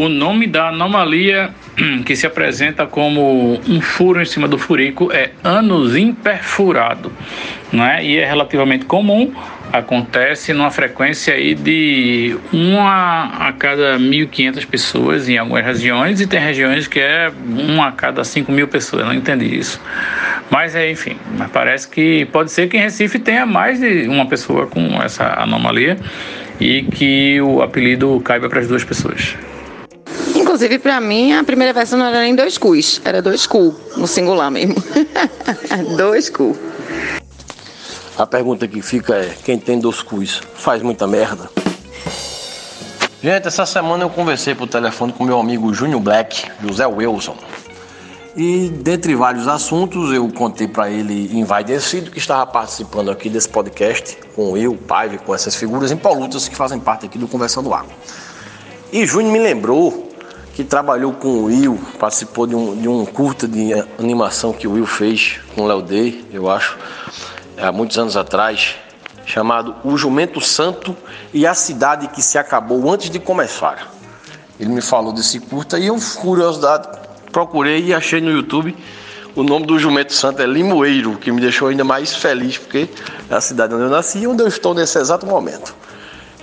O 0.00 0.08
nome 0.08 0.46
da 0.46 0.68
anomalia 0.68 1.50
que 2.06 2.16
se 2.16 2.26
apresenta 2.26 2.86
como 2.86 3.60
um 3.68 3.82
furo 3.82 4.18
em 4.22 4.24
cima 4.24 4.48
do 4.48 4.56
furico 4.56 5.12
é 5.12 5.32
ânus 5.44 5.94
imperfurado, 5.94 7.12
não 7.70 7.84
é? 7.84 8.02
E 8.02 8.16
é 8.16 8.24
relativamente 8.24 8.86
comum, 8.86 9.30
acontece 9.70 10.54
numa 10.54 10.70
frequência 10.70 11.34
aí 11.34 11.54
de 11.54 12.34
uma 12.50 13.46
a 13.46 13.52
cada 13.52 13.98
1.500 13.98 14.66
pessoas 14.66 15.28
em 15.28 15.36
algumas 15.36 15.66
regiões 15.66 16.18
e 16.18 16.26
tem 16.26 16.40
regiões 16.40 16.86
que 16.86 16.98
é 16.98 17.30
uma 17.46 17.88
a 17.88 17.92
cada 17.92 18.24
5 18.24 18.50
mil 18.50 18.68
pessoas, 18.68 19.04
não 19.04 19.12
entendi 19.12 19.54
isso. 19.54 19.78
Mas 20.48 20.74
é, 20.74 20.90
enfim, 20.90 21.18
parece 21.52 21.86
que 21.86 22.24
pode 22.32 22.50
ser 22.50 22.70
que 22.70 22.78
em 22.78 22.80
Recife 22.80 23.18
tenha 23.18 23.44
mais 23.44 23.78
de 23.78 24.08
uma 24.08 24.24
pessoa 24.24 24.66
com 24.66 24.80
essa 25.02 25.34
anomalia 25.38 25.98
e 26.58 26.84
que 26.84 27.38
o 27.42 27.60
apelido 27.60 28.18
caiba 28.24 28.48
para 28.48 28.60
as 28.60 28.66
duas 28.66 28.82
pessoas. 28.82 29.36
Inclusive, 30.50 30.80
para 30.80 31.00
mim, 31.00 31.32
a 31.32 31.44
primeira 31.44 31.72
versão 31.72 31.96
não 31.96 32.06
era 32.06 32.22
nem 32.22 32.34
dois 32.34 32.58
cus, 32.58 33.00
era 33.04 33.22
dois 33.22 33.46
cu, 33.46 33.72
no 33.96 34.04
singular 34.08 34.50
mesmo. 34.50 34.74
dois 35.96 36.28
cu. 36.28 36.58
A 38.18 38.26
pergunta 38.26 38.66
que 38.66 38.82
fica 38.82 39.14
é: 39.14 39.32
quem 39.44 39.56
tem 39.56 39.78
dois 39.78 40.02
cus 40.02 40.42
faz 40.56 40.82
muita 40.82 41.06
merda? 41.06 41.48
Gente, 43.22 43.46
essa 43.46 43.64
semana 43.64 44.02
eu 44.02 44.10
conversei 44.10 44.52
por 44.52 44.66
telefone 44.66 45.12
com 45.12 45.22
meu 45.22 45.38
amigo 45.38 45.72
Júnior 45.72 46.00
Black, 46.00 46.50
José 46.60 46.84
Wilson. 46.84 47.36
E 48.36 48.70
dentre 48.70 49.14
vários 49.14 49.46
assuntos, 49.46 50.12
eu 50.12 50.28
contei 50.30 50.66
para 50.66 50.90
ele 50.90 51.30
envaidecido 51.32 52.10
que 52.10 52.18
estava 52.18 52.44
participando 52.44 53.12
aqui 53.12 53.30
desse 53.30 53.48
podcast 53.48 54.18
com 54.34 54.56
eu, 54.56 54.74
Paive, 54.74 55.18
com 55.18 55.32
essas 55.32 55.54
figuras 55.54 55.92
impolutas 55.92 56.48
que 56.48 56.56
fazem 56.56 56.80
parte 56.80 57.06
aqui 57.06 57.18
do 57.18 57.28
Conversando 57.28 57.72
Água. 57.72 57.92
E 58.92 59.06
Júnior 59.06 59.32
me 59.32 59.38
lembrou 59.38 60.09
que 60.60 60.64
trabalhou 60.64 61.14
com 61.14 61.28
o 61.28 61.44
Will, 61.44 61.80
participou 61.98 62.46
de 62.46 62.54
um, 62.54 62.76
de 62.76 62.86
um 62.86 63.06
curta 63.06 63.48
de 63.48 63.72
animação 63.98 64.52
que 64.52 64.68
o 64.68 64.72
Will 64.72 64.84
fez 64.84 65.40
com 65.54 65.62
o 65.62 65.66
Léo 65.66 65.80
D, 65.80 66.22
eu 66.30 66.50
acho, 66.50 66.76
há 67.56 67.72
muitos 67.72 67.96
anos 67.96 68.14
atrás, 68.14 68.76
chamado 69.24 69.74
O 69.82 69.96
Jumento 69.96 70.38
Santo 70.38 70.94
e 71.32 71.46
a 71.46 71.54
Cidade 71.54 72.08
que 72.08 72.20
se 72.20 72.36
acabou 72.36 72.92
antes 72.92 73.08
de 73.08 73.18
começar. 73.18 73.90
Ele 74.58 74.68
me 74.68 74.82
falou 74.82 75.14
desse 75.14 75.40
curta 75.40 75.78
e 75.78 75.86
eu, 75.86 75.96
curiosidade, 76.20 76.88
procurei 77.32 77.86
e 77.86 77.94
achei 77.94 78.20
no 78.20 78.30
YouTube 78.30 78.76
o 79.34 79.42
nome 79.42 79.64
do 79.64 79.78
jumento 79.78 80.12
santo 80.12 80.42
é 80.42 80.46
Limoeiro, 80.46 81.16
que 81.16 81.32
me 81.32 81.40
deixou 81.40 81.68
ainda 81.68 81.84
mais 81.84 82.14
feliz, 82.14 82.58
porque 82.58 82.86
é 83.30 83.34
a 83.34 83.40
cidade 83.40 83.72
onde 83.72 83.84
eu 83.84 83.88
nasci 83.88 84.18
e 84.18 84.26
onde 84.26 84.42
eu 84.42 84.48
estou 84.48 84.74
nesse 84.74 84.98
exato 84.98 85.24
momento. 85.24 85.74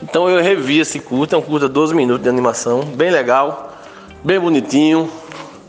Então 0.01 0.27
eu 0.27 0.41
revi 0.41 0.79
esse 0.79 0.99
curta, 0.99 1.35
é 1.35 1.37
um 1.37 1.41
curta 1.43 1.67
de 1.67 1.73
12 1.73 1.93
minutos 1.93 2.23
de 2.23 2.29
animação, 2.29 2.81
bem 2.81 3.11
legal, 3.11 3.76
bem 4.23 4.39
bonitinho, 4.39 5.09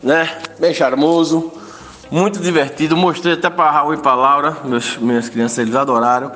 né? 0.02 0.28
Bem 0.58 0.74
charmoso, 0.74 1.52
muito 2.10 2.40
divertido. 2.40 2.96
Mostrei 2.96 3.34
até 3.34 3.50
para 3.50 3.70
Raul 3.70 3.94
e 3.94 3.98
para 3.98 4.14
Laura, 4.14 4.56
meus, 4.64 4.96
minhas 4.96 5.28
crianças, 5.28 5.58
eles 5.58 5.74
adoraram. 5.74 6.32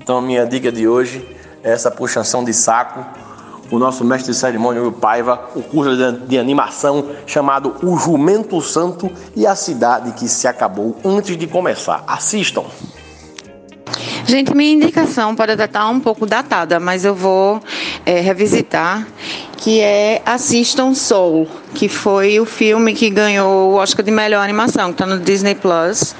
Então 0.00 0.18
a 0.18 0.22
minha 0.22 0.46
dica 0.46 0.72
de 0.72 0.88
hoje 0.88 1.26
é 1.62 1.72
essa 1.72 1.90
puxação 1.90 2.44
de 2.44 2.52
saco 2.52 3.04
o 3.70 3.78
nosso 3.78 4.04
mestre 4.04 4.32
de 4.32 4.38
cerimônia, 4.38 4.82
o 4.82 4.92
Paiva, 4.92 5.48
o 5.54 5.62
curso 5.62 5.96
de 6.26 6.38
animação 6.38 7.06
chamado 7.26 7.76
O 7.82 7.96
Jumento 7.96 8.60
Santo 8.60 9.10
e 9.36 9.46
a 9.46 9.54
Cidade 9.54 10.12
que 10.12 10.28
se 10.28 10.48
acabou 10.48 10.96
antes 11.04 11.36
de 11.36 11.46
começar. 11.46 12.02
Assistam! 12.06 12.64
Gente, 14.30 14.56
minha 14.56 14.74
indicação 14.74 15.34
pode 15.34 15.50
até 15.50 15.64
estar 15.64 15.88
um 15.88 15.98
pouco 15.98 16.24
datada, 16.24 16.78
mas 16.78 17.04
eu 17.04 17.16
vou 17.16 17.60
é, 18.06 18.20
revisitar, 18.20 19.04
que 19.56 19.80
é 19.80 20.22
Assistam 20.24 20.94
Soul, 20.94 21.48
que 21.74 21.88
foi 21.88 22.38
o 22.38 22.46
filme 22.46 22.94
que 22.94 23.10
ganhou 23.10 23.72
o 23.72 23.74
Oscar 23.74 24.04
de 24.04 24.12
melhor 24.12 24.44
animação, 24.44 24.92
que 24.92 25.02
está 25.02 25.04
no 25.04 25.18
Disney 25.18 25.56
Plus. 25.56 26.14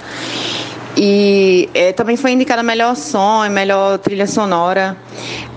E 0.97 1.69
é, 1.73 1.93
também 1.93 2.17
foi 2.17 2.33
indicada 2.33 2.63
melhor 2.63 2.97
som 2.97 3.49
melhor 3.49 3.99
trilha 3.99 4.27
sonora. 4.27 4.97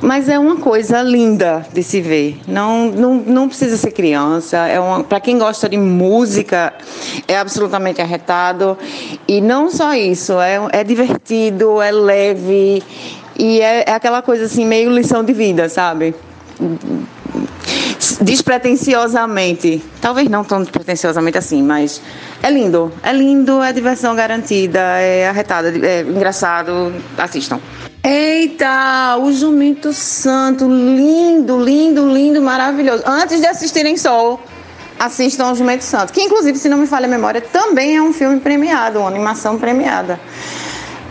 Mas 0.02 0.28
é 0.28 0.38
uma 0.38 0.58
coisa 0.58 1.02
linda 1.02 1.66
de 1.74 1.82
se 1.82 2.02
ver. 2.02 2.40
Não, 2.48 2.92
não, 2.92 3.16
não 3.16 3.48
precisa 3.48 3.78
ser 3.78 3.92
criança. 3.92 4.58
É 4.68 4.78
para 5.08 5.20
quem 5.20 5.38
gosta 5.38 5.70
de 5.70 5.78
música, 5.78 6.74
é 7.28 7.38
absolutamente 7.38 8.02
arretado. 8.02 8.78
E 9.28 9.40
não 9.40 9.70
só 9.70 9.94
isso, 9.94 10.40
é, 10.40 10.60
é 10.72 10.84
divertido, 10.84 11.82
é 11.82 11.92
leve. 11.92 12.84
E 13.38 13.62
é, 13.62 13.86
é 13.88 13.94
aquela 13.94 14.22
coisa 14.22 14.46
assim, 14.46 14.66
meio 14.66 14.92
lição 14.92 15.24
de 15.24 15.34
vida, 15.34 15.70
sabe? 15.70 16.14
Despretensiosamente. 18.22 19.84
Talvez 20.02 20.30
não 20.30 20.44
tão 20.44 20.62
despretensiosamente 20.62 21.38
assim, 21.38 21.62
mas 21.62 22.02
é 22.42 22.50
lindo. 22.50 22.92
É 23.02 23.12
lindo, 23.12 23.62
é 23.62 23.72
diversão 23.72 24.16
garantida, 24.16 24.80
é 24.80 25.28
arretada, 25.28 25.70
é 25.70 26.02
engraçado. 26.02 26.94
Assistam. 27.18 27.60
Eita, 28.04 29.18
o 29.18 29.32
Jumento 29.32 29.94
Santo, 29.94 30.68
lindo, 30.68 31.64
lindo, 31.64 32.12
lindo, 32.12 32.42
maravilhoso. 32.42 33.04
Antes 33.06 33.40
de 33.40 33.48
assistirem 33.48 33.96
Sol, 33.96 34.42
assistam 35.00 35.46
ao 35.46 35.56
Jumento 35.56 35.84
Santo, 35.84 36.12
que 36.12 36.22
inclusive, 36.22 36.58
se 36.58 36.68
não 36.68 36.78
me 36.78 36.88
falha 36.88 37.06
a 37.06 37.10
memória, 37.10 37.40
também 37.40 37.96
é 37.96 38.02
um 38.02 38.12
filme 38.12 38.40
premiado, 38.40 39.00
uma 39.00 39.08
animação 39.08 39.58
premiada. 39.58 40.20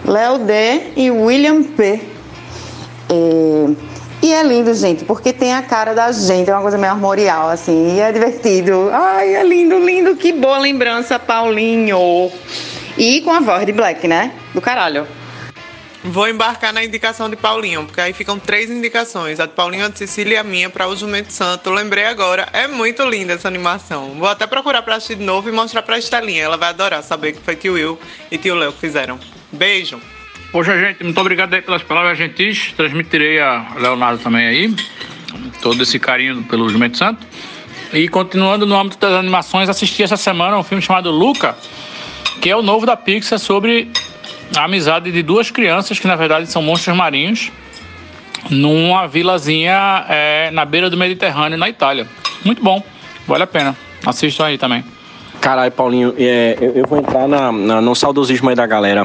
Léo 0.05 0.39
D 0.39 0.93
e 0.97 1.11
William 1.11 1.63
P. 1.63 2.01
É 3.09 3.92
e 4.23 4.33
é 4.33 4.43
lindo, 4.45 4.73
gente, 4.73 5.05
porque 5.05 5.33
tem 5.33 5.53
a 5.53 5.63
cara 5.63 5.95
da 5.95 6.13
gente, 6.13 6.49
é 6.49 6.53
uma 6.55 6.63
coisa 6.63 6.79
meio 6.79 6.93
armorial, 6.93 7.49
assim, 7.49 7.97
e 7.97 8.01
é 8.01 8.13
divertido. 8.13 8.89
Ai, 8.93 9.35
é 9.35 9.43
lindo, 9.43 9.85
lindo, 9.85 10.15
que 10.15 10.33
boa 10.33 10.59
lembrança, 10.59 11.19
Paulinho. 11.19 12.31
E 12.97 13.21
com 13.23 13.33
a 13.33 13.41
voz 13.41 13.67
de 13.67 13.73
Black, 13.73 14.07
né? 14.07 14.33
Do 14.55 14.61
caralho. 14.61 15.09
Vou 16.05 16.29
embarcar 16.29 16.73
na 16.73 16.85
indicação 16.85 17.29
de 17.29 17.37
Paulinho, 17.37 17.85
porque 17.85 18.01
aí 18.01 18.13
ficam 18.13 18.39
três 18.39 18.71
indicações: 18.71 19.41
a 19.41 19.47
de 19.47 19.53
Paulinho, 19.53 19.87
a 19.87 19.89
de 19.89 19.99
Cecília 19.99 20.35
e 20.35 20.39
a 20.39 20.45
minha 20.45 20.71
para 20.71 20.89
o 20.89 20.97
Jumento 20.97 21.33
Santo. 21.33 21.71
Lembrei 21.71 22.05
agora, 22.05 22.49
é 22.53 22.69
muito 22.69 23.05
linda 23.05 23.33
essa 23.33 23.49
animação. 23.49 24.11
Vou 24.19 24.29
até 24.29 24.47
procurar 24.47 24.83
para 24.83 24.97
assistir 24.97 25.17
de 25.17 25.25
novo 25.25 25.49
e 25.49 25.53
mostrar 25.53 25.83
para 25.83 25.97
a 25.97 25.99
Estelinha. 25.99 26.43
Ela 26.43 26.57
vai 26.57 26.69
adorar 26.69 27.03
saber 27.03 27.33
que 27.33 27.41
foi 27.41 27.57
tio 27.57 27.75
Will 27.75 27.99
e 28.31 28.39
tio 28.39 28.55
Léo 28.55 28.73
que 28.73 28.81
fizeram. 28.81 29.19
Beijo! 29.53 30.01
Poxa, 30.53 30.79
gente, 30.79 31.03
muito 31.03 31.19
obrigado 31.19 31.55
aí 31.55 31.63
pelas 31.63 31.83
palavras 31.83 32.19
gentis. 32.19 32.75
Transmitirei 32.77 33.41
a 33.41 33.73
Leonardo 33.75 34.23
também 34.23 34.47
aí. 34.47 34.77
Todo 35.63 35.83
esse 35.83 35.99
carinho 35.99 36.43
pelo 36.43 36.69
Jumento 36.69 36.99
Santo. 36.99 37.27
E 37.91 38.07
continuando 38.07 38.67
no 38.67 38.79
âmbito 38.79 38.99
das 38.99 39.15
animações, 39.15 39.71
assisti 39.71 40.03
essa 40.03 40.17
semana 40.17 40.59
um 40.59 40.63
filme 40.63 40.83
chamado 40.83 41.11
Luca, 41.11 41.57
que 42.43 42.51
é 42.51 42.57
o 42.57 42.61
novo 42.61 42.85
da 42.85 42.95
Pixar 42.95 43.39
sobre 43.39 43.91
a 44.55 44.65
amizade 44.65 45.11
de 45.11 45.23
duas 45.23 45.51
crianças 45.51 45.99
que 45.99 46.07
na 46.07 46.17
verdade 46.17 46.47
são 46.51 46.61
monstros 46.61 46.95
marinhos 46.95 47.51
numa 48.51 49.07
vilazinha 49.07 50.05
é, 50.07 50.51
na 50.51 50.67
beira 50.67 50.91
do 50.91 50.99
Mediterrâneo, 50.99 51.57
na 51.57 51.71
Itália. 51.71 52.07
Muito 52.45 52.63
bom, 52.63 52.85
vale 53.27 53.45
a 53.45 53.47
pena. 53.47 53.75
Assistam 54.05 54.45
aí 54.45 54.59
também. 54.59 54.85
Caralho, 55.43 55.73
Paulinho, 55.73 56.15
é, 56.17 56.57
eu, 56.61 56.71
eu, 56.77 56.87
vou 56.87 57.01
entrar 57.01 57.27
na, 57.27 57.51
na, 57.51 57.81
no 57.81 57.97
saudosismo 57.97 58.49
aí 58.49 58.55
da 58.55 58.65
galera. 58.65 59.05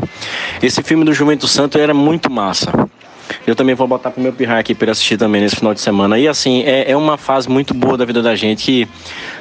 Esse 0.62 0.84
filme 0.84 1.04
do 1.04 1.12
Jumento 1.12 1.48
Santo 1.48 1.80
era 1.80 1.96
muito 1.96 2.32
massa. 2.32 2.72
Eu 3.48 3.56
também 3.56 3.74
vou 3.74 3.88
botar 3.88 4.12
pro 4.12 4.22
meu 4.22 4.32
pirraia 4.32 4.60
aqui 4.60 4.76
para 4.76 4.92
assistir 4.92 5.18
também 5.18 5.42
nesse 5.42 5.56
final 5.56 5.74
de 5.74 5.82
semana. 5.82 6.20
E 6.20 6.28
assim, 6.28 6.62
é, 6.62 6.92
é 6.92 6.96
uma 6.96 7.18
fase 7.18 7.50
muito 7.50 7.74
boa 7.74 7.98
da 7.98 8.06
vida 8.06 8.22
da 8.22 8.36
gente 8.36 8.64
que, 8.64 8.88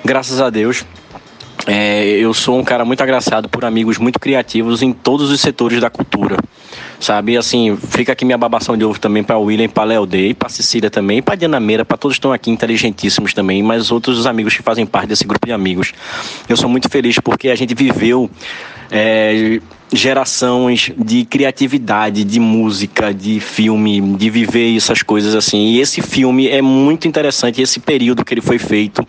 graças 0.02 0.40
a 0.40 0.48
Deus, 0.48 0.86
é, 1.66 2.04
eu 2.04 2.32
sou 2.32 2.58
um 2.58 2.64
cara 2.64 2.84
muito 2.84 3.02
agraciado 3.02 3.48
por 3.48 3.64
amigos 3.64 3.98
muito 3.98 4.20
criativos 4.20 4.82
em 4.82 4.92
todos 4.92 5.30
os 5.30 5.40
setores 5.40 5.80
da 5.80 5.90
cultura. 5.90 6.36
Sabe? 7.00 7.36
Assim, 7.36 7.76
fica 7.76 8.12
aqui 8.12 8.24
minha 8.24 8.38
babação 8.38 8.76
de 8.76 8.84
ovo 8.84 8.98
também 8.98 9.22
para 9.22 9.36
William, 9.36 9.68
para 9.68 9.84
Léo 9.84 10.06
Day, 10.06 10.32
para 10.32 10.48
Cecília 10.48 10.88
também, 10.88 11.20
para 11.20 11.34
Diana 11.34 11.60
Meira, 11.60 11.84
para 11.84 11.96
todos 11.96 12.14
que 12.14 12.18
estão 12.18 12.32
aqui 12.32 12.50
inteligentíssimos 12.50 13.34
também, 13.34 13.62
mas 13.62 13.90
outros 13.90 14.18
os 14.18 14.26
amigos 14.26 14.56
que 14.56 14.62
fazem 14.62 14.86
parte 14.86 15.08
desse 15.08 15.24
grupo 15.24 15.44
de 15.44 15.52
amigos. 15.52 15.92
Eu 16.48 16.56
sou 16.56 16.70
muito 16.70 16.88
feliz 16.88 17.18
porque 17.18 17.50
a 17.50 17.54
gente 17.54 17.74
viveu 17.74 18.30
é, 18.90 19.60
gerações 19.92 20.92
de 20.96 21.24
criatividade, 21.24 22.24
de 22.24 22.40
música, 22.40 23.14
de 23.14 23.40
filme, 23.40 24.00
de 24.16 24.30
viver 24.30 24.76
essas 24.76 25.02
coisas 25.02 25.34
assim. 25.34 25.72
E 25.72 25.80
esse 25.80 26.02
filme 26.02 26.48
é 26.48 26.60
muito 26.60 27.06
interessante, 27.06 27.62
esse 27.62 27.80
período 27.80 28.24
que 28.24 28.34
ele 28.34 28.40
foi 28.40 28.58
feito, 28.58 29.06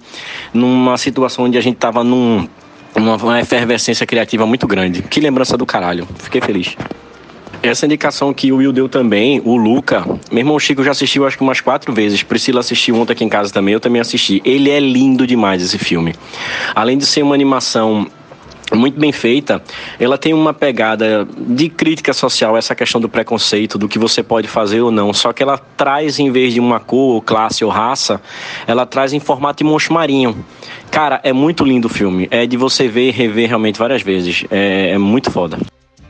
numa 0.54 0.98
situação 0.98 1.46
onde 1.46 1.58
a 1.58 1.62
gente 1.62 1.76
estava 1.76 2.04
num, 2.04 2.48
numa 2.96 3.40
efervescência 3.40 4.06
criativa 4.06 4.46
muito 4.46 4.68
grande. 4.68 5.02
Que 5.02 5.20
lembrança 5.20 5.58
do 5.58 5.66
caralho. 5.66 6.08
Fiquei 6.20 6.42
feliz. 6.42 6.76
Essa 7.64 7.86
indicação 7.86 8.34
que 8.34 8.52
o 8.52 8.58
Will 8.58 8.72
deu 8.72 8.88
também, 8.88 9.42
o 9.44 9.56
Luca, 9.56 10.06
meu 10.32 10.40
irmão 10.40 10.60
Chico 10.60 10.84
já 10.84 10.92
assistiu 10.92 11.26
acho 11.26 11.38
que 11.38 11.44
umas 11.44 11.60
quatro 11.60 11.92
vezes. 11.92 12.22
Priscila 12.22 12.60
assistiu 12.60 12.96
ontem 12.96 13.14
aqui 13.14 13.24
em 13.24 13.30
casa 13.30 13.52
também, 13.52 13.74
eu 13.74 13.80
também 13.80 14.00
assisti. 14.00 14.42
Ele 14.46 14.70
é 14.70 14.80
lindo 14.80 15.26
demais 15.26 15.62
esse 15.62 15.78
filme. 15.78 16.14
Além 16.76 16.98
de 16.98 17.06
ser 17.06 17.24
uma 17.24 17.34
animação 17.34 18.08
muito 18.76 19.00
bem 19.00 19.12
feita, 19.12 19.62
ela 20.00 20.18
tem 20.18 20.34
uma 20.34 20.54
pegada 20.54 21.28
de 21.38 21.70
crítica 21.70 22.14
social, 22.14 22.58
essa 22.58 22.76
questão 22.76 23.00
do 23.00 23.08
preconceito, 23.08 23.78
do 23.78 23.88
que 23.88 23.98
você 23.98 24.22
pode 24.22 24.48
fazer 24.48 24.82
ou 24.82 24.92
não. 24.92 25.14
Só 25.14 25.32
que 25.32 25.42
ela 25.42 25.58
traz, 25.58 26.20
em 26.20 26.32
vez 26.32 26.54
de 26.54 26.60
uma 26.60 26.80
cor, 26.80 27.22
classe 27.24 27.64
ou 27.64 27.72
raça, 27.72 28.22
ela 28.66 28.86
traz 28.86 29.14
em 29.14 29.20
formato 29.20 29.64
de 29.64 29.70
monstro 29.70 29.94
marinho. 29.94 30.46
Cara, 30.92 31.20
é 31.24 31.32
muito 31.32 31.64
lindo 31.64 31.88
o 31.88 31.90
filme. 31.90 32.28
É 32.30 32.46
de 32.46 32.58
você 32.58 32.88
ver 32.88 33.10
e 33.10 33.12
rever 33.12 33.48
realmente 33.48 33.80
várias 33.80 34.02
vezes. 34.02 34.46
É, 34.52 34.92
é 34.92 34.98
muito 34.98 35.32
foda. 35.32 35.58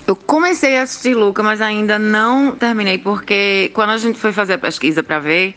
Eu 0.08 0.16
comecei 0.16 0.78
a 0.78 0.84
assistir 0.84 1.14
Luca, 1.16 1.44
mas 1.44 1.60
ainda 1.60 2.00
não 2.00 2.56
terminei, 2.56 2.98
porque 2.98 3.70
quando 3.74 3.90
a 3.90 3.98
gente 3.98 4.18
foi 4.18 4.32
fazer 4.32 4.54
a 4.54 4.58
pesquisa 4.58 5.04
para 5.04 5.20
ver, 5.20 5.54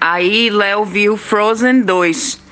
aí 0.00 0.50
Léo 0.50 0.84
viu 0.84 1.16
Frozen 1.16 1.82
2. 1.82 2.43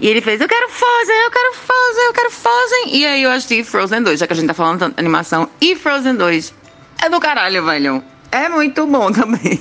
E 0.00 0.08
ele 0.08 0.20
fez, 0.20 0.40
eu 0.40 0.48
quero 0.48 0.68
Frozen, 0.68 1.16
eu 1.24 1.30
quero 1.30 1.54
Frozen, 1.54 2.04
eu 2.06 2.12
quero 2.12 2.30
Frozen. 2.30 2.96
E 2.96 3.06
aí 3.06 3.22
eu 3.22 3.30
assisti 3.30 3.62
Frozen 3.62 4.02
2, 4.02 4.20
já 4.20 4.26
que 4.26 4.32
a 4.32 4.36
gente 4.36 4.46
tá 4.46 4.54
falando 4.54 4.88
de 4.88 4.94
animação. 4.96 5.48
E 5.60 5.76
Frozen 5.76 6.14
2 6.16 6.54
é 7.02 7.08
do 7.08 7.20
caralho, 7.20 7.64
velho. 7.64 8.02
É 8.32 8.48
muito 8.48 8.86
bom 8.86 9.10
também. 9.12 9.60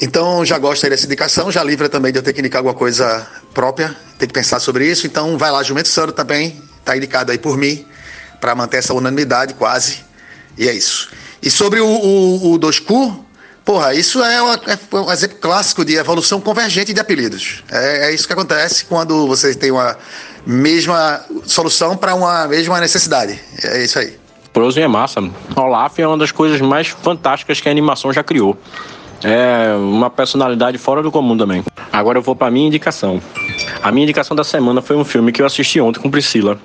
Então 0.00 0.44
já 0.44 0.58
gosta 0.58 0.88
dessa 0.88 1.04
indicação, 1.04 1.50
já 1.50 1.62
livra 1.62 1.88
também 1.88 2.10
de 2.10 2.18
eu 2.18 2.22
ter 2.22 2.32
que 2.32 2.40
indicar 2.40 2.60
alguma 2.60 2.74
coisa 2.74 3.26
própria, 3.52 3.94
tem 4.18 4.26
que 4.26 4.34
pensar 4.34 4.58
sobre 4.58 4.88
isso. 4.88 5.06
Então 5.06 5.36
vai 5.36 5.50
lá, 5.50 5.62
Jumento 5.62 5.88
Santo 5.88 6.12
também, 6.12 6.62
tá 6.84 6.96
indicado 6.96 7.30
aí 7.32 7.38
por 7.38 7.56
mim, 7.56 7.84
para 8.40 8.54
manter 8.54 8.78
essa 8.78 8.94
unanimidade 8.94 9.54
quase. 9.54 10.04
E 10.56 10.68
é 10.68 10.72
isso. 10.72 11.10
E 11.42 11.50
sobre 11.50 11.80
o, 11.80 11.86
o, 11.86 12.54
o 12.54 12.58
2Q, 12.58 13.24
porra, 13.64 13.94
isso 13.94 14.22
é, 14.22 14.42
uma, 14.42 14.54
é, 14.54 14.96
um 14.96 15.12
exemplo 15.12 15.38
clássico 15.38 15.84
de 15.84 15.96
evolução 15.96 16.40
convergente 16.40 16.92
de 16.92 17.00
apelidos. 17.00 17.62
É, 17.70 18.08
é 18.08 18.14
isso 18.14 18.26
que 18.26 18.32
acontece 18.32 18.84
quando 18.84 19.26
você 19.26 19.54
tem 19.54 19.70
uma 19.70 19.96
mesma 20.46 21.24
solução 21.44 21.96
para 21.96 22.14
uma 22.14 22.46
mesma 22.48 22.80
necessidade. 22.80 23.38
É 23.62 23.84
isso 23.84 23.98
aí. 23.98 24.18
Frozen 24.52 24.84
é 24.84 24.88
massa. 24.88 25.20
Olaf 25.54 25.98
é 25.98 26.06
uma 26.06 26.18
das 26.18 26.32
coisas 26.32 26.60
mais 26.60 26.88
fantásticas 26.88 27.60
que 27.60 27.68
a 27.68 27.70
animação 27.70 28.12
já 28.12 28.22
criou. 28.22 28.58
É 29.22 29.74
uma 29.76 30.08
personalidade 30.08 30.78
fora 30.78 31.02
do 31.02 31.10
comum 31.10 31.36
também. 31.36 31.62
Agora 31.92 32.18
eu 32.18 32.22
vou 32.22 32.34
para 32.34 32.50
minha 32.50 32.66
indicação. 32.66 33.20
A 33.82 33.92
minha 33.92 34.04
indicação 34.04 34.34
da 34.34 34.42
semana 34.42 34.80
foi 34.80 34.96
um 34.96 35.04
filme 35.04 35.30
que 35.30 35.42
eu 35.42 35.46
assisti 35.46 35.80
ontem 35.80 36.00
com 36.00 36.10
Priscila. 36.10 36.58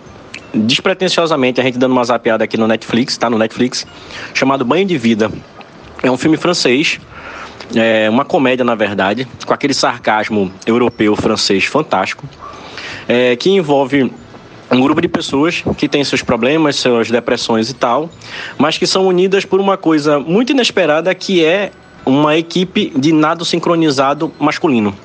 Despretensiosamente, 0.53 1.59
a 1.59 1.63
gente 1.63 1.77
dando 1.77 1.91
uma 1.91 2.03
zapeada 2.03 2.45
aqui 2.45 2.55
no 2.55 2.65
Netflix, 2.65 3.17
tá 3.17 3.29
no 3.29 3.37
Netflix, 3.37 3.85
chamado 4.33 4.63
Banho 4.63 4.85
de 4.85 4.97
Vida. 4.97 5.29
É 6.05 6.11
um 6.11 6.17
filme 6.17 6.37
francês, 6.37 6.99
é 7.73 8.07
uma 8.07 8.23
comédia, 8.23 8.63
na 8.63 8.75
verdade, 8.75 9.27
com 9.43 9.51
aquele 9.51 9.73
sarcasmo 9.73 10.53
europeu 10.63 11.15
francês 11.15 11.65
fantástico, 11.65 12.29
é, 13.07 13.35
que 13.35 13.49
envolve 13.49 14.13
um 14.71 14.81
grupo 14.81 15.01
de 15.01 15.07
pessoas 15.07 15.63
que 15.75 15.89
têm 15.89 16.03
seus 16.03 16.21
problemas, 16.21 16.75
suas 16.75 17.09
depressões 17.09 17.71
e 17.71 17.73
tal, 17.73 18.07
mas 18.55 18.77
que 18.77 18.85
são 18.85 19.07
unidas 19.07 19.45
por 19.45 19.59
uma 19.59 19.77
coisa 19.77 20.19
muito 20.19 20.51
inesperada 20.51 21.15
que 21.15 21.43
é 21.43 21.71
uma 22.05 22.37
equipe 22.37 22.93
de 22.95 23.11
nado 23.11 23.43
sincronizado 23.43 24.31
masculino. 24.37 24.95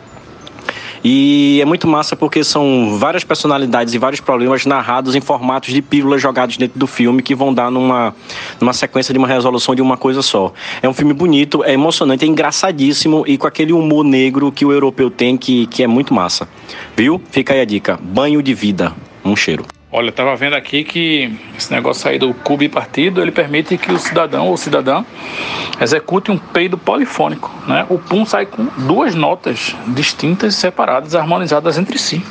E 1.03 1.59
é 1.61 1.65
muito 1.65 1.87
massa 1.87 2.15
porque 2.15 2.45
são 2.45 2.99
várias 2.99 3.25
personalidades 3.25 3.95
e 3.95 3.99
vários 3.99 4.21
problemas 4.21 4.67
narrados 4.67 5.15
em 5.15 5.21
formatos 5.21 5.73
de 5.73 5.81
pílulas 5.81 6.21
jogados 6.21 6.57
dentro 6.57 6.79
do 6.79 6.87
filme 6.87 7.23
que 7.23 7.35
vão 7.35 7.53
dar 7.53 7.71
numa, 7.71 8.15
numa 8.61 8.73
sequência 8.73 9.13
de 9.13 9.19
uma 9.19 9.29
resolução 9.29 9.75
de 9.75 9.83
uma 9.83 9.97
coisa 9.97 10.23
só. 10.23 10.53
É 10.83 10.89
um 10.89 10.95
filme 10.95 11.13
bonito, 11.13 11.65
é 11.65 11.73
emocionante, 11.73 12.25
é 12.25 12.29
engraçadíssimo 12.29 13.25
e 13.27 13.39
com 13.39 13.47
aquele 13.47 13.73
humor 13.73 14.05
negro 14.05 14.53
que 14.53 14.65
o 14.65 14.73
europeu 14.73 15.11
tem 15.11 15.37
que, 15.37 15.67
que 15.67 15.83
é 15.83 15.87
muito 15.87 16.13
massa. 16.13 16.49
Viu? 16.97 17.21
Fica 17.31 17.55
aí 17.55 17.61
a 17.61 17.65
dica. 17.65 17.99
Banho 18.03 18.43
de 18.43 18.53
vida. 18.55 18.93
Um 19.25 19.37
cheiro. 19.37 19.65
Olha, 19.93 20.11
estava 20.11 20.37
vendo 20.37 20.55
aqui 20.55 20.85
que 20.85 21.37
esse 21.59 21.73
negócio 21.73 22.09
aí 22.09 22.17
do 22.17 22.33
cubo 22.33 22.69
partido, 22.69 23.21
ele 23.21 23.33
permite 23.33 23.77
que 23.77 23.91
o 23.91 23.99
cidadão 23.99 24.47
ou 24.47 24.57
cidadã 24.57 25.05
execute 25.81 26.31
um 26.31 26.39
peido 26.39 26.79
polifônico, 26.79 27.53
né? 27.67 27.85
O 27.89 27.99
pum 27.99 28.25
sai 28.25 28.47
com 28.47 28.67
duas 28.87 29.17
notas 29.17 29.75
distintas, 29.89 30.55
separadas, 30.55 31.17
harmonizadas 31.17 31.77
entre 31.77 31.99
si. 31.99 32.23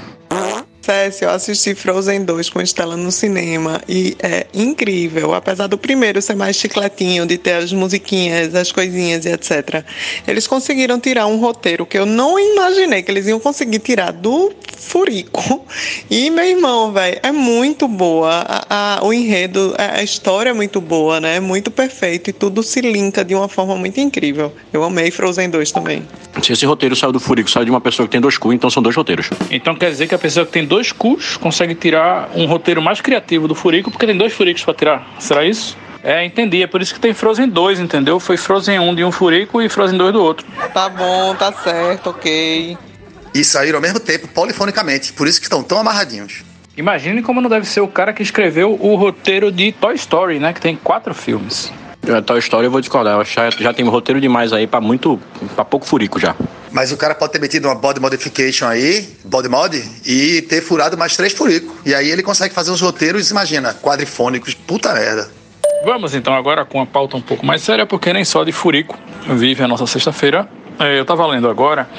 Confesso, 0.89 1.23
eu 1.23 1.29
assisti 1.29 1.75
Frozen 1.75 2.25
2 2.25 2.49
com 2.49 2.59
Estela 2.59 2.97
no 2.97 3.11
cinema 3.11 3.79
e 3.87 4.17
é 4.23 4.47
incrível. 4.51 5.35
Apesar 5.35 5.67
do 5.67 5.77
primeiro 5.77 6.19
ser 6.19 6.35
mais 6.35 6.55
chicletinho, 6.55 7.27
de 7.27 7.37
ter 7.37 7.53
as 7.53 7.71
musiquinhas, 7.71 8.55
as 8.55 8.71
coisinhas 8.71 9.23
e 9.23 9.29
etc. 9.29 9.85
Eles 10.27 10.47
conseguiram 10.47 10.99
tirar 10.99 11.27
um 11.27 11.37
roteiro 11.37 11.85
que 11.85 11.95
eu 11.95 12.07
não 12.07 12.39
imaginei 12.39 13.03
que 13.03 13.11
eles 13.11 13.27
iam 13.27 13.39
conseguir 13.39 13.77
tirar 13.77 14.11
do 14.11 14.51
Furico. 14.75 15.67
E 16.09 16.31
meu 16.31 16.45
irmão, 16.45 16.91
velho, 16.91 17.19
é 17.21 17.31
muito 17.31 17.87
boa. 17.87 18.43
A, 18.47 18.97
a, 18.97 19.05
o 19.05 19.13
enredo, 19.13 19.75
a, 19.77 19.97
a 19.97 20.03
história 20.03 20.49
é 20.49 20.53
muito 20.53 20.81
boa, 20.81 21.19
né? 21.19 21.39
Muito 21.39 21.69
perfeito 21.69 22.31
e 22.31 22.33
tudo 22.33 22.63
se 22.63 22.81
linka 22.81 23.23
de 23.23 23.35
uma 23.35 23.47
forma 23.47 23.75
muito 23.75 23.99
incrível. 23.99 24.51
Eu 24.73 24.83
amei 24.83 25.11
Frozen 25.11 25.51
2 25.51 25.71
também. 25.71 26.07
Se 26.41 26.53
esse 26.53 26.65
roteiro 26.65 26.95
saiu 26.95 27.11
do 27.11 27.19
Furico, 27.19 27.49
saiu 27.49 27.65
de 27.65 27.71
uma 27.71 27.81
pessoa 27.81 28.07
que 28.07 28.11
tem 28.11 28.21
dois 28.21 28.37
cu, 28.37 28.51
então 28.53 28.69
são 28.69 28.81
dois 28.81 28.95
roteiros. 28.95 29.29
Então 29.51 29.75
quer 29.75 29.91
dizer 29.91 30.07
que 30.07 30.15
a 30.15 30.19
pessoa 30.19 30.45
que 30.45 30.51
tem 30.51 30.65
dois 30.65 30.78
cus 30.91 31.37
consegue 31.37 31.75
tirar 31.75 32.29
um 32.35 32.45
roteiro 32.45 32.81
mais 32.81 33.01
criativo 33.01 33.47
do 33.47 33.55
Furico, 33.55 33.91
porque 33.91 34.05
tem 34.05 34.17
dois 34.17 34.33
Furicos 34.33 34.63
para 34.63 34.73
tirar. 34.73 35.07
Será 35.19 35.43
isso? 35.45 35.77
É, 36.03 36.23
entendi. 36.23 36.63
É 36.63 36.67
por 36.67 36.81
isso 36.81 36.93
que 36.93 36.99
tem 36.99 37.13
Frozen 37.13 37.49
2, 37.49 37.79
entendeu? 37.79 38.19
Foi 38.19 38.37
Frozen 38.37 38.79
1 38.79 38.95
de 38.95 39.03
um 39.03 39.11
Furico 39.11 39.61
e 39.61 39.69
Frozen 39.69 39.97
2 39.97 40.13
do 40.13 40.23
outro. 40.23 40.45
Tá 40.73 40.89
bom, 40.89 41.35
tá 41.35 41.51
certo, 41.51 42.11
ok. 42.11 42.77
E 43.33 43.43
saíram 43.43 43.77
ao 43.77 43.81
mesmo 43.81 43.99
tempo, 43.99 44.27
polifonicamente. 44.27 45.13
Por 45.13 45.27
isso 45.27 45.39
que 45.39 45.45
estão 45.45 45.61
tão 45.61 45.79
amarradinhos. 45.79 46.43
Imagine 46.77 47.21
como 47.21 47.41
não 47.41 47.49
deve 47.49 47.67
ser 47.67 47.81
o 47.81 47.87
cara 47.87 48.13
que 48.13 48.23
escreveu 48.23 48.77
o 48.79 48.95
roteiro 48.95 49.51
de 49.51 49.71
Toy 49.73 49.95
Story, 49.95 50.39
né? 50.39 50.53
Que 50.53 50.61
tem 50.61 50.75
quatro 50.75 51.13
filmes. 51.13 51.71
É, 52.09 52.21
Toy 52.21 52.39
Story 52.39 52.65
eu 52.65 52.71
vou 52.71 52.81
discordar. 52.81 53.17
Eu 53.17 53.25
já, 53.25 53.49
já 53.49 53.73
tem 53.73 53.85
roteiro 53.87 54.19
demais 54.19 54.51
aí 54.51 54.65
para 54.65 54.81
muito. 54.81 55.19
para 55.55 55.63
pouco 55.63 55.85
furico 55.85 56.19
já. 56.19 56.35
Mas 56.71 56.91
o 56.91 56.97
cara 56.97 57.15
pode 57.15 57.31
ter 57.31 57.39
metido 57.39 57.67
uma 57.67 57.75
body 57.75 57.99
modification 57.99 58.67
aí, 58.67 59.07
body 59.23 59.49
mod, 59.49 59.83
e 60.05 60.41
ter 60.43 60.61
furado 60.61 60.97
mais 60.97 61.15
três 61.15 61.33
furicos. 61.33 61.71
E 61.85 61.93
aí 61.93 62.09
ele 62.09 62.21
consegue 62.21 62.53
fazer 62.53 62.71
os 62.71 62.81
roteiros, 62.81 63.31
imagina, 63.31 63.73
quadrifônicos. 63.73 64.53
Puta 64.53 64.93
merda. 64.93 65.29
Vamos 65.83 66.13
então 66.13 66.33
agora 66.33 66.65
com 66.65 66.81
a 66.81 66.85
pauta 66.85 67.15
um 67.15 67.21
pouco 67.21 67.45
mais 67.45 67.61
séria, 67.61 67.85
porque 67.85 68.11
nem 68.11 68.25
só 68.25 68.43
de 68.43 68.51
furico 68.51 68.97
vive 69.27 69.63
a 69.63 69.67
nossa 69.67 69.87
sexta-feira. 69.87 70.47
É, 70.77 70.99
eu 70.99 71.05
tava 71.05 71.25
lendo 71.25 71.49
agora 71.49 71.89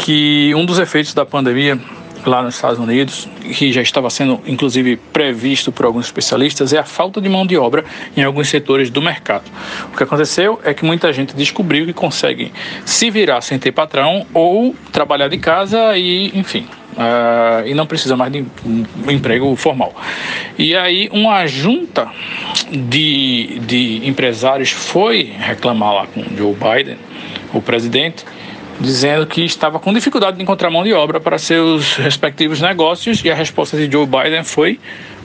que 0.00 0.52
um 0.54 0.64
dos 0.64 0.78
efeitos 0.78 1.14
da 1.14 1.24
pandemia 1.24 1.78
lá 2.24 2.42
nos 2.42 2.54
Estados 2.54 2.78
Unidos, 2.78 3.28
que 3.56 3.72
já 3.72 3.82
estava 3.82 4.08
sendo 4.10 4.40
inclusive 4.46 4.96
previsto 5.12 5.72
por 5.72 5.86
alguns 5.86 6.06
especialistas, 6.06 6.72
é 6.72 6.78
a 6.78 6.84
falta 6.84 7.20
de 7.20 7.28
mão 7.28 7.46
de 7.46 7.56
obra 7.56 7.84
em 8.16 8.22
alguns 8.22 8.48
setores 8.48 8.90
do 8.90 9.02
mercado. 9.02 9.44
O 9.92 9.96
que 9.96 10.02
aconteceu 10.02 10.60
é 10.64 10.72
que 10.74 10.84
muita 10.84 11.12
gente 11.12 11.34
descobriu 11.34 11.86
que 11.86 11.92
consegue 11.92 12.52
se 12.84 13.10
virar 13.10 13.40
sem 13.40 13.58
ter 13.58 13.72
patrão 13.72 14.26
ou 14.32 14.74
trabalhar 14.92 15.28
de 15.28 15.38
casa 15.38 15.96
e, 15.96 16.30
enfim, 16.38 16.66
Uh, 16.92 17.66
e 17.66 17.72
não 17.72 17.86
precisa 17.86 18.14
mais 18.14 18.30
de 18.30 18.44
emprego 19.08 19.56
formal. 19.56 19.94
E 20.58 20.76
aí 20.76 21.08
uma 21.10 21.46
junta 21.46 22.06
de, 22.70 23.58
de 23.60 24.06
empresários 24.06 24.70
foi 24.70 25.32
reclamar 25.38 25.94
lá 25.94 26.06
com 26.06 26.22
Joe 26.36 26.54
Biden, 26.54 26.98
o 27.54 27.62
presidente, 27.62 28.26
dizendo 28.82 29.26
que 29.26 29.44
estava 29.44 29.78
com 29.78 29.92
dificuldade 29.92 30.36
de 30.36 30.42
encontrar 30.42 30.70
mão 30.70 30.82
de 30.82 30.92
obra 30.92 31.20
para 31.20 31.38
seus 31.38 31.96
respectivos 31.96 32.60
negócios 32.60 33.24
e 33.24 33.30
a 33.30 33.34
resposta 33.34 33.76
de 33.76 33.90
Joe 33.90 34.06
Biden 34.06 34.44
foi: 34.44 34.78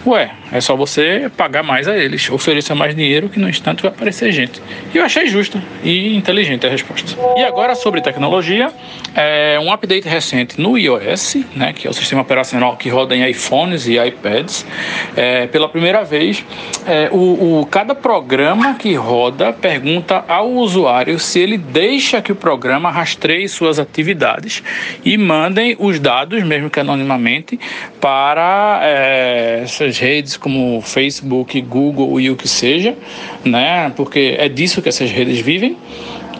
Ué, 0.07 0.31
é 0.53 0.61
só 0.61 0.73
você 0.73 1.29
pagar 1.35 1.63
mais 1.63 1.85
a 1.85 1.97
eles, 1.97 2.29
ofereça 2.29 2.73
mais 2.73 2.95
dinheiro 2.95 3.27
que 3.27 3.37
no 3.37 3.49
instante 3.49 3.81
vai 3.81 3.91
aparecer 3.91 4.31
gente. 4.31 4.61
E 4.93 4.97
eu 4.97 5.03
achei 5.03 5.27
justa 5.27 5.61
e 5.83 6.15
inteligente 6.15 6.65
a 6.65 6.69
resposta. 6.69 7.11
E 7.35 7.43
agora 7.43 7.75
sobre 7.75 7.99
tecnologia, 7.99 8.71
é 9.13 9.59
um 9.59 9.69
update 9.69 10.07
recente 10.07 10.61
no 10.61 10.77
iOS, 10.77 11.39
né, 11.53 11.73
que 11.73 11.87
é 11.87 11.89
o 11.89 11.93
sistema 11.93 12.21
operacional 12.21 12.77
que 12.77 12.87
roda 12.87 13.17
em 13.17 13.29
iPhones 13.29 13.85
e 13.85 13.97
iPads, 13.97 14.65
é, 15.13 15.45
pela 15.47 15.67
primeira 15.67 16.05
vez, 16.05 16.45
é, 16.87 17.09
o, 17.11 17.59
o, 17.59 17.65
cada 17.65 17.93
programa 17.93 18.75
que 18.75 18.93
roda 18.93 19.51
pergunta 19.51 20.23
ao 20.25 20.49
usuário 20.51 21.19
se 21.19 21.39
ele 21.39 21.57
deixa 21.57 22.21
que 22.21 22.31
o 22.31 22.35
programa 22.35 22.89
rastreie 22.89 23.49
suas 23.49 23.77
atividades 23.77 24.63
e 25.03 25.17
mandem 25.17 25.75
os 25.77 25.99
dados, 25.99 26.41
mesmo 26.43 26.69
que 26.69 26.79
anonimamente, 26.79 27.59
para 27.99 28.79
é, 28.83 29.65
essas 29.97 29.99
redes 29.99 30.37
como 30.37 30.81
Facebook, 30.81 31.59
Google 31.61 32.19
e 32.19 32.29
o 32.29 32.35
que 32.35 32.47
seja, 32.47 32.95
né? 33.43 33.91
Porque 33.95 34.35
é 34.37 34.47
disso 34.47 34.81
que 34.81 34.89
essas 34.89 35.11
redes 35.11 35.39
vivem. 35.39 35.75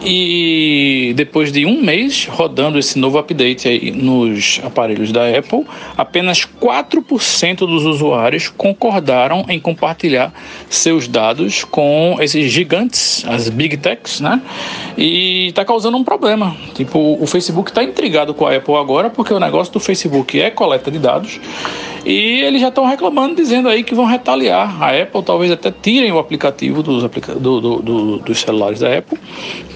E 0.00 1.12
depois 1.16 1.50
de 1.50 1.66
um 1.66 1.82
mês 1.82 2.24
rodando 2.30 2.78
esse 2.78 2.96
novo 2.96 3.18
update 3.18 3.66
aí 3.66 3.90
nos 3.90 4.60
aparelhos 4.62 5.10
da 5.10 5.28
Apple, 5.28 5.66
apenas 5.96 6.46
4% 6.60 7.58
dos 7.58 7.84
usuários 7.84 8.46
concordaram 8.48 9.44
em 9.48 9.58
compartilhar 9.58 10.32
seus 10.70 11.08
dados 11.08 11.64
com 11.64 12.16
esses 12.20 12.48
gigantes, 12.48 13.24
as 13.26 13.48
big 13.48 13.76
techs, 13.76 14.20
né? 14.20 14.40
E 14.96 15.48
está 15.48 15.64
causando 15.64 15.96
um 15.96 16.04
problema. 16.04 16.56
Tipo, 16.76 17.18
o 17.20 17.26
Facebook 17.26 17.72
está 17.72 17.82
intrigado 17.82 18.32
com 18.32 18.46
a 18.46 18.54
Apple 18.54 18.76
agora 18.76 19.10
porque 19.10 19.34
o 19.34 19.40
negócio 19.40 19.72
do 19.72 19.80
Facebook 19.80 20.40
é 20.40 20.48
coleta 20.48 20.92
de 20.92 21.00
dados 21.00 21.40
E 22.08 22.40
eles 22.40 22.60
já 22.60 22.68
estão 22.68 22.86
reclamando, 22.86 23.34
dizendo 23.34 23.68
aí 23.68 23.82
que 23.82 23.94
vão 23.94 24.06
retaliar. 24.06 24.82
A 24.82 24.90
Apple 24.98 25.22
talvez 25.22 25.52
até 25.52 25.70
tirem 25.70 26.10
o 26.10 26.18
aplicativo 26.18 26.82
dos, 26.82 27.04
aplica 27.04 27.34
do, 27.34 27.60
do, 27.60 27.82
do, 27.82 28.18
dos 28.18 28.40
celulares 28.40 28.80
da 28.80 28.96
Apple, 28.96 29.18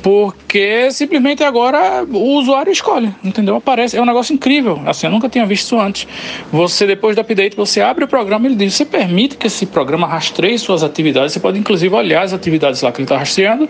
porque 0.02 0.90
simplesmente 0.90 1.44
agora 1.44 2.04
o 2.10 2.38
usuário 2.38 2.72
escolhe, 2.72 3.14
entendeu? 3.22 3.56
Aparece, 3.56 3.98
é 3.98 4.00
um 4.00 4.06
negócio 4.06 4.32
incrível. 4.32 4.80
Assim, 4.86 5.06
eu 5.06 5.12
nunca 5.12 5.28
tinha 5.28 5.44
visto 5.44 5.66
isso 5.66 5.78
antes. 5.78 6.08
Você, 6.50 6.86
depois 6.86 7.14
do 7.14 7.20
update, 7.20 7.54
você 7.54 7.82
abre 7.82 8.04
o 8.04 8.08
programa 8.08 8.46
e 8.46 8.52
ele 8.52 8.56
diz: 8.56 8.74
você 8.74 8.86
permite 8.86 9.36
que 9.36 9.46
esse 9.46 9.66
programa 9.66 10.06
rastreie 10.06 10.58
suas 10.58 10.82
atividades. 10.82 11.34
Você 11.34 11.40
pode, 11.40 11.58
inclusive, 11.58 11.94
olhar 11.94 12.22
as 12.22 12.32
atividades 12.32 12.80
lá 12.80 12.90
que 12.90 12.98
ele 12.98 13.04
está 13.04 13.18
rastreando. 13.18 13.68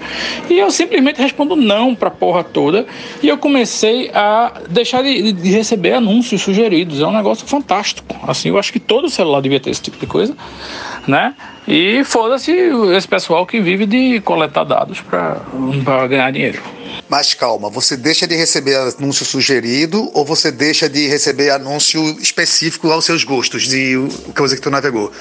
E 0.49 0.59
eu 0.59 0.71
simplesmente 0.71 1.21
respondo 1.21 1.57
não 1.57 1.97
para 1.97 2.09
a 2.09 2.13
porra 2.13 2.45
toda. 2.45 2.87
E 3.21 3.29
eu 3.29 3.37
comecei 3.39 4.09
a 4.15 4.53
deixar 4.69 5.03
de, 5.03 5.33
de 5.33 5.51
receber 5.51 5.95
anúncios 5.95 6.41
sugeridos. 6.43 7.01
É 7.01 7.07
um 7.07 7.13
negócio 7.13 7.45
fantástico. 7.47 8.15
Assim, 8.23 8.52
eu 8.53 8.59
acho 8.59 8.73
que 8.73 8.81
todo 8.81 9.09
celular 9.09 9.41
devia 9.41 9.61
ter 9.61 9.71
esse 9.71 9.83
tipo 9.83 9.99
de 9.99 10.07
coisa, 10.07 10.37
né? 11.07 11.35
E 11.67 12.03
foda-se 12.05 12.53
esse 12.97 13.07
pessoal 13.07 13.47
que 13.47 13.61
vive 13.61 13.87
de 13.87 14.21
coletar 14.21 14.65
dados 14.65 15.01
para 15.01 16.07
ganhar 16.09 16.31
dinheiro. 16.33 16.61
Mas 17.09 17.35
calma, 17.35 17.71
você 17.71 17.97
deixa 17.97 18.27
de 18.27 18.35
receber 18.35 18.77
anúncio 18.77 19.25
sugerido 19.25 20.11
ou 20.15 20.25
você 20.25 20.51
deixa 20.51 20.89
de 20.89 21.07
receber 21.07 21.51
anúncio 21.51 22.03
específico 22.21 22.91
aos 22.91 23.05
seus 23.05 23.23
gostos, 23.23 23.65
de 23.65 23.97
coisa 24.37 24.57
que 24.57 24.63
tu 24.63 24.71
navegou? 24.71 25.13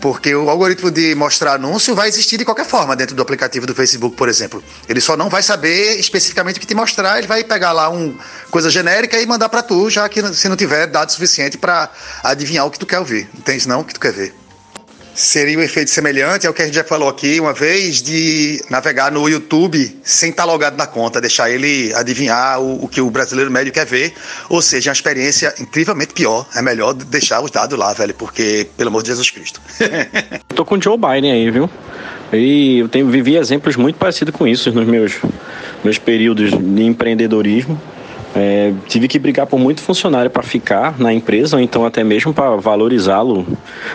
Porque 0.00 0.34
o 0.34 0.50
algoritmo 0.50 0.90
de 0.90 1.14
mostrar 1.14 1.54
anúncio 1.54 1.94
vai 1.94 2.08
existir 2.08 2.38
de 2.38 2.44
qualquer 2.44 2.66
forma 2.66 2.96
dentro 2.96 3.14
do 3.14 3.22
aplicativo 3.22 3.66
do 3.66 3.74
Facebook, 3.74 4.16
por 4.16 4.28
exemplo. 4.28 4.62
Ele 4.88 5.00
só 5.00 5.16
não 5.16 5.28
vai 5.28 5.42
saber 5.42 5.98
especificamente 5.98 6.56
o 6.56 6.60
que 6.60 6.66
te 6.66 6.74
mostrar, 6.74 7.18
ele 7.18 7.26
vai 7.26 7.44
pegar 7.44 7.72
lá 7.72 7.88
uma 7.88 8.14
coisa 8.50 8.68
genérica 8.68 9.20
e 9.20 9.26
mandar 9.26 9.48
para 9.48 9.62
tu, 9.62 9.88
já 9.88 10.08
que 10.08 10.22
se 10.34 10.48
não 10.48 10.56
tiver 10.56 10.86
dado 10.86 11.10
suficiente 11.10 11.56
para 11.56 11.90
adivinhar 12.22 12.66
o 12.66 12.70
que 12.70 12.78
tu 12.78 12.86
quer 12.86 12.98
ouvir. 12.98 13.28
Entende 13.36 13.68
não 13.68 13.80
o 13.80 13.84
que 13.84 13.94
tu 13.94 14.00
quer 14.00 14.12
ver? 14.12 14.43
Seria 15.14 15.56
um 15.56 15.62
efeito 15.62 15.90
semelhante 15.90 16.44
ao 16.44 16.52
que 16.52 16.60
a 16.60 16.64
gente 16.64 16.74
já 16.74 16.82
falou 16.82 17.08
aqui 17.08 17.38
uma 17.38 17.52
vez 17.52 18.02
de 18.02 18.60
navegar 18.68 19.12
no 19.12 19.28
YouTube 19.28 19.96
sem 20.02 20.30
estar 20.30 20.44
logado 20.44 20.76
na 20.76 20.88
conta, 20.88 21.20
deixar 21.20 21.48
ele 21.48 21.94
adivinhar 21.94 22.60
o, 22.60 22.84
o, 22.84 22.88
que 22.88 23.00
o 23.00 23.08
brasileiro 23.10 23.48
médio 23.48 23.72
quer 23.72 23.86
ver. 23.86 24.12
Ou 24.48 24.60
seja, 24.60 24.90
é 24.90 24.90
uma 24.90 24.94
experiência 24.94 25.54
incrivelmente 25.60 26.14
pior. 26.14 26.44
É 26.56 26.60
melhor 26.60 26.94
deixar 26.94 27.40
os 27.40 27.50
dados 27.52 27.78
lá, 27.78 27.92
velho, 27.92 28.12
porque, 28.14 28.66
pelo 28.76 28.88
amor 28.88 29.02
de 29.02 29.08
Jesus 29.08 29.30
Cristo. 29.30 29.60
Tô 30.52 30.64
com 30.64 30.74
o 30.74 30.82
Joe 30.82 30.98
Biden 30.98 31.30
aí, 31.30 31.48
viu? 31.48 31.70
E 32.32 32.80
eu 32.80 32.88
tenho, 32.88 33.08
vivi 33.08 33.36
exemplos 33.36 33.76
muito 33.76 33.96
parecidos 33.96 34.34
com 34.34 34.48
isso 34.48 34.72
nos 34.72 34.86
meus, 34.86 35.12
meus 35.84 35.96
períodos 35.96 36.50
de 36.50 36.82
empreendedorismo. 36.82 37.80
É, 38.34 38.72
tive 38.88 39.06
que 39.06 39.18
brigar 39.18 39.46
por 39.46 39.58
muito 39.58 39.80
funcionário 39.80 40.30
para 40.30 40.42
ficar 40.42 40.98
na 40.98 41.12
empresa, 41.12 41.56
ou 41.56 41.62
então 41.62 41.86
até 41.86 42.02
mesmo 42.02 42.34
para 42.34 42.56
valorizá-lo 42.56 43.46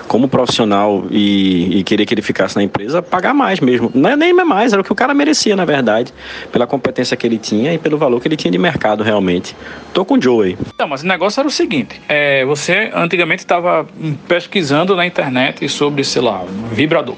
como 0.08 0.30
profissional 0.30 1.06
e, 1.12 1.80
e, 1.80 1.84
querer 1.84 2.06
que 2.06 2.14
ele 2.14 2.22
ficasse 2.22 2.56
na 2.56 2.64
empresa, 2.64 3.02
pagar 3.02 3.34
mais 3.34 3.60
mesmo. 3.60 3.92
Não 3.94 4.10
é 4.10 4.16
nem 4.16 4.34
mais, 4.34 4.72
era 4.72 4.82
o 4.82 4.86
que 4.86 4.92
o 4.92 4.96
cara 4.96 5.14
merecia, 5.14 5.56
na 5.56 5.66
verdade, 5.66 6.14
pela 6.52 6.66
competência 6.66 7.18
que 7.18 7.28
ele 7.28 7.38
tinha 7.38 7.74
e 7.74 7.78
pelo 7.78 7.98
valor 7.98 8.22
que 8.22 8.28
ele 8.28 8.38
tinha 8.38 8.52
de 8.52 8.58
mercado 8.58 9.04
realmente. 9.04 9.56
Tô 9.94 10.06
com 10.06 10.16
o 10.16 10.22
Joe 10.22 10.48
aí. 10.48 10.58
Não, 10.78 10.88
mas 10.88 11.04
o 11.04 11.08
negócio 11.08 11.42
era 11.42 11.48
o 11.48 11.52
seguinte: 11.52 12.02
é, 12.08 12.46
você 12.46 12.90
antigamente 12.94 13.44
estava 13.44 13.86
pesquisando 14.28 14.96
na 14.96 15.06
internet 15.06 15.68
sobre, 15.68 16.04
sei 16.04 16.22
lá, 16.22 16.46
vibrador. 16.72 17.18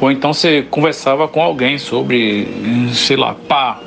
Ou 0.00 0.10
então 0.10 0.32
você 0.32 0.62
conversava 0.70 1.28
com 1.28 1.42
alguém 1.42 1.76
sobre, 1.76 2.48
sei 2.92 3.16
lá, 3.16 3.34
pá, 3.46 3.80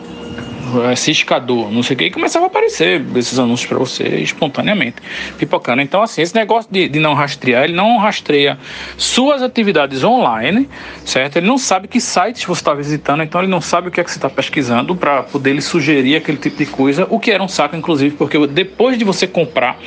é, 0.89 0.95
ciscador, 0.95 1.71
não 1.71 1.83
sei 1.83 1.95
o 1.95 1.97
que, 1.97 2.05
e 2.05 2.11
começava 2.11 2.45
a 2.45 2.47
aparecer 2.47 3.03
esses 3.15 3.37
anúncios 3.37 3.67
para 3.67 3.77
você 3.77 4.03
espontaneamente, 4.17 4.97
pipocando. 5.37 5.81
Então, 5.81 6.01
assim, 6.01 6.21
esse 6.21 6.35
negócio 6.35 6.69
de, 6.71 6.87
de 6.87 6.99
não 6.99 7.13
rastrear, 7.13 7.63
ele 7.63 7.73
não 7.73 7.97
rastreia 7.97 8.57
suas 8.97 9.41
atividades 9.41 10.03
online, 10.03 10.69
certo? 11.05 11.37
Ele 11.37 11.47
não 11.47 11.57
sabe 11.57 11.87
que 11.87 11.99
sites 11.99 12.43
você 12.45 12.61
está 12.61 12.73
visitando, 12.73 13.23
então 13.23 13.41
ele 13.41 13.49
não 13.49 13.61
sabe 13.61 13.87
o 13.87 13.91
que 13.91 13.99
é 13.99 14.03
que 14.03 14.11
você 14.11 14.17
está 14.17 14.29
pesquisando 14.29 14.95
para 14.95 15.23
poder 15.23 15.53
lhe 15.53 15.61
sugerir 15.61 16.15
aquele 16.15 16.37
tipo 16.37 16.57
de 16.57 16.65
coisa, 16.65 17.07
o 17.09 17.19
que 17.19 17.31
era 17.31 17.41
um 17.41 17.47
saco, 17.47 17.75
inclusive, 17.75 18.15
porque 18.15 18.47
depois 18.47 18.97
de 18.97 19.03
você 19.03 19.27
comprar 19.27 19.77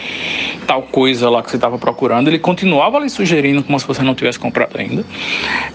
tal 0.67 0.83
coisa 0.83 1.31
lá 1.31 1.43
que 1.43 1.51
você 1.51 1.57
estava 1.57 1.79
procurando, 1.79 2.29
ele 2.29 2.39
continuava 2.39 2.99
lhe 2.99 3.09
sugerindo 3.09 3.63
como 3.63 3.79
se 3.79 3.87
você 3.87 4.03
não 4.03 4.15
tivesse 4.15 4.39
comprado 4.39 4.79
ainda, 4.79 5.05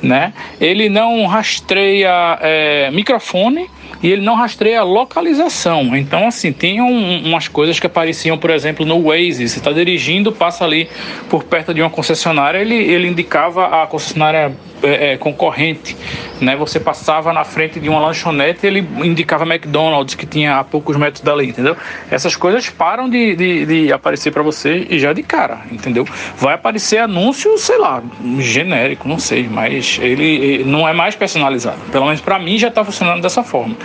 né? 0.01 0.33
Ele 0.59 0.89
não 0.89 1.25
rastreia 1.25 2.37
é, 2.41 2.91
microfone, 2.91 3.69
e 4.01 4.09
ele 4.09 4.21
não 4.21 4.35
rastreia 4.35 4.81
a 4.81 4.83
localização. 4.83 5.95
Então, 5.95 6.27
assim, 6.27 6.51
tem 6.51 6.81
um, 6.81 7.25
umas 7.25 7.47
coisas 7.47 7.79
que 7.79 7.87
apareciam, 7.87 8.37
por 8.37 8.49
exemplo, 8.49 8.85
no 8.85 9.03
Waze. 9.03 9.47
Você 9.47 9.59
está 9.59 9.71
dirigindo, 9.71 10.31
passa 10.31 10.63
ali 10.63 10.89
por 11.29 11.43
perto 11.43 11.73
de 11.73 11.81
uma 11.81 11.89
concessionária, 11.89 12.59
ele, 12.59 12.75
ele 12.75 13.07
indicava 13.07 13.83
a 13.83 13.87
concessionária 13.87 14.51
é, 14.83 15.13
é, 15.13 15.17
concorrente, 15.17 15.95
né? 16.39 16.55
Você 16.55 16.79
passava 16.79 17.31
na 17.33 17.43
frente 17.43 17.79
de 17.79 17.89
uma 17.89 17.99
lanchonete, 17.99 18.65
ele 18.65 18.87
indicava 19.03 19.45
McDonald's 19.45 20.15
que 20.15 20.25
tinha 20.25 20.57
a 20.57 20.63
poucos 20.63 20.97
metros 20.97 21.21
dali, 21.23 21.49
entendeu? 21.49 21.75
Essas 22.09 22.35
coisas 22.35 22.69
param 22.69 23.09
de, 23.09 23.35
de, 23.35 23.65
de 23.65 23.93
aparecer 23.93 24.31
para 24.31 24.43
você 24.43 24.87
e 24.89 24.99
já 24.99 25.13
de 25.13 25.23
cara, 25.23 25.61
entendeu? 25.71 26.07
Vai 26.37 26.55
aparecer 26.55 26.97
anúncio, 26.97 27.57
sei 27.57 27.77
lá, 27.77 28.01
genérico, 28.39 29.07
não 29.07 29.19
sei, 29.19 29.47
mas 29.49 29.99
ele, 30.01 30.23
ele 30.23 30.63
não 30.63 30.87
é 30.87 30.93
mais 30.93 31.15
personalizado. 31.15 31.79
Pelo 31.91 32.05
menos 32.05 32.21
para 32.21 32.39
mim 32.39 32.57
já 32.57 32.67
está 32.67 32.83
funcionando 32.83 33.21
dessa 33.21 33.43
forma. 33.43 33.75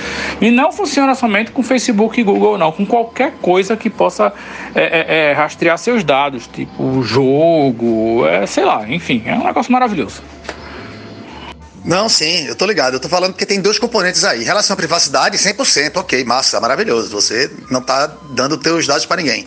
E 0.40 0.50
não 0.50 0.72
funciona 0.72 1.14
somente 1.14 1.50
com 1.50 1.62
Facebook 1.62 2.20
e 2.20 2.24
Google, 2.24 2.58
não, 2.58 2.72
com 2.72 2.86
qualquer 2.86 3.32
coisa 3.42 3.76
que 3.76 3.90
possa 3.90 4.32
é, 4.74 4.82
é, 4.82 5.30
é 5.30 5.32
rastrear 5.32 5.78
seus 5.78 6.02
dados, 6.02 6.46
tipo 6.46 7.02
jogo, 7.02 8.26
é, 8.26 8.46
sei 8.46 8.64
lá, 8.64 8.84
enfim, 8.88 9.22
é 9.26 9.34
um 9.34 9.44
negócio 9.44 9.72
maravilhoso. 9.72 10.22
Não, 11.86 12.08
sim, 12.08 12.48
eu 12.48 12.56
tô 12.56 12.66
ligado. 12.66 12.94
Eu 12.94 13.00
tô 13.00 13.08
falando 13.08 13.32
que 13.34 13.46
tem 13.46 13.60
dois 13.60 13.78
componentes 13.78 14.24
aí. 14.24 14.42
Relação 14.42 14.74
à 14.74 14.76
privacidade, 14.76 15.38
100%, 15.38 15.98
ok, 15.98 16.24
massa, 16.24 16.60
maravilhoso. 16.60 17.10
Você 17.10 17.48
não 17.70 17.80
tá 17.80 18.12
dando 18.30 18.56
teus 18.56 18.88
dados 18.88 19.06
para 19.06 19.22
ninguém. 19.22 19.46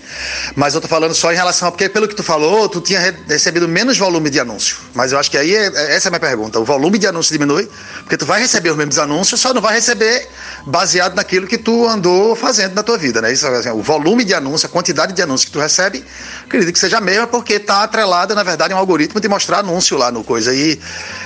Mas 0.56 0.74
eu 0.74 0.80
tô 0.80 0.88
falando 0.88 1.14
só 1.14 1.34
em 1.34 1.36
relação 1.36 1.68
a. 1.68 1.72
Porque 1.72 1.90
pelo 1.90 2.08
que 2.08 2.16
tu 2.16 2.24
falou, 2.24 2.70
tu 2.70 2.80
tinha 2.80 3.14
recebido 3.28 3.68
menos 3.68 3.98
volume 3.98 4.30
de 4.30 4.40
anúncio. 4.40 4.78
Mas 4.94 5.12
eu 5.12 5.20
acho 5.20 5.30
que 5.30 5.38
aí, 5.38 5.54
é, 5.54 5.68
é, 5.68 5.96
essa 5.96 6.08
é 6.08 6.10
a 6.10 6.12
minha 6.12 6.20
pergunta. 6.22 6.58
O 6.62 6.64
volume 6.64 6.98
de 6.98 7.08
anúncio 7.08 7.34
diminui, 7.34 7.70
porque 8.04 8.16
tu 8.16 8.26
vai 8.26 8.40
receber 8.40 8.70
os 8.70 8.78
mesmos 8.78 8.98
anúncios, 9.00 9.42
só 9.42 9.54
não 9.54 9.62
vai 9.62 9.74
receber 9.74 10.26
baseado 10.66 11.16
naquilo 11.16 11.46
que 11.46 11.58
tu 11.58 11.90
andou 11.90 12.38
fazendo 12.38 12.74
na 12.74 12.84
tua 12.84 12.98
vida, 12.98 13.22
né? 13.22 13.34
Isso, 13.34 13.46
assim, 13.48 13.70
o 13.72 13.82
volume 13.82 14.24
de 14.24 14.34
anúncio, 14.34 14.66
a 14.66 14.70
quantidade 14.70 15.12
de 15.12 15.22
anúncios 15.22 15.44
que 15.44 15.52
tu 15.52 15.60
recebe, 15.60 16.06
acredito 16.46 16.72
que 16.72 16.80
seja 16.80 17.00
a 17.00 17.02
mesma, 17.02 17.28
porque 17.28 17.60
tá 17.60 17.84
atrelada, 17.84 18.34
na 18.34 18.44
verdade, 18.44 18.72
a 18.72 18.78
um 18.78 18.80
algoritmo 18.80 19.20
de 19.20 19.28
mostrar 19.28 19.60
anúncio 19.60 19.98
lá 19.98 20.10
no 20.10 20.24
coisa. 20.24 20.54
E 20.54 20.80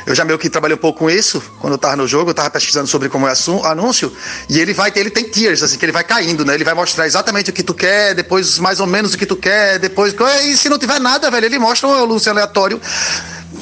eu 0.07 0.15
já 0.15 0.25
meio 0.25 0.39
que 0.39 0.49
trabalhei 0.49 0.75
um 0.75 0.79
pouco 0.79 1.02
com 1.03 1.09
isso, 1.09 1.43
quando 1.59 1.73
eu 1.73 1.77
tava 1.77 1.97
no 1.97 2.07
jogo, 2.07 2.29
eu 2.29 2.33
tava 2.33 2.49
pesquisando 2.49 2.87
sobre 2.87 3.09
como 3.09 3.27
é 3.27 3.33
anúncio, 3.65 4.09
e 4.47 4.57
ele 4.57 4.73
vai 4.73 4.89
ele 4.95 5.09
tem 5.09 5.25
tiers, 5.25 5.61
assim, 5.61 5.77
que 5.77 5.83
ele 5.83 5.91
vai 5.91 6.05
caindo, 6.05 6.45
né? 6.45 6.53
Ele 6.53 6.63
vai 6.63 6.73
mostrar 6.73 7.05
exatamente 7.05 7.49
o 7.49 7.53
que 7.53 7.61
tu 7.61 7.73
quer, 7.73 8.15
depois 8.15 8.57
mais 8.57 8.79
ou 8.79 8.87
menos 8.87 9.13
o 9.13 9.17
que 9.17 9.25
tu 9.25 9.35
quer, 9.35 9.79
depois. 9.79 10.15
E 10.45 10.55
se 10.55 10.69
não 10.69 10.79
tiver 10.79 11.01
nada, 11.01 11.29
velho, 11.29 11.45
ele 11.45 11.59
mostra 11.59 11.89
um 11.89 12.03
anúncio 12.05 12.31
aleatório. 12.31 12.79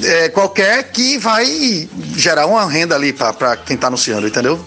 É, 0.04 0.28
qualquer 0.28 0.92
que 0.92 1.18
vai 1.18 1.88
gerar 2.14 2.46
uma 2.46 2.64
renda 2.70 2.94
ali 2.94 3.12
para 3.12 3.56
quem 3.56 3.76
tá 3.76 3.88
anunciando, 3.88 4.28
entendeu? 4.28 4.64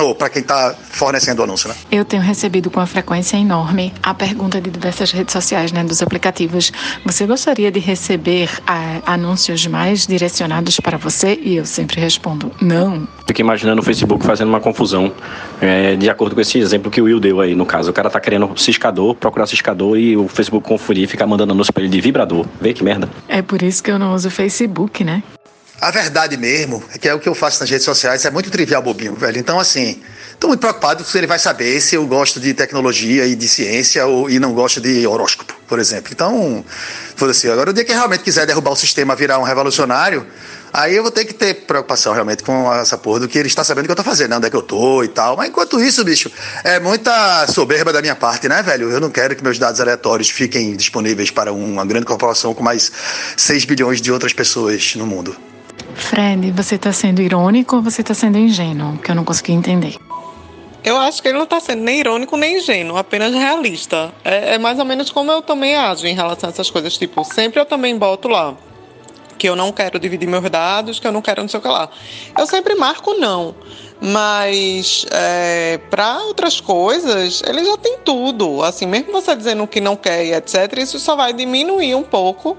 Ou 0.00 0.14
para 0.14 0.28
quem 0.28 0.42
está 0.42 0.74
fornecendo 0.74 1.40
o 1.40 1.44
anúncio, 1.44 1.68
né? 1.68 1.74
Eu 1.90 2.04
tenho 2.04 2.22
recebido 2.22 2.70
com 2.70 2.80
uma 2.80 2.86
frequência 2.86 3.36
enorme 3.36 3.92
a 4.02 4.14
pergunta 4.14 4.60
de 4.60 4.70
diversas 4.70 5.12
redes 5.12 5.32
sociais, 5.32 5.72
né, 5.72 5.84
dos 5.84 6.02
aplicativos. 6.02 6.72
Você 7.04 7.26
gostaria 7.26 7.70
de 7.70 7.80
receber 7.80 8.50
a, 8.66 9.00
ah, 9.04 9.14
anúncios 9.14 9.66
mais 9.66 10.06
direcionados 10.06 10.78
para 10.80 10.96
você? 10.96 11.38
E 11.42 11.56
eu 11.56 11.66
sempre 11.66 12.00
respondo, 12.00 12.50
não. 12.60 13.06
Fiquei 13.26 13.42
imaginando 13.42 13.80
o 13.80 13.84
Facebook 13.84 14.24
fazendo 14.24 14.48
uma 14.48 14.60
confusão, 14.60 15.12
é, 15.60 15.96
de 15.96 16.08
acordo 16.10 16.34
com 16.34 16.40
esse 16.40 16.58
exemplo 16.58 16.90
que 16.90 17.00
o 17.00 17.04
Will 17.04 17.20
deu 17.20 17.40
aí, 17.40 17.54
no 17.54 17.66
caso. 17.66 17.90
O 17.90 17.92
cara 17.92 18.10
tá 18.10 18.20
querendo 18.20 18.50
ciscador, 18.56 19.14
procurar 19.14 19.46
ciscador 19.46 19.98
e 19.98 20.16
o 20.16 20.28
Facebook 20.28 20.66
confundir 20.66 21.04
e 21.04 21.06
ficar 21.06 21.26
mandando 21.26 21.52
anúncio 21.52 21.72
para 21.72 21.82
ele 21.82 21.92
de 21.92 22.00
vibrador. 22.00 22.46
Vê 22.60 22.72
que 22.72 22.82
merda. 22.84 23.08
É 23.28 23.42
por 23.42 23.62
isso 23.62 23.82
que 23.82 23.90
eu 23.90 23.98
não 23.98 24.14
uso 24.14 24.28
o 24.28 24.30
Facebook, 24.30 25.04
né? 25.04 25.22
A 25.82 25.90
verdade 25.90 26.36
mesmo, 26.36 26.80
que 27.00 27.08
é 27.08 27.12
o 27.12 27.18
que 27.18 27.28
eu 27.28 27.34
faço 27.34 27.58
nas 27.58 27.68
redes 27.68 27.84
sociais, 27.84 28.24
é 28.24 28.30
muito 28.30 28.48
trivial 28.52 28.80
bobinho, 28.80 29.16
velho. 29.16 29.36
Então, 29.36 29.58
assim, 29.58 30.00
estou 30.30 30.46
muito 30.46 30.60
preocupado 30.60 31.02
se 31.02 31.18
ele 31.18 31.26
vai 31.26 31.40
saber 31.40 31.80
se 31.80 31.96
eu 31.96 32.06
gosto 32.06 32.38
de 32.38 32.54
tecnologia 32.54 33.26
e 33.26 33.34
de 33.34 33.48
ciência 33.48 34.06
ou, 34.06 34.30
e 34.30 34.38
não 34.38 34.52
gosto 34.54 34.80
de 34.80 35.04
horóscopo, 35.04 35.52
por 35.66 35.80
exemplo. 35.80 36.12
Então, 36.12 36.64
foda-se. 37.16 37.50
Agora, 37.50 37.70
o 37.70 37.72
dia 37.72 37.84
que 37.84 37.90
realmente 37.90 38.22
quiser 38.22 38.46
derrubar 38.46 38.70
o 38.70 38.76
sistema, 38.76 39.16
virar 39.16 39.40
um 39.40 39.42
revolucionário, 39.42 40.24
aí 40.72 40.94
eu 40.94 41.02
vou 41.02 41.10
ter 41.10 41.24
que 41.24 41.34
ter 41.34 41.66
preocupação 41.66 42.12
realmente 42.12 42.44
com 42.44 42.72
essa 42.72 42.96
porra 42.96 43.18
do 43.18 43.26
que 43.26 43.36
ele 43.36 43.48
está 43.48 43.64
sabendo 43.64 43.86
que 43.86 43.90
eu 43.90 43.94
estou 43.94 44.04
fazendo, 44.04 44.36
onde 44.36 44.46
é 44.46 44.50
que 44.50 44.56
eu 44.56 44.62
tô 44.62 45.02
e 45.02 45.08
tal. 45.08 45.36
Mas 45.36 45.48
enquanto 45.48 45.80
isso, 45.80 46.04
bicho, 46.04 46.30
é 46.62 46.78
muita 46.78 47.44
soberba 47.48 47.92
da 47.92 48.00
minha 48.00 48.14
parte, 48.14 48.48
né, 48.48 48.62
velho? 48.62 48.88
Eu 48.88 49.00
não 49.00 49.10
quero 49.10 49.34
que 49.34 49.42
meus 49.42 49.58
dados 49.58 49.80
aleatórios 49.80 50.30
fiquem 50.30 50.76
disponíveis 50.76 51.32
para 51.32 51.52
uma 51.52 51.84
grande 51.84 52.06
corporação 52.06 52.54
com 52.54 52.62
mais 52.62 52.92
6 53.36 53.64
bilhões 53.64 54.00
de 54.00 54.12
outras 54.12 54.32
pessoas 54.32 54.94
no 54.94 55.08
mundo. 55.08 55.36
Fred, 55.94 56.50
você 56.52 56.76
está 56.76 56.92
sendo 56.92 57.20
irônico 57.22 57.76
ou 57.76 57.82
você 57.82 58.00
está 58.00 58.14
sendo 58.14 58.38
ingênuo? 58.38 58.98
Que 58.98 59.10
eu 59.10 59.14
não 59.14 59.24
consegui 59.24 59.52
entender. 59.52 59.96
Eu 60.84 60.96
acho 60.98 61.22
que 61.22 61.28
ele 61.28 61.38
não 61.38 61.44
está 61.44 61.60
sendo 61.60 61.82
nem 61.82 62.00
irônico 62.00 62.36
nem 62.36 62.58
ingênuo, 62.58 62.96
apenas 62.96 63.32
realista. 63.32 64.12
É, 64.24 64.54
é, 64.54 64.58
mais 64.58 64.78
ou 64.78 64.84
menos 64.84 65.10
como 65.10 65.30
eu 65.30 65.40
também 65.40 65.76
ajo 65.76 66.06
em 66.06 66.14
relação 66.14 66.48
a 66.48 66.52
essas 66.52 66.70
coisas. 66.70 66.96
Tipo, 66.96 67.22
sempre 67.24 67.60
eu 67.60 67.64
também 67.64 67.96
boto 67.96 68.28
lá 68.28 68.56
que 69.42 69.48
eu 69.48 69.56
não 69.56 69.72
quero 69.72 69.98
dividir 69.98 70.28
meus 70.28 70.48
dados, 70.48 71.00
que 71.00 71.06
eu 71.06 71.10
não 71.10 71.20
quero 71.20 71.42
não 71.42 71.48
sei 71.48 71.58
o 71.58 71.62
que 71.62 71.68
lá. 71.68 71.88
Eu 72.38 72.46
sempre 72.46 72.76
marco 72.76 73.14
não. 73.14 73.54
Mas 74.00 75.04
é, 75.10 75.80
para 75.90 76.22
outras 76.22 76.60
coisas, 76.60 77.42
ele 77.44 77.64
já 77.64 77.76
tem 77.76 77.98
tudo. 78.04 78.62
Assim, 78.62 78.86
mesmo 78.86 79.10
você 79.10 79.34
dizendo 79.34 79.66
que 79.66 79.80
não 79.80 79.96
quer 79.96 80.24
e 80.24 80.32
etc., 80.32 80.78
isso 80.78 80.98
só 81.00 81.16
vai 81.16 81.32
diminuir 81.32 81.94
um 81.96 82.04
pouco 82.04 82.56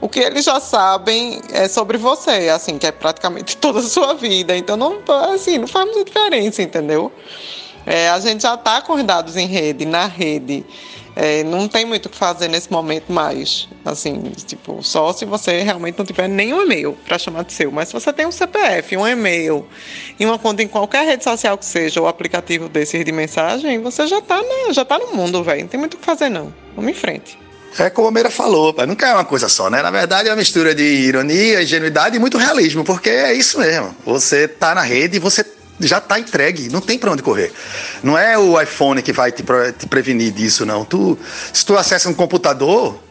o 0.00 0.08
que 0.08 0.20
eles 0.20 0.44
já 0.44 0.60
sabem 0.60 1.40
é 1.52 1.68
sobre 1.68 1.96
você, 1.96 2.48
assim, 2.48 2.78
que 2.78 2.86
é 2.86 2.92
praticamente 2.92 3.56
toda 3.58 3.80
a 3.80 3.82
sua 3.82 4.14
vida. 4.14 4.56
Então, 4.56 4.76
não, 4.76 5.02
assim, 5.32 5.58
não 5.58 5.66
faz 5.66 5.86
muita 5.86 6.04
diferença, 6.04 6.62
entendeu? 6.62 7.12
É, 7.86 8.08
a 8.08 8.18
gente 8.18 8.42
já 8.42 8.54
está 8.54 8.80
com 8.80 8.94
os 8.94 9.02
dados 9.02 9.36
em 9.36 9.46
rede, 9.46 9.84
na 9.84 10.06
rede. 10.06 10.64
É, 11.16 11.44
não 11.44 11.68
tem 11.68 11.84
muito 11.84 12.06
o 12.06 12.08
que 12.08 12.16
fazer 12.16 12.48
nesse 12.48 12.72
momento 12.72 13.12
mais. 13.12 13.68
Assim, 13.84 14.32
tipo, 14.46 14.82
só 14.82 15.12
se 15.12 15.24
você 15.24 15.62
realmente 15.62 15.96
não 15.96 16.04
tiver 16.04 16.28
nenhum 16.28 16.62
e-mail 16.62 16.96
para 17.04 17.18
chamar 17.18 17.44
de 17.44 17.52
seu. 17.52 17.70
Mas 17.70 17.88
se 17.88 17.94
você 17.94 18.12
tem 18.12 18.26
um 18.26 18.32
CPF, 18.32 18.96
um 18.96 19.06
e-mail 19.06 19.66
e 20.18 20.26
uma 20.26 20.38
conta 20.38 20.62
em 20.62 20.68
qualquer 20.68 21.06
rede 21.06 21.22
social 21.22 21.56
que 21.56 21.64
seja, 21.64 22.00
ou 22.00 22.08
aplicativo 22.08 22.68
desses 22.68 23.04
de 23.04 23.12
mensagem, 23.12 23.80
você 23.80 24.06
já 24.06 24.18
está 24.18 24.40
já 24.72 24.84
tá 24.84 24.98
no 24.98 25.14
mundo, 25.14 25.42
velho. 25.44 25.60
Não 25.62 25.68
tem 25.68 25.78
muito 25.78 25.94
o 25.94 25.98
que 25.98 26.04
fazer, 26.04 26.28
não. 26.28 26.52
Vamos 26.74 26.90
em 26.90 26.94
frente. 26.94 27.38
É 27.78 27.90
como 27.90 28.08
a 28.08 28.10
Meira 28.10 28.30
falou, 28.30 28.72
pai, 28.72 28.86
nunca 28.86 29.06
é 29.06 29.14
uma 29.14 29.24
coisa 29.24 29.48
só, 29.48 29.68
né? 29.68 29.82
Na 29.82 29.90
verdade 29.90 30.28
é 30.28 30.32
uma 30.32 30.36
mistura 30.36 30.74
de 30.74 30.82
ironia, 30.82 31.62
ingenuidade 31.62 32.16
e 32.16 32.18
muito 32.18 32.38
realismo, 32.38 32.84
porque 32.84 33.10
é 33.10 33.32
isso 33.32 33.58
mesmo. 33.58 33.94
Você 34.04 34.46
tá 34.46 34.74
na 34.74 34.82
rede 34.82 35.16
e 35.16 35.20
você 35.20 35.44
já 35.80 35.98
está 35.98 36.18
entregue, 36.18 36.68
não 36.68 36.80
tem 36.80 36.98
para 36.98 37.10
onde 37.10 37.22
correr. 37.22 37.52
Não 38.02 38.16
é 38.16 38.38
o 38.38 38.60
iPhone 38.60 39.02
que 39.02 39.12
vai 39.12 39.32
te, 39.32 39.42
te, 39.42 39.86
prevenir 39.86 40.32
disso, 40.32 40.64
não. 40.64 40.84
Tu, 40.84 41.18
se 41.52 41.64
tu 41.64 41.76
acessa 41.76 42.08
um 42.08 42.14
computador 42.14 43.02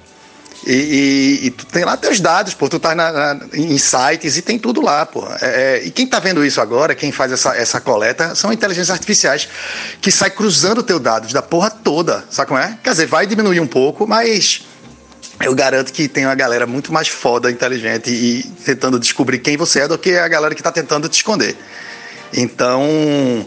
e, 0.65 0.71
e, 0.73 1.47
e 1.47 1.51
tu 1.51 1.65
tem 1.65 1.83
lá 1.83 1.97
teus 1.97 2.19
dados, 2.19 2.53
pô, 2.53 2.69
tu 2.69 2.79
tá 2.79 2.95
na, 2.95 3.11
na, 3.11 3.45
em 3.53 3.77
sites 3.77 4.37
e 4.37 4.41
tem 4.41 4.57
tudo 4.57 4.81
lá, 4.81 5.05
pô. 5.05 5.27
É, 5.41 5.79
é, 5.79 5.83
e 5.85 5.91
quem 5.91 6.05
está 6.05 6.19
vendo 6.19 6.45
isso 6.45 6.61
agora, 6.61 6.95
quem 6.95 7.11
faz 7.11 7.31
essa, 7.31 7.55
essa 7.55 7.81
coleta, 7.81 8.33
são 8.35 8.51
inteligências 8.51 8.91
artificiais 8.91 9.47
que 10.01 10.11
sai 10.11 10.29
cruzando 10.29 10.81
teu 10.81 10.99
dados 10.99 11.33
da 11.33 11.41
porra 11.41 11.69
toda, 11.69 12.23
sabe 12.29 12.47
como 12.47 12.59
é? 12.59 12.77
Quer 12.83 12.91
dizer, 12.91 13.07
vai 13.07 13.27
diminuir 13.27 13.59
um 13.59 13.67
pouco, 13.67 14.07
mas 14.07 14.63
eu 15.41 15.53
garanto 15.53 15.91
que 15.91 16.07
tem 16.07 16.25
uma 16.25 16.35
galera 16.35 16.65
muito 16.65 16.93
mais 16.93 17.09
foda, 17.09 17.51
inteligente 17.51 18.09
e 18.09 18.43
tentando 18.63 18.99
descobrir 18.99 19.39
quem 19.39 19.57
você 19.57 19.81
é 19.81 19.87
do 19.87 19.97
que 19.97 20.15
a 20.17 20.27
galera 20.27 20.55
que 20.55 20.61
está 20.61 20.71
tentando 20.71 21.09
te 21.09 21.15
esconder. 21.15 21.57
Então, 22.31 23.45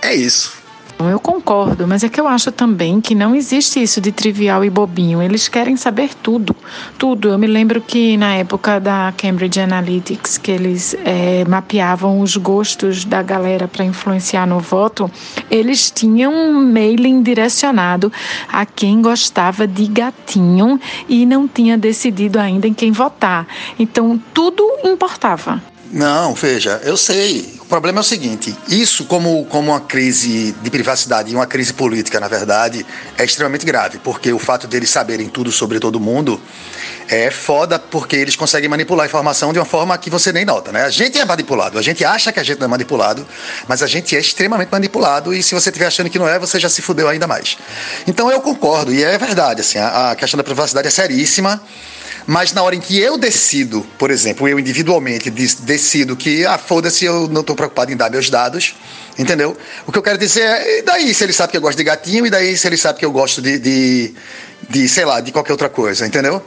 é 0.00 0.14
isso. 0.14 0.63
Eu 0.98 1.18
concordo, 1.18 1.86
mas 1.86 2.04
é 2.04 2.08
que 2.08 2.20
eu 2.20 2.26
acho 2.26 2.52
também 2.52 3.00
que 3.00 3.14
não 3.14 3.34
existe 3.34 3.82
isso 3.82 4.00
de 4.00 4.12
trivial 4.12 4.64
e 4.64 4.70
bobinho. 4.70 5.20
Eles 5.20 5.48
querem 5.48 5.76
saber 5.76 6.10
tudo, 6.14 6.54
tudo. 6.96 7.28
Eu 7.28 7.38
me 7.38 7.46
lembro 7.46 7.80
que 7.80 8.16
na 8.16 8.34
época 8.34 8.78
da 8.78 9.12
Cambridge 9.16 9.60
Analytics, 9.60 10.38
que 10.38 10.50
eles 10.50 10.94
é, 11.04 11.44
mapeavam 11.46 12.20
os 12.20 12.36
gostos 12.36 13.04
da 13.04 13.22
galera 13.22 13.66
para 13.66 13.84
influenciar 13.84 14.46
no 14.46 14.60
voto, 14.60 15.10
eles 15.50 15.90
tinham 15.90 16.32
um 16.32 16.72
mailing 16.72 17.22
direcionado 17.22 18.12
a 18.48 18.64
quem 18.64 19.02
gostava 19.02 19.66
de 19.66 19.86
gatinho 19.86 20.80
e 21.08 21.26
não 21.26 21.48
tinha 21.48 21.76
decidido 21.76 22.38
ainda 22.38 22.66
em 22.66 22.74
quem 22.74 22.92
votar. 22.92 23.46
Então 23.78 24.20
tudo 24.32 24.64
importava. 24.84 25.62
Não, 25.92 26.34
veja, 26.34 26.80
eu 26.84 26.96
sei. 26.96 27.54
O 27.74 27.76
problema 27.76 27.98
é 27.98 28.02
o 28.02 28.04
seguinte: 28.04 28.56
isso, 28.68 29.04
como, 29.04 29.44
como 29.46 29.72
uma 29.72 29.80
crise 29.80 30.52
de 30.62 30.70
privacidade 30.70 31.32
e 31.32 31.34
uma 31.34 31.44
crise 31.44 31.74
política, 31.74 32.20
na 32.20 32.28
verdade, 32.28 32.86
é 33.18 33.24
extremamente 33.24 33.66
grave, 33.66 33.98
porque 33.98 34.32
o 34.32 34.38
fato 34.38 34.68
deles 34.68 34.90
saberem 34.90 35.28
tudo 35.28 35.50
sobre 35.50 35.80
todo 35.80 35.98
mundo 35.98 36.40
é 37.08 37.32
foda, 37.32 37.76
porque 37.76 38.14
eles 38.14 38.36
conseguem 38.36 38.68
manipular 38.68 39.02
a 39.02 39.08
informação 39.08 39.52
de 39.52 39.58
uma 39.58 39.64
forma 39.64 39.98
que 39.98 40.08
você 40.08 40.32
nem 40.32 40.44
nota, 40.44 40.70
né? 40.70 40.84
A 40.84 40.88
gente 40.88 41.18
é 41.18 41.24
manipulado, 41.24 41.76
a 41.76 41.82
gente 41.82 42.04
acha 42.04 42.32
que 42.32 42.38
a 42.38 42.44
gente 42.44 42.60
não 42.60 42.66
é 42.66 42.68
manipulado, 42.68 43.26
mas 43.66 43.82
a 43.82 43.88
gente 43.88 44.14
é 44.14 44.20
extremamente 44.20 44.70
manipulado 44.70 45.34
e 45.34 45.42
se 45.42 45.52
você 45.52 45.68
estiver 45.68 45.86
achando 45.86 46.08
que 46.08 46.18
não 46.18 46.28
é, 46.28 46.38
você 46.38 46.60
já 46.60 46.68
se 46.68 46.80
fudeu 46.80 47.08
ainda 47.08 47.26
mais. 47.26 47.58
Então 48.06 48.30
eu 48.30 48.40
concordo, 48.40 48.94
e 48.94 49.02
é 49.02 49.18
verdade, 49.18 49.62
assim, 49.62 49.78
a, 49.78 50.12
a 50.12 50.16
questão 50.16 50.38
da 50.38 50.44
privacidade 50.44 50.86
é 50.86 50.90
seríssima. 50.92 51.60
Mas 52.26 52.52
na 52.52 52.62
hora 52.62 52.74
em 52.74 52.80
que 52.80 52.98
eu 52.98 53.18
decido, 53.18 53.86
por 53.98 54.10
exemplo, 54.10 54.48
eu 54.48 54.58
individualmente 54.58 55.30
decido 55.30 56.16
que, 56.16 56.46
ah, 56.46 56.56
foda-se, 56.56 57.04
eu 57.04 57.28
não 57.28 57.42
estou 57.42 57.54
preocupado 57.54 57.92
em 57.92 57.96
dar 57.96 58.10
meus 58.10 58.30
dados, 58.30 58.74
entendeu? 59.18 59.56
O 59.86 59.92
que 59.92 59.98
eu 59.98 60.02
quero 60.02 60.16
dizer 60.16 60.42
é, 60.42 60.78
e 60.78 60.82
daí 60.82 61.12
se 61.12 61.22
ele 61.22 61.32
sabe 61.32 61.50
que 61.50 61.56
eu 61.56 61.60
gosto 61.60 61.76
de 61.76 61.84
gatinho, 61.84 62.26
e 62.26 62.30
daí 62.30 62.56
se 62.56 62.66
ele 62.66 62.78
sabe 62.78 62.98
que 62.98 63.04
eu 63.04 63.12
gosto 63.12 63.42
de, 63.42 63.58
de, 63.58 64.14
de 64.70 64.88
sei 64.88 65.04
lá, 65.04 65.20
de 65.20 65.32
qualquer 65.32 65.52
outra 65.52 65.68
coisa, 65.68 66.06
entendeu? 66.06 66.42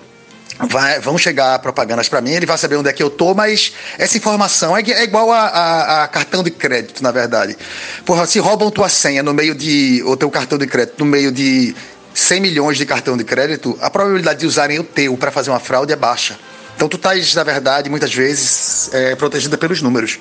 Vai, 0.60 1.00
vão 1.00 1.20
chegar 1.20 1.60
propagandas 1.60 2.10
para 2.10 2.20
mim, 2.20 2.32
ele 2.32 2.48
vai 2.48 2.58
saber 2.58 2.78
onde 2.78 2.90
é 2.90 2.94
que 2.94 3.04
eu 3.04 3.12
tô, 3.12 3.36
mas 3.36 3.74
essa 4.00 4.18
informação 4.18 4.76
é, 4.76 4.82
é 4.82 5.04
igual 5.04 5.32
a, 5.32 5.42
a, 5.42 6.04
a, 6.04 6.08
cartão 6.08 6.42
de 6.42 6.50
crédito, 6.50 7.04
na 7.04 7.12
verdade. 7.12 7.56
Porra, 8.04 8.26
se 8.26 8.40
roubam 8.40 8.72
tua 8.72 8.90
senha 8.90 9.22
no 9.22 9.36
meio 9.36 9.54
de. 9.54 10.02
ou 10.04 10.18
teu 10.18 10.32
cartão 10.32 10.58
de 10.58 10.66
crédito 10.66 10.96
no 10.98 11.06
meio 11.06 11.32
de 11.32 11.76
100 12.18 12.42
milhões 12.42 12.78
de 12.78 12.86
cartão 12.86 13.16
de 13.16 13.24
crédito, 13.24 13.78
a 13.80 13.92
probabilidade 13.92 14.40
de 14.40 14.48
usarem 14.48 14.80
o 14.80 14.84
teu 14.84 15.16
para 15.16 15.30
fazer 15.30 15.52
uma 15.52 15.60
fraude 15.60 15.94
é 15.94 15.96
baixa. 15.96 16.38
Então 16.76 16.90
tu 16.90 16.98
estás, 16.98 17.36
na 17.36 17.44
verdade, 17.44 17.92
muitas 17.92 18.12
vezes 18.12 18.90
é, 18.92 19.16
protegida 19.16 19.56
pelos 19.56 19.84
números, 19.84 20.18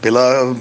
pelo 0.00 0.56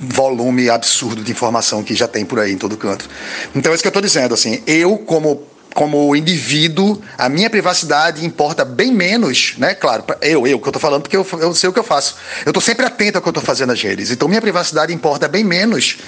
volume 0.00 0.68
absurdo 0.68 1.22
de 1.22 1.30
informação 1.30 1.84
que 1.84 1.94
já 1.94 2.08
tem 2.08 2.24
por 2.24 2.40
aí 2.40 2.52
em 2.52 2.58
todo 2.58 2.76
canto. 2.76 3.08
Então 3.54 3.70
é 3.70 3.74
isso 3.76 3.84
que 3.84 3.86
eu 3.86 3.90
estou 3.90 4.02
dizendo, 4.02 4.34
assim, 4.34 4.60
eu 4.66 4.98
como 4.98 5.46
como 5.74 6.14
indivíduo, 6.14 7.00
a 7.16 7.28
minha 7.28 7.48
privacidade 7.48 8.24
importa 8.24 8.64
bem 8.64 8.92
menos, 8.92 9.54
né? 9.58 9.74
Claro, 9.74 10.04
eu, 10.20 10.46
eu 10.46 10.58
que 10.58 10.66
eu 10.66 10.70
estou 10.70 10.80
falando, 10.80 11.02
porque 11.02 11.16
eu, 11.16 11.26
eu 11.40 11.54
sei 11.54 11.68
o 11.68 11.72
que 11.72 11.78
eu 11.78 11.84
faço. 11.84 12.16
Eu 12.44 12.50
estou 12.50 12.60
sempre 12.60 12.84
atento 12.84 13.18
ao 13.18 13.22
que 13.22 13.28
eu 13.28 13.32
estou 13.32 13.42
fazendo 13.42 13.70
nas 13.70 13.82
redes. 13.82 14.10
Então, 14.10 14.28
minha 14.28 14.40
privacidade 14.40 14.92
importa 14.92 15.28
bem 15.28 15.44
menos 15.44 15.98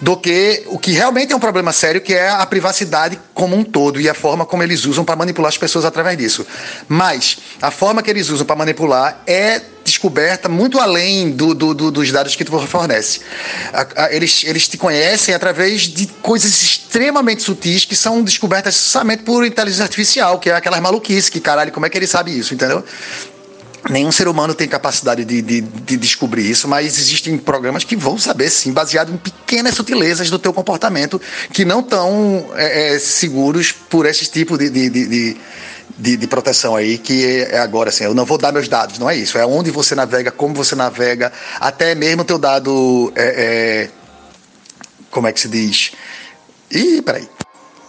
do 0.00 0.16
que 0.16 0.64
o 0.66 0.78
que 0.78 0.92
realmente 0.92 1.32
é 1.32 1.36
um 1.36 1.40
problema 1.40 1.72
sério, 1.72 2.00
que 2.00 2.14
é 2.14 2.28
a 2.28 2.46
privacidade 2.46 3.18
como 3.34 3.56
um 3.56 3.64
todo 3.64 4.00
e 4.00 4.08
a 4.08 4.14
forma 4.14 4.46
como 4.46 4.62
eles 4.62 4.84
usam 4.84 5.04
para 5.04 5.16
manipular 5.16 5.48
as 5.48 5.58
pessoas 5.58 5.84
através 5.84 6.16
disso. 6.16 6.46
Mas 6.86 7.38
a 7.60 7.70
forma 7.70 8.02
que 8.02 8.10
eles 8.10 8.30
usam 8.30 8.46
para 8.46 8.56
manipular 8.56 9.22
é 9.26 9.60
descoberta 9.88 10.48
muito 10.48 10.78
além 10.78 11.30
do, 11.30 11.54
do, 11.54 11.74
do, 11.74 11.90
dos 11.90 12.12
dados 12.12 12.36
que 12.36 12.44
tu 12.44 12.58
fornece. 12.66 13.20
Eles, 14.10 14.44
eles 14.44 14.68
te 14.68 14.76
conhecem 14.76 15.34
através 15.34 15.82
de 15.82 16.06
coisas 16.22 16.62
extremamente 16.62 17.42
sutis 17.42 17.84
que 17.84 17.96
são 17.96 18.22
descobertas 18.22 18.74
somente 18.76 19.22
por 19.22 19.44
inteligência 19.44 19.84
artificial, 19.84 20.38
que 20.38 20.50
é 20.50 20.54
aquelas 20.54 20.80
maluquices, 20.80 21.28
que 21.28 21.40
caralho, 21.40 21.72
como 21.72 21.86
é 21.86 21.90
que 21.90 21.98
ele 21.98 22.06
sabe 22.06 22.36
isso, 22.36 22.54
entendeu? 22.54 22.84
Nenhum 23.88 24.12
ser 24.12 24.28
humano 24.28 24.54
tem 24.54 24.68
capacidade 24.68 25.24
de, 25.24 25.40
de, 25.40 25.60
de, 25.60 25.96
descobrir 25.96 26.50
isso, 26.50 26.68
mas 26.68 26.98
existem 26.98 27.38
programas 27.38 27.84
que 27.84 27.96
vão 27.96 28.18
saber 28.18 28.50
sim, 28.50 28.72
baseado 28.72 29.12
em 29.12 29.16
pequenas 29.16 29.74
sutilezas 29.74 30.28
do 30.28 30.38
teu 30.38 30.52
comportamento 30.52 31.20
que 31.52 31.64
não 31.64 31.80
estão 31.80 32.50
é, 32.54 32.94
é, 32.94 32.98
seguros 32.98 33.72
por 33.72 34.04
esse 34.04 34.26
tipo 34.26 34.58
de, 34.58 34.68
de, 34.68 35.36
de, 35.96 36.16
de, 36.16 36.26
proteção 36.26 36.76
aí, 36.76 36.98
que 36.98 37.46
é 37.50 37.58
agora 37.58 37.90
assim, 37.90 38.04
eu 38.04 38.14
não 38.14 38.24
vou 38.24 38.38
dar 38.38 38.52
meus 38.52 38.68
dados, 38.68 38.98
não 38.98 39.08
é 39.08 39.16
isso, 39.16 39.38
é 39.38 39.46
onde 39.46 39.70
você 39.70 39.94
navega, 39.94 40.30
como 40.30 40.54
você 40.54 40.74
navega, 40.74 41.32
até 41.60 41.94
mesmo 41.94 42.24
teu 42.24 42.38
dado, 42.38 43.12
é, 43.16 43.22
é, 43.22 43.90
como 45.10 45.26
é 45.26 45.32
que 45.32 45.40
se 45.40 45.48
diz? 45.48 45.92
Ih, 46.70 47.02
peraí. 47.02 47.28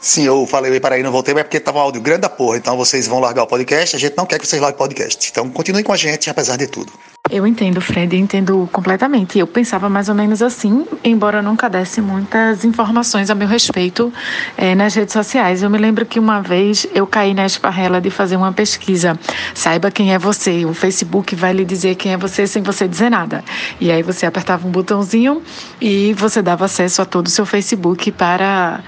Sim, 0.01 0.23
eu 0.23 0.47
falei 0.47 0.79
para 0.79 0.95
aí, 0.95 1.03
não 1.03 1.11
voltei, 1.11 1.33
mas 1.33 1.41
é 1.41 1.43
porque 1.43 1.59
tava 1.59 1.79
um 1.79 1.81
áudio 1.81 2.01
grande 2.01 2.21
da 2.21 2.29
porra, 2.29 2.57
então 2.57 2.77
vocês 2.77 3.05
vão 3.05 3.19
largar 3.19 3.43
o 3.43 3.47
podcast, 3.47 3.95
a 3.95 3.99
gente 3.99 4.15
não 4.15 4.25
quer 4.25 4.39
que 4.39 4.47
vocês 4.47 4.61
larguem 4.61 4.75
o 4.75 4.77
podcast. 4.77 5.29
Então 5.29 5.49
continuem 5.49 5.83
com 5.83 5.91
a 5.91 5.97
gente, 5.97 6.29
apesar 6.29 6.55
de 6.55 6.67
tudo. 6.67 6.91
Eu 7.27 7.45
entendo, 7.45 7.79
Fred, 7.79 8.15
entendo 8.17 8.67
completamente. 8.71 9.37
Eu 9.37 9.45
pensava 9.45 9.87
mais 9.87 10.09
ou 10.09 10.15
menos 10.15 10.41
assim, 10.41 10.85
embora 11.03 11.43
nunca 11.43 11.69
desse 11.69 12.01
muitas 12.01 12.65
informações 12.65 13.29
a 13.29 13.35
meu 13.35 13.47
respeito 13.47 14.11
é, 14.57 14.73
nas 14.73 14.95
redes 14.95 15.13
sociais. 15.13 15.61
Eu 15.61 15.69
me 15.69 15.77
lembro 15.77 16.07
que 16.07 16.17
uma 16.17 16.41
vez 16.41 16.87
eu 16.93 17.05
caí 17.05 17.35
na 17.35 17.45
esparrela 17.45 18.01
de 18.01 18.09
fazer 18.09 18.35
uma 18.35 18.51
pesquisa. 18.51 19.19
Saiba 19.53 19.91
quem 19.91 20.11
é 20.11 20.17
você. 20.17 20.65
O 20.65 20.73
Facebook 20.73 21.35
vai 21.35 21.53
lhe 21.53 21.63
dizer 21.63 21.93
quem 21.95 22.13
é 22.13 22.17
você 22.17 22.47
sem 22.47 22.63
você 22.63 22.87
dizer 22.87 23.11
nada. 23.11 23.43
E 23.79 23.91
aí 23.91 24.01
você 24.01 24.25
apertava 24.25 24.67
um 24.67 24.71
botãozinho 24.71 25.43
e 25.79 26.13
você 26.15 26.41
dava 26.41 26.65
acesso 26.65 26.99
a 26.99 27.05
todo 27.05 27.27
o 27.27 27.29
seu 27.29 27.45
Facebook 27.45 28.11
para 28.11 28.79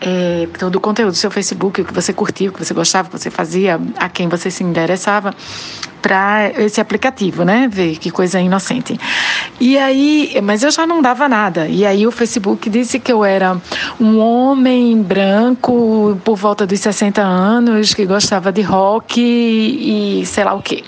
é, 0.00 0.48
todo 0.58 0.76
o 0.76 0.80
conteúdo 0.80 1.12
do 1.12 1.16
seu 1.16 1.30
Facebook, 1.30 1.80
o 1.80 1.84
que 1.84 1.92
você 1.92 2.12
curtia, 2.12 2.48
o 2.48 2.52
que 2.52 2.64
você 2.64 2.72
gostava, 2.72 3.08
o 3.08 3.10
que 3.10 3.18
você 3.18 3.30
fazia, 3.30 3.80
a 3.96 4.08
quem 4.08 4.28
você 4.28 4.50
se 4.50 4.64
interessava 4.64 5.34
para 6.00 6.50
esse 6.56 6.80
aplicativo, 6.80 7.44
né? 7.44 7.68
Ver 7.70 7.98
que 7.98 8.10
coisa 8.10 8.40
inocente. 8.40 8.98
E 9.60 9.76
aí, 9.76 10.40
mas 10.42 10.62
eu 10.62 10.70
já 10.70 10.86
não 10.86 11.02
dava 11.02 11.28
nada. 11.28 11.68
E 11.68 11.84
aí 11.84 12.06
o 12.06 12.10
Facebook 12.10 12.70
disse 12.70 12.98
que 12.98 13.12
eu 13.12 13.22
era 13.22 13.60
um 14.00 14.18
homem 14.18 15.02
branco 15.02 16.18
por 16.24 16.36
volta 16.36 16.66
dos 16.66 16.80
60 16.80 17.20
anos 17.20 17.92
que 17.92 18.06
gostava 18.06 18.50
de 18.50 18.62
rock 18.62 19.20
e, 19.20 20.22
e 20.22 20.26
sei 20.26 20.44
lá 20.44 20.54
o 20.54 20.62
quê. 20.62 20.82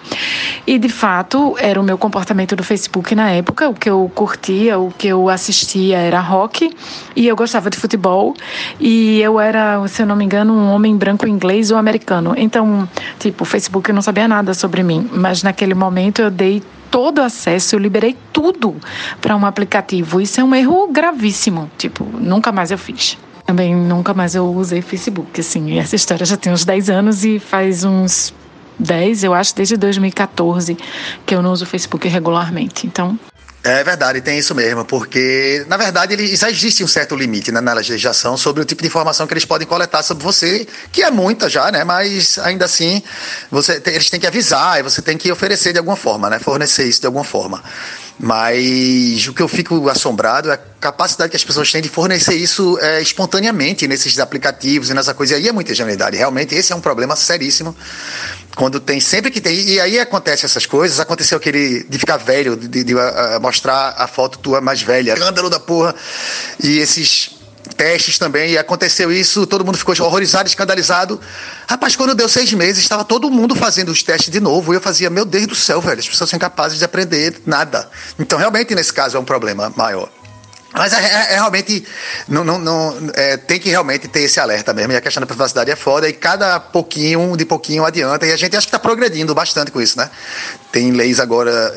E 0.67 0.79
de 0.79 0.89
fato, 0.89 1.55
era 1.59 1.79
o 1.79 1.85
meu 1.85 1.99
comportamento 1.99 2.57
do 2.57 2.65
Facebook 2.65 3.15
na 3.15 3.31
época, 3.31 3.69
o 3.69 3.75
que 3.75 3.91
eu 3.91 4.11
curtia, 4.15 4.79
o 4.79 4.91
que 4.91 5.09
eu 5.09 5.29
assistia 5.29 5.99
era 5.99 6.21
rock 6.21 6.75
e 7.15 7.29
eu 7.29 7.37
gostava 7.37 7.69
de 7.69 7.77
futebol 7.77 8.35
e 8.81 9.02
eu 9.19 9.41
era, 9.41 9.87
se 9.89 10.03
eu 10.03 10.07
não 10.07 10.17
me 10.17 10.25
engano, 10.25 10.53
um 10.53 10.71
homem 10.73 10.97
branco 10.97 11.27
inglês 11.27 11.71
ou 11.71 11.77
americano. 11.77 12.35
Então, 12.37 12.89
tipo, 13.19 13.43
o 13.43 13.47
Facebook 13.47 13.93
não 13.93 14.03
sabia 14.03 14.29
nada 14.29 14.55
sobre 14.55 14.83
mim 14.83 15.09
mas 15.13 15.43
naquele 15.43 15.75
momento 15.75 16.21
eu 16.21 16.31
dei 16.31 16.63
todo 16.91 17.21
acesso, 17.21 17.75
eu 17.75 17.79
liberei 17.79 18.17
tudo 18.33 18.77
para 19.21 19.37
um 19.37 19.47
aplicativo. 19.47 20.21
Isso 20.21 20.41
é 20.41 20.45
um 20.45 20.55
erro 20.55 20.89
gravíssimo. 20.89 21.71
Tipo, 21.79 22.05
nunca 22.05 22.53
mais 22.53 22.71
eu 22.71 22.79
fiz. 22.79 23.19
Também 23.47 23.75
nunca 23.75 24.13
mais 24.13 24.35
eu 24.35 24.47
usei 24.53 24.83
Facebook, 24.83 25.41
assim. 25.41 25.79
Essa 25.79 25.97
história 25.97 26.25
já 26.25 26.37
tem 26.37 26.53
uns 26.53 26.65
10 26.65 26.91
anos 26.91 27.25
e 27.25 27.39
faz 27.39 27.85
uns 27.85 28.35
10, 28.79 29.25
eu 29.25 29.35
acho, 29.35 29.55
desde 29.55 29.77
2014 29.77 30.77
que 31.25 31.35
eu 31.35 31.43
não 31.43 31.53
uso 31.53 31.65
Facebook 31.65 32.07
regularmente. 32.09 32.87
Então, 32.87 33.19
é 33.65 33.85
verdade, 33.85 34.21
tem 34.21 34.39
isso 34.39 34.55
mesmo, 34.57 34.85
porque, 34.85 35.65
na 35.69 35.77
verdade, 35.77 36.15
ele, 36.15 36.35
já 36.35 36.51
existe 36.51 36.83
um 36.83 36.89
certo 36.89 37.15
limite 37.15 37.53
né, 37.53 37.61
na 37.61 37.73
legislação 37.73 38.37
sobre 38.37 38.61
o 38.61 38.65
tipo 38.65 38.83
de 38.83 38.89
informação 38.89 39.25
que 39.25 39.35
eles 39.35 39.45
podem 39.45 39.69
coletar 39.69 40.03
sobre 40.03 40.25
você, 40.25 40.67
que 40.91 41.03
é 41.03 41.11
muita 41.13 41.49
já, 41.49 41.71
né? 41.71 41.85
Mas 41.85 42.39
ainda 42.39 42.65
assim, 42.65 43.01
você, 43.51 43.81
eles 43.87 44.11
têm 44.11 44.19
que 44.19 44.27
avisar 44.27 44.81
e 44.81 44.83
você 44.83 45.01
tem 45.01 45.17
que 45.17 45.31
oferecer 45.31 45.73
de 45.73 45.79
alguma 45.79 45.97
forma, 45.97 46.29
né? 46.29 46.41
Fornecer 46.41 46.89
isso 46.89 47.01
de 47.01 47.07
alguma 47.07 47.25
forma. 47.25 47.63
Mas 48.25 49.27
o 49.27 49.35
que 49.35 49.43
eu 49.43 49.49
fico 49.49 49.89
assombrado 49.89 50.49
é 50.49 50.55
a 50.55 50.57
capacidade 50.57 51.29
que 51.29 51.37
as 51.37 51.43
pessoas 51.43 51.73
têm 51.73 51.83
de 51.83 51.89
fornecer 51.89 52.35
isso 52.35 52.79
é, 52.81 53.03
espontaneamente 53.03 53.89
nesses 53.89 54.17
aplicativos 54.21 54.91
e 54.91 54.95
nessa 54.95 55.13
coisa. 55.13 55.35
E 55.35 55.39
aí 55.39 55.49
é 55.49 55.53
muita 55.53 55.73
ingenuidade. 55.73 56.17
Realmente, 56.17 56.55
esse 56.55 56.73
é 56.73 56.77
um 56.77 56.81
problema 56.81 57.17
seríssimo. 57.17 57.77
Quando 58.55 58.79
tem, 58.79 59.01
sempre 59.01 59.29
que 59.29 59.41
tem. 59.41 59.59
E 59.69 59.81
aí 59.81 59.99
acontece 59.99 60.47
essas 60.47 60.67
coisas. 60.67 61.01
Aconteceu 61.01 61.37
aquele 61.37 61.83
de 61.83 61.99
ficar 61.99 62.17
velho, 62.17 62.57
de, 62.57 62.69
de, 62.69 62.85
de 62.85 62.95
uh, 62.95 63.01
mostrar 63.41 63.97
a 63.99 64.07
foto 64.07 64.39
tua 64.39 64.61
mais 64.61 64.81
velha. 64.81 65.15
Escândalo 65.15 65.51
da 65.51 65.59
porra. 65.59 65.93
E 66.63 66.79
esses 66.79 67.42
testes 67.73 68.19
também, 68.19 68.53
e 68.53 68.59
aconteceu 68.59 69.13
isso, 69.13 69.47
todo 69.47 69.65
mundo 69.65 69.79
ficou 69.79 69.95
horrorizado, 70.01 70.49
escandalizado. 70.49 71.21
Rapaz, 71.69 71.97
quando 71.97 72.15
deu 72.15 72.29
seis 72.29 72.53
meses, 72.53 72.83
estava 72.83 73.05
todo 73.05 73.31
mundo 73.31 73.55
fazendo 73.55 73.91
os 73.91 74.03
testes 74.03 74.31
de 74.31 74.41
novo, 74.41 74.73
e 74.73 74.77
eu 74.77 74.81
fazia, 74.81 75.11
meu 75.11 75.25
Deus 75.25 75.47
do 75.47 75.55
céu, 75.55 75.81
velho, 75.81 76.01
as 76.01 76.09
pessoas 76.09 76.31
são 76.31 76.37
incapazes 76.37 76.79
de 76.79 76.85
aprender 76.85 77.41
nada. 77.47 77.89
Então, 78.19 78.39
realmente, 78.39 78.75
nesse 78.75 78.93
caso, 78.93 79.17
é 79.17 79.21
um 79.21 79.25
problema 79.25 79.73
maior. 79.77 80.09
Mas 80.73 80.93
é, 80.93 81.05
é, 81.05 81.33
é 81.33 81.35
realmente. 81.35 81.87
Não, 82.27 82.43
não, 82.43 82.59
não, 82.59 83.11
é, 83.15 83.37
tem 83.37 83.61
que 83.61 83.69
realmente 83.69 84.09
ter 84.09 84.21
esse 84.21 84.41
alerta 84.41 84.73
mesmo. 84.73 84.93
E 84.93 84.97
a 84.97 85.01
questão 85.01 85.21
da 85.21 85.27
privacidade 85.27 85.71
é 85.71 85.77
foda. 85.77 86.09
E 86.09 86.13
cada 86.13 86.59
pouquinho, 86.59 87.37
de 87.37 87.45
pouquinho 87.45 87.85
adianta. 87.85 88.27
E 88.27 88.33
a 88.33 88.37
gente 88.37 88.57
acho 88.57 88.67
que 88.67 88.71
está 88.75 88.79
progredindo 88.79 89.35
bastante 89.35 89.71
com 89.71 89.81
isso, 89.81 89.99
né? 89.99 90.11
Tem 90.71 90.91
leis 90.91 91.21
agora 91.21 91.75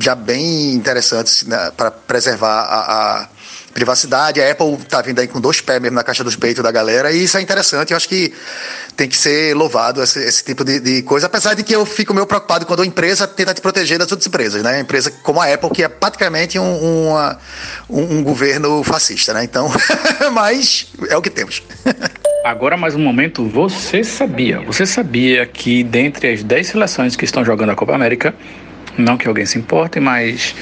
já 0.00 0.14
bem 0.14 0.72
interessantes 0.72 1.44
né, 1.44 1.70
para 1.76 1.90
preservar 1.90 2.62
a, 2.62 3.20
a 3.20 3.28
privacidade. 3.72 4.40
A 4.40 4.50
Apple 4.50 4.76
tá 4.88 5.00
vindo 5.02 5.20
aí 5.20 5.28
com 5.28 5.40
dois 5.40 5.60
pés 5.60 5.80
mesmo 5.80 5.94
na 5.94 6.02
caixa 6.02 6.24
dos 6.24 6.36
peitos 6.36 6.62
da 6.62 6.70
galera, 6.70 7.12
e 7.12 7.24
isso 7.24 7.38
é 7.38 7.40
interessante. 7.40 7.90
Eu 7.90 7.96
acho 7.96 8.08
que 8.08 8.32
tem 8.96 9.08
que 9.08 9.16
ser 9.16 9.54
louvado 9.54 10.02
esse, 10.02 10.18
esse 10.20 10.44
tipo 10.44 10.64
de, 10.64 10.80
de, 10.80 11.02
coisa, 11.02 11.26
apesar 11.26 11.54
de 11.54 11.62
que 11.62 11.74
eu 11.74 11.86
fico 11.86 12.12
meio 12.12 12.26
preocupado 12.26 12.66
quando 12.66 12.82
a 12.82 12.86
empresa 12.86 13.26
tenta 13.26 13.54
te 13.54 13.60
proteger 13.60 13.98
das 13.98 14.10
outras 14.10 14.26
empresas, 14.26 14.62
né? 14.62 14.80
Empresa 14.80 15.10
como 15.22 15.40
a 15.40 15.52
Apple, 15.52 15.70
que 15.70 15.82
é 15.82 15.88
praticamente 15.88 16.58
um, 16.58 17.14
um, 17.88 18.02
um 18.18 18.22
governo 18.22 18.82
fascista, 18.82 19.32
né? 19.32 19.44
Então, 19.44 19.70
mas 20.32 20.88
é 21.08 21.16
o 21.16 21.22
que 21.22 21.30
temos. 21.30 21.62
Agora 22.44 22.76
mais 22.76 22.94
um 22.94 23.00
momento, 23.00 23.46
você 23.46 24.02
sabia? 24.02 24.60
Você 24.60 24.86
sabia 24.86 25.46
que 25.46 25.84
dentre 25.84 26.32
as 26.32 26.42
10 26.42 26.66
seleções 26.66 27.16
que 27.16 27.24
estão 27.24 27.44
jogando 27.44 27.70
a 27.70 27.74
Copa 27.74 27.94
América, 27.94 28.34
não 28.96 29.16
que 29.16 29.26
alguém 29.28 29.46
se 29.46 29.58
importe, 29.58 30.00
mas 30.00 30.54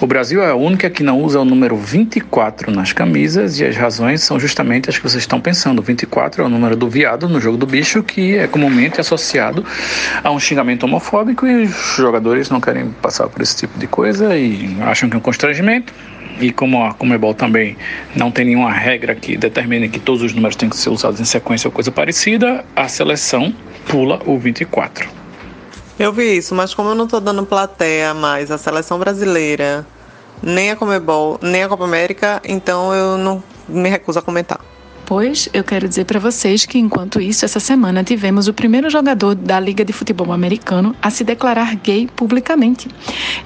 o 0.00 0.06
Brasil 0.06 0.42
é 0.42 0.50
a 0.50 0.54
única 0.54 0.88
que 0.88 1.02
não 1.02 1.20
usa 1.20 1.40
o 1.40 1.44
número 1.44 1.76
24 1.76 2.70
nas 2.70 2.92
camisas 2.92 3.58
e 3.58 3.64
as 3.64 3.76
razões 3.76 4.22
são 4.22 4.38
justamente 4.38 4.88
as 4.88 4.96
que 4.96 5.02
vocês 5.02 5.22
estão 5.22 5.40
pensando. 5.40 5.82
24 5.82 6.42
é 6.42 6.46
o 6.46 6.48
número 6.48 6.76
do 6.76 6.88
viado 6.88 7.28
no 7.28 7.40
jogo 7.40 7.56
do 7.56 7.66
bicho, 7.66 8.02
que 8.02 8.36
é 8.36 8.46
comumente 8.46 9.00
associado 9.00 9.64
a 10.22 10.30
um 10.30 10.38
xingamento 10.38 10.84
homofóbico 10.84 11.46
e 11.46 11.64
os 11.64 11.96
jogadores 11.96 12.50
não 12.50 12.60
querem 12.60 12.90
passar 13.02 13.28
por 13.28 13.42
esse 13.42 13.56
tipo 13.56 13.78
de 13.78 13.86
coisa 13.86 14.36
e 14.36 14.76
acham 14.82 15.08
que 15.08 15.16
é 15.16 15.18
um 15.18 15.22
constrangimento. 15.22 15.92
E 16.40 16.50
como 16.50 16.84
a 16.84 16.92
Comebol 16.92 17.32
também 17.32 17.76
não 18.14 18.30
tem 18.30 18.46
nenhuma 18.46 18.72
regra 18.72 19.14
que 19.14 19.36
determine 19.36 19.88
que 19.88 20.00
todos 20.00 20.20
os 20.22 20.34
números 20.34 20.56
têm 20.56 20.68
que 20.68 20.76
ser 20.76 20.90
usados 20.90 21.20
em 21.20 21.24
sequência 21.24 21.68
ou 21.68 21.72
coisa 21.72 21.92
parecida, 21.92 22.64
a 22.74 22.88
seleção 22.88 23.54
pula 23.86 24.20
o 24.26 24.36
24. 24.36 25.23
Eu 25.96 26.12
vi 26.12 26.36
isso, 26.36 26.56
mas 26.56 26.74
como 26.74 26.88
eu 26.88 26.94
não 26.96 27.06
tô 27.06 27.20
dando 27.20 27.46
plateia 27.46 28.12
mais 28.12 28.50
a 28.50 28.58
seleção 28.58 28.98
brasileira, 28.98 29.86
nem 30.42 30.72
a 30.72 30.76
Comebol, 30.76 31.38
nem 31.40 31.62
a 31.62 31.68
Copa 31.68 31.84
América, 31.84 32.42
então 32.44 32.92
eu 32.92 33.16
não 33.16 33.40
me 33.68 33.88
recuso 33.88 34.18
a 34.18 34.22
comentar. 34.22 34.60
Pois 35.06 35.48
eu 35.52 35.62
quero 35.62 35.86
dizer 35.86 36.04
para 36.06 36.18
vocês 36.18 36.64
que, 36.64 36.78
enquanto 36.78 37.20
isso, 37.20 37.44
essa 37.44 37.60
semana 37.60 38.02
tivemos 38.02 38.48
o 38.48 38.54
primeiro 38.54 38.88
jogador 38.88 39.34
da 39.34 39.60
Liga 39.60 39.84
de 39.84 39.92
Futebol 39.92 40.32
Americano 40.32 40.96
a 41.02 41.10
se 41.10 41.22
declarar 41.22 41.74
gay 41.76 42.08
publicamente. 42.16 42.88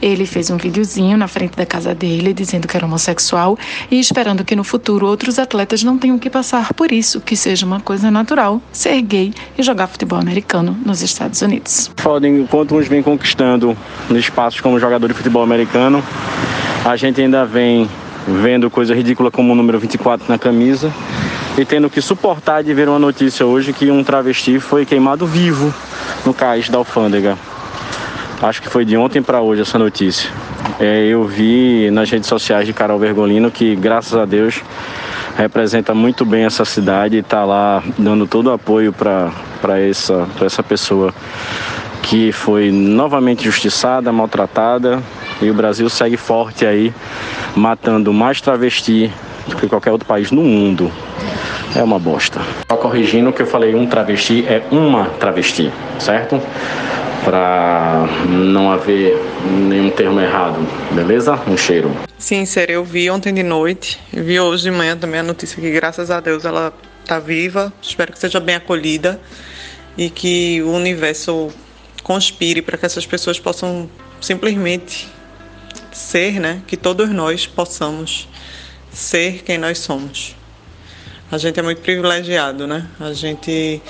Ele 0.01 0.25
fez 0.25 0.51
um 0.51 0.57
videozinho 0.57 1.17
na 1.17 1.27
frente 1.27 1.57
da 1.57 1.67
casa 1.67 1.95
dele 1.95 2.33
dizendo 2.33 2.69
que 2.69 2.77
era 2.77 2.87
homossexual 2.87 3.59
e 3.91 3.99
esperando 3.99 4.45
que 4.45 4.55
no 4.55 4.63
futuro 4.63 5.07
outros 5.07 5.39
atletas 5.39 5.83
não 5.83 5.99
tenham 5.99 6.19
que 6.19 6.31
passar 6.31 6.73
por 6.75 6.93
isso, 6.93 7.21
que 7.21 7.37
seja 7.37 7.67
uma 7.67 7.81
coisa 7.81 8.11
natural 8.11 8.63
ser 8.71 9.01
gay 9.03 9.35
e 9.57 9.63
jogar 9.63 9.89
futebol 9.89 10.19
americano 10.19 10.79
nos 10.87 11.03
Estados 11.03 11.43
Unidos. 11.43 11.91
Foda, 11.97 12.29
enquanto 12.29 12.77
uns 12.77 12.87
vêm 12.87 13.03
conquistando 13.03 13.77
espaços 14.11 14.61
como 14.61 14.79
jogador 14.79 15.09
de 15.09 15.15
futebol 15.15 15.43
americano, 15.43 16.03
a 16.85 16.97
gente 16.97 17.21
ainda 17.21 17.45
vem 17.45 17.89
vendo 18.27 18.71
coisa 18.71 18.95
ridícula 18.95 19.31
como 19.31 19.53
o 19.53 19.57
número 19.57 19.79
24 19.79 20.27
na 20.29 20.39
camisa 20.39 20.93
e 21.57 21.65
tendo 21.65 21.91
que 21.91 22.01
suportar 22.01 22.63
de 22.63 22.73
ver 22.73 22.89
uma 22.89 22.99
notícia 22.99 23.45
hoje 23.45 23.73
que 23.73 23.91
um 23.91 24.05
travesti 24.05 24.61
foi 24.61 24.87
queimado 24.87 25.27
vivo 25.27 25.75
no 26.25 26.33
cais 26.33 26.69
da 26.69 26.79
alfândega. 26.79 27.37
Acho 28.41 28.63
que 28.63 28.69
foi 28.69 28.85
de 28.85 28.97
ontem 28.97 29.21
para 29.21 29.41
hoje 29.41 29.63
essa 29.63 29.79
notícia. 29.79 30.31
É, 30.79 31.05
eu 31.07 31.25
vi 31.25 31.91
nas 31.91 32.09
redes 32.09 32.29
sociais 32.29 32.67
de 32.67 32.73
Carol 32.73 32.99
Vergolino 32.99 33.51
que, 33.51 33.75
graças 33.75 34.15
a 34.15 34.25
Deus, 34.25 34.63
representa 35.37 35.93
muito 35.93 36.25
bem 36.25 36.45
essa 36.45 36.65
cidade 36.65 37.17
e 37.17 37.21
está 37.21 37.45
lá 37.45 37.83
dando 37.99 38.27
todo 38.27 38.47
o 38.47 38.53
apoio 38.53 38.93
para 38.93 39.81
essa, 39.81 40.29
essa 40.41 40.63
pessoa 40.63 41.13
que 42.03 42.33
foi 42.33 42.71
novamente 42.71 43.45
justiçada, 43.45 44.13
maltratada 44.13 45.03
e 45.41 45.51
o 45.51 45.55
Brasil 45.55 45.89
segue 45.89 46.17
forte 46.17 46.67
aí, 46.67 46.93
matando 47.55 48.13
mais 48.13 48.41
travesti 48.41 49.11
do 49.47 49.57
que 49.57 49.69
qualquer 49.69 49.91
outro 49.91 50.07
país 50.07 50.31
no 50.31 50.43
mundo 50.43 50.91
é 51.77 51.83
uma 51.83 51.99
bosta. 51.99 52.41
Só 52.71 52.77
corrigindo 52.77 53.33
que 53.33 53.43
eu 53.43 53.47
falei 53.47 53.75
um 53.75 53.87
travesti 53.87 54.45
é 54.47 54.63
uma 54.71 55.07
travesti, 55.21 55.73
certo? 55.99 56.41
Para 57.25 58.07
não 58.29 58.71
haver 58.71 59.21
nenhum 59.45 59.91
termo 59.91 60.21
errado, 60.21 60.59
beleza? 60.93 61.39
Um 61.47 61.57
cheiro. 61.57 61.91
Sim, 62.17 62.45
sério, 62.47 62.75
eu 62.75 62.85
vi 62.85 63.11
ontem 63.11 63.35
de 63.35 63.43
noite, 63.43 64.01
vi 64.13 64.41
hoje 64.41 64.65
de 64.65 64.71
manhã 64.71 64.97
também 64.97 65.21
a 65.21 65.23
notícia 65.23 65.61
que 65.61 65.71
graças 65.71 66.11
a 66.11 66.21
Deus 66.21 66.45
ela 66.45 66.73
tá 67.05 67.19
viva. 67.19 67.73
Espero 67.83 68.13
que 68.13 68.19
seja 68.19 68.41
bem 68.41 68.55
acolhida 68.55 69.21
e 69.97 70.09
que 70.11 70.63
o 70.63 70.73
universo 70.73 71.51
conspire 72.09 72.61
para 72.61 72.77
que 72.77 72.85
essas 72.85 73.07
pessoas 73.07 73.39
possam 73.39 73.89
simplesmente 74.21 75.09
ser, 75.93 76.41
né? 76.41 76.61
Que 76.67 76.77
todos 76.77 77.09
nós 77.11 77.47
possamos 77.47 78.29
ser 78.91 79.45
quem 79.45 79.59
nós 79.59 79.79
somos 79.79 80.35
a 81.31 81.37
gente 81.37 81.61
é 81.61 81.63
muito 81.63 81.83
privilegiado, 81.83 82.67
né? 82.67 82.87
A 82.99 83.13
gente 83.13 83.83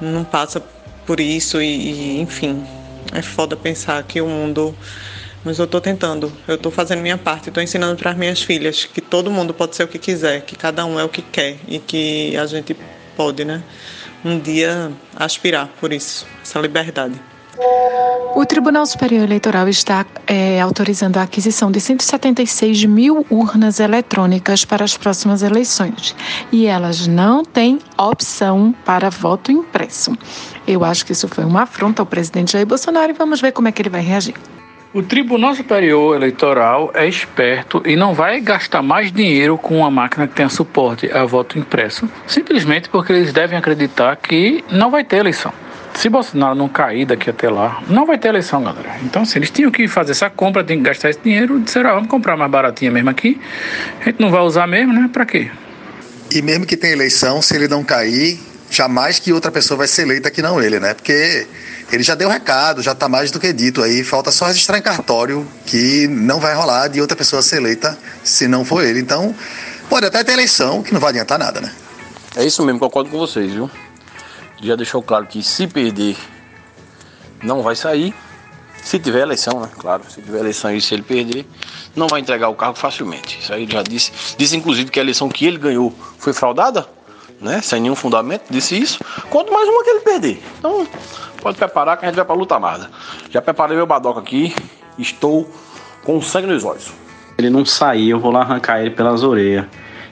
não 0.00 0.24
passa 0.24 0.60
por 1.06 1.20
isso 1.20 1.60
e, 1.60 1.66
e 1.66 2.20
enfim, 2.20 2.64
é 3.12 3.20
foda 3.20 3.56
pensar 3.56 4.02
que 4.04 4.20
o 4.20 4.26
mundo 4.26 4.74
mas 5.42 5.58
eu 5.58 5.64
estou 5.64 5.80
tentando, 5.80 6.30
eu 6.46 6.56
estou 6.56 6.70
fazendo 6.70 7.00
minha 7.00 7.16
parte, 7.16 7.48
estou 7.48 7.62
ensinando 7.62 7.96
para 7.96 8.10
as 8.10 8.16
minhas 8.16 8.42
filhas 8.42 8.84
que 8.84 9.00
todo 9.00 9.30
mundo 9.30 9.54
pode 9.54 9.74
ser 9.74 9.84
o 9.84 9.88
que 9.88 9.98
quiser, 9.98 10.42
que 10.42 10.54
cada 10.54 10.84
um 10.84 11.00
é 11.00 11.04
o 11.04 11.08
que 11.08 11.22
quer 11.22 11.56
e 11.66 11.78
que 11.78 12.36
a 12.36 12.44
gente 12.44 12.76
pode, 13.16 13.42
né, 13.42 13.62
um 14.22 14.38
dia 14.38 14.92
aspirar 15.16 15.68
por 15.80 15.94
isso, 15.94 16.26
essa 16.42 16.60
liberdade. 16.60 17.18
O 18.34 18.46
Tribunal 18.46 18.86
Superior 18.86 19.24
Eleitoral 19.24 19.68
está 19.68 20.06
é, 20.26 20.60
autorizando 20.60 21.18
a 21.18 21.22
aquisição 21.22 21.70
de 21.70 21.80
176 21.80 22.84
mil 22.86 23.26
urnas 23.28 23.80
eletrônicas 23.80 24.64
para 24.64 24.84
as 24.84 24.96
próximas 24.96 25.42
eleições 25.42 26.16
e 26.50 26.66
elas 26.66 27.06
não 27.06 27.44
têm 27.44 27.78
opção 27.98 28.74
para 28.84 29.10
voto 29.10 29.52
impresso. 29.52 30.16
Eu 30.66 30.84
acho 30.84 31.04
que 31.04 31.12
isso 31.12 31.28
foi 31.28 31.44
uma 31.44 31.62
afronta 31.62 32.00
ao 32.00 32.06
presidente 32.06 32.52
Jair 32.52 32.66
Bolsonaro 32.66 33.10
e 33.10 33.14
vamos 33.14 33.40
ver 33.40 33.52
como 33.52 33.68
é 33.68 33.72
que 33.72 33.82
ele 33.82 33.90
vai 33.90 34.00
reagir. 34.00 34.34
O 34.92 35.02
Tribunal 35.02 35.54
Superior 35.54 36.16
Eleitoral 36.16 36.90
é 36.94 37.06
esperto 37.06 37.82
e 37.84 37.94
não 37.94 38.14
vai 38.14 38.40
gastar 38.40 38.82
mais 38.82 39.12
dinheiro 39.12 39.56
com 39.58 39.78
uma 39.78 39.90
máquina 39.90 40.26
que 40.26 40.34
tenha 40.34 40.48
suporte 40.48 41.10
a 41.12 41.24
voto 41.24 41.58
impresso, 41.58 42.10
simplesmente 42.26 42.88
porque 42.88 43.12
eles 43.12 43.32
devem 43.32 43.58
acreditar 43.58 44.16
que 44.16 44.64
não 44.70 44.90
vai 44.90 45.04
ter 45.04 45.18
eleição. 45.18 45.52
Se 46.00 46.08
Bolsonaro 46.08 46.54
não 46.54 46.66
cair 46.66 47.04
daqui 47.04 47.28
até 47.28 47.50
lá, 47.50 47.82
não 47.86 48.06
vai 48.06 48.16
ter 48.16 48.28
eleição, 48.28 48.64
galera. 48.64 48.96
Então, 49.02 49.22
se 49.22 49.32
assim, 49.32 49.38
eles 49.40 49.50
tinham 49.50 49.70
que 49.70 49.86
fazer 49.86 50.12
essa 50.12 50.30
compra, 50.30 50.64
tinham 50.64 50.78
que 50.82 50.88
gastar 50.88 51.10
esse 51.10 51.20
dinheiro, 51.20 51.60
disseram, 51.60 51.90
ah, 51.90 51.94
vamos 51.96 52.08
comprar 52.08 52.38
mais 52.38 52.50
baratinha 52.50 52.90
mesmo 52.90 53.10
aqui. 53.10 53.38
A 54.00 54.04
gente 54.04 54.18
não 54.18 54.30
vai 54.30 54.40
usar 54.40 54.66
mesmo, 54.66 54.94
né? 54.94 55.10
Pra 55.12 55.26
quê? 55.26 55.50
E 56.30 56.40
mesmo 56.40 56.64
que 56.64 56.74
tenha 56.74 56.94
eleição, 56.94 57.42
se 57.42 57.54
ele 57.54 57.68
não 57.68 57.84
cair, 57.84 58.40
jamais 58.70 59.18
que 59.18 59.30
outra 59.30 59.50
pessoa 59.50 59.76
vai 59.76 59.86
ser 59.86 60.00
eleita 60.00 60.30
que 60.30 60.40
não 60.40 60.58
ele, 60.58 60.80
né? 60.80 60.94
Porque 60.94 61.46
ele 61.92 62.02
já 62.02 62.14
deu 62.14 62.30
recado, 62.30 62.80
já 62.80 62.92
está 62.92 63.06
mais 63.06 63.30
do 63.30 63.38
que 63.38 63.52
dito 63.52 63.82
aí, 63.82 64.02
falta 64.02 64.30
só 64.30 64.46
registrar 64.46 64.78
em 64.78 64.82
cartório 64.82 65.46
que 65.66 66.08
não 66.08 66.40
vai 66.40 66.54
rolar 66.54 66.88
de 66.88 66.98
outra 66.98 67.14
pessoa 67.14 67.42
ser 67.42 67.56
eleita 67.56 67.98
se 68.24 68.48
não 68.48 68.64
for 68.64 68.82
ele. 68.82 69.00
Então, 69.00 69.34
pode 69.90 70.06
até 70.06 70.24
ter 70.24 70.32
eleição, 70.32 70.82
que 70.82 70.94
não 70.94 71.00
vai 71.00 71.10
adiantar 71.10 71.38
nada, 71.38 71.60
né? 71.60 71.70
É 72.36 72.42
isso 72.42 72.64
mesmo, 72.64 72.80
concordo 72.80 73.10
com 73.10 73.18
vocês, 73.18 73.52
viu? 73.52 73.70
Já 74.62 74.76
deixou 74.76 75.02
claro 75.02 75.26
que 75.26 75.42
se 75.42 75.66
perder, 75.66 76.16
não 77.42 77.62
vai 77.62 77.74
sair. 77.74 78.14
Se 78.82 78.98
tiver 78.98 79.20
eleição, 79.20 79.60
né? 79.60 79.68
Claro, 79.78 80.02
se 80.08 80.22
tiver 80.22 80.38
eleição 80.38 80.74
e 80.74 80.80
se 80.80 80.94
ele 80.94 81.02
perder, 81.02 81.46
não 81.94 82.08
vai 82.08 82.20
entregar 82.20 82.48
o 82.48 82.54
cargo 82.54 82.78
facilmente. 82.78 83.38
Isso 83.38 83.52
aí 83.52 83.68
já 83.70 83.82
disse. 83.82 84.36
Disse 84.38 84.56
inclusive 84.56 84.90
que 84.90 84.98
a 84.98 85.02
eleição 85.02 85.28
que 85.28 85.44
ele 85.44 85.58
ganhou 85.58 85.92
foi 86.18 86.32
fraudada, 86.32 86.86
né? 87.40 87.60
Sem 87.60 87.80
nenhum 87.80 87.94
fundamento, 87.94 88.44
disse 88.48 88.78
isso. 88.78 88.98
Quanto 89.28 89.52
mais 89.52 89.68
uma 89.68 89.84
que 89.84 89.90
ele 89.90 90.00
perder. 90.00 90.42
Então, 90.58 90.86
pode 91.42 91.58
preparar 91.58 91.98
que 91.98 92.06
a 92.06 92.08
gente 92.08 92.16
vai 92.16 92.24
pra 92.24 92.34
luta 92.34 92.54
armada. 92.54 92.90
Já 93.30 93.42
preparei 93.42 93.76
meu 93.76 93.86
badoca 93.86 94.20
aqui, 94.20 94.54
estou 94.98 95.50
com 96.04 96.20
sangue 96.22 96.46
nos 96.46 96.64
olhos. 96.64 96.90
Ele 97.36 97.50
não 97.50 97.64
sair, 97.64 98.10
eu 98.10 98.20
vou 98.20 98.30
lá 98.30 98.40
arrancar 98.40 98.80
ele 98.80 98.90
pelas 98.90 99.22
orelhas. 99.22 99.66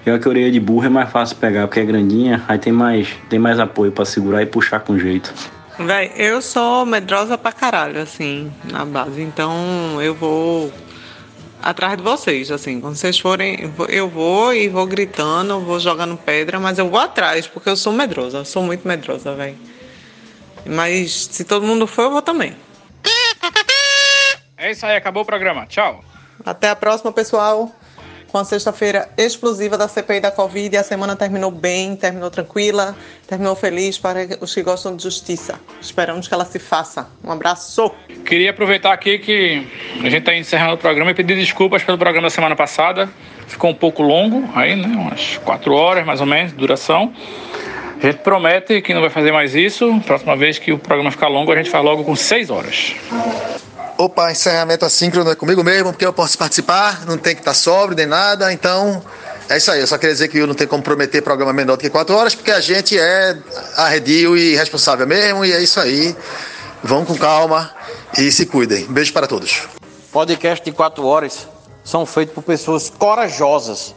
Pior 0.05 0.19
que 0.19 0.27
a 0.27 0.31
orelha 0.31 0.51
de 0.51 0.61
burro 0.61 0.87
é 0.87 0.89
mais 0.89 1.11
fácil 1.11 1.37
pegar, 1.37 1.67
porque 1.67 1.81
é 1.81 1.85
grandinha, 1.85 2.43
aí 2.49 2.59
tem 2.59 2.73
mais, 2.73 3.09
tem 3.29 3.39
mais 3.39 3.59
apoio 3.59 3.93
para 3.93 4.05
segurar 4.05 4.43
e 4.43 4.47
puxar 4.47 4.81
com 4.81 4.99
jeito. 4.99 5.33
Véi, 5.79 6.13
eu 6.17 6.43
sou 6.43 6.85
medrosa 6.85 7.39
pra 7.39 7.53
caralho, 7.53 8.01
assim, 8.01 8.53
na 8.73 8.85
base. 8.85 9.21
Então 9.23 10.01
eu 10.03 10.15
vou 10.15 10.73
atrás 11.63 11.97
de 11.97 12.03
vocês, 12.03 12.51
assim. 12.51 12.81
Quando 12.81 12.97
vocês 12.97 13.19
forem, 13.19 13.73
eu 13.89 14.09
vou 14.09 14.53
e 14.53 14.69
vou 14.69 14.87
gritando, 14.87 15.61
vou 15.61 15.79
jogando 15.79 16.17
pedra, 16.17 16.59
mas 16.59 16.79
eu 16.79 16.89
vou 16.89 16.99
atrás, 16.99 17.47
porque 17.47 17.69
eu 17.69 17.77
sou 17.77 17.93
medrosa, 17.93 18.45
sou 18.45 18.63
muito 18.63 18.87
medrosa, 18.87 19.35
velho. 19.35 19.57
Mas 20.67 21.29
se 21.31 21.45
todo 21.45 21.65
mundo 21.65 21.87
for, 21.87 22.03
eu 22.03 22.11
vou 22.11 22.23
também. 22.23 22.57
É 24.57 24.73
isso 24.73 24.85
aí, 24.85 24.97
acabou 24.97 25.23
o 25.23 25.27
programa. 25.27 25.67
Tchau. 25.67 26.03
Até 26.45 26.71
a 26.71 26.77
próxima, 26.77 27.13
pessoal 27.13 27.73
com 28.31 28.39
a 28.39 28.45
sexta-feira 28.45 29.09
explosiva 29.17 29.77
da 29.77 29.89
CPI 29.89 30.21
da 30.21 30.31
Covid. 30.31 30.77
A 30.77 30.83
semana 30.83 31.17
terminou 31.17 31.51
bem, 31.51 31.97
terminou 31.97 32.31
tranquila, 32.31 32.97
terminou 33.27 33.57
feliz 33.57 33.99
para 33.99 34.21
os 34.41 34.55
que 34.55 34.63
gostam 34.63 34.95
de 34.95 35.03
justiça. 35.03 35.59
Esperamos 35.81 36.29
que 36.29 36.35
ela 36.35 36.45
se 36.45 36.59
faça. 36.59 37.09
Um 37.25 37.33
abraço. 37.33 37.91
Queria 38.25 38.51
aproveitar 38.51 38.93
aqui 38.93 39.19
que 39.19 39.67
a 40.01 40.11
gente 40.11 40.19
está 40.19 40.35
encerrando 40.35 40.75
o 40.75 40.79
programa 40.79 41.11
e 41.11 41.15
pedir 41.15 41.37
desculpas 41.37 41.83
pelo 41.83 41.99
programa 41.99 42.27
da 42.27 42.31
semana 42.31 42.55
passada. 42.55 43.09
Ficou 43.47 43.71
um 43.71 43.75
pouco 43.75 44.03
longo, 44.03 44.49
aí, 44.55 44.77
né? 44.77 44.89
Umas 44.89 45.39
quatro 45.39 45.75
horas 45.75 46.05
mais 46.05 46.21
ou 46.21 46.27
menos 46.27 46.53
de 46.53 46.59
duração. 46.59 47.13
A 48.01 48.07
gente 48.07 48.19
promete 48.19 48.81
que 48.81 48.95
não 48.95 49.01
vai 49.01 49.11
fazer 49.11 49.33
mais 49.33 49.57
isso. 49.57 50.01
Próxima 50.07 50.37
vez 50.37 50.59
que 50.59 50.71
o 50.71 50.79
programa 50.79 51.11
ficar 51.11 51.29
longo, 51.29 51.51
a 51.51 51.57
gente 51.57 51.69
faz 51.69 51.85
logo 51.85 52.05
com 52.05 52.15
seis 52.15 52.49
horas. 52.49 52.95
Opa, 54.01 54.31
encerramento 54.31 54.85
assíncrono 54.85 55.29
é 55.29 55.35
comigo 55.35 55.65
mesmo, 55.65 55.91
porque 55.91 56.07
eu 56.07 56.13
posso 56.13 56.39
participar, 56.39 57.05
não 57.05 57.19
tem 57.19 57.35
que 57.35 57.41
estar 57.41 57.53
sóbrio 57.53 57.97
nem 57.97 58.07
nada, 58.07 58.53
então 58.53 59.03
é 59.49 59.57
isso 59.57 59.73
aí. 59.73 59.81
Eu 59.81 59.89
só 59.89 59.99
queria 59.99 60.15
dizer 60.15 60.29
que 60.29 60.39
eu 60.39 60.47
não 60.47 60.55
tenho 60.55 60.71
como 60.71 60.85
prometer 60.85 61.21
programa 61.21 61.53
menor 61.53 61.77
do 61.77 61.81
que 61.81 61.91
quatro 61.91 62.15
horas, 62.15 62.33
porque 62.33 62.53
a 62.53 62.61
gente 62.61 62.97
é 62.97 63.37
arredio 63.77 64.39
e 64.39 64.55
responsável 64.55 65.05
mesmo, 65.05 65.45
e 65.45 65.53
é 65.53 65.61
isso 65.61 65.81
aí. 65.81 66.17
Vão 66.81 67.05
com 67.05 67.19
calma 67.19 67.73
e 68.17 68.31
se 68.31 68.47
cuidem. 68.47 68.87
Beijo 68.87 69.13
para 69.13 69.27
todos. 69.27 69.67
Podcast 70.13 70.65
de 70.65 70.71
quatro 70.71 71.05
horas 71.05 71.49
são 71.83 72.07
feitos 72.07 72.37
por 72.37 72.45
pessoas 72.45 72.89
corajosas, 72.89 73.97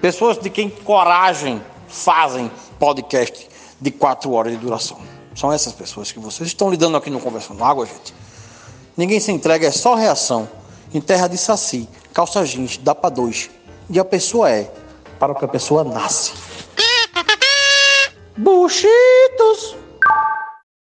pessoas 0.00 0.38
de 0.38 0.48
quem 0.48 0.70
coragem 0.70 1.62
fazem 1.86 2.50
podcast 2.78 3.46
de 3.78 3.90
quatro 3.90 4.32
horas 4.32 4.52
de 4.52 4.58
duração. 4.58 4.98
São 5.34 5.52
essas 5.52 5.74
pessoas 5.74 6.10
que 6.10 6.18
vocês 6.18 6.48
estão 6.48 6.70
lidando 6.70 6.96
aqui 6.96 7.10
no 7.10 7.20
Conversando 7.20 7.62
Água, 7.62 7.84
gente. 7.84 8.21
Ninguém 8.96 9.20
se 9.20 9.32
entrega, 9.32 9.66
é 9.66 9.70
só 9.70 9.94
reação. 9.94 10.48
Em 10.92 11.00
terra 11.00 11.26
de 11.26 11.38
saci, 11.38 11.88
calça 12.12 12.44
jeans, 12.44 12.76
dá 12.76 12.94
para 12.94 13.10
dois. 13.10 13.50
E 13.88 13.98
a 13.98 14.04
pessoa 14.04 14.50
é 14.50 14.70
para 15.18 15.32
o 15.32 15.34
que 15.34 15.44
a 15.44 15.48
pessoa 15.48 15.82
nasce. 15.82 16.32
Buchitos! 18.36 19.76